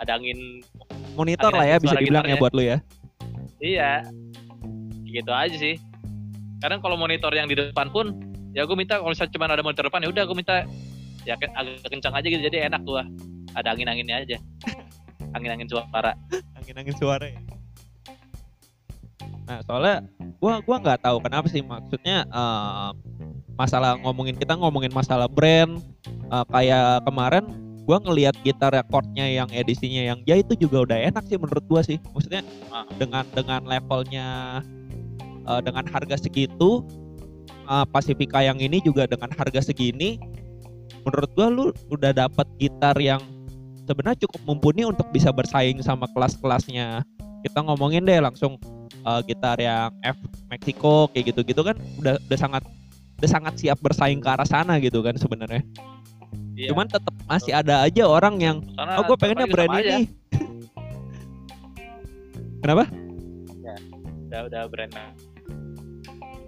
Ada 0.00 0.16
angin, 0.16 0.64
monitor 1.12 1.52
Ada 1.52 1.58
lah 1.60 1.66
ya 1.68 1.76
bisa 1.76 1.96
dibilang 2.00 2.24
ya 2.24 2.32
gitarnya. 2.32 2.40
buat 2.40 2.52
lu 2.56 2.62
ya 2.64 2.78
iya, 3.60 4.04
gitu 5.04 5.32
aja 5.32 5.56
sih. 5.56 5.76
Kadang 6.60 6.80
kalau 6.80 6.96
monitor 6.96 7.28
yang 7.32 7.48
di 7.48 7.56
depan 7.56 7.92
pun, 7.92 8.16
ya 8.56 8.64
gue 8.64 8.76
minta 8.76 9.00
kalau 9.00 9.12
misalnya 9.12 9.32
cuma 9.36 9.48
ada 9.52 9.60
monitor 9.60 9.84
depan 9.88 10.00
ya 10.04 10.08
udah 10.12 10.24
gue 10.24 10.36
minta 10.36 10.56
ya 11.28 11.36
agak 11.36 11.88
kencang 11.88 12.14
aja 12.16 12.26
gitu, 12.28 12.42
jadi 12.48 12.72
enak 12.72 12.80
gue. 12.84 13.02
Ada 13.56 13.76
angin 13.76 13.88
anginnya 13.88 14.16
aja. 14.24 14.38
angin-angin 15.36 15.68
suara. 15.68 16.12
angin-angin 16.56 16.96
suara 16.96 17.26
ya. 17.28 17.40
Nah 19.46 19.58
soalnya 19.62 20.02
gua 20.42 20.58
gua 20.62 20.76
nggak 20.82 21.00
tahu 21.06 21.22
kenapa 21.22 21.46
sih 21.46 21.62
maksudnya 21.62 22.26
eh, 22.26 22.90
masalah 23.56 23.96
ngomongin 24.02 24.36
kita 24.36 24.58
ngomongin 24.58 24.90
masalah 24.92 25.30
brand 25.30 25.80
eh, 26.30 26.44
kayak 26.50 27.06
kemarin 27.06 27.44
gua 27.86 28.02
ngelihat 28.02 28.34
gitar 28.42 28.74
recordnya 28.74 29.24
yang 29.30 29.46
edisinya 29.54 30.02
yang 30.02 30.18
ya 30.26 30.34
itu 30.42 30.58
juga 30.58 30.90
udah 30.90 30.98
enak 30.98 31.24
sih 31.30 31.38
menurut 31.38 31.64
gua 31.70 31.80
sih 31.86 32.02
maksudnya 32.10 32.42
Ah. 32.74 32.84
dengan 32.98 33.24
dengan 33.32 33.62
levelnya 33.64 34.28
eh, 35.46 35.60
dengan 35.62 35.86
harga 35.86 36.18
segitu 36.18 36.82
eh, 37.70 37.86
Pacifica 37.94 38.42
yang 38.42 38.58
ini 38.58 38.82
juga 38.82 39.06
dengan 39.06 39.30
harga 39.30 39.62
segini 39.62 40.18
menurut 41.06 41.30
gua 41.38 41.46
lu 41.46 41.64
udah 41.94 42.10
dapat 42.10 42.46
gitar 42.58 42.98
yang 42.98 43.22
sebenarnya 43.86 44.26
cukup 44.26 44.42
mumpuni 44.42 44.82
untuk 44.82 45.06
bisa 45.14 45.30
bersaing 45.30 45.78
sama 45.78 46.10
kelas-kelasnya 46.10 47.06
kita 47.46 47.62
ngomongin 47.62 48.02
deh 48.02 48.18
langsung 48.18 48.58
eh, 49.06 49.20
gitar 49.24 49.56
yang 49.56 49.94
F 50.02 50.18
Mexico 50.46 51.06
kayak 51.10 51.30
gitu-gitu 51.30 51.62
kan 51.62 51.76
udah 51.96 52.18
udah 52.20 52.38
sangat 52.38 52.62
udah 53.16 53.30
sangat 53.30 53.54
siap 53.56 53.78
bersaing 53.78 54.18
ke 54.18 54.28
arah 54.28 54.44
sana 54.44 54.76
gitu 54.78 55.00
kan 55.00 55.14
sebenarnya 55.14 55.62
Iya. 56.56 56.72
cuman 56.72 56.88
tetap 56.88 57.12
masih 57.26 57.52
ada 57.52 57.84
aja 57.84 58.08
orang 58.08 58.40
yang 58.40 58.56
Karena 58.72 58.96
oh 58.96 59.04
gue 59.04 59.16
pengennya 59.16 59.44
brand 59.46 59.72
ini 59.76 60.08
kenapa 62.60 62.84
Udah 64.26 64.40
udah 64.48 64.62
brand. 64.66 64.92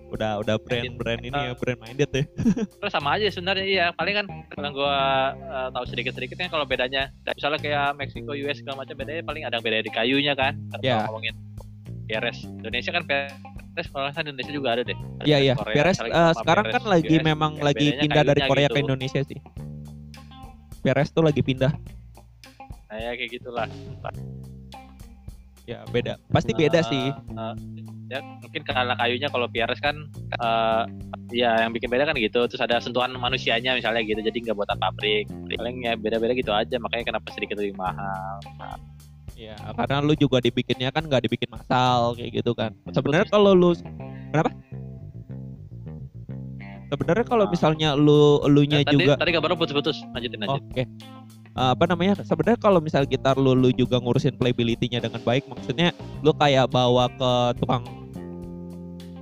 udah 0.08 0.40
udah 0.40 0.56
brand 0.56 0.96
brand 0.96 1.20
ini 1.20 1.36
ya 1.36 1.52
brand 1.52 1.76
minded 1.78 2.08
ya 2.08 2.24
Terus 2.80 2.88
sama 2.90 3.20
aja 3.20 3.28
sebenarnya 3.28 3.64
iya. 3.64 3.86
Paling 3.92 4.14
kan 4.16 4.26
yang 4.56 4.72
gua 4.72 4.96
eh, 5.36 5.68
tahu 5.70 5.84
sedikit-sedikit 5.84 6.34
kan 6.34 6.48
kalau 6.48 6.64
bedanya 6.64 7.12
misalnya 7.28 7.60
kayak 7.60 7.92
Meksiko, 7.94 8.32
US 8.32 8.56
segala 8.58 8.82
macam 8.82 8.96
bedanya 8.96 9.20
paling 9.20 9.44
ada 9.44 9.60
yang 9.60 9.64
beda 9.64 9.84
di 9.84 9.92
kayunya 9.92 10.32
kan. 10.32 10.56
Kalau 10.72 10.80
Iya. 10.80 11.04
ngomongin 11.04 11.34
PRS 12.08 12.48
Indonesia 12.48 12.90
kan 12.90 13.04
PRS 13.04 13.88
kalau 13.92 14.08
nggak 14.08 14.24
Indonesia 14.24 14.52
juga 14.52 14.68
ada 14.74 14.82
deh. 14.82 14.98
Iya 15.28 15.38
iya. 15.38 15.54
Misalnya 15.54 16.16
eh, 16.16 16.32
sekarang 16.34 16.64
kan 16.72 16.82
lagi 16.88 17.16
memang 17.20 17.52
yang 17.60 17.66
lagi 17.68 17.86
pindah 17.94 18.22
dari 18.24 18.40
kayunya 18.40 18.50
Korea 18.50 18.66
ke 18.66 18.72
gitu. 18.72 18.84
Indonesia 18.88 19.20
sih. 19.22 19.38
Beres 20.82 21.08
tuh 21.12 21.22
lagi 21.22 21.40
pindah. 21.44 21.72
Nah, 22.88 22.96
ya 22.96 23.10
kayak 23.12 23.30
gitulah. 23.36 23.68
Ya 25.68 25.84
beda. 25.92 26.16
Pasti 26.32 26.56
beda 26.56 26.80
sih. 26.88 27.12
eh, 27.12 27.54
ya 28.08 28.24
mungkin 28.24 28.64
karena 28.64 28.96
kayunya 28.96 29.28
kalau 29.28 29.46
PRS 29.52 29.84
kan 29.84 30.08
eh 30.40 30.84
ya 31.28 31.60
yang 31.60 31.76
bikin 31.76 31.92
beda 31.92 32.08
kan 32.08 32.16
gitu. 32.16 32.48
Terus 32.48 32.64
ada 32.64 32.80
sentuhan 32.80 33.12
manusianya 33.12 33.76
misalnya 33.76 34.00
gitu. 34.00 34.24
Jadi 34.24 34.48
nggak 34.48 34.56
buatan 34.56 34.80
pabrik. 34.80 35.28
Paling 35.28 35.84
ya 35.84 35.92
beda-beda 35.94 36.32
gitu 36.32 36.56
aja. 36.56 36.80
Makanya 36.80 37.14
kenapa 37.14 37.28
sedikit 37.36 37.60
lebih 37.60 37.76
mahal. 37.76 38.40
Ya 39.36 39.56
karena 39.76 40.00
lu 40.00 40.14
juga 40.16 40.38
dibikinnya 40.40 40.88
kan 40.94 41.04
nggak 41.04 41.28
dibikin 41.28 41.50
massal 41.50 42.14
kayak 42.16 42.40
gitu 42.40 42.52
kan. 42.56 42.72
Sebenarnya 42.94 43.28
kalau 43.28 43.52
lu 43.52 43.74
kenapa? 44.32 44.50
Sebenarnya 46.88 47.24
kalau 47.28 47.44
Ah. 47.44 47.50
misalnya 47.52 47.88
lu 47.92 48.40
elunya 48.48 48.80
Nah, 48.80 48.88
tadi 48.88 48.96
juga 49.04 49.14
tadi 49.20 49.30
kabar 49.36 49.48
lu 49.52 49.56
putus-putus. 49.60 50.00
Lanjutin 50.16 50.40
aja. 50.40 50.56
Oke. 50.56 50.82
Eh, 51.58 51.70
apa 51.74 51.84
namanya? 51.84 52.16
Sebenarnya 52.24 52.56
kalau 52.56 52.80
misal 52.80 53.04
gitar 53.04 53.36
lu 53.36 53.52
lu 53.52 53.68
juga 53.74 54.00
ngurusin 54.00 54.38
playability-nya 54.40 55.04
dengan 55.04 55.20
baik, 55.20 55.44
maksudnya 55.52 55.92
lu 56.24 56.32
kayak 56.32 56.70
bawa 56.72 57.10
ke 57.12 57.32
tukang 57.60 57.84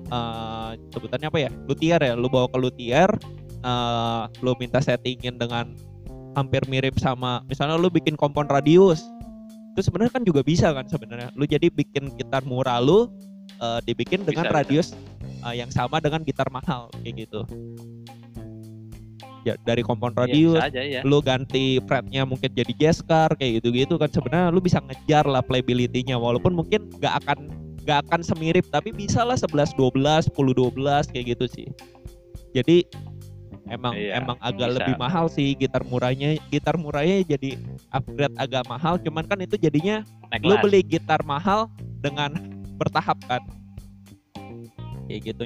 eh 0.06 0.70
sebutannya 0.94 1.26
apa 1.26 1.38
ya? 1.42 1.50
Luthier 1.66 1.98
ya. 1.98 2.14
Lu 2.14 2.30
bawa 2.30 2.46
ke 2.46 2.58
luthier, 2.62 3.10
eh 3.64 4.22
lu 4.44 4.54
minta 4.62 4.78
settingin 4.78 5.34
dengan 5.34 5.74
hampir 6.38 6.62
mirip 6.68 7.00
sama 7.00 7.40
misalnya 7.48 7.74
lu 7.80 7.90
bikin 7.90 8.14
kompon 8.14 8.46
radius. 8.46 9.02
Itu 9.76 9.92
sebenarnya 9.92 10.12
kan 10.16 10.24
juga 10.24 10.40
bisa 10.40 10.72
kan 10.72 10.88
sebenarnya. 10.88 11.28
Lu 11.36 11.44
jadi 11.44 11.68
bikin 11.68 12.16
gitar 12.16 12.40
murah 12.48 12.80
lu 12.80 13.12
eh, 13.60 13.80
dibikin 13.84 14.24
dengan 14.24 14.48
Bisa, 14.48 14.56
bisa. 14.56 14.56
radius 14.64 14.88
eh, 15.20 15.54
yang 15.60 15.68
sama 15.68 16.00
dengan 16.00 16.24
gitar 16.24 16.48
mahal 16.48 16.88
kayak 17.04 17.28
gitu. 17.28 17.44
Ya 19.44 19.52
dari 19.68 19.84
kompon 19.84 20.16
radius 20.16 20.56
bisa 20.56 20.72
aja 20.72 20.80
ya. 20.80 21.00
lu 21.04 21.20
ganti 21.20 21.76
fretnya 21.84 22.24
mungkin 22.24 22.56
jadi 22.56 22.72
jazzcar 22.80 23.36
kayak 23.36 23.60
gitu-gitu 23.60 24.00
kan 24.00 24.08
sebenarnya 24.08 24.48
lu 24.48 24.64
bisa 24.64 24.80
ngejar 24.80 25.28
lah 25.28 25.44
playability-nya 25.44 26.16
walaupun 26.16 26.56
mungkin 26.56 26.88
nggak 26.96 27.14
akan 27.22 27.52
nggak 27.84 28.00
akan 28.08 28.20
semirip 28.24 28.66
tapi 28.72 28.90
bisa 28.96 29.22
lah 29.22 29.36
11 29.36 29.76
12 29.76 30.32
10 30.32 30.34
12 30.34 31.12
kayak 31.12 31.36
gitu 31.36 31.46
sih. 31.52 31.68
Jadi 32.56 32.88
emang 33.66 33.93
Iya, 33.94 34.22
emang 34.22 34.38
agak 34.38 34.68
bisa. 34.70 34.76
lebih 34.78 34.94
mahal 34.98 35.26
sih 35.30 35.55
gitar 35.59 35.82
murahnya. 35.82 36.38
Gitar 36.51 36.76
murahnya 36.78 37.22
jadi 37.26 37.59
upgrade 37.90 38.36
agak 38.38 38.64
mahal 38.70 38.98
cuman 39.02 39.24
kan 39.26 39.38
itu 39.43 39.56
jadinya 39.59 40.06
Naik 40.30 40.43
lu 40.47 40.55
beli 40.62 40.80
gitar 40.86 41.20
mahal 41.26 41.70
dengan 42.02 42.34
bertahap 42.78 43.18
kan. 43.26 43.43
Kayak 45.06 45.20
gitu. 45.34 45.44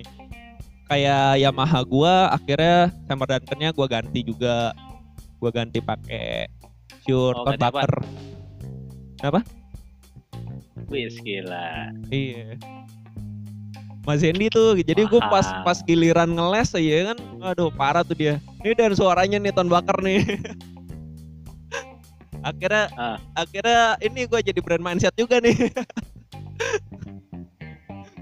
Kayak 0.91 1.39
Yamaha 1.39 1.81
gua 1.87 2.35
akhirnya 2.35 2.91
hammer 3.07 3.29
dunkernya 3.39 3.71
gua 3.73 3.87
ganti 3.87 4.21
juga. 4.27 4.75
Gua 5.41 5.51
ganti 5.55 5.79
pakai 5.81 6.51
sure 7.07 7.33
Oh, 7.33 7.45
ganti 7.49 7.65
apa? 9.21 9.41
Wih, 10.91 11.13
gila. 11.23 11.93
iya 12.11 12.57
Mas 14.09 14.25
Hendy 14.25 14.49
tuh 14.49 14.81
jadi 14.81 15.05
gua 15.05 15.21
pas 15.29 15.45
pas 15.61 15.79
giliran 15.85 16.33
ngeles 16.33 16.73
ya 16.77 17.13
kan? 17.13 17.19
Aduh 17.53 17.69
parah 17.69 18.01
tuh 18.01 18.17
dia. 18.17 18.41
Ini 18.65 18.73
dan 18.73 18.93
suaranya 18.97 19.37
nih 19.37 19.53
ton 19.53 19.69
bakar 19.69 20.01
nih. 20.01 20.25
Akhirnya 22.41 22.89
Ah. 22.97 23.17
akhirnya 23.37 24.01
ini 24.01 24.25
gua 24.25 24.41
jadi 24.41 24.57
brand 24.65 24.81
mindset 24.81 25.13
juga 25.13 25.45
nih. 25.45 25.69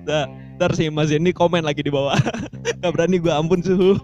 Nah, 0.03 0.27
ntar 0.59 0.75
sih 0.75 0.91
Mas 0.91 1.15
Hendy 1.15 1.31
komen 1.31 1.63
lagi 1.63 1.87
di 1.87 1.91
bawah. 1.95 2.19
Gak 2.83 2.93
berani 2.95 3.23
gua 3.23 3.39
ampun 3.39 3.63
suhu 3.63 3.95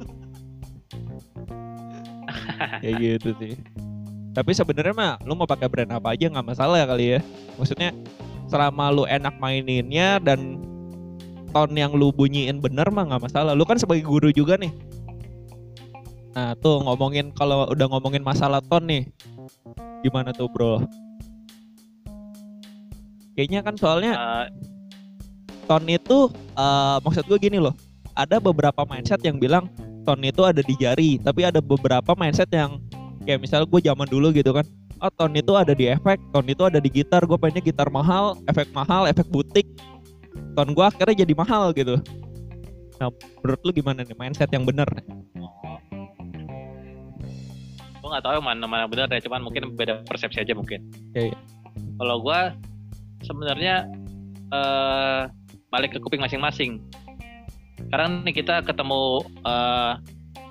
Kayak 2.81 2.97
gitu 3.03 3.31
sih. 3.43 3.55
Tapi 4.35 4.51
sebenarnya 4.55 4.95
mah 4.95 5.13
lu 5.27 5.35
mau 5.35 5.47
pakai 5.47 5.67
brand 5.71 5.91
apa 5.95 6.15
aja 6.15 6.27
nggak 6.31 6.47
masalah 6.47 6.87
kali 6.87 7.19
ya. 7.19 7.21
Maksudnya 7.59 7.91
selama 8.47 8.91
lu 8.95 9.05
enak 9.07 9.35
maininnya 9.39 10.23
dan 10.23 10.59
tone 11.55 11.78
yang 11.78 11.94
lu 11.94 12.10
bunyiin 12.10 12.59
bener 12.59 12.90
mah 12.90 13.06
nggak 13.06 13.31
masalah. 13.31 13.55
Lu 13.55 13.62
kan 13.62 13.78
sebagai 13.78 14.02
guru 14.02 14.35
juga 14.35 14.59
nih. 14.59 14.74
Nah 16.35 16.59
tuh 16.59 16.82
ngomongin 16.82 17.31
kalau 17.31 17.70
udah 17.70 17.86
ngomongin 17.86 18.26
masalah 18.26 18.59
tone 18.59 18.90
nih 18.90 19.02
Gimana 20.02 20.35
tuh 20.35 20.51
bro? 20.51 20.82
Kayaknya 23.39 23.60
kan 23.62 23.74
soalnya 23.78 24.12
Eh, 24.18 24.47
tone 25.64 25.97
itu 25.97 26.28
eh, 26.59 26.97
maksud 27.01 27.24
gue 27.31 27.39
gini 27.40 27.62
loh. 27.62 27.72
Ada 28.12 28.43
beberapa 28.43 28.85
mindset 28.85 29.22
yang 29.24 29.39
bilang 29.39 29.70
tone 30.05 30.28
itu 30.28 30.44
ada 30.44 30.60
di 30.60 30.74
jari 30.76 31.16
tapi 31.16 31.48
ada 31.48 31.64
beberapa 31.64 32.12
mindset 32.18 32.52
yang 32.52 32.76
kayak 33.24 33.40
misalnya 33.40 33.66
gue 33.70 33.81
zaman 33.81 34.06
dulu 34.10 34.28
gitu 34.35 34.52
kan. 34.52 34.66
Oh 35.01 35.10
tone 35.10 35.40
itu 35.40 35.56
ada 35.56 35.72
di 35.72 35.89
efek 35.89 36.20
tone 36.35 36.52
itu 36.52 36.62
ada 36.66 36.82
di 36.82 36.90
gitar. 36.93 37.24
Gue 37.24 37.40
pengennya 37.40 37.64
gitar 37.64 37.89
mahal 37.89 38.36
efek 38.51 38.68
mahal 38.76 39.09
efek 39.09 39.24
butik 39.32 39.64
tone 40.55 40.70
gue 40.73 40.85
akhirnya 40.85 41.16
jadi 41.27 41.35
mahal 41.35 41.74
gitu 41.74 41.98
nah 43.02 43.11
menurut 43.43 43.61
lu 43.66 43.70
gimana 43.74 44.06
nih 44.06 44.16
mindset 44.16 44.51
yang 44.55 44.62
bener 44.62 44.86
oh. 45.39 45.78
Gue 48.05 48.12
nggak 48.12 48.20
tahu 48.20 48.36
yang 48.36 48.44
mana 48.44 48.69
mana 48.69 48.85
benar 48.85 49.09
ya, 49.09 49.16
cuman 49.24 49.40
mungkin 49.40 49.81
beda 49.81 50.05
persepsi 50.05 50.44
aja 50.44 50.52
mungkin. 50.52 50.93
Iya, 51.16 51.32
iya. 51.32 51.39
Kalau 51.97 52.20
gua 52.20 52.52
sebenarnya 53.24 53.89
eh 54.52 55.20
balik 55.73 55.97
ke 55.97 55.98
kuping 56.05 56.20
masing-masing. 56.20 56.85
Sekarang 57.81 58.20
nih 58.28 58.44
kita 58.44 58.61
ketemu 58.61 59.24
eh 59.48 59.93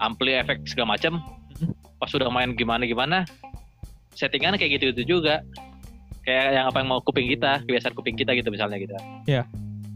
ampli 0.02 0.34
efek 0.34 0.66
segala 0.66 0.98
macam. 0.98 1.22
Mhm. 1.62 1.78
Pas 2.02 2.10
sudah 2.10 2.26
main 2.34 2.58
gimana 2.58 2.90
gimana, 2.90 3.22
settingannya 4.18 4.58
kayak 4.58 4.82
gitu 4.82 4.86
itu 4.90 5.04
juga. 5.06 5.46
Kayak 6.26 6.58
yang 6.58 6.66
apa 6.74 6.82
yang 6.82 6.90
mau 6.90 7.06
kuping 7.06 7.30
kita, 7.38 7.62
kebiasaan 7.70 7.94
kuping 7.94 8.18
kita 8.18 8.34
gitu 8.34 8.50
misalnya 8.50 8.82
gitu. 8.82 8.98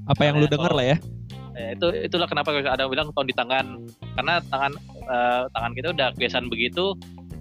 Apa 0.07 0.21
yang 0.23 0.39
lu 0.39 0.47
denger 0.47 0.71
lah 0.71 0.85
ya. 0.95 0.97
Eh, 1.57 1.73
itu 1.73 1.87
itulah 2.05 2.29
kenapa 2.29 2.53
ada 2.53 2.85
yang 2.85 2.91
bilang 2.93 3.07
tone 3.11 3.27
di 3.27 3.35
tangan. 3.35 3.87
Karena 4.15 4.39
tangan 4.47 4.71
eh, 5.07 5.43
tangan 5.51 5.71
kita 5.75 5.87
udah 5.93 6.07
kebiasaan 6.15 6.47
begitu 6.47 6.95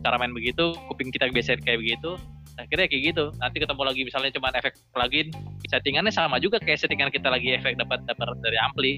cara 0.04 0.22
main 0.22 0.30
begitu 0.30 0.70
kuping 0.86 1.10
kita 1.10 1.26
kebiasaan 1.30 1.62
kayak 1.66 1.82
begitu 1.82 2.14
akhirnya 2.56 2.86
kayak 2.88 3.02
gitu. 3.12 3.24
Nanti 3.36 3.56
ketemu 3.60 3.82
lagi 3.84 4.02
misalnya 4.02 4.30
cuma 4.32 4.48
efek 4.56 4.74
plugin 4.90 5.28
settingannya 5.68 6.12
sama 6.12 6.40
juga 6.40 6.56
kayak 6.56 6.80
settingan 6.80 7.12
kita 7.12 7.28
lagi 7.28 7.52
efek 7.56 7.76
dapat 7.76 8.00
dapat 8.08 8.36
dari 8.40 8.58
ampli. 8.60 8.94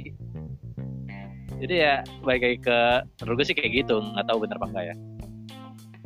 Jadi 1.58 1.74
ya 1.74 2.06
baik 2.22 2.42
lagi 2.42 2.58
ke 2.62 2.78
menurut 3.24 3.42
gue 3.42 3.46
sih 3.50 3.56
kayak 3.58 3.70
gitu 3.82 3.98
nggak 3.98 4.26
tahu 4.30 4.38
bener 4.46 4.56
apa 4.62 4.66
enggak 4.70 4.84
ya. 4.94 4.96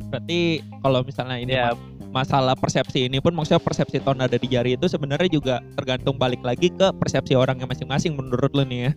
Berarti 0.08 0.40
kalau 0.80 1.00
misalnya 1.04 1.36
ini 1.40 1.52
ya 1.56 1.76
masalah 2.12 2.52
persepsi 2.52 3.08
ini 3.08 3.18
pun 3.18 3.32
maksudnya 3.32 3.58
persepsi 3.58 3.98
tone 4.04 4.22
ada 4.22 4.36
di 4.36 4.46
jari 4.46 4.76
itu 4.76 4.86
sebenarnya 4.86 5.30
juga 5.32 5.54
tergantung 5.74 6.20
balik 6.20 6.44
lagi 6.44 6.68
ke 6.68 6.92
persepsi 7.00 7.32
orangnya 7.32 7.64
masing-masing 7.64 8.14
menurut 8.14 8.52
lu 8.52 8.62
nih 8.68 8.80
ya 8.80 8.92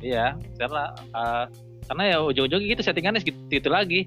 iya 0.00 0.26
karena 0.56 0.94
eh, 0.96 1.44
karena 1.90 2.02
ya 2.06 2.16
ujung-ujungnya 2.22 2.66
gitu 2.78 2.82
settingannya 2.86 3.20
gitu, 3.26 3.38
gitu 3.50 3.68
lagi 3.68 4.06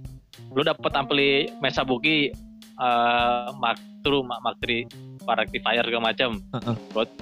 lu 0.56 0.64
dapat 0.64 0.92
ampli 0.96 1.52
Mesa 1.60 1.84
Buki 1.84 2.32
uh, 2.80 3.54
Mark 3.58 3.80
II, 4.06 4.26
Mark 4.26 4.58
III, 4.66 4.88
para 5.24 5.46
rectifier 5.46 5.84
segala 5.86 6.14
macam, 6.14 6.30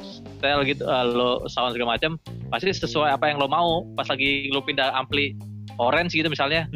style 0.01 0.61
gitu, 0.65 0.83
uh, 0.87 1.05
lo 1.05 1.45
sound 1.45 1.75
segala 1.75 1.97
macam, 1.97 2.17
pasti 2.49 2.71
sesuai 2.71 3.13
apa 3.13 3.29
yang 3.29 3.37
lo 3.37 3.47
mau. 3.51 3.85
Pas 3.93 4.07
lagi 4.09 4.49
lo 4.49 4.63
pindah 4.63 4.93
ampli 4.95 5.35
orange 5.77 6.17
gitu 6.17 6.29
misalnya. 6.31 6.67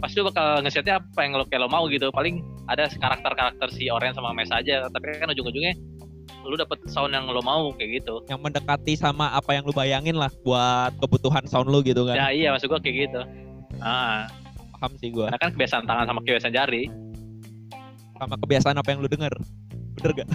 Pasti 0.00 0.18
lo 0.18 0.32
bakal 0.32 0.64
ngesetnya 0.64 0.98
apa 0.98 1.20
yang 1.22 1.36
lo 1.36 1.44
kayak 1.46 1.62
lo 1.62 1.68
mau 1.68 1.84
gitu. 1.86 2.08
Paling 2.10 2.40
ada 2.66 2.88
karakter-karakter 2.88 3.68
si 3.70 3.86
orange 3.88 4.16
sama 4.16 4.32
mes 4.32 4.48
aja, 4.48 4.88
tapi 4.88 5.04
kan 5.16 5.28
ujung-ujungnya 5.30 5.76
lo 6.40 6.56
dapet 6.56 6.80
sound 6.88 7.12
yang 7.12 7.28
lo 7.28 7.44
mau 7.44 7.68
kayak 7.76 8.00
gitu. 8.00 8.24
yang 8.26 8.40
mendekati 8.40 8.96
sama 8.96 9.28
apa 9.30 9.52
yang 9.52 9.62
lu 9.68 9.76
bayangin 9.76 10.16
lah 10.16 10.32
buat 10.40 10.96
kebutuhan 10.96 11.44
sound 11.44 11.68
lu 11.68 11.84
gitu 11.84 12.08
kan 12.08 12.16
Ya 12.16 12.32
iya 12.32 12.48
maksud 12.50 12.72
gua 12.72 12.80
kayak 12.80 12.96
gitu. 13.12 13.20
Ah, 13.78 14.24
paham 14.72 14.96
sih 14.96 15.12
gua 15.12 15.28
karena 15.28 15.36
kan 15.38 15.50
kebiasaan 15.52 15.84
tangan 15.84 16.04
sama 16.08 16.20
kebiasaan 16.24 16.54
jari. 16.56 16.88
sama 18.16 18.36
kebiasaan 18.40 18.76
apa 18.76 18.88
yang 18.92 19.00
lu 19.04 19.08
denger 19.08 19.32
bener 19.96 20.12
gak 20.24 20.28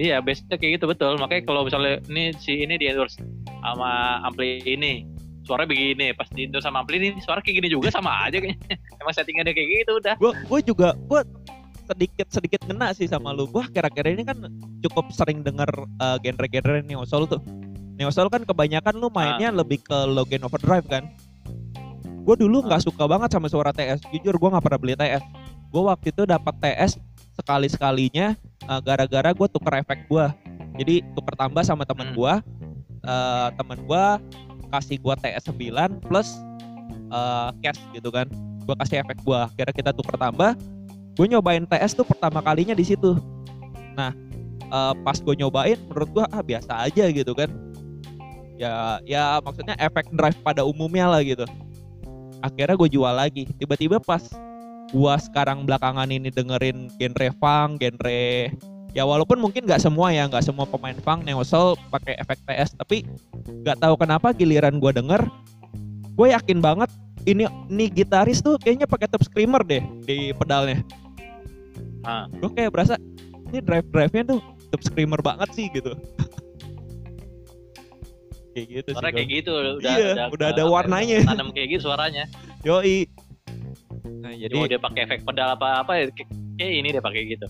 Iya, 0.00 0.22
biasanya 0.24 0.56
kayak 0.56 0.80
gitu 0.80 0.86
betul. 0.88 1.12
Makanya 1.20 1.42
kalau 1.44 1.60
misalnya 1.66 2.00
ini 2.08 2.32
si 2.40 2.64
ini 2.64 2.80
di 2.80 2.88
endorse 2.88 3.20
sama 3.60 4.22
ampli 4.24 4.62
ini, 4.64 5.04
suaranya 5.50 5.66
begini. 5.74 6.14
Pas 6.14 6.30
di 6.30 6.46
sama 6.62 6.86
ampli 6.86 7.02
ini, 7.02 7.18
suara 7.18 7.42
kayak 7.42 7.58
gini 7.58 7.68
juga 7.74 7.90
sama 7.90 8.30
aja 8.30 8.38
kayaknya. 8.38 8.78
Emang 9.02 9.14
settingannya 9.18 9.50
kayak 9.50 9.68
gitu 9.82 9.92
udah. 9.98 10.14
gue 10.14 10.32
gue 10.46 10.60
juga 10.62 10.94
gue 10.94 11.20
sedikit 11.90 12.30
sedikit 12.30 12.60
ngena 12.70 12.94
sih 12.94 13.10
sama 13.10 13.34
lu 13.34 13.50
gue 13.50 13.66
kira-kira 13.74 14.14
ini 14.14 14.22
kan 14.22 14.38
cukup 14.78 15.10
sering 15.10 15.42
denger 15.42 15.66
uh, 15.98 16.22
genre-genre 16.22 16.86
neo 16.86 17.02
soul 17.02 17.26
tuh 17.26 17.42
neo 17.98 18.14
soul 18.14 18.30
kan 18.30 18.46
kebanyakan 18.46 18.94
lu 18.94 19.10
mainnya 19.10 19.50
lebih 19.50 19.82
ke 19.82 19.98
Logan 20.06 20.46
Overdrive 20.46 20.86
kan 20.86 21.10
gue 22.22 22.36
dulu 22.38 22.62
nggak 22.62 22.86
suka 22.86 23.10
banget 23.10 23.34
sama 23.34 23.50
suara 23.50 23.74
TS 23.74 24.06
jujur 24.14 24.38
gue 24.38 24.48
nggak 24.54 24.62
pernah 24.62 24.78
beli 24.78 24.94
TS 24.94 25.18
gue 25.66 25.82
waktu 25.82 26.14
itu 26.14 26.22
dapat 26.30 26.54
TS 26.62 26.94
sekali 27.34 27.66
sekalinya 27.66 28.38
gara-gara 28.86 29.34
gue 29.34 29.46
tuker 29.50 29.74
efek 29.82 30.06
gue 30.06 30.24
jadi 30.78 31.02
tuker 31.18 31.34
tambah 31.34 31.66
sama 31.66 31.82
temen 31.82 32.14
Hmm. 32.14 32.16
gue 32.16 32.34
uh, 33.02 33.48
temen 33.58 33.78
gue 33.82 34.04
kasih 34.70 34.96
gue 35.02 35.14
TS 35.20 35.44
9 35.50 36.06
plus 36.06 36.38
uh, 37.10 37.50
cash 37.60 37.78
gitu 37.92 38.08
kan. 38.08 38.26
Gue 38.64 38.74
kasih 38.78 39.02
efek 39.02 39.18
gue 39.22 39.40
kira 39.58 39.70
kita 39.74 39.90
tuker 39.90 40.16
tambah. 40.16 40.54
Gue 41.18 41.26
nyobain 41.26 41.66
TS 41.66 41.98
tuh 41.98 42.06
pertama 42.06 42.40
kalinya 42.40 42.72
di 42.72 42.86
situ. 42.86 43.18
Nah 43.98 44.14
eh, 44.70 44.94
pas 45.02 45.18
gue 45.18 45.34
nyobain 45.34 45.76
menurut 45.90 46.08
gue 46.14 46.24
ah 46.30 46.42
biasa 46.42 46.86
aja 46.86 47.10
gitu 47.10 47.34
kan. 47.34 47.50
Ya 48.56 49.02
ya 49.04 49.42
maksudnya 49.42 49.74
efek 49.76 50.08
drive 50.14 50.38
pada 50.40 50.62
umumnya 50.62 51.10
lah 51.10 51.20
gitu. 51.26 51.44
Akhirnya 52.40 52.78
gue 52.78 52.88
jual 52.88 53.14
lagi. 53.14 53.50
Tiba-tiba 53.58 53.98
pas 54.00 54.22
gue 54.90 55.14
sekarang 55.30 55.66
belakangan 55.66 56.10
ini 56.10 56.30
dengerin 56.30 56.90
genre 56.98 57.28
funk 57.38 57.78
genre 57.82 58.50
ya 58.90 59.02
walaupun 59.02 59.38
mungkin 59.38 59.64
nggak 59.64 59.78
semua 59.78 60.10
ya 60.10 60.26
nggak 60.26 60.42
semua 60.42 60.64
pemain 60.64 60.96
funk 60.96 61.22
neo 61.22 61.40
soul 61.40 61.78
pakai 61.88 62.16
efek 62.16 62.42
TS 62.42 62.74
tapi 62.74 63.06
nggak 63.62 63.78
tahu 63.78 63.94
kenapa 63.94 64.30
giliran 64.30 64.76
gue 64.76 64.90
denger 64.90 65.22
gue 66.10 66.28
yakin 66.28 66.58
banget 66.58 66.90
ini 67.22 67.44
ini 67.68 67.86
gitaris 67.86 68.40
tuh 68.40 68.56
kayaknya 68.56 68.84
pakai 68.84 69.06
top 69.06 69.22
screamer 69.22 69.62
deh 69.62 69.82
di 70.02 70.32
pedalnya 70.32 70.82
Ah. 72.00 72.24
gue 72.32 72.48
kayak 72.50 72.72
berasa 72.72 72.96
ini 73.46 73.60
drive 73.60 73.84
drive 73.86 74.08
nya 74.10 74.24
tuh 74.26 74.40
top 74.68 74.80
screamer 74.80 75.20
banget 75.20 75.52
sih 75.52 75.68
gitu 75.68 75.92
kayak 78.50 78.66
gitu 78.72 78.90
Suara 78.90 79.08
kayak 79.12 79.28
gitu 79.30 79.50
udah 79.52 79.72
Iya, 79.78 80.26
udah 80.26 80.46
ada 80.50 80.58
ya, 80.58 80.66
warnanya. 80.66 81.18
Tanam 81.22 81.54
kayak 81.54 81.78
gitu 81.78 81.86
suaranya. 81.86 82.24
yoi 82.60 83.06
nah 84.20 84.32
Jadi 84.32 84.42
jadi 84.42 84.54
mau 84.54 84.68
dia 84.68 84.76
pakai 84.76 85.00
efek 85.06 85.20
pedal 85.24 85.48
apa 85.54 85.80
apa 85.80 85.92
ya 85.96 86.04
kayak 86.10 86.28
kayak 86.56 86.72
ini 86.74 86.88
dia 86.90 87.00
pakai 87.00 87.22
gitu. 87.26 87.46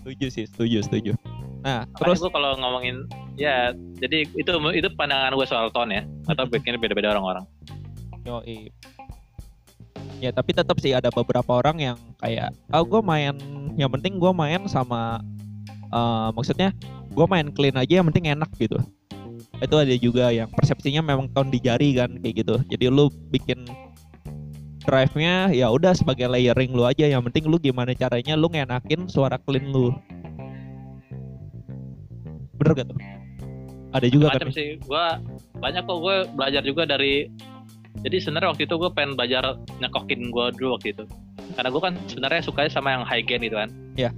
Setuju 0.00 0.26
sih 0.32 0.44
setuju 0.48 0.78
setuju. 0.84 1.12
Nah 1.60 1.84
Terus 2.00 2.18
terus? 2.18 2.18
gue 2.24 2.32
kalau 2.32 2.56
ngomongin 2.56 3.04
ya 3.36 3.72
jadi 4.00 4.24
itu 4.36 4.50
itu 4.72 4.88
pandangan 4.96 5.36
gue 5.36 5.46
soal 5.48 5.68
tone 5.72 5.92
ya 5.92 6.02
atau 6.28 6.44
bikin 6.48 6.80
beda-beda 6.80 7.12
orang-orang. 7.12 7.44
yoi. 8.24 8.72
Ya 10.20 10.32
tapi 10.32 10.52
tetap 10.52 10.76
sih 10.80 10.92
ada 10.92 11.08
beberapa 11.08 11.60
orang 11.60 11.80
yang 11.80 11.98
kayak 12.20 12.52
oh 12.72 12.84
gue 12.84 13.00
main 13.00 13.36
yang 13.76 13.88
penting 13.88 14.20
gue 14.20 14.32
main 14.32 14.60
sama 14.68 15.20
eh, 15.88 16.28
maksudnya 16.36 16.72
gue 17.10 17.26
main 17.28 17.48
clean 17.52 17.76
aja 17.76 18.00
yang 18.00 18.06
penting 18.12 18.28
enak 18.32 18.48
gitu. 18.60 18.76
Itu 19.60 19.76
ada 19.76 19.92
juga 19.96 20.32
yang 20.32 20.48
persepsinya 20.52 21.04
memang 21.04 21.28
tone 21.32 21.52
di 21.52 21.60
jari 21.60 21.96
kan 21.96 22.16
kayak 22.20 22.44
gitu. 22.44 22.56
Jadi 22.68 22.84
lu 22.88 23.08
bikin 23.32 23.64
drive-nya 24.90 25.54
ya 25.54 25.70
udah 25.70 25.94
sebagai 25.94 26.26
layering 26.26 26.74
lu 26.74 26.82
aja. 26.82 27.06
Yang 27.06 27.30
penting 27.30 27.46
lu 27.46 27.62
gimana 27.62 27.94
caranya 27.94 28.34
lu 28.34 28.50
ngenakin 28.50 29.06
suara 29.06 29.38
clean 29.38 29.70
lu. 29.70 29.94
Bener 32.58 32.74
gak 32.74 32.86
tuh? 32.90 32.98
Ada 33.94 34.06
juga 34.10 34.34
kan 34.34 34.42
macam 34.42 34.50
sih. 34.50 34.82
Gue 34.82 35.06
banyak 35.62 35.82
kok. 35.86 35.98
Gue 36.02 36.16
belajar 36.34 36.62
juga 36.66 36.82
dari 36.90 37.30
jadi 38.02 38.16
sebenarnya 38.18 38.50
waktu 38.54 38.62
itu 38.66 38.74
gue 38.74 38.90
pengen 38.90 39.14
belajar 39.14 39.54
nyekokin 39.78 40.34
gue 40.34 40.46
dulu 40.58 40.74
waktu 40.74 40.98
itu. 40.98 41.04
Karena 41.54 41.68
gue 41.70 41.82
kan 41.82 41.94
sebenarnya 42.10 42.40
sukanya 42.42 42.70
sama 42.70 42.88
yang 42.98 43.02
high 43.06 43.22
gain 43.22 43.42
gitu 43.46 43.54
kan. 43.54 43.70
Iya. 43.94 44.10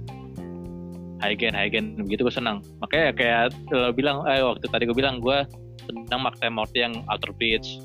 high 1.23 1.39
gain 1.39 1.55
high 1.55 1.71
gain. 1.71 1.95
Begitu 1.95 2.25
gue 2.27 2.35
senang. 2.35 2.59
Makanya 2.83 3.15
kayak 3.15 3.55
lo 3.71 3.95
bilang 3.95 4.25
eh 4.27 4.43
waktu 4.43 4.65
tadi 4.67 4.83
gue 4.89 4.97
bilang 4.97 5.23
gue 5.23 5.45
senang 5.87 6.19
Mark 6.19 6.35
Morty 6.41 6.83
yang 6.83 6.99
Outer 7.07 7.31
Beach 7.39 7.79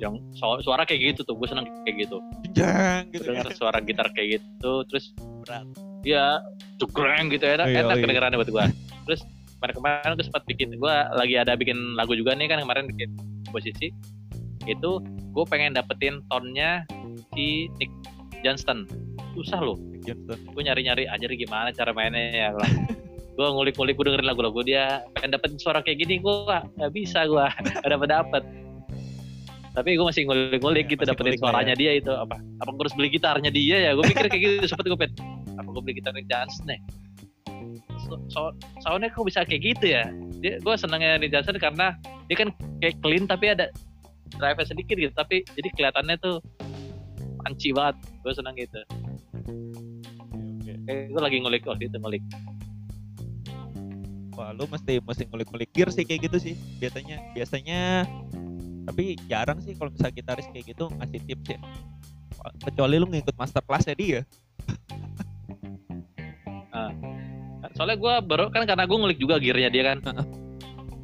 yang 0.00 0.16
su- 0.32 0.62
suara 0.64 0.82
kayak 0.82 1.12
gitu 1.14 1.20
tuh 1.28 1.36
gue 1.36 1.46
senang 1.46 1.68
kayak 1.84 2.08
gitu. 2.08 2.16
Jang 2.56 3.12
gitu 3.12 3.30
dengar 3.30 3.52
suara 3.52 3.78
gitar 3.84 4.08
kayak 4.16 4.40
gitu 4.40 4.82
terus 4.88 5.12
Berat. 5.44 5.68
ya 6.02 6.40
cukreng 6.80 7.28
gitu 7.28 7.44
enak 7.44 7.68
Iya, 7.68 7.84
enak 7.84 7.96
iya. 8.00 8.02
kedengerannya 8.02 8.38
buat 8.40 8.50
gue 8.50 8.64
terus 9.04 9.20
kemarin-kemarin 9.60 10.16
gue 10.16 10.24
sempat 10.24 10.42
bikin 10.48 10.68
gue 10.74 10.94
lagi 11.12 11.36
ada 11.36 11.52
bikin 11.52 11.76
lagu 11.94 12.16
juga 12.16 12.32
nih 12.32 12.48
kan 12.48 12.64
kemarin 12.64 12.88
bikin 12.88 13.12
posisi 13.52 13.92
itu 14.64 14.90
gue 15.30 15.44
pengen 15.46 15.76
dapetin 15.76 16.20
tonnya 16.28 16.84
si 17.36 17.68
Nick 17.78 17.92
Johnston. 18.40 18.88
Susah 19.36 19.60
loh. 19.60 19.76
Gue 20.26 20.62
nyari-nyari 20.64 21.04
aja 21.06 21.24
nih 21.24 21.38
gimana 21.38 21.70
cara 21.70 21.92
mainnya 21.92 22.32
ya 22.32 22.48
gue 23.36 23.46
ngulik-ngulik 23.54 23.96
gue 23.96 24.04
dengerin 24.08 24.28
lagu-lagu 24.28 24.60
dia. 24.64 25.04
Pengen 25.16 25.36
dapetin 25.36 25.60
suara 25.60 25.80
kayak 25.80 26.04
gini 26.04 26.20
gue 26.20 26.34
nggak 26.76 26.92
bisa 26.92 27.24
gue 27.24 27.44
gak 27.84 27.88
dapet 27.88 28.08
dapet 28.08 28.42
tapi 29.70 29.94
gue 29.94 30.06
masih 30.06 30.26
ngulik-ngulik 30.26 30.86
gitu 30.90 31.02
Masih 31.06 31.14
dapetin 31.14 31.26
ngulik 31.30 31.40
lah 31.40 31.52
suaranya 31.54 31.74
dia 31.78 31.92
itu. 31.94 32.10
Apa 32.10 32.42
apa 32.42 32.70
gue 32.74 32.82
harus 32.82 32.96
beli 32.98 33.08
gitarnya 33.14 33.50
dia 33.54 33.76
ya? 33.78 33.90
Gue 33.94 34.04
pikir 34.10 34.26
kayak 34.26 34.42
gitu 34.42 34.66
sempet 34.66 34.90
gue 34.90 34.98
pengen 34.98 35.14
apa 35.54 35.68
gue 35.70 35.82
beli 35.82 35.94
gitar 36.02 36.12
Nick 36.16 36.26
Johnson 36.26 36.66
nih 36.66 36.80
so, 38.10 38.16
so, 38.32 38.40
soundnya 38.82 39.12
kok 39.12 39.26
bisa 39.26 39.46
kayak 39.46 39.62
gitu 39.62 39.94
ya? 39.94 40.10
Dia 40.42 40.58
gue 40.58 40.74
senengnya 40.74 41.20
Nick 41.20 41.30
Johnson 41.30 41.56
karena 41.60 41.94
dia 42.26 42.36
kan 42.42 42.48
kayak 42.82 42.98
clean 43.04 43.24
tapi 43.30 43.54
ada 43.54 43.70
drive 44.34 44.58
sedikit 44.66 44.96
gitu. 44.98 45.12
Tapi 45.14 45.46
jadi 45.54 45.68
kelihatannya 45.78 46.16
tuh 46.18 46.36
panci 47.46 47.70
banget 47.70 47.96
gue 48.26 48.32
seneng 48.34 48.54
gitu. 48.58 48.80
Oke. 50.60 50.72
kayak 50.86 51.14
gue 51.14 51.20
lagi 51.22 51.36
ngulik 51.40 51.62
waktu 51.64 51.86
itu 51.86 51.96
ngulik. 52.02 52.22
Wah, 54.34 54.56
lu 54.56 54.64
mesti 54.66 55.04
mesti 55.04 55.28
ngulik-ngulik 55.28 55.70
gear 55.76 55.92
sih 55.92 56.02
kayak 56.02 56.30
gitu 56.30 56.38
sih. 56.50 56.54
Biasanya. 56.80 57.16
Biasanya 57.36 58.08
tapi 58.90 59.14
jarang 59.30 59.62
sih 59.62 59.78
kalau 59.78 59.94
misalnya 59.94 60.18
gitaris 60.18 60.50
kayak 60.50 60.74
gitu 60.74 60.90
ngasih 60.98 61.22
tips 61.30 61.46
ya. 61.54 61.58
Kecuali 62.66 62.98
lu 62.98 63.06
ngikut 63.06 63.38
master 63.38 63.62
class-nya 63.62 63.94
dia. 63.94 64.22
soalnya 67.70 67.96
gue 67.96 68.14
baru 68.28 68.50
kan 68.52 68.66
karena 68.68 68.84
gue 68.84 68.98
ngulik 68.98 69.22
juga 69.22 69.38
gearnya 69.38 69.70
dia 69.70 69.94
kan. 69.94 70.02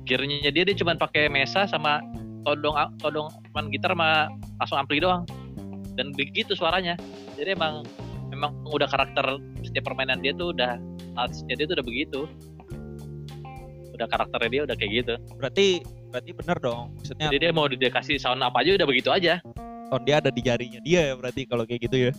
Gearnya 0.03 0.51
dia 0.51 0.67
dia 0.67 0.75
cuma 0.75 0.99
pakai 0.99 1.31
mesa 1.31 1.65
sama 1.71 2.03
todong 2.43 2.75
todong 2.99 3.31
man 3.55 3.71
gitar 3.71 3.95
sama 3.95 4.27
langsung 4.59 4.83
ampli 4.83 4.99
doang. 4.99 5.23
Dan 5.95 6.11
begitu 6.13 6.59
suaranya. 6.59 6.99
Jadi 7.39 7.55
emang 7.55 7.87
memang 8.35 8.51
udah 8.67 8.91
karakter 8.91 9.39
setiap 9.63 9.87
permainan 9.89 10.21
dia 10.21 10.35
tuh 10.35 10.51
udah 10.51 10.77
touch-nya 11.15 11.55
dia 11.55 11.65
tuh 11.71 11.79
udah 11.79 11.87
begitu. 11.87 12.21
Udah 13.95 14.11
karakternya 14.11 14.51
dia 14.51 14.63
udah 14.67 14.77
kayak 14.77 14.93
gitu. 15.07 15.15
Berarti 15.39 15.87
berarti 16.11 16.31
bener 16.33 16.57
dong. 16.63 16.95
Maksudnya 16.99 17.29
jadi 17.33 17.39
dia 17.49 17.53
mau 17.53 17.67
dikasih 17.67 18.17
sound 18.21 18.43
apa 18.43 18.63
aja 18.63 18.79
udah 18.79 18.89
begitu 18.89 19.11
aja 19.13 19.43
tone 19.87 20.05
dia 20.05 20.19
ada 20.19 20.31
di 20.35 20.43
jarinya 20.43 20.81
dia 20.83 21.01
ya 21.13 21.15
berarti 21.15 21.47
kalau 21.47 21.63
kayak 21.65 21.81
gitu 21.87 21.97
ya. 22.11 22.13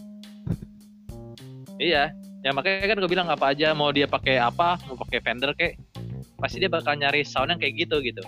iya 1.77 2.03
ya 2.41 2.51
makanya 2.55 2.95
kan 2.95 2.97
gue 3.03 3.11
bilang 3.11 3.27
apa 3.27 3.51
aja 3.51 3.75
mau 3.75 3.91
dia 3.91 4.07
pakai 4.07 4.39
apa 4.39 4.79
mau 4.87 4.95
pakai 4.95 5.19
Fender 5.21 5.51
kayak 5.53 5.77
pasti 6.39 6.63
dia 6.63 6.71
bakal 6.71 6.95
nyari 6.95 7.21
sound 7.27 7.51
yang 7.53 7.59
kayak 7.59 7.75
gitu 7.75 7.99
gitu 8.01 8.23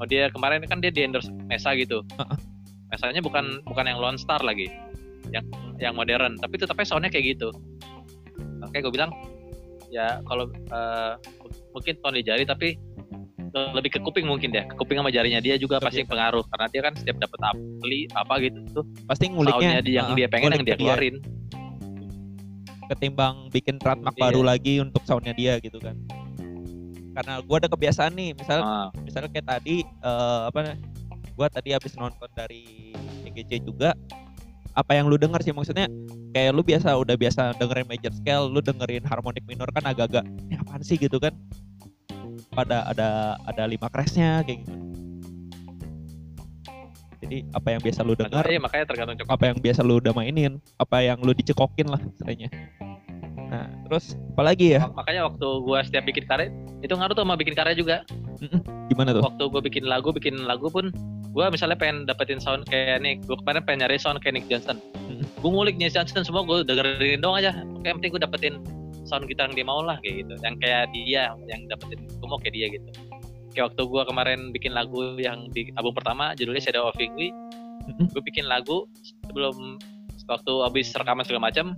oh 0.00 0.06
dia 0.08 0.28
kemarin 0.32 0.64
kan 0.66 0.82
dia 0.82 0.90
di 0.90 1.04
endorse 1.04 1.30
Mesa 1.46 1.76
gitu. 1.76 2.02
Mesanya 2.90 3.22
bukan 3.22 3.62
bukan 3.70 3.86
yang 3.86 4.02
Lone 4.02 4.18
Star 4.18 4.42
lagi 4.42 4.66
yang 5.30 5.46
yang 5.78 5.94
modern 5.94 6.34
tapi 6.42 6.58
tetapnya 6.58 6.82
soundnya 6.82 7.12
kayak 7.12 7.38
gitu 7.38 7.54
makanya 8.58 8.82
gue 8.82 8.92
bilang 8.98 9.10
ya 9.94 10.18
kalau 10.26 10.50
eh, 10.50 11.14
mungkin 11.70 11.94
tone 12.02 12.18
di 12.18 12.26
jari 12.26 12.42
tapi 12.42 12.74
lebih 13.50 13.90
ke 13.90 14.00
kuping 14.02 14.26
mungkin 14.30 14.54
deh 14.54 14.62
ke 14.62 14.74
kuping 14.78 15.02
sama 15.02 15.10
jarinya 15.10 15.42
dia 15.42 15.58
juga 15.58 15.82
pasti 15.82 16.06
pengaruh. 16.06 16.46
Karena 16.54 16.66
dia 16.70 16.80
kan 16.86 16.92
setiap 16.94 17.16
dapat 17.18 17.40
ampli 17.50 18.06
apa 18.14 18.34
gitu 18.42 18.58
tuh. 18.70 18.84
Pasti 19.10 19.26
nguliknya 19.30 19.82
dia 19.82 19.94
yang 20.02 20.14
ah, 20.14 20.16
dia 20.16 20.28
pengen 20.30 20.50
yang 20.54 20.66
dia 20.66 20.76
ke 20.78 20.80
keluarin. 20.80 21.16
Ketimbang 22.90 23.50
bikin 23.54 23.78
trademark 23.78 24.18
Iya. 24.18 24.22
baru 24.30 24.40
lagi 24.42 24.74
untuk 24.82 25.02
soundnya 25.06 25.34
dia 25.34 25.58
gitu 25.62 25.78
kan. 25.78 25.94
Karena 27.10 27.42
gua 27.42 27.58
ada 27.58 27.68
kebiasaan 27.70 28.14
nih 28.14 28.30
misal 28.38 28.62
Ah, 28.62 28.88
misalnya 29.02 29.30
kayak 29.34 29.46
tadi 29.46 29.82
eh, 29.82 30.40
apa 30.46 30.78
gua 31.34 31.46
tadi 31.50 31.74
habis 31.74 31.94
nonton 31.98 32.30
dari 32.34 32.94
EGC 33.26 33.66
juga 33.66 33.94
apa 34.70 34.94
yang 34.94 35.10
lu 35.10 35.18
denger 35.18 35.42
sih 35.42 35.50
maksudnya? 35.50 35.90
Kayak 36.30 36.54
lu 36.54 36.62
biasa 36.62 36.94
udah 36.94 37.18
biasa 37.18 37.58
dengerin 37.58 37.86
major 37.90 38.14
scale 38.14 38.46
lu 38.46 38.62
dengerin 38.62 39.02
harmonic 39.02 39.42
minor 39.50 39.66
kan 39.74 39.82
agak-agak 39.82 40.22
ini 40.46 40.54
apaan 40.54 40.82
sih? 40.86 40.94
gitu 40.94 41.18
kan 41.18 41.34
pada 42.50 42.86
ada 42.90 43.38
ada 43.46 43.62
lima 43.66 43.86
crashnya 43.86 44.42
kayak 44.42 44.66
gitu 44.66 44.74
jadi 47.20 47.46
apa 47.54 47.68
yang 47.76 47.80
biasa 47.84 48.00
lu 48.02 48.14
dengar 48.16 48.44
iya 48.48 48.58
makanya 48.58 48.84
tergantung 48.90 49.16
coklat. 49.22 49.34
apa 49.36 49.44
yang 49.46 49.58
biasa 49.60 49.80
lu 49.86 50.00
udah 50.00 50.12
mainin 50.16 50.58
apa 50.80 50.96
yang 51.04 51.18
lu 51.22 51.30
dicekokin 51.36 51.86
lah 51.86 52.00
istilahnya 52.00 52.48
nah 53.50 53.66
terus 53.86 54.14
apalagi 54.34 54.78
ya 54.78 54.86
Makanya 54.94 55.26
waktu 55.26 55.46
gua 55.66 55.82
setiap 55.82 56.06
bikin 56.06 56.24
karya 56.26 56.54
itu 56.80 56.94
ngaruh 56.94 57.12
tuh 57.18 57.26
sama 57.26 57.34
bikin 57.34 57.52
karya 57.58 57.74
juga. 57.74 58.06
gimana 58.88 59.12
tuh 59.12 59.20
Waktu 59.26 59.44
gua 59.52 59.60
bikin 59.60 59.84
lagu, 59.84 60.14
bikin 60.14 60.46
lagu 60.46 60.70
pun 60.70 60.94
gua 61.34 61.50
misalnya 61.50 61.74
pengen 61.74 62.06
dapetin 62.06 62.38
sound 62.38 62.62
kayak 62.70 63.02
nih, 63.02 63.18
gua 63.26 63.36
kemarin 63.42 63.62
pengen 63.66 63.78
nyari 63.84 63.98
sound 63.98 64.22
kayak 64.22 64.38
Nick 64.38 64.46
Johnson. 64.46 64.78
Mm. 65.10 65.26
Gua 65.42 65.50
ngulik 65.50 65.76
Nick 65.76 65.92
Johnson 65.92 66.22
semua 66.22 66.46
gua 66.46 66.62
dengerin 66.62 67.20
doang 67.20 67.42
aja. 67.42 67.52
Oke, 67.74 67.90
yang 67.90 67.98
penting 67.98 68.14
gua 68.14 68.22
dapetin 68.22 68.54
sound 69.04 69.26
gitar 69.26 69.48
yang 69.50 69.56
dia 69.62 69.66
mau 69.66 69.80
lah 69.84 69.96
kayak 70.04 70.26
gitu. 70.26 70.34
Yang 70.42 70.54
kayak 70.64 70.84
dia, 70.92 71.22
yang 71.48 71.60
dapetin 71.68 72.00
mau 72.24 72.38
kayak 72.38 72.54
dia 72.54 72.66
gitu. 72.70 72.90
Kayak 73.50 73.74
waktu 73.74 73.82
gua 73.90 74.02
kemarin 74.06 74.54
bikin 74.54 74.72
lagu 74.72 75.18
yang 75.18 75.50
di 75.50 75.74
album 75.74 75.96
pertama 75.96 76.36
judulnya 76.38 76.62
Shadow 76.62 76.86
of 76.86 76.98
Ingui, 77.00 77.34
Mm-mm. 77.90 78.06
gue 78.14 78.22
bikin 78.22 78.46
lagu 78.46 78.86
sebelum 79.26 79.80
waktu 80.30 80.52
habis 80.62 80.94
rekaman 80.94 81.26
segala 81.26 81.50
macam 81.50 81.74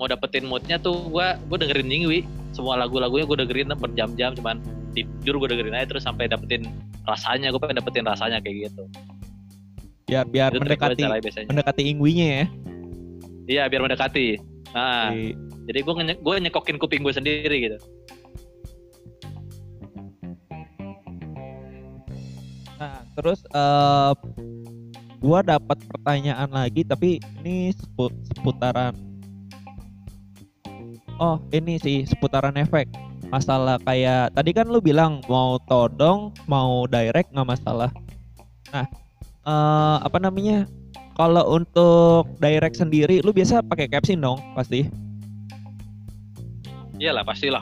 mau 0.00 0.08
dapetin 0.08 0.48
moodnya 0.48 0.80
tuh 0.80 0.96
gua 1.12 1.36
gue 1.36 1.60
dengerin 1.60 1.92
Yingwi 1.92 2.24
semua 2.56 2.80
lagu-lagunya 2.80 3.28
gue 3.28 3.36
dengerin 3.44 3.68
berjam-jam 3.76 4.32
cuman 4.32 4.64
tidur 4.96 5.38
gue 5.38 5.48
dengerin 5.54 5.76
aja 5.76 5.86
terus 5.92 6.04
sampai 6.08 6.26
dapetin 6.26 6.66
rasanya. 7.06 7.52
Gue 7.54 7.60
pengen 7.62 7.78
dapetin 7.78 8.04
rasanya 8.06 8.38
kayak 8.42 8.70
gitu. 8.70 8.82
Biar 10.10 10.26
biar 10.26 10.50
Itu 10.50 10.64
mendekati 10.64 11.02
mendekati 11.46 11.82
ingwinya 11.86 12.26
ya. 12.26 12.44
Iya 13.46 13.62
biar 13.70 13.80
mendekati. 13.86 14.40
Nah 14.74 15.14
jadi 15.68 15.80
gue 15.82 15.94
gue 16.20 16.34
nyekokin 16.48 16.78
kuping 16.80 17.02
gue 17.02 17.14
sendiri 17.14 17.56
gitu 17.68 17.78
Nah, 22.80 23.04
terus 23.12 23.44
eh 23.52 24.12
gua 25.20 25.44
dapat 25.44 25.76
pertanyaan 25.84 26.48
lagi 26.48 26.80
tapi 26.80 27.20
ini 27.44 27.76
sepu- 27.76 28.16
seputaran 28.24 28.96
Oh, 31.20 31.36
ini 31.52 31.76
sih 31.76 32.08
seputaran 32.08 32.56
efek. 32.56 32.88
Masalah 33.28 33.76
kayak 33.84 34.32
tadi 34.32 34.56
kan 34.56 34.72
lu 34.72 34.80
bilang 34.80 35.20
mau 35.28 35.60
todong, 35.68 36.32
mau 36.48 36.88
direct 36.88 37.28
nggak 37.36 37.44
masalah. 37.44 37.92
Nah, 38.72 38.88
eh 39.44 39.96
apa 40.00 40.16
namanya? 40.16 40.64
Kalau 41.20 41.44
untuk 41.60 42.24
direct 42.40 42.80
sendiri 42.80 43.20
lu 43.20 43.36
biasa 43.36 43.60
pakai 43.60 43.92
caption 43.92 44.24
dong 44.24 44.40
pasti. 44.56 44.88
Iyalah 47.00 47.24
pastilah. 47.24 47.60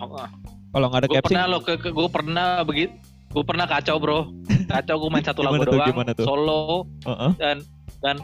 Kalau 0.69 0.87
nggak 0.93 1.01
ada 1.01 1.09
gue 1.09 1.17
caption 1.17 1.31
pernah 1.39 1.47
lo 1.49 1.59
ke, 1.65 1.73
gue 1.81 2.09
pernah 2.11 2.49
begitu 2.67 2.93
gue 3.29 3.45
pernah 3.45 3.67
kacau 3.69 3.97
bro. 4.01 4.21
Kacau 4.67 4.97
gue 5.05 5.11
main 5.13 5.25
satu 5.25 5.41
lagu 5.47 5.63
tuh, 5.63 5.79
doang 5.79 5.95
tuh? 6.17 6.27
solo. 6.27 6.89
Heeh. 7.05 7.31
dan 7.37 7.57
dan 8.01 8.17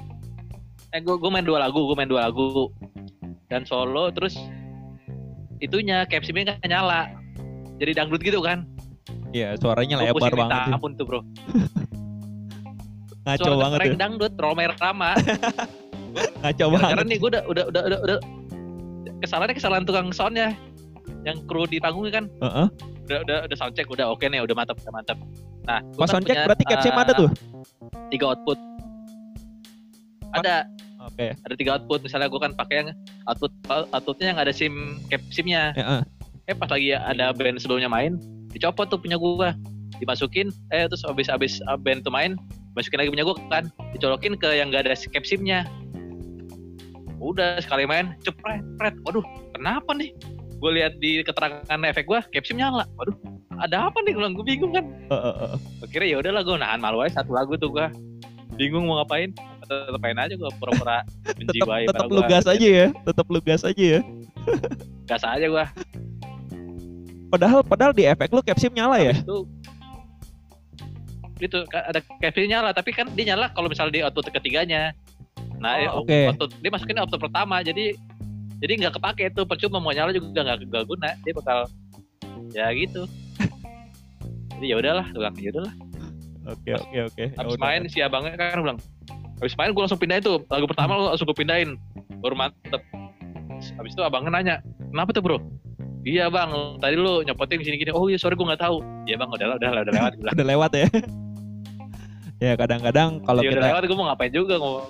eh 0.96 1.00
gue 1.00 1.14
gue 1.16 1.30
main 1.30 1.44
dua 1.44 1.60
lagu 1.60 1.86
gue 1.86 1.96
main 1.96 2.08
dua 2.08 2.26
lagu. 2.28 2.72
Dan 3.52 3.62
solo 3.68 4.08
terus 4.10 4.34
itunya 5.60 6.08
captionnya 6.08 6.56
nggak 6.58 6.68
nyala. 6.68 7.08
Jadi 7.78 7.90
dangdut 7.94 8.20
gitu 8.24 8.40
kan. 8.40 8.64
Iya, 9.34 9.58
suaranya 9.58 9.98
Gua 9.98 10.06
lebar 10.14 10.32
banget 10.34 10.56
minta 10.56 10.74
ampun 10.78 10.92
tuh 10.94 11.04
bro. 11.04 11.20
Ngaco 13.24 13.40
Suara 13.40 13.56
banget 13.56 13.78
tuh. 13.80 13.96
dangdut 13.96 14.32
Romer 14.36 14.72
Rama 14.76 15.10
Ngaco 16.44 16.64
karena 16.76 16.92
banget. 16.92 17.06
nih 17.08 17.16
gue 17.16 17.28
udah 17.32 17.42
udah 17.48 17.64
udah 17.72 17.82
udah, 17.88 17.98
udah 18.04 18.18
kesalahannya 19.24 19.56
kesalahan 19.56 19.84
tukang 19.88 20.12
soundnya 20.12 20.52
yang 21.24 21.38
kru 21.48 21.64
di 21.64 21.80
panggung 21.80 22.08
kan? 22.12 22.28
Heeh. 22.40 22.66
udah 23.04 23.18
udah 23.20 23.38
udah 23.44 23.56
sound 23.60 23.76
check 23.76 23.84
udah 23.92 24.08
oke 24.08 24.24
nih 24.24 24.40
udah 24.40 24.56
mantap 24.56 24.80
udah 24.80 24.92
mantap 24.96 25.18
nah 25.68 25.80
Pas 25.96 26.08
kan 26.08 26.20
soundcheck 26.20 26.36
punya, 26.40 26.46
berarti 26.48 26.64
caption 26.64 26.92
eh, 26.92 27.02
ada 27.04 27.12
tuh. 27.12 27.30
tiga 28.08 28.24
output. 28.32 28.58
Ada. 30.34 30.56
Oke. 31.04 31.36
ada 31.36 31.54
tiga 31.60 31.70
output 31.76 32.00
misalnya 32.00 32.32
gue 32.32 32.40
kan 32.40 32.56
pakai 32.56 32.74
yang 32.80 32.88
output 33.28 33.52
outputnya 33.68 34.32
yang 34.32 34.40
ada 34.40 34.52
sim 34.56 35.00
cap 35.12 35.20
simnya. 35.28 35.76
Heeh. 35.76 36.00
eh 36.48 36.56
pas 36.56 36.68
lagi 36.68 36.96
ada 36.96 37.32
band 37.32 37.60
sebelumnya 37.60 37.88
main 37.88 38.16
dicopot 38.52 38.88
tuh 38.88 39.00
punya 39.00 39.16
gue 39.20 39.48
dimasukin 40.00 40.48
eh 40.72 40.84
terus 40.88 41.04
abis 41.04 41.28
abis 41.28 41.60
uh, 41.68 41.76
band 41.76 42.04
tuh 42.04 42.12
main 42.12 42.36
masukin 42.72 43.04
lagi 43.04 43.12
punya 43.12 43.24
gue 43.28 43.36
kan. 43.52 43.64
Dicolokin 43.92 44.36
ke 44.40 44.48
yang 44.56 44.72
gak 44.72 44.88
ada 44.88 44.96
cap 44.96 45.24
simnya. 45.28 45.68
Udah 47.20 47.60
sekali 47.60 47.84
main 47.84 48.16
cepret 48.24 48.64
pret. 48.80 48.96
Waduh 49.04 49.24
kenapa 49.52 49.92
nih 49.92 50.12
gue 50.64 50.72
lihat 50.72 50.96
di 50.96 51.20
keterangan 51.20 51.60
efek 51.84 52.08
gue 52.08 52.20
cap 52.24 52.44
sim 52.48 52.56
nyala. 52.56 52.88
Waduh 52.96 53.12
ada 53.54 53.86
apa 53.86 54.00
nih 54.00 54.16
gue 54.16 54.42
bingung 54.42 54.72
kan? 54.72 54.84
Kira 55.86 56.08
ya 56.08 56.16
udahlah 56.18 56.40
gue 56.40 56.56
nahan 56.56 56.80
malu 56.80 57.04
aja 57.04 57.20
satu 57.20 57.36
lagu 57.36 57.52
tuh 57.54 57.68
gue 57.68 57.84
bingung 58.56 58.88
mau 58.88 58.98
ngapain? 58.98 59.28
Tetep 59.60 60.00
main 60.00 60.16
aja 60.16 60.32
gue 60.32 60.50
pura-pura 60.56 61.04
menjiwai 61.38 61.84
lu 62.08 62.16
gua. 62.16 62.28
gas 62.28 62.44
aja 62.44 62.64
ya 62.64 62.86
tetap 63.04 63.26
lu 63.28 63.38
gas 63.38 63.60
aja 63.60 63.84
ya. 63.96 64.00
Gas 65.04 65.20
aja 65.20 65.44
gue 65.44 65.64
padahal 67.28 67.60
padahal 67.60 67.92
di 67.92 68.06
efek 68.06 68.30
lu 68.30 68.40
caption 68.40 68.72
nyala 68.72 68.96
ya? 69.02 69.12
Itu 69.12 69.44
itu 71.42 71.58
ka- 71.66 71.84
ada 71.84 71.98
Kevin 72.22 72.46
nyala 72.48 72.70
tapi 72.70 72.94
kan 72.94 73.10
dia 73.12 73.34
nyala 73.34 73.50
kalau 73.52 73.66
misalnya 73.68 73.92
di 73.92 74.02
output 74.02 74.30
ketiganya. 74.30 74.94
Nah 75.58 75.76
Oh, 75.90 76.04
eh, 76.06 76.28
oke. 76.30 76.30
output 76.30 76.50
dia 76.62 76.70
masukin 76.70 76.96
output 76.96 77.20
pertama 77.20 77.58
jadi 77.60 77.98
jadi 78.64 78.80
nggak 78.80 78.96
kepake 78.96 79.28
itu 79.28 79.44
percuma 79.44 79.76
mau 79.76 79.92
nyala 79.92 80.08
juga 80.16 80.40
nggak 80.40 80.72
nggak 80.72 80.84
guna 80.88 81.12
dia 81.20 81.32
bakal 81.36 81.58
ya 82.56 82.72
gitu. 82.72 83.04
Jadi 84.56 84.66
ya 84.72 84.76
udahlah 84.80 85.06
bilang 85.12 85.36
ya 85.36 85.52
udahlah. 85.52 85.74
Oke 86.48 86.70
oke 86.72 86.98
oke. 87.12 87.24
Ya 87.36 87.44
udah. 87.44 87.60
main 87.60 87.82
si 87.92 88.00
abangnya 88.00 88.40
kan 88.40 88.64
bilang 88.64 88.80
habis 89.36 89.52
main 89.60 89.76
gue 89.76 89.82
langsung 89.84 90.00
pindahin 90.00 90.24
tuh 90.24 90.40
lagu 90.48 90.64
pertama 90.64 91.12
langsung 91.12 91.28
gue 91.28 91.36
pindahin. 91.36 91.76
Baru 92.24 92.40
mantep. 92.40 92.80
Habis 93.76 93.92
itu 93.92 94.00
abangnya 94.00 94.32
nanya 94.32 94.56
kenapa 94.88 95.12
tuh 95.12 95.20
bro? 95.20 95.38
Iya 96.08 96.32
bang 96.32 96.80
tadi 96.80 96.96
lu 96.96 97.20
nyopotin 97.20 97.60
gini 97.60 97.76
gini 97.76 97.92
oh 97.92 98.08
iya 98.08 98.16
sorry 98.16 98.32
gue 98.32 98.48
nggak 98.48 98.64
tahu. 98.64 98.80
Iya 99.04 99.20
bang 99.20 99.28
udah 99.28 99.46
udah 99.60 99.68
udah 99.84 99.92
lewat 99.92 100.12
udah 100.40 100.46
lewat 100.48 100.72
ya? 100.72 100.88
Ya 102.42 102.60
kadang-kadang 102.60 103.24
kalau 103.24 103.40
ya 103.40 103.52
udah 103.52 103.60
kita 103.60 103.68
lewat 103.72 103.82
gue 103.88 103.96
mau 103.96 104.06
ngapain 104.08 104.32
juga 104.32 104.56
ngomong 104.56 104.84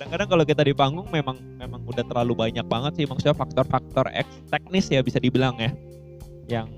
kadang-kadang 0.00 0.28
kalau 0.32 0.44
kita 0.48 0.62
di 0.64 0.72
panggung 0.72 1.04
memang 1.12 1.36
memang 1.60 1.84
udah 1.84 2.00
terlalu 2.08 2.32
banyak 2.32 2.64
banget 2.64 2.92
sih 2.96 3.04
maksudnya 3.04 3.36
faktor-faktor 3.36 4.08
X 4.16 4.48
teknis 4.48 4.88
ya 4.88 5.04
bisa 5.04 5.20
dibilang 5.20 5.60
ya. 5.60 5.76
Yang 6.48 6.72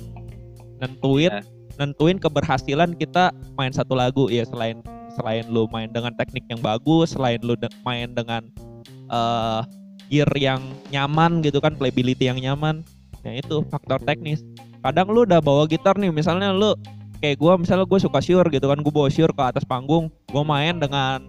nentuin 0.82 1.30
Iya. 1.30 1.46
nentuin 1.78 2.18
keberhasilan 2.18 2.98
kita 2.98 3.30
main 3.54 3.70
satu 3.70 3.94
lagu. 3.94 4.26
Ya 4.26 4.42
selain 4.42 4.82
selain 5.14 5.46
lu 5.46 5.70
main 5.70 5.86
dengan 5.86 6.10
teknik 6.18 6.50
yang 6.50 6.58
bagus 6.58 7.14
selain 7.14 7.38
lu 7.46 7.54
de- 7.54 7.70
main 7.86 8.10
dengan 8.10 8.42
eh 9.06 9.62
gear 10.10 10.28
yang 10.34 10.58
nyaman 10.90 11.46
gitu 11.46 11.62
kan 11.62 11.78
playability 11.78 12.26
yang 12.26 12.42
nyaman. 12.42 12.82
Ya 13.22 13.38
itu 13.38 13.62
faktor 13.70 14.02
teknis. 14.02 14.42
Kadang 14.82 15.14
lu 15.14 15.22
udah 15.22 15.38
bawa 15.38 15.70
gitar 15.70 15.94
nih 15.94 16.10
misalnya 16.10 16.50
lu 16.50 16.74
kayak 17.22 17.38
gua 17.38 17.54
misalnya 17.54 17.86
gue 17.86 18.02
suka 18.02 18.18
sure 18.18 18.50
gitu 18.50 18.66
kan 18.66 18.82
gue 18.82 18.90
bawa 18.90 19.06
sure 19.06 19.30
ke 19.30 19.42
atas 19.46 19.62
panggung 19.62 20.10
gue 20.26 20.42
main 20.42 20.74
dengan 20.74 21.22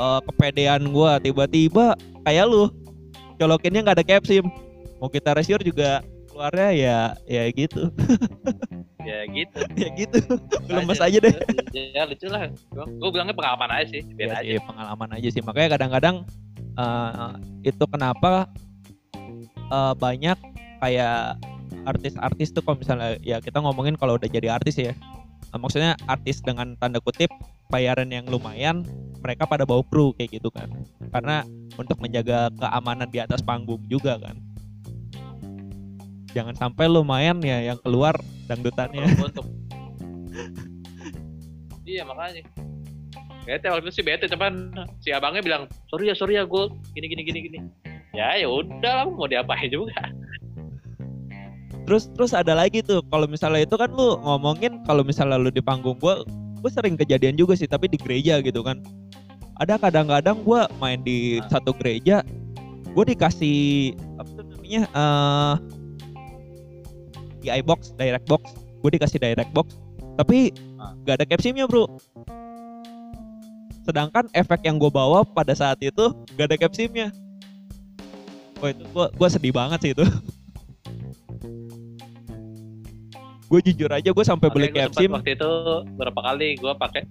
eh, 0.00 0.20
kepedean 0.24 0.88
gua. 0.88 1.20
Tiba-tiba 1.20 1.94
kayak 2.24 2.48
lu 2.48 2.72
colokinnya 3.36 3.84
nggak 3.84 3.96
ada 4.00 4.06
capsim. 4.06 4.48
Mau 5.00 5.08
kita 5.12 5.36
sure 5.44 5.64
juga 5.64 6.00
keluarnya 6.32 6.68
ya 6.72 6.98
ya 7.28 7.42
gitu. 7.52 7.88
Ya 9.00 9.24
gitu. 9.32 9.60
Ya 9.80 9.88
gitu. 9.96 10.18
Lemes 10.68 11.00
aja 11.00 11.18
deh. 11.24 11.32
Ya 11.72 12.04
lucu 12.04 12.28
lah. 12.28 12.52
Gue 13.00 13.08
bilangnya 13.08 13.32
pengalaman 13.32 13.70
aja 13.72 13.96
sih 13.96 14.04
biar 14.12 14.28
ya 14.28 14.36
aja. 14.44 14.50
sih, 14.52 14.60
pengalaman 14.60 15.10
aja 15.16 15.28
sih. 15.32 15.40
Makanya 15.40 15.68
kadang-kadang 15.76 16.16
eh, 16.76 17.32
itu 17.64 17.84
kenapa 17.88 18.44
eh, 19.56 19.94
banyak 19.96 20.36
kayak 20.84 21.40
artis-artis 21.88 22.52
tuh 22.52 22.60
kalau 22.60 22.76
misalnya 22.76 23.16
ya 23.24 23.40
kita 23.40 23.56
ngomongin 23.64 23.96
kalau 23.96 24.20
udah 24.20 24.28
jadi 24.28 24.52
artis 24.52 24.76
ya. 24.76 24.92
Maksudnya 25.56 25.96
artis 26.06 26.44
dengan 26.44 26.76
tanda 26.76 27.00
kutip 27.00 27.32
bayaran 27.70 28.10
yang 28.10 28.26
lumayan 28.26 28.82
mereka 29.22 29.46
pada 29.46 29.62
bawa 29.62 29.86
kru 29.86 30.12
kayak 30.18 30.42
gitu 30.42 30.50
kan. 30.50 30.68
Karena 31.14 31.46
untuk 31.78 31.96
menjaga 32.02 32.50
keamanan 32.58 33.08
di 33.08 33.22
atas 33.22 33.40
panggung 33.40 33.80
juga 33.86 34.18
kan. 34.18 34.36
Jangan 36.34 36.54
sampai 36.54 36.86
lumayan 36.86 37.38
ya 37.42 37.72
yang 37.72 37.78
keluar 37.82 38.18
dangdutannya. 38.50 39.06
Untuk 39.18 39.46
iya 41.86 42.02
makanya. 42.06 42.46
Bete 43.42 43.66
waktu 43.66 43.88
itu 43.88 43.92
sih 43.98 44.04
bete 44.06 44.30
cuman 44.30 44.70
si 45.02 45.10
abangnya 45.10 45.42
bilang 45.42 45.62
sorry 45.90 46.12
ya 46.12 46.14
sorry 46.14 46.38
ya 46.38 46.46
gue 46.46 46.70
gini 46.94 47.06
gini 47.10 47.22
gini 47.24 47.38
gini. 47.50 47.58
Ya 48.14 48.38
ya 48.38 48.46
udah 48.50 48.92
lah 49.02 49.06
mau 49.06 49.26
diapain 49.26 49.70
juga? 49.70 49.94
Terus 51.90 52.06
terus 52.14 52.30
ada 52.30 52.54
lagi 52.54 52.86
tuh 52.86 53.02
kalau 53.10 53.26
misalnya 53.26 53.66
itu 53.66 53.74
kan 53.74 53.90
lu 53.90 54.14
ngomongin 54.22 54.78
kalau 54.86 55.02
misalnya 55.02 55.34
lu 55.40 55.50
di 55.50 55.58
panggung 55.58 55.98
gua 55.98 56.22
gue 56.60 56.70
sering 56.70 56.94
kejadian 56.94 57.34
juga 57.34 57.56
sih 57.56 57.64
tapi 57.66 57.88
di 57.88 57.96
gereja 57.96 58.38
gitu 58.44 58.60
kan. 58.60 58.80
Ada 59.60 59.76
kadang-kadang 59.76 60.40
gua 60.40 60.68
main 60.80 61.00
di 61.04 61.40
Ah. 61.40 61.48
satu 61.58 61.72
gereja 61.76 62.24
gue 62.90 63.04
dikasih 63.06 63.92
apa 64.18 64.28
tuh 64.34 64.44
namanya 64.50 64.82
eh 64.90 65.54
di 67.40 67.48
iBox 67.48 67.96
direct 67.96 68.28
box. 68.28 68.52
Gue 68.84 68.90
dikasih 68.96 69.20
direct 69.20 69.52
box 69.52 69.76
tapi 70.20 70.52
Ah. 70.76 70.92
gak 71.08 71.20
ada 71.20 71.26
capsimnya 71.28 71.64
bro. 71.64 71.88
Sedangkan 73.80 74.28
efek 74.36 74.60
yang 74.68 74.76
gue 74.76 74.92
bawa 74.92 75.24
pada 75.24 75.56
saat 75.56 75.80
itu 75.80 76.12
gak 76.36 76.52
ada 76.52 76.56
capsimnya 76.60 77.10
Wah 78.60 78.70
itu 78.76 78.84
gue 78.92 79.28
sedih 79.32 79.56
banget 79.56 79.78
sih 79.80 79.90
itu 79.96 80.04
gue 83.50 83.60
jujur 83.66 83.90
aja 83.90 84.08
gue 84.08 84.24
sampai 84.24 84.46
beli 84.48 84.70
sempet 84.70 85.10
waktu 85.10 85.34
itu 85.34 85.50
berapa 85.98 86.20
kali 86.22 86.48
gue 86.56 86.72
pakai 86.76 87.02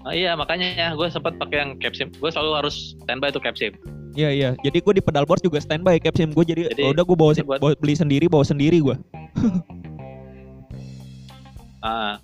Oh 0.00 0.10
iya 0.10 0.32
makanya 0.32 0.96
gue 0.96 1.06
sempat 1.12 1.36
pakai 1.36 1.60
yang 1.60 1.70
capsim. 1.76 2.08
Gue 2.16 2.32
selalu 2.32 2.56
harus 2.56 2.96
standby 3.04 3.28
tuh 3.28 3.36
capsim. 3.36 3.76
Iya 4.16 4.32
iya. 4.32 4.50
Jadi 4.64 4.80
gue 4.80 4.94
di 4.96 5.04
pedal 5.04 5.28
board 5.28 5.44
juga 5.44 5.60
standby 5.60 6.00
capsim 6.00 6.32
gue 6.32 6.40
jadi, 6.40 6.72
Jadi- 6.72 6.88
udah 6.88 7.04
gue 7.04 7.12
bawa, 7.14 7.36
jadi 7.36 7.44
buat- 7.44 7.60
bawa- 7.60 7.76
beli 7.76 7.92
sendiri 7.92 8.24
bawa 8.24 8.40
sendiri 8.40 8.80
gue 8.80 8.96
Ah, 11.84 12.16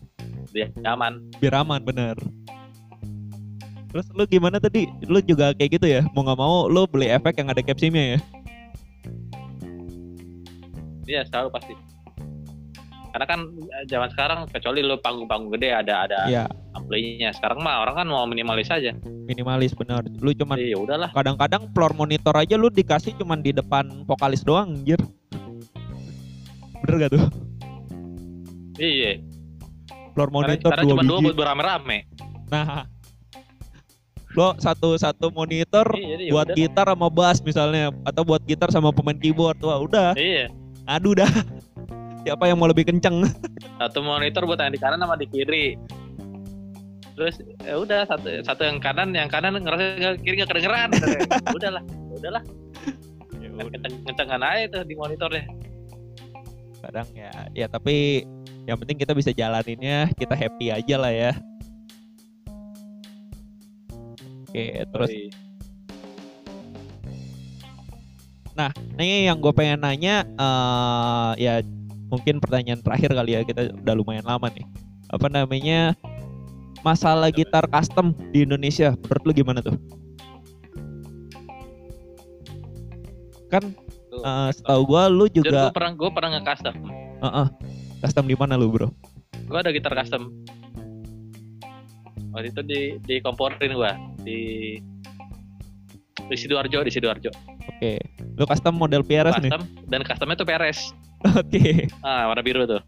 dia 0.52 0.72
aman. 0.84 1.20
biar 1.36 1.60
aman 1.60 1.80
bener. 1.80 2.16
Terus 3.88 4.06
lu 4.12 4.24
gimana 4.24 4.56
tadi? 4.56 4.88
Lu 5.04 5.20
juga 5.20 5.52
kayak 5.52 5.70
gitu 5.76 5.86
ya? 5.86 6.04
Mau 6.16 6.24
nggak 6.24 6.36
mau 6.36 6.68
lu 6.68 6.84
beli 6.84 7.08
efek 7.08 7.36
yang 7.36 7.48
ada 7.48 7.60
capsimnya 7.60 8.16
ya? 8.16 8.18
Iya 11.06 11.20
selalu 11.28 11.48
pasti. 11.52 11.72
Karena 13.16 13.24
kan 13.26 13.40
eh, 13.48 13.84
zaman 13.88 14.12
sekarang 14.12 14.44
kecuali 14.52 14.84
lu 14.84 15.00
panggung-panggung 15.00 15.56
gede 15.56 15.72
ada 15.72 16.04
ada 16.04 16.18
Iya 16.28 16.44
amplinya. 16.76 17.32
Sekarang 17.32 17.64
mah 17.64 17.80
orang 17.80 18.04
kan 18.04 18.06
mau 18.12 18.28
minimalis 18.28 18.68
aja. 18.68 18.92
minimalis 19.24 19.72
bener. 19.72 20.04
Lu 20.20 20.36
cuman 20.36 20.60
ya 20.60 20.76
udahlah. 20.76 21.08
kadang-kadang 21.16 21.72
floor 21.72 21.96
monitor 21.96 22.36
aja 22.36 22.60
lu 22.60 22.68
dikasih 22.68 23.16
cuman 23.16 23.40
di 23.40 23.56
depan 23.56 23.88
vokalis 24.04 24.44
doang 24.44 24.76
anjir. 24.76 25.00
Bener 26.84 27.08
gak 27.08 27.16
tuh? 27.16 27.24
Iya. 28.76 29.24
Floor 30.12 30.28
monitor 30.28 30.68
karena 30.68 30.84
dua 30.84 30.90
cuma 30.92 31.02
dua 31.02 31.18
buat 31.24 31.36
berame-rame. 31.36 31.98
Nah, 32.46 32.84
lo 34.36 34.52
satu-satu 34.54 35.32
monitor 35.32 35.88
Iya, 35.96 36.28
ya 36.28 36.32
buat 36.36 36.52
udah. 36.52 36.56
gitar 36.60 36.86
sama 36.92 37.08
bass 37.08 37.40
misalnya 37.40 37.88
atau 38.04 38.20
buat 38.20 38.44
gitar 38.44 38.68
sama 38.68 38.92
pemain 38.92 39.16
keyboard 39.16 39.56
wah 39.64 39.80
udah 39.80 40.12
Iya. 40.12 40.52
aduh 40.84 41.16
dah 41.16 41.32
siapa 42.26 42.50
yang 42.50 42.58
mau 42.58 42.66
lebih 42.66 42.90
kenceng 42.90 43.22
Satu 43.80 44.02
monitor 44.02 44.42
buat 44.50 44.58
yang 44.58 44.74
di 44.74 44.82
kanan 44.82 44.98
sama 44.98 45.14
di 45.14 45.30
kiri. 45.30 45.78
Terus 47.14 47.38
ya 47.62 47.78
udah 47.78 48.04
satu 48.04 48.28
satu 48.42 48.66
yang 48.66 48.82
kanan 48.82 49.14
yang 49.14 49.30
kanan 49.30 49.56
ngerasa 49.62 50.18
kiri 50.20 50.42
nggak 50.42 50.50
kedengeran. 50.50 50.90
udahlah, 51.56 51.84
udahlah. 52.12 52.42
Kan 53.56 53.66
kenceng 53.72 53.94
kencengan 54.04 54.42
aja 54.42 54.64
tuh 54.68 54.82
di 54.84 54.94
monitornya. 54.98 55.46
kadang 56.76 57.08
ya 57.18 57.32
ya 57.50 57.66
tapi 57.66 58.22
yang 58.62 58.78
penting 58.78 58.94
kita 58.94 59.10
bisa 59.10 59.34
jalaninnya 59.34 60.06
kita 60.14 60.38
happy 60.38 60.70
aja 60.70 60.94
lah 60.94 61.10
ya 61.10 61.32
oke 64.46 64.64
terus 64.94 65.10
Yoi. 65.10 65.26
nih 68.94 69.26
yang 69.26 69.42
gue 69.42 69.50
pengen 69.50 69.82
nanya 69.82 70.22
eh 70.30 71.32
ya 71.42 71.54
mungkin 72.06 72.38
pertanyaan 72.38 72.80
terakhir 72.80 73.10
kali 73.10 73.34
ya 73.34 73.40
kita 73.42 73.74
udah 73.74 73.94
lumayan 73.94 74.24
lama 74.24 74.46
nih 74.50 74.66
apa 75.10 75.26
namanya 75.26 75.94
masalah 76.82 77.30
gitar 77.30 77.66
custom 77.66 78.14
di 78.30 78.46
Indonesia 78.46 78.94
menurut 78.94 79.22
lu 79.24 79.32
gimana 79.34 79.58
tuh 79.58 79.74
kan 83.46 83.62
Tuh. 84.06 84.22
eh, 84.22 84.50
setahu 84.52 84.82
gue 84.86 85.02
lu 85.08 85.24
Dan 85.26 85.34
gue 85.34 85.42
juga 85.44 85.60
pernah 85.70 85.92
gue 85.94 86.10
pernah 86.10 86.30
nge-custom. 86.34 86.74
eh, 87.16 87.26
eh, 87.26 87.48
custom 88.00 88.24
di 88.26 88.34
mana 88.34 88.54
lu 88.54 88.70
bro 88.70 88.88
Gue 89.46 89.62
ada 89.62 89.70
gitar 89.70 89.94
custom. 89.94 90.26
Waktu 92.34 92.50
itu 92.50 92.60
di 92.66 92.80
di 93.00 93.14
komporin 93.22 93.70
gue 93.70 93.92
di 94.20 94.38
di 96.18 96.36
sidoarjo 96.36 96.82
di 96.82 96.90
sidoarjo. 96.90 97.30
oke 97.66 97.92
lu 98.34 98.44
custom 98.44 98.74
model 98.74 99.06
PRS 99.06 99.38
nih 99.38 99.48
Custom 99.48 99.62
dan 99.86 100.00
customnya 100.02 100.36
tuh 100.36 100.44
PRS. 100.44 100.90
Oke 101.24 101.88
Ah 102.00 102.28
warna 102.28 102.42
biru 102.42 102.64
tuh. 102.64 102.82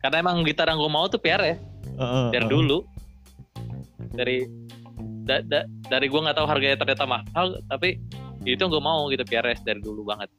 Karena 0.00 0.16
emang 0.18 0.40
gitar 0.42 0.66
yang 0.66 0.80
gue 0.80 0.88
mau 0.88 1.04
tuh 1.06 1.18
PRS 1.18 1.58
Eh, 1.90 2.00
eh, 2.00 2.26
dari 2.32 2.46
eh. 2.46 2.50
dulu. 2.50 2.78
Dari 4.10 4.36
da, 5.24 5.44
da- 5.44 5.68
dari 5.86 6.06
gue 6.08 6.20
nggak 6.20 6.36
tahu 6.36 6.46
harganya 6.48 6.76
ternyata 6.76 7.04
mahal 7.04 7.60
tapi 7.66 8.00
itu 8.42 8.64
gue 8.64 8.80
mau 8.80 9.04
gitu 9.08 9.20
PRS 9.22 9.60
dari 9.60 9.78
dulu 9.78 10.04
banget. 10.04 10.30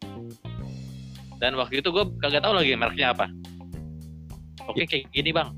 Dan 1.38 1.58
waktu 1.58 1.82
itu 1.82 1.90
gue 1.90 2.06
kagak 2.18 2.42
tahu 2.42 2.54
lagi 2.54 2.74
mereknya 2.74 3.14
apa. 3.14 3.30
Oke 4.66 4.86
kayak 4.86 5.10
gini 5.10 5.34
bang. 5.34 5.50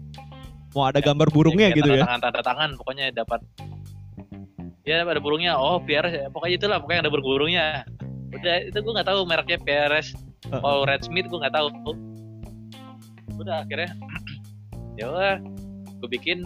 mau 0.73 0.89
ada 0.89 0.97
gambar 0.97 1.29
burungnya 1.29 1.69
gitu 1.69 1.85
tanda 1.85 2.01
ya 2.01 2.03
Tangan 2.03 2.19
tanda 2.19 2.41
tangan 2.41 2.69
pokoknya 2.75 3.05
dapat. 3.13 3.39
Ya 4.83 5.05
ada 5.05 5.21
burungnya. 5.21 5.53
Oh 5.55 5.77
PRS 5.79 6.13
ya. 6.13 6.25
pokoknya 6.27 6.55
itulah 6.57 6.77
pokoknya 6.81 7.01
ada 7.07 7.11
burung-burungnya. 7.13 7.65
Udah 8.33 8.55
itu 8.65 8.75
gue 8.75 8.91
nggak 8.91 9.07
tahu 9.07 9.19
mereknya 9.23 9.57
PRS. 9.61 10.17
Heeh. 10.49 10.61
Oh 10.63 10.83
Red 10.83 11.05
Smith 11.05 11.27
gue 11.29 11.39
nggak 11.39 11.55
tahu. 11.55 11.67
Udah 13.39 13.63
akhirnya 13.63 13.91
ya 14.99 15.05
udah 15.09 15.35
gue 16.03 16.09
bikin 16.11 16.45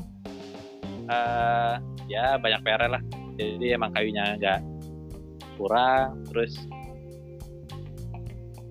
eh 1.07 1.73
ya 2.11 2.37
banyak 2.37 2.61
PR 2.61 2.87
lah. 2.87 3.01
Jadi 3.37 3.65
emang 3.73 3.93
kayunya 3.93 4.37
nggak 4.37 4.59
kurang 5.57 6.21
terus 6.29 6.57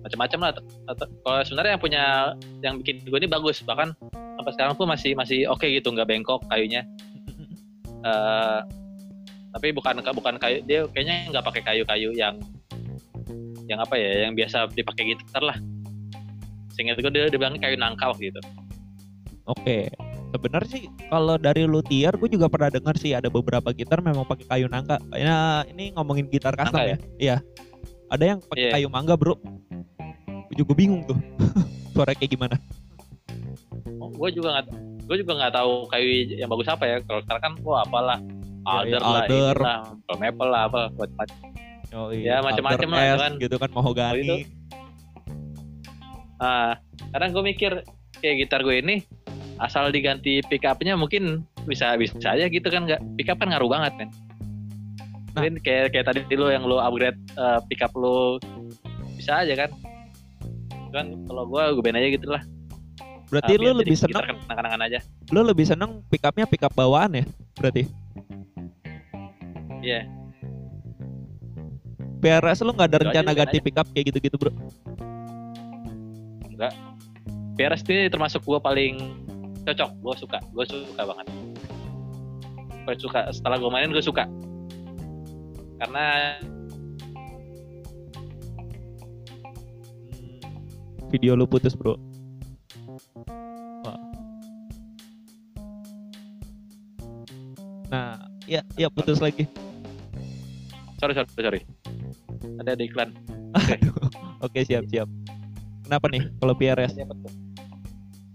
macam-macam 0.03 0.39
lah. 0.39 0.51
Kalau 0.95 1.39
sebenarnya 1.43 1.71
yang 1.75 1.83
punya 1.83 2.03
yang 2.63 2.75
bikin 2.79 3.03
gue 3.03 3.19
ini 3.19 3.27
bagus 3.27 3.59
bahkan 3.67 3.91
sampai 4.13 4.51
sekarang 4.55 4.73
pun 4.79 4.87
masih 4.87 5.11
masih 5.17 5.49
oke 5.51 5.67
gitu 5.67 5.91
nggak 5.91 6.07
bengkok 6.07 6.39
kayunya. 6.47 6.83
Eh 7.97 8.61
tapi 9.57 9.73
bukan 9.73 10.05
bukan 10.13 10.37
kayu 10.37 10.61
dia 10.69 10.85
kayaknya 10.93 11.33
nggak 11.33 11.41
pakai 11.41 11.61
kayu-kayu 11.65 12.13
yang 12.13 12.37
yang 13.67 13.79
apa 13.79 13.95
ya 13.95 14.25
yang 14.25 14.33
biasa 14.33 14.71
dipakai 14.71 15.13
gitar 15.13 15.43
lah. 15.43 15.57
Sehingga 16.73 16.95
itu 16.95 17.09
dia, 17.09 17.27
dia 17.27 17.39
bilang 17.39 17.57
kayu 17.57 17.75
nangka 17.75 18.13
waktu 18.13 18.31
itu. 18.31 18.39
Oke, 19.47 19.87
sebenarnya 20.29 20.69
sih 20.69 20.83
kalau 21.07 21.35
dari 21.35 21.63
luthier 21.63 22.11
gue 22.13 22.29
juga 22.29 22.47
pernah 22.47 22.67
dengar 22.67 22.95
sih 22.95 23.15
ada 23.15 23.27
beberapa 23.27 23.71
gitar 23.71 24.03
memang 24.03 24.27
pakai 24.27 24.45
kayu 24.45 24.67
nangka. 24.67 24.99
Nah, 25.09 25.63
ini 25.67 25.95
ngomongin 25.95 26.27
gitar 26.27 26.53
custom 26.53 26.75
Nangka 26.77 26.83
ya? 26.85 26.97
Iya. 27.17 27.37
Ada 28.07 28.23
yang 28.23 28.39
pakai 28.39 28.63
Iya. 28.63 28.71
kayu 28.79 28.87
mangga, 28.87 29.15
Bro. 29.15 29.35
Gue 30.47 30.55
juga 30.55 30.71
bingung 30.75 31.03
tuh. 31.03 31.19
Suara 31.95 32.11
kayak 32.13 32.31
gimana? 32.31 32.55
Oh, 33.99 34.11
gue 34.13 34.29
juga 34.31 34.59
nggak 34.59 34.65
gue 35.07 35.15
juga 35.23 35.33
nggak 35.39 35.53
tahu 35.55 35.73
kayu 35.87 36.07
yang 36.35 36.49
bagus 36.51 36.67
apa 36.67 36.83
ya. 36.85 36.97
Kalau 37.03 37.19
sekarang 37.23 37.41
kan 37.43 37.53
wah 37.63 37.81
apalah 37.83 38.19
Ya, 38.67 38.83
ya, 38.83 38.99
alder 38.99 38.99
lah, 38.99 39.23
alder. 39.23 39.57
pearl 40.03 40.19
maple 40.19 40.49
lah 40.51 40.61
apa 40.67 40.79
buat 40.91 41.07
Oh, 41.95 42.11
Ya, 42.11 42.43
macam-macam 42.43 42.89
lah, 42.91 43.03
cuman- 43.15 43.37
gitu 43.39 43.55
kan 43.55 43.69
mahogani. 43.71 44.19
itu. 44.23 44.35
Ah, 46.37 46.77
kadang 47.15 47.33
gue 47.33 47.43
mikir 47.43 47.71
kayak 48.19 48.35
gitar 48.45 48.61
gue 48.61 48.77
ini 48.77 49.01
asal 49.57 49.89
diganti 49.89 50.45
pick 50.45 50.61
up-nya 50.67 50.93
mungkin 50.93 51.41
bisa 51.65 51.97
bisa 51.97 52.13
aja 52.29 52.45
gitu 52.45 52.69
kan 52.69 52.85
nggak 52.85 53.01
pick 53.17 53.29
up 53.31 53.41
kan 53.41 53.49
ngaruh 53.49 53.71
banget 53.71 53.93
kan. 54.05 54.09
Nah. 55.33 55.41
Mungkin 55.41 55.53
kayak 55.65 55.95
kayak 55.95 56.05
tadi 56.05 56.21
lo 56.37 56.53
yang 56.53 56.67
lo 56.67 56.77
upgrade 56.77 57.17
eh, 57.33 57.59
pick 57.65 57.81
up 57.81 57.93
lo 57.97 58.37
bisa 59.17 59.41
aja 59.41 59.65
kan. 59.65 59.69
Kan 60.93 61.25
kalau 61.25 61.43
gue 61.49 61.63
gue 61.73 61.89
aja 61.89 62.09
gitu 62.13 62.27
lah. 62.29 62.43
Berarti 63.27 63.53
lu 63.59 63.73
biar 63.73 63.75
lebih 63.81 63.97
seneng 63.97 64.23
kenang-kenangan 64.23 64.81
aja. 64.87 64.99
lu 65.35 65.41
lebih 65.43 65.65
seneng 65.67 65.99
pick 66.07 66.23
up-nya 66.23 66.45
pick 66.47 66.63
up 66.63 66.71
bawaan 66.71 67.11
ya? 67.17 67.25
Berarti. 67.57 67.83
Iya. 69.81 70.16
PRS 72.17 72.65
lu 72.65 72.73
nggak 72.73 72.89
ada 72.89 72.97
Itu 72.97 73.05
rencana 73.09 73.31
ganti 73.37 73.57
aja. 73.61 73.65
pick 73.65 73.77
up 73.77 73.87
kayak 73.93 74.05
gitu-gitu, 74.13 74.35
Bro? 74.41 74.51
PRS 77.57 77.81
ini 77.89 78.05
termasuk 78.13 78.45
gue 78.45 78.61
paling 78.61 79.17
cocok. 79.65 79.89
Gue 80.05 80.13
suka, 80.13 80.37
gue 80.53 80.65
suka 80.69 81.01
banget. 81.09 81.25
Gue 82.85 82.95
suka. 83.01 83.19
Setelah 83.33 83.57
gue 83.57 83.69
mainin 83.73 83.89
gue 83.89 84.05
suka. 84.05 84.29
Karena 85.81 86.37
Video 91.09 91.33
lu 91.39 91.49
putus, 91.49 91.73
Bro. 91.73 91.97
Wah. 93.87 93.97
Nah, 97.89 98.27
ya, 98.45 98.61
ya 98.75 98.91
putus 98.91 99.17
lagi. 99.23 99.47
Sorry 100.97 101.13
sorry 101.13 101.29
sorry. 101.33 101.61
Ada 102.61 102.77
ada 102.77 102.83
iklan. 102.83 103.09
Oke, 104.45 104.61
siap, 104.67 104.85
siap. 104.89 105.09
Kenapa 105.87 106.05
nih 106.11 106.29
kalau 106.41 106.53
PRS? 106.53 106.93
Tuh? 106.93 107.47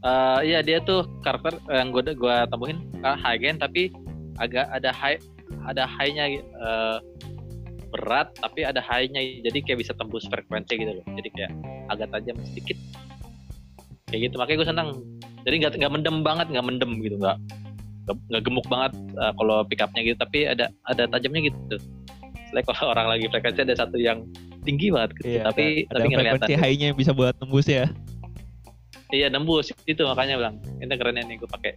Eh, 0.03 0.39
iya 0.51 0.59
dia 0.67 0.83
tuh 0.83 1.07
karakter 1.23 1.63
yang 1.71 1.95
gue 1.95 2.03
gua 2.19 2.43
temuin 2.51 2.83
uh, 3.07 3.15
high 3.15 3.39
gain 3.39 3.55
tapi 3.55 3.95
agak 4.43 4.67
ada 4.75 4.91
high 4.91 5.15
ada 5.63 5.87
high-nya 5.87 6.43
eh, 6.43 6.99
berat 7.95 8.35
tapi 8.43 8.67
ada 8.67 8.83
high-nya 8.83 9.47
jadi 9.47 9.59
kayak 9.63 9.79
bisa 9.87 9.95
tembus 9.95 10.27
frekuensi 10.27 10.75
gitu 10.75 10.91
loh 10.91 11.07
jadi 11.07 11.29
kayak 11.31 11.51
agak 11.87 12.09
tajam 12.11 12.35
sedikit 12.51 12.75
kayak 14.11 14.27
gitu 14.27 14.35
makanya 14.43 14.59
gue 14.59 14.69
senang 14.75 14.89
jadi 15.47 15.55
nggak 15.63 15.73
nggak 15.79 15.93
mendem 15.95 16.17
banget 16.27 16.47
nggak 16.51 16.67
mendem 16.67 16.91
gitu 16.99 17.17
nggak 17.23 17.39
nggak- 18.11 18.43
gemuk 18.43 18.67
banget 18.67 18.93
eh, 18.99 19.33
kalau 19.39 19.63
pick 19.71 19.79
up-nya 19.87 20.03
gitu 20.03 20.19
tapi 20.19 20.51
ada 20.51 20.67
ada 20.91 21.07
tajamnya 21.15 21.47
gitu 21.47 21.79
Selain 22.53 22.69
kalau 22.69 22.93
orang 22.93 23.09
lagi 23.09 23.25
frekuensi 23.33 23.65
ada 23.65 23.73
satu 23.73 23.97
yang 23.97 24.29
tinggi 24.61 24.93
banget 24.93 25.17
gitu 25.17 25.41
Iya, 25.41 25.49
tapi 25.49 25.89
ada, 25.89 25.97
tapi 25.97 26.05
nggak 26.05 26.21
kelihatan 26.21 26.37
frekuensi 26.37 26.55
high-nya 26.61 26.87
yang 26.93 26.99
bisa 27.01 27.13
buat 27.17 27.33
tembus 27.41 27.65
ya. 27.65 27.89
Iya 29.09 29.33
nembus 29.33 29.73
itu 29.89 30.03
makanya 30.05 30.37
bilang 30.37 30.57
ini 30.85 30.93
kerennya 30.93 31.25
nih 31.25 31.37
gue 31.41 31.49
pakai. 31.49 31.73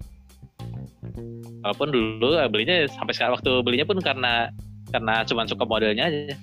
Walaupun 1.64 1.88
dulu 1.96 2.36
eh, 2.36 2.48
belinya 2.52 2.76
sampai 2.92 3.16
sekarang 3.16 3.40
waktu 3.40 3.52
belinya 3.64 3.88
pun 3.88 4.04
karena 4.04 4.52
karena 4.92 5.24
cuma 5.24 5.48
suka 5.48 5.64
modelnya 5.64 6.12
aja. 6.12 6.36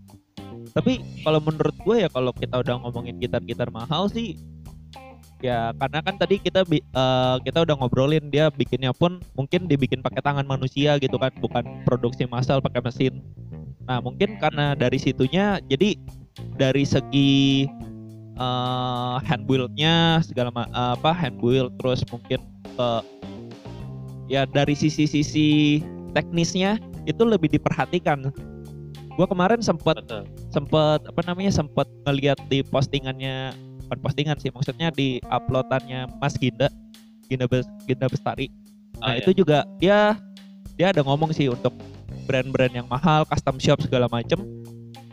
Tapi 0.76 1.04
kalau 1.20 1.44
menurut 1.44 1.76
gue 1.76 1.96
ya 2.00 2.08
kalau 2.08 2.32
kita 2.32 2.56
udah 2.56 2.80
ngomongin 2.88 3.20
gitar-gitar 3.20 3.68
mahal 3.68 4.08
sih 4.08 4.40
ya 5.38 5.70
karena 5.78 6.02
kan 6.02 6.14
tadi 6.18 6.42
kita 6.42 6.66
eh, 6.66 7.36
kita 7.46 7.62
udah 7.62 7.74
ngobrolin 7.78 8.26
dia 8.26 8.50
bikinnya 8.50 8.90
pun 8.90 9.22
mungkin 9.38 9.70
dibikin 9.70 10.02
pakai 10.02 10.18
tangan 10.18 10.42
manusia 10.42 10.98
gitu 10.98 11.14
kan 11.14 11.30
bukan 11.38 11.64
produksi 11.86 12.26
massal 12.26 12.58
pakai 12.58 12.82
mesin. 12.82 13.22
Nah 13.88 13.98
mungkin 14.04 14.36
karena 14.36 14.76
dari 14.76 15.00
situnya 15.00 15.58
jadi 15.66 15.96
dari 16.60 16.84
segi 16.84 17.66
eh 18.38 19.16
hand 19.26 19.50
build-nya 19.50 20.22
segala 20.22 20.54
ma- 20.54 20.70
eh, 20.70 20.92
apa 20.94 21.10
hand 21.10 21.42
build 21.42 21.74
terus 21.82 22.06
mungkin 22.12 22.38
eh, 22.78 23.02
ya 24.30 24.46
dari 24.46 24.76
sisi-sisi 24.78 25.80
teknisnya 26.14 26.78
itu 27.08 27.24
lebih 27.24 27.48
diperhatikan. 27.50 28.28
Gua 29.18 29.26
kemarin 29.26 29.58
sempat 29.58 29.98
sempet 30.54 31.00
apa 31.02 31.20
namanya 31.26 31.50
sempet 31.50 31.88
ngeliat 32.06 32.38
di 32.46 32.62
postingannya 32.62 33.50
bukan 33.88 33.98
postingan 34.04 34.36
sih 34.38 34.52
maksudnya 34.52 34.92
di 34.94 35.18
uploadannya 35.32 36.06
Mas 36.20 36.36
Ginda 36.36 36.68
Ginda 37.26 37.48
Bes, 37.48 37.64
Ginda 37.88 38.06
Bestari 38.06 38.52
Oh, 38.98 39.06
nah 39.06 39.14
iya. 39.14 39.22
itu 39.22 39.30
juga 39.30 39.62
dia 39.78 40.18
dia 40.74 40.90
ada 40.90 41.06
ngomong 41.06 41.30
sih 41.30 41.46
untuk 41.46 41.70
brand-brand 42.28 42.74
yang 42.76 42.86
mahal 42.86 43.24
custom 43.24 43.56
shop 43.56 43.80
segala 43.80 44.04
macem 44.12 44.36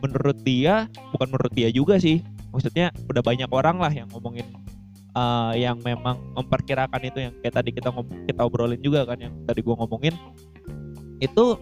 menurut 0.04 0.36
dia 0.44 0.92
bukan 1.16 1.32
menurut 1.32 1.54
dia 1.56 1.72
juga 1.72 1.96
sih 1.96 2.20
maksudnya 2.52 2.92
udah 3.08 3.24
banyak 3.24 3.48
orang 3.48 3.80
lah 3.80 3.90
yang 3.90 4.12
ngomongin 4.12 4.44
eh, 5.16 5.54
yang 5.64 5.80
memang 5.80 6.20
memperkirakan 6.36 7.02
itu 7.08 7.18
yang 7.24 7.34
kayak 7.40 7.56
tadi 7.64 7.72
kita 7.72 7.90
ngom- 7.96 8.28
kita 8.28 8.44
obrolin 8.44 8.84
juga 8.84 9.08
kan 9.08 9.18
yang 9.18 9.34
tadi 9.48 9.64
gua 9.64 9.80
ngomongin 9.80 10.14
itu 11.24 11.56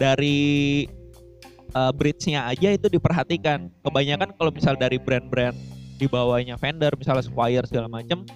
dari 0.00 0.88
uh, 1.74 1.92
bridge-nya 1.92 2.46
aja 2.48 2.72
itu 2.72 2.86
diperhatikan. 2.88 3.68
Kebanyakan 3.82 4.32
kalau 4.38 4.50
misal 4.54 4.78
dari 4.78 4.96
brand-brand 4.96 5.54
di 5.98 6.06
bawahnya 6.10 6.58
vendor, 6.58 6.94
misalnya 6.98 7.26
Squire 7.26 7.66
segala 7.68 7.90
macam, 7.90 8.26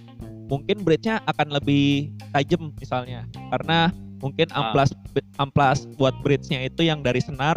mungkin 0.51 0.83
bridge-nya 0.83 1.23
akan 1.27 1.59
lebih 1.59 2.13
tajam 2.35 2.75
misalnya. 2.79 3.25
Karena 3.51 3.91
mungkin 4.19 4.47
Ah. 4.51 4.71
amplas 4.71 4.91
amplas 5.39 5.87
buat 5.95 6.15
bridge-nya 6.23 6.67
itu 6.67 6.83
yang 6.87 7.03
dari 7.03 7.23
senar 7.23 7.55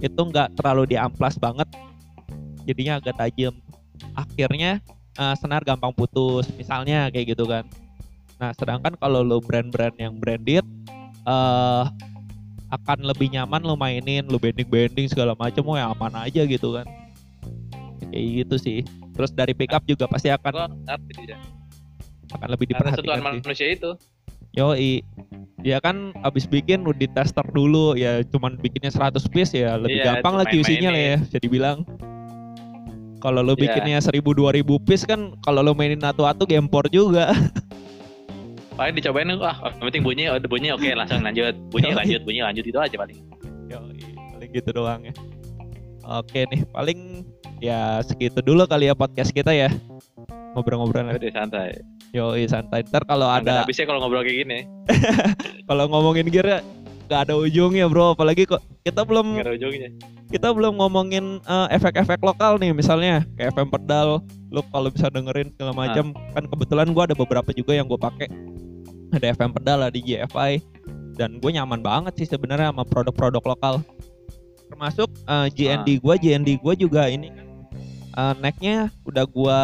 itu 0.00 0.16
nggak 0.20 0.56
terlalu 0.58 0.96
diamplas 0.96 1.36
banget. 1.36 1.68
Jadinya 2.64 2.98
agak 3.00 3.16
tajam. 3.20 3.54
Akhirnya 4.16 4.80
uh, 5.20 5.36
senar 5.36 5.60
gampang 5.62 5.92
putus 5.92 6.48
misalnya 6.56 7.12
kayak 7.12 7.36
gitu 7.36 7.44
kan. 7.44 7.64
Nah, 8.40 8.56
sedangkan 8.56 8.96
kalau 8.96 9.20
lo 9.20 9.38
brand-brand 9.44 9.96
yang 10.00 10.16
branded 10.16 10.64
eh 11.28 11.84
akan 12.70 13.02
lebih 13.02 13.34
nyaman 13.34 13.66
lo 13.66 13.74
mainin, 13.74 14.30
lo 14.30 14.38
bending-bending 14.38 15.10
segala 15.10 15.34
macam, 15.34 15.66
oh 15.66 15.74
yang 15.74 15.90
aman 15.90 16.14
aja 16.22 16.46
gitu 16.46 16.78
kan. 16.78 16.86
Kayak 18.14 18.46
gitu 18.46 18.56
sih. 18.56 18.78
Terus 19.12 19.34
dari 19.34 19.52
pickup 19.52 19.82
juga 19.84 20.06
pasti 20.06 20.30
akan 20.30 20.78
akan 22.30 22.48
lebih 22.54 22.70
Karena 22.70 22.94
diperhatikan 22.94 23.18
sih. 23.18 23.42
manusia 23.42 23.68
itu. 23.74 23.90
Yoi. 24.58 25.02
Dia 25.60 25.76
kan 25.78 26.16
abis 26.24 26.48
bikin 26.48 26.82
udah 26.88 26.96
di 26.96 27.08
tester 27.12 27.44
dulu 27.52 27.92
ya 27.92 28.24
cuman 28.24 28.56
bikinnya 28.56 28.88
100 28.88 29.20
piece 29.28 29.52
ya 29.52 29.76
lebih 29.76 30.00
Iya, 30.00 30.16
gampang 30.16 30.40
lah. 30.40 30.46
QC-nya 30.48 30.90
lah 30.90 31.02
ya 31.14 31.18
jadi 31.28 31.46
bilang. 31.46 31.84
Kalau 33.20 33.44
lo 33.44 33.52
Iya. 33.52 33.68
bikinnya 33.68 34.00
1000 34.00 34.32
2000 34.32 34.80
piece 34.80 35.04
kan 35.04 35.36
kalau 35.44 35.60
lo 35.60 35.76
mainin 35.76 36.00
atu-atu 36.00 36.48
gempor 36.48 36.88
juga. 36.88 37.28
Paling 38.80 38.96
dicobain 38.96 39.28
wah 39.36 39.60
yang 39.76 39.92
penting 39.92 40.00
bunyi 40.00 40.32
oh, 40.32 40.40
bunyi 40.40 40.72
oke 40.72 40.88
langsung 40.96 41.20
lanjut. 41.20 41.52
Bunyi 41.68 41.92
lanjut, 41.92 42.24
bunyi 42.24 42.40
lanjut 42.40 42.64
itu 42.64 42.78
aja 42.80 42.96
paling. 42.96 43.18
Yoi, 43.68 44.00
paling 44.32 44.50
gitu 44.56 44.70
doang 44.72 45.04
ya. 45.04 45.12
Oke 46.08 46.48
nih, 46.48 46.64
paling 46.72 47.28
ya 47.60 48.00
segitu 48.00 48.40
dulu 48.40 48.64
kali 48.64 48.88
ya 48.88 48.96
podcast 48.96 49.36
kita 49.36 49.52
ya. 49.52 49.68
Ngobrol-ngobrol 50.56 51.12
Udah 51.12 51.32
santai. 51.36 51.76
Yoi 52.10 52.46
santai. 52.50 52.82
Ntar 52.82 53.06
kalau 53.06 53.30
ada 53.30 53.62
habisnya 53.62 53.86
kalau 53.86 54.02
ngobrol 54.02 54.26
kayak 54.26 54.42
gini. 54.42 54.58
kalau 55.70 55.86
ngomongin 55.86 56.26
gear 56.26 56.46
ya 56.46 56.60
nggak 57.06 57.20
ada 57.30 57.34
ujungnya 57.38 57.86
bro. 57.86 58.18
Apalagi 58.18 58.46
kok 58.46 58.62
kita 58.82 59.06
belum 59.06 59.38
Nggak 59.38 59.46
ada 59.46 59.54
ujungnya. 59.54 59.90
kita 60.30 60.54
belum 60.54 60.78
ngomongin 60.78 61.42
eh, 61.42 61.68
efek-efek 61.74 62.22
lokal 62.22 62.54
nih 62.58 62.70
misalnya 62.74 63.22
kayak 63.34 63.54
FM 63.54 63.70
pedal. 63.70 64.22
Lu 64.50 64.62
kalau 64.74 64.90
bisa 64.90 65.06
dengerin 65.10 65.54
segala 65.54 65.70
macam 65.74 66.14
kan 66.34 66.44
kebetulan 66.46 66.90
gua 66.90 67.06
ada 67.06 67.14
beberapa 67.14 67.50
juga 67.54 67.74
yang 67.78 67.86
gue 67.86 67.98
pakai. 67.98 68.26
Ada 69.14 69.34
FM 69.34 69.54
pedal 69.54 69.78
ada 69.86 69.94
GFI 69.94 70.62
dan 71.18 71.42
gue 71.42 71.50
nyaman 71.50 71.82
banget 71.82 72.14
sih 72.18 72.26
sebenarnya 72.30 72.70
sama 72.70 72.86
produk-produk 72.86 73.42
lokal. 73.42 73.74
Termasuk 74.70 75.10
eh, 75.26 75.46
GND 75.54 76.02
gua, 76.02 76.14
GND 76.18 76.58
gua 76.62 76.74
juga 76.74 77.06
ini 77.10 77.30
kan 77.30 77.46
eh, 78.18 78.34
necknya 78.42 78.90
udah 79.06 79.24
gua 79.26 79.58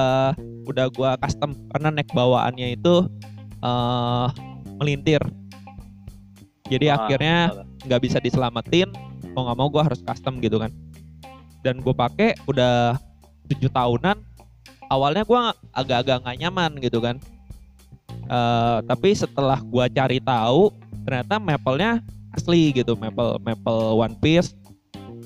udah 0.66 0.90
gua 0.92 1.14
custom 1.22 1.54
karena 1.72 1.88
neck 1.94 2.10
bawaannya 2.12 2.76
itu 2.76 3.06
eh 3.62 4.28
melintir. 4.76 5.22
Jadi 6.66 6.90
Ah, 6.90 6.98
akhirnya 6.98 7.38
nggak 7.86 8.02
bisa 8.02 8.18
diselamatin 8.18 8.90
mau 9.36 9.46
nggak 9.46 9.58
mau 9.58 9.68
gue 9.68 9.82
harus 9.84 10.00
custom 10.02 10.40
gitu 10.40 10.56
kan. 10.56 10.72
Dan 11.60 11.84
gue 11.84 11.92
pakai 11.92 12.34
udah 12.48 12.96
tujuh 13.52 13.70
tahunan 13.70 14.16
awalnya 14.88 15.22
gue 15.28 15.40
agak-agak 15.76 16.24
nggak 16.24 16.38
nyaman 16.40 16.72
gitu 16.80 16.98
kan. 17.04 17.20
Eh, 18.26 18.78
tapi 18.88 19.14
setelah 19.14 19.60
gue 19.60 19.84
cari 19.92 20.18
tahu 20.18 20.74
ternyata 21.06 21.38
maple-nya 21.38 22.02
asli 22.34 22.74
gitu 22.74 22.98
maple 22.98 23.38
maple 23.44 24.00
one 24.00 24.16
piece. 24.18 24.56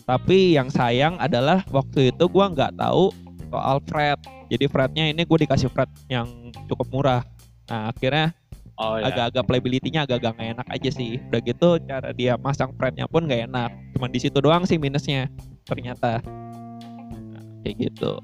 Tapi 0.05 0.59
yang 0.59 0.69
sayang 0.69 1.17
adalah 1.23 1.63
waktu 1.71 2.11
itu 2.11 2.25
gue 2.27 2.47
nggak 2.51 2.77
tahu 2.77 3.15
soal 3.51 3.77
fret 3.85 4.19
jadi 4.47 4.65
fretnya 4.71 5.05
ini 5.11 5.23
gue 5.27 5.39
dikasih 5.47 5.69
fret 5.69 5.91
yang 6.07 6.27
cukup 6.71 6.87
murah 6.91 7.23
nah 7.67 7.91
akhirnya 7.91 8.35
Oh 8.81 8.97
iya. 8.97 9.13
agak-agak 9.13 9.45
playability-nya 9.45 10.09
agak-agak 10.09 10.41
nggak 10.41 10.51
enak 10.57 10.67
aja 10.73 10.89
sih. 10.89 11.21
Udah 11.29 11.41
gitu 11.45 11.77
cara 11.85 12.17
dia 12.17 12.41
masang 12.41 12.73
fretnya 12.81 13.05
pun 13.05 13.29
nggak 13.29 13.53
enak. 13.53 13.69
Cuman 13.93 14.09
di 14.09 14.17
situ 14.25 14.41
doang 14.41 14.65
sih 14.65 14.81
minusnya 14.81 15.29
ternyata. 15.69 16.25
Nah, 16.25 17.45
kayak 17.61 17.77
gitu. 17.77 18.17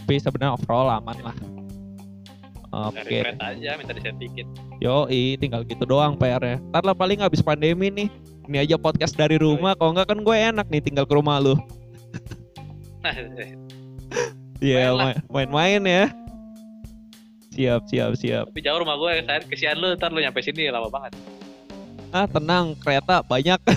Tapi 0.00 0.16
sebenarnya 0.24 0.56
overall 0.56 0.88
aman 0.96 1.20
lah. 1.20 1.36
Oke, 2.68 3.04
fret 3.04 3.36
aja 3.44 3.76
minta 3.76 3.92
disettingin. 3.92 4.48
yoi 4.80 5.36
tinggal 5.36 5.68
gitu 5.68 5.84
doang 5.84 6.16
PR-nya. 6.16 6.64
Ntar 6.72 6.88
lah 6.88 6.96
paling 6.96 7.20
habis 7.20 7.44
pandemi 7.44 7.92
nih. 7.92 8.08
Ini 8.48 8.64
aja 8.64 8.76
podcast 8.80 9.12
dari 9.12 9.36
rumah, 9.36 9.76
kalau 9.76 9.92
nggak 9.92 10.08
kan 10.08 10.24
gue 10.24 10.32
enak 10.32 10.66
nih 10.72 10.80
tinggal 10.80 11.04
ke 11.04 11.12
rumah 11.12 11.36
lu. 11.44 11.52
Iya, 14.58 15.14
main-main 15.30 15.82
ya. 15.86 16.04
Siap, 17.58 17.90
siap, 17.90 18.12
siap. 18.18 18.44
Tapi 18.54 18.62
jauh 18.62 18.78
rumah 18.78 18.94
gue, 18.98 19.26
saya 19.26 19.42
kesian 19.42 19.78
lu, 19.82 19.94
ntar 19.98 20.14
lu 20.14 20.22
nyampe 20.22 20.38
sini 20.42 20.70
lama 20.70 20.86
banget. 20.90 21.14
Ah 22.14 22.24
tenang 22.24 22.78
kereta 22.80 23.20
banyak. 23.26 23.60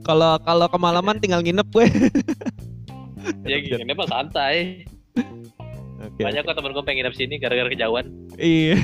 Kalau 0.00 0.40
kalau 0.42 0.66
kemalaman 0.66 1.18
tinggal 1.22 1.44
nginep 1.44 1.68
gue. 1.70 1.86
Ya 3.44 3.60
gini, 3.60 3.84
mah 3.92 4.08
santai. 4.08 4.88
Oke. 6.00 6.24
Banyak 6.24 6.40
kok 6.40 6.56
temen 6.56 6.72
gue 6.72 6.84
pengen 6.88 7.04
nginep 7.04 7.14
sini 7.20 7.36
gara-gara 7.36 7.68
kejauhan. 7.68 8.08
Iya. 8.40 8.80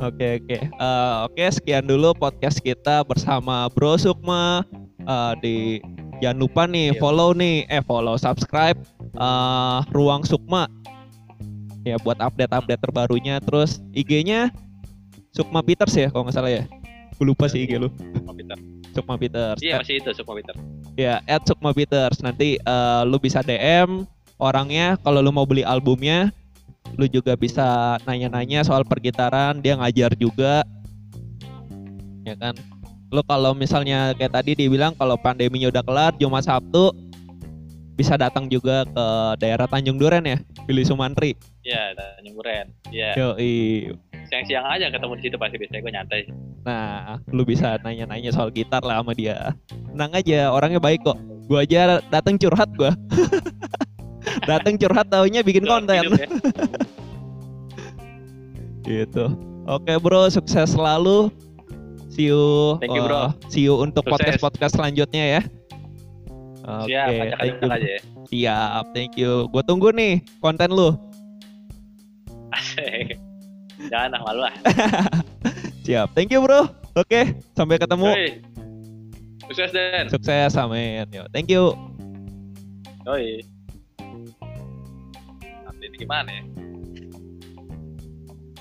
Oke 0.00 0.40
oke. 0.40 0.56
Eh, 0.56 1.14
oke 1.28 1.44
sekian 1.52 1.84
dulu 1.84 2.16
podcast 2.16 2.64
kita 2.64 3.04
bersama 3.04 3.68
Bro 3.68 4.00
Sukma. 4.00 4.64
Eh, 5.04 5.32
di 5.44 5.56
jangan 6.18 6.38
lupa 6.38 6.62
nih 6.66 6.92
Iya. 6.94 7.00
follow 7.00 7.30
nih 7.34 7.66
eh 7.70 7.82
follow 7.82 8.16
subscribe 8.18 8.78
eh 9.16 9.78
Ruang 9.94 10.22
Sukma. 10.26 10.66
Ya 11.86 11.96
buat 12.02 12.20
update-update 12.20 12.82
terbarunya 12.84 13.40
terus 13.40 13.80
IG-nya 13.96 14.52
Sukma 15.32 15.64
Peters 15.64 15.94
ya 15.96 16.10
kalau 16.12 16.28
nggak 16.28 16.36
salah 16.36 16.52
ya. 16.52 16.64
Gue 17.16 17.34
lupa 17.34 17.48
sih 17.48 17.64
IG 17.64 17.80
lu. 17.80 17.88
Sukma 18.14 18.32
Peter. 18.36 18.58
Sukma 18.92 19.14
Peters. 19.16 19.60
Iya 19.62 19.80
masih 19.80 20.02
itu 20.02 20.10
Sukma 20.12 20.34
Peter. 20.38 20.54
Ya, 20.98 21.22
at 21.30 21.46
Sukma 21.46 21.70
Peters. 21.70 22.18
Nanti 22.20 22.58
eh, 22.58 23.02
lu 23.06 23.16
bisa 23.22 23.40
DM 23.40 24.04
orangnya 24.38 24.98
kalau 25.02 25.18
lu 25.18 25.30
mau 25.34 25.46
beli 25.46 25.66
albumnya 25.66 26.30
lu 26.96 27.04
juga 27.10 27.36
bisa 27.36 27.98
nanya-nanya 28.08 28.64
soal 28.64 28.86
pergitaran 28.86 29.60
dia 29.60 29.76
ngajar 29.76 30.14
juga 30.16 30.64
ya 32.24 32.32
kan 32.38 32.54
lu 33.08 33.24
kalau 33.24 33.56
misalnya 33.56 34.12
kayak 34.16 34.36
tadi 34.36 34.52
dibilang 34.52 34.92
kalau 34.96 35.16
pandeminya 35.16 35.72
udah 35.72 35.82
kelar 35.84 36.12
Jumat 36.20 36.44
Sabtu 36.44 36.92
bisa 37.96 38.14
datang 38.14 38.46
juga 38.46 38.86
ke 38.86 39.06
daerah 39.42 39.66
Tanjung 39.66 39.98
Duren 39.98 40.22
ya 40.22 40.38
Billy 40.68 40.84
Sumantri 40.84 41.34
Iya, 41.68 41.92
Tanjung 41.92 42.34
Duren. 42.40 42.66
Iya. 42.88 43.10
Yoi. 43.12 43.92
Siang-siang 44.32 44.64
aja 44.64 44.88
ketemu 44.88 45.12
di 45.20 45.22
situ 45.28 45.36
pasti 45.36 45.56
biasanya 45.60 45.80
gue 45.84 45.92
nyantai. 45.92 46.20
Nah, 46.64 47.20
lu 47.28 47.44
bisa 47.44 47.76
nanya-nanya 47.84 48.32
soal 48.32 48.48
gitar 48.48 48.80
lah 48.80 49.04
sama 49.04 49.12
dia. 49.12 49.52
Tenang 49.68 50.12
aja, 50.16 50.48
orangnya 50.48 50.80
baik 50.80 51.04
kok. 51.04 51.16
Gua 51.48 51.64
aja 51.64 52.00
datang 52.12 52.36
curhat 52.36 52.68
gua. 52.76 52.92
datang 54.50 54.76
curhat 54.76 55.08
taunya 55.08 55.40
bikin 55.40 55.64
konten. 55.64 55.96
hidup 55.96 56.12
ya. 56.16 56.28
gitu. 59.04 59.24
Oke, 59.68 59.92
Bro, 60.00 60.28
sukses 60.32 60.72
selalu. 60.72 61.32
See 62.08 62.32
you. 62.32 62.76
Thank 62.80 62.96
you, 62.96 63.04
Bro. 63.04 63.16
uh, 63.16 63.28
see 63.52 63.64
you 63.68 63.76
untuk 63.76 64.04
podcast-podcast 64.08 64.80
selanjutnya 64.80 65.24
ya. 65.38 65.42
Oke, 66.68 66.92
Siap, 66.92 67.06
thank 67.08 67.22
acak-acak 67.32 67.64
you. 67.64 67.68
aja 67.72 67.88
ya. 67.88 68.00
Siap, 68.28 68.84
thank 68.92 69.12
you. 69.16 69.32
Gue 69.48 69.62
tunggu 69.64 69.88
nih 69.92 70.20
konten 70.40 70.68
lu. 70.72 70.92
Jangan 73.88 74.16
ah 74.16 74.20
malu 74.20 74.42
ah. 74.44 74.54
Siap, 75.88 76.12
thank 76.12 76.28
you, 76.28 76.44
Bro. 76.44 76.68
Oke, 76.92 77.40
sampai 77.56 77.80
ketemu. 77.80 78.08
Yoi. 78.12 78.28
Sukses 79.48 79.70
Den. 79.72 80.04
Sukses, 80.12 80.52
amin. 80.60 81.08
Yo, 81.08 81.24
thank 81.32 81.48
you. 81.48 81.72
Yoi. 83.08 83.40
Nanti 85.64 85.84
ini 85.88 85.96
gimana 85.96 86.28
ya? 86.28 86.42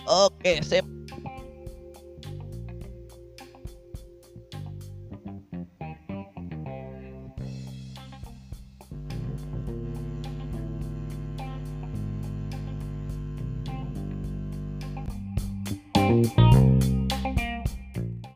Oke, 0.07 0.63
sip. 0.63 0.87
Thank 16.23 16.66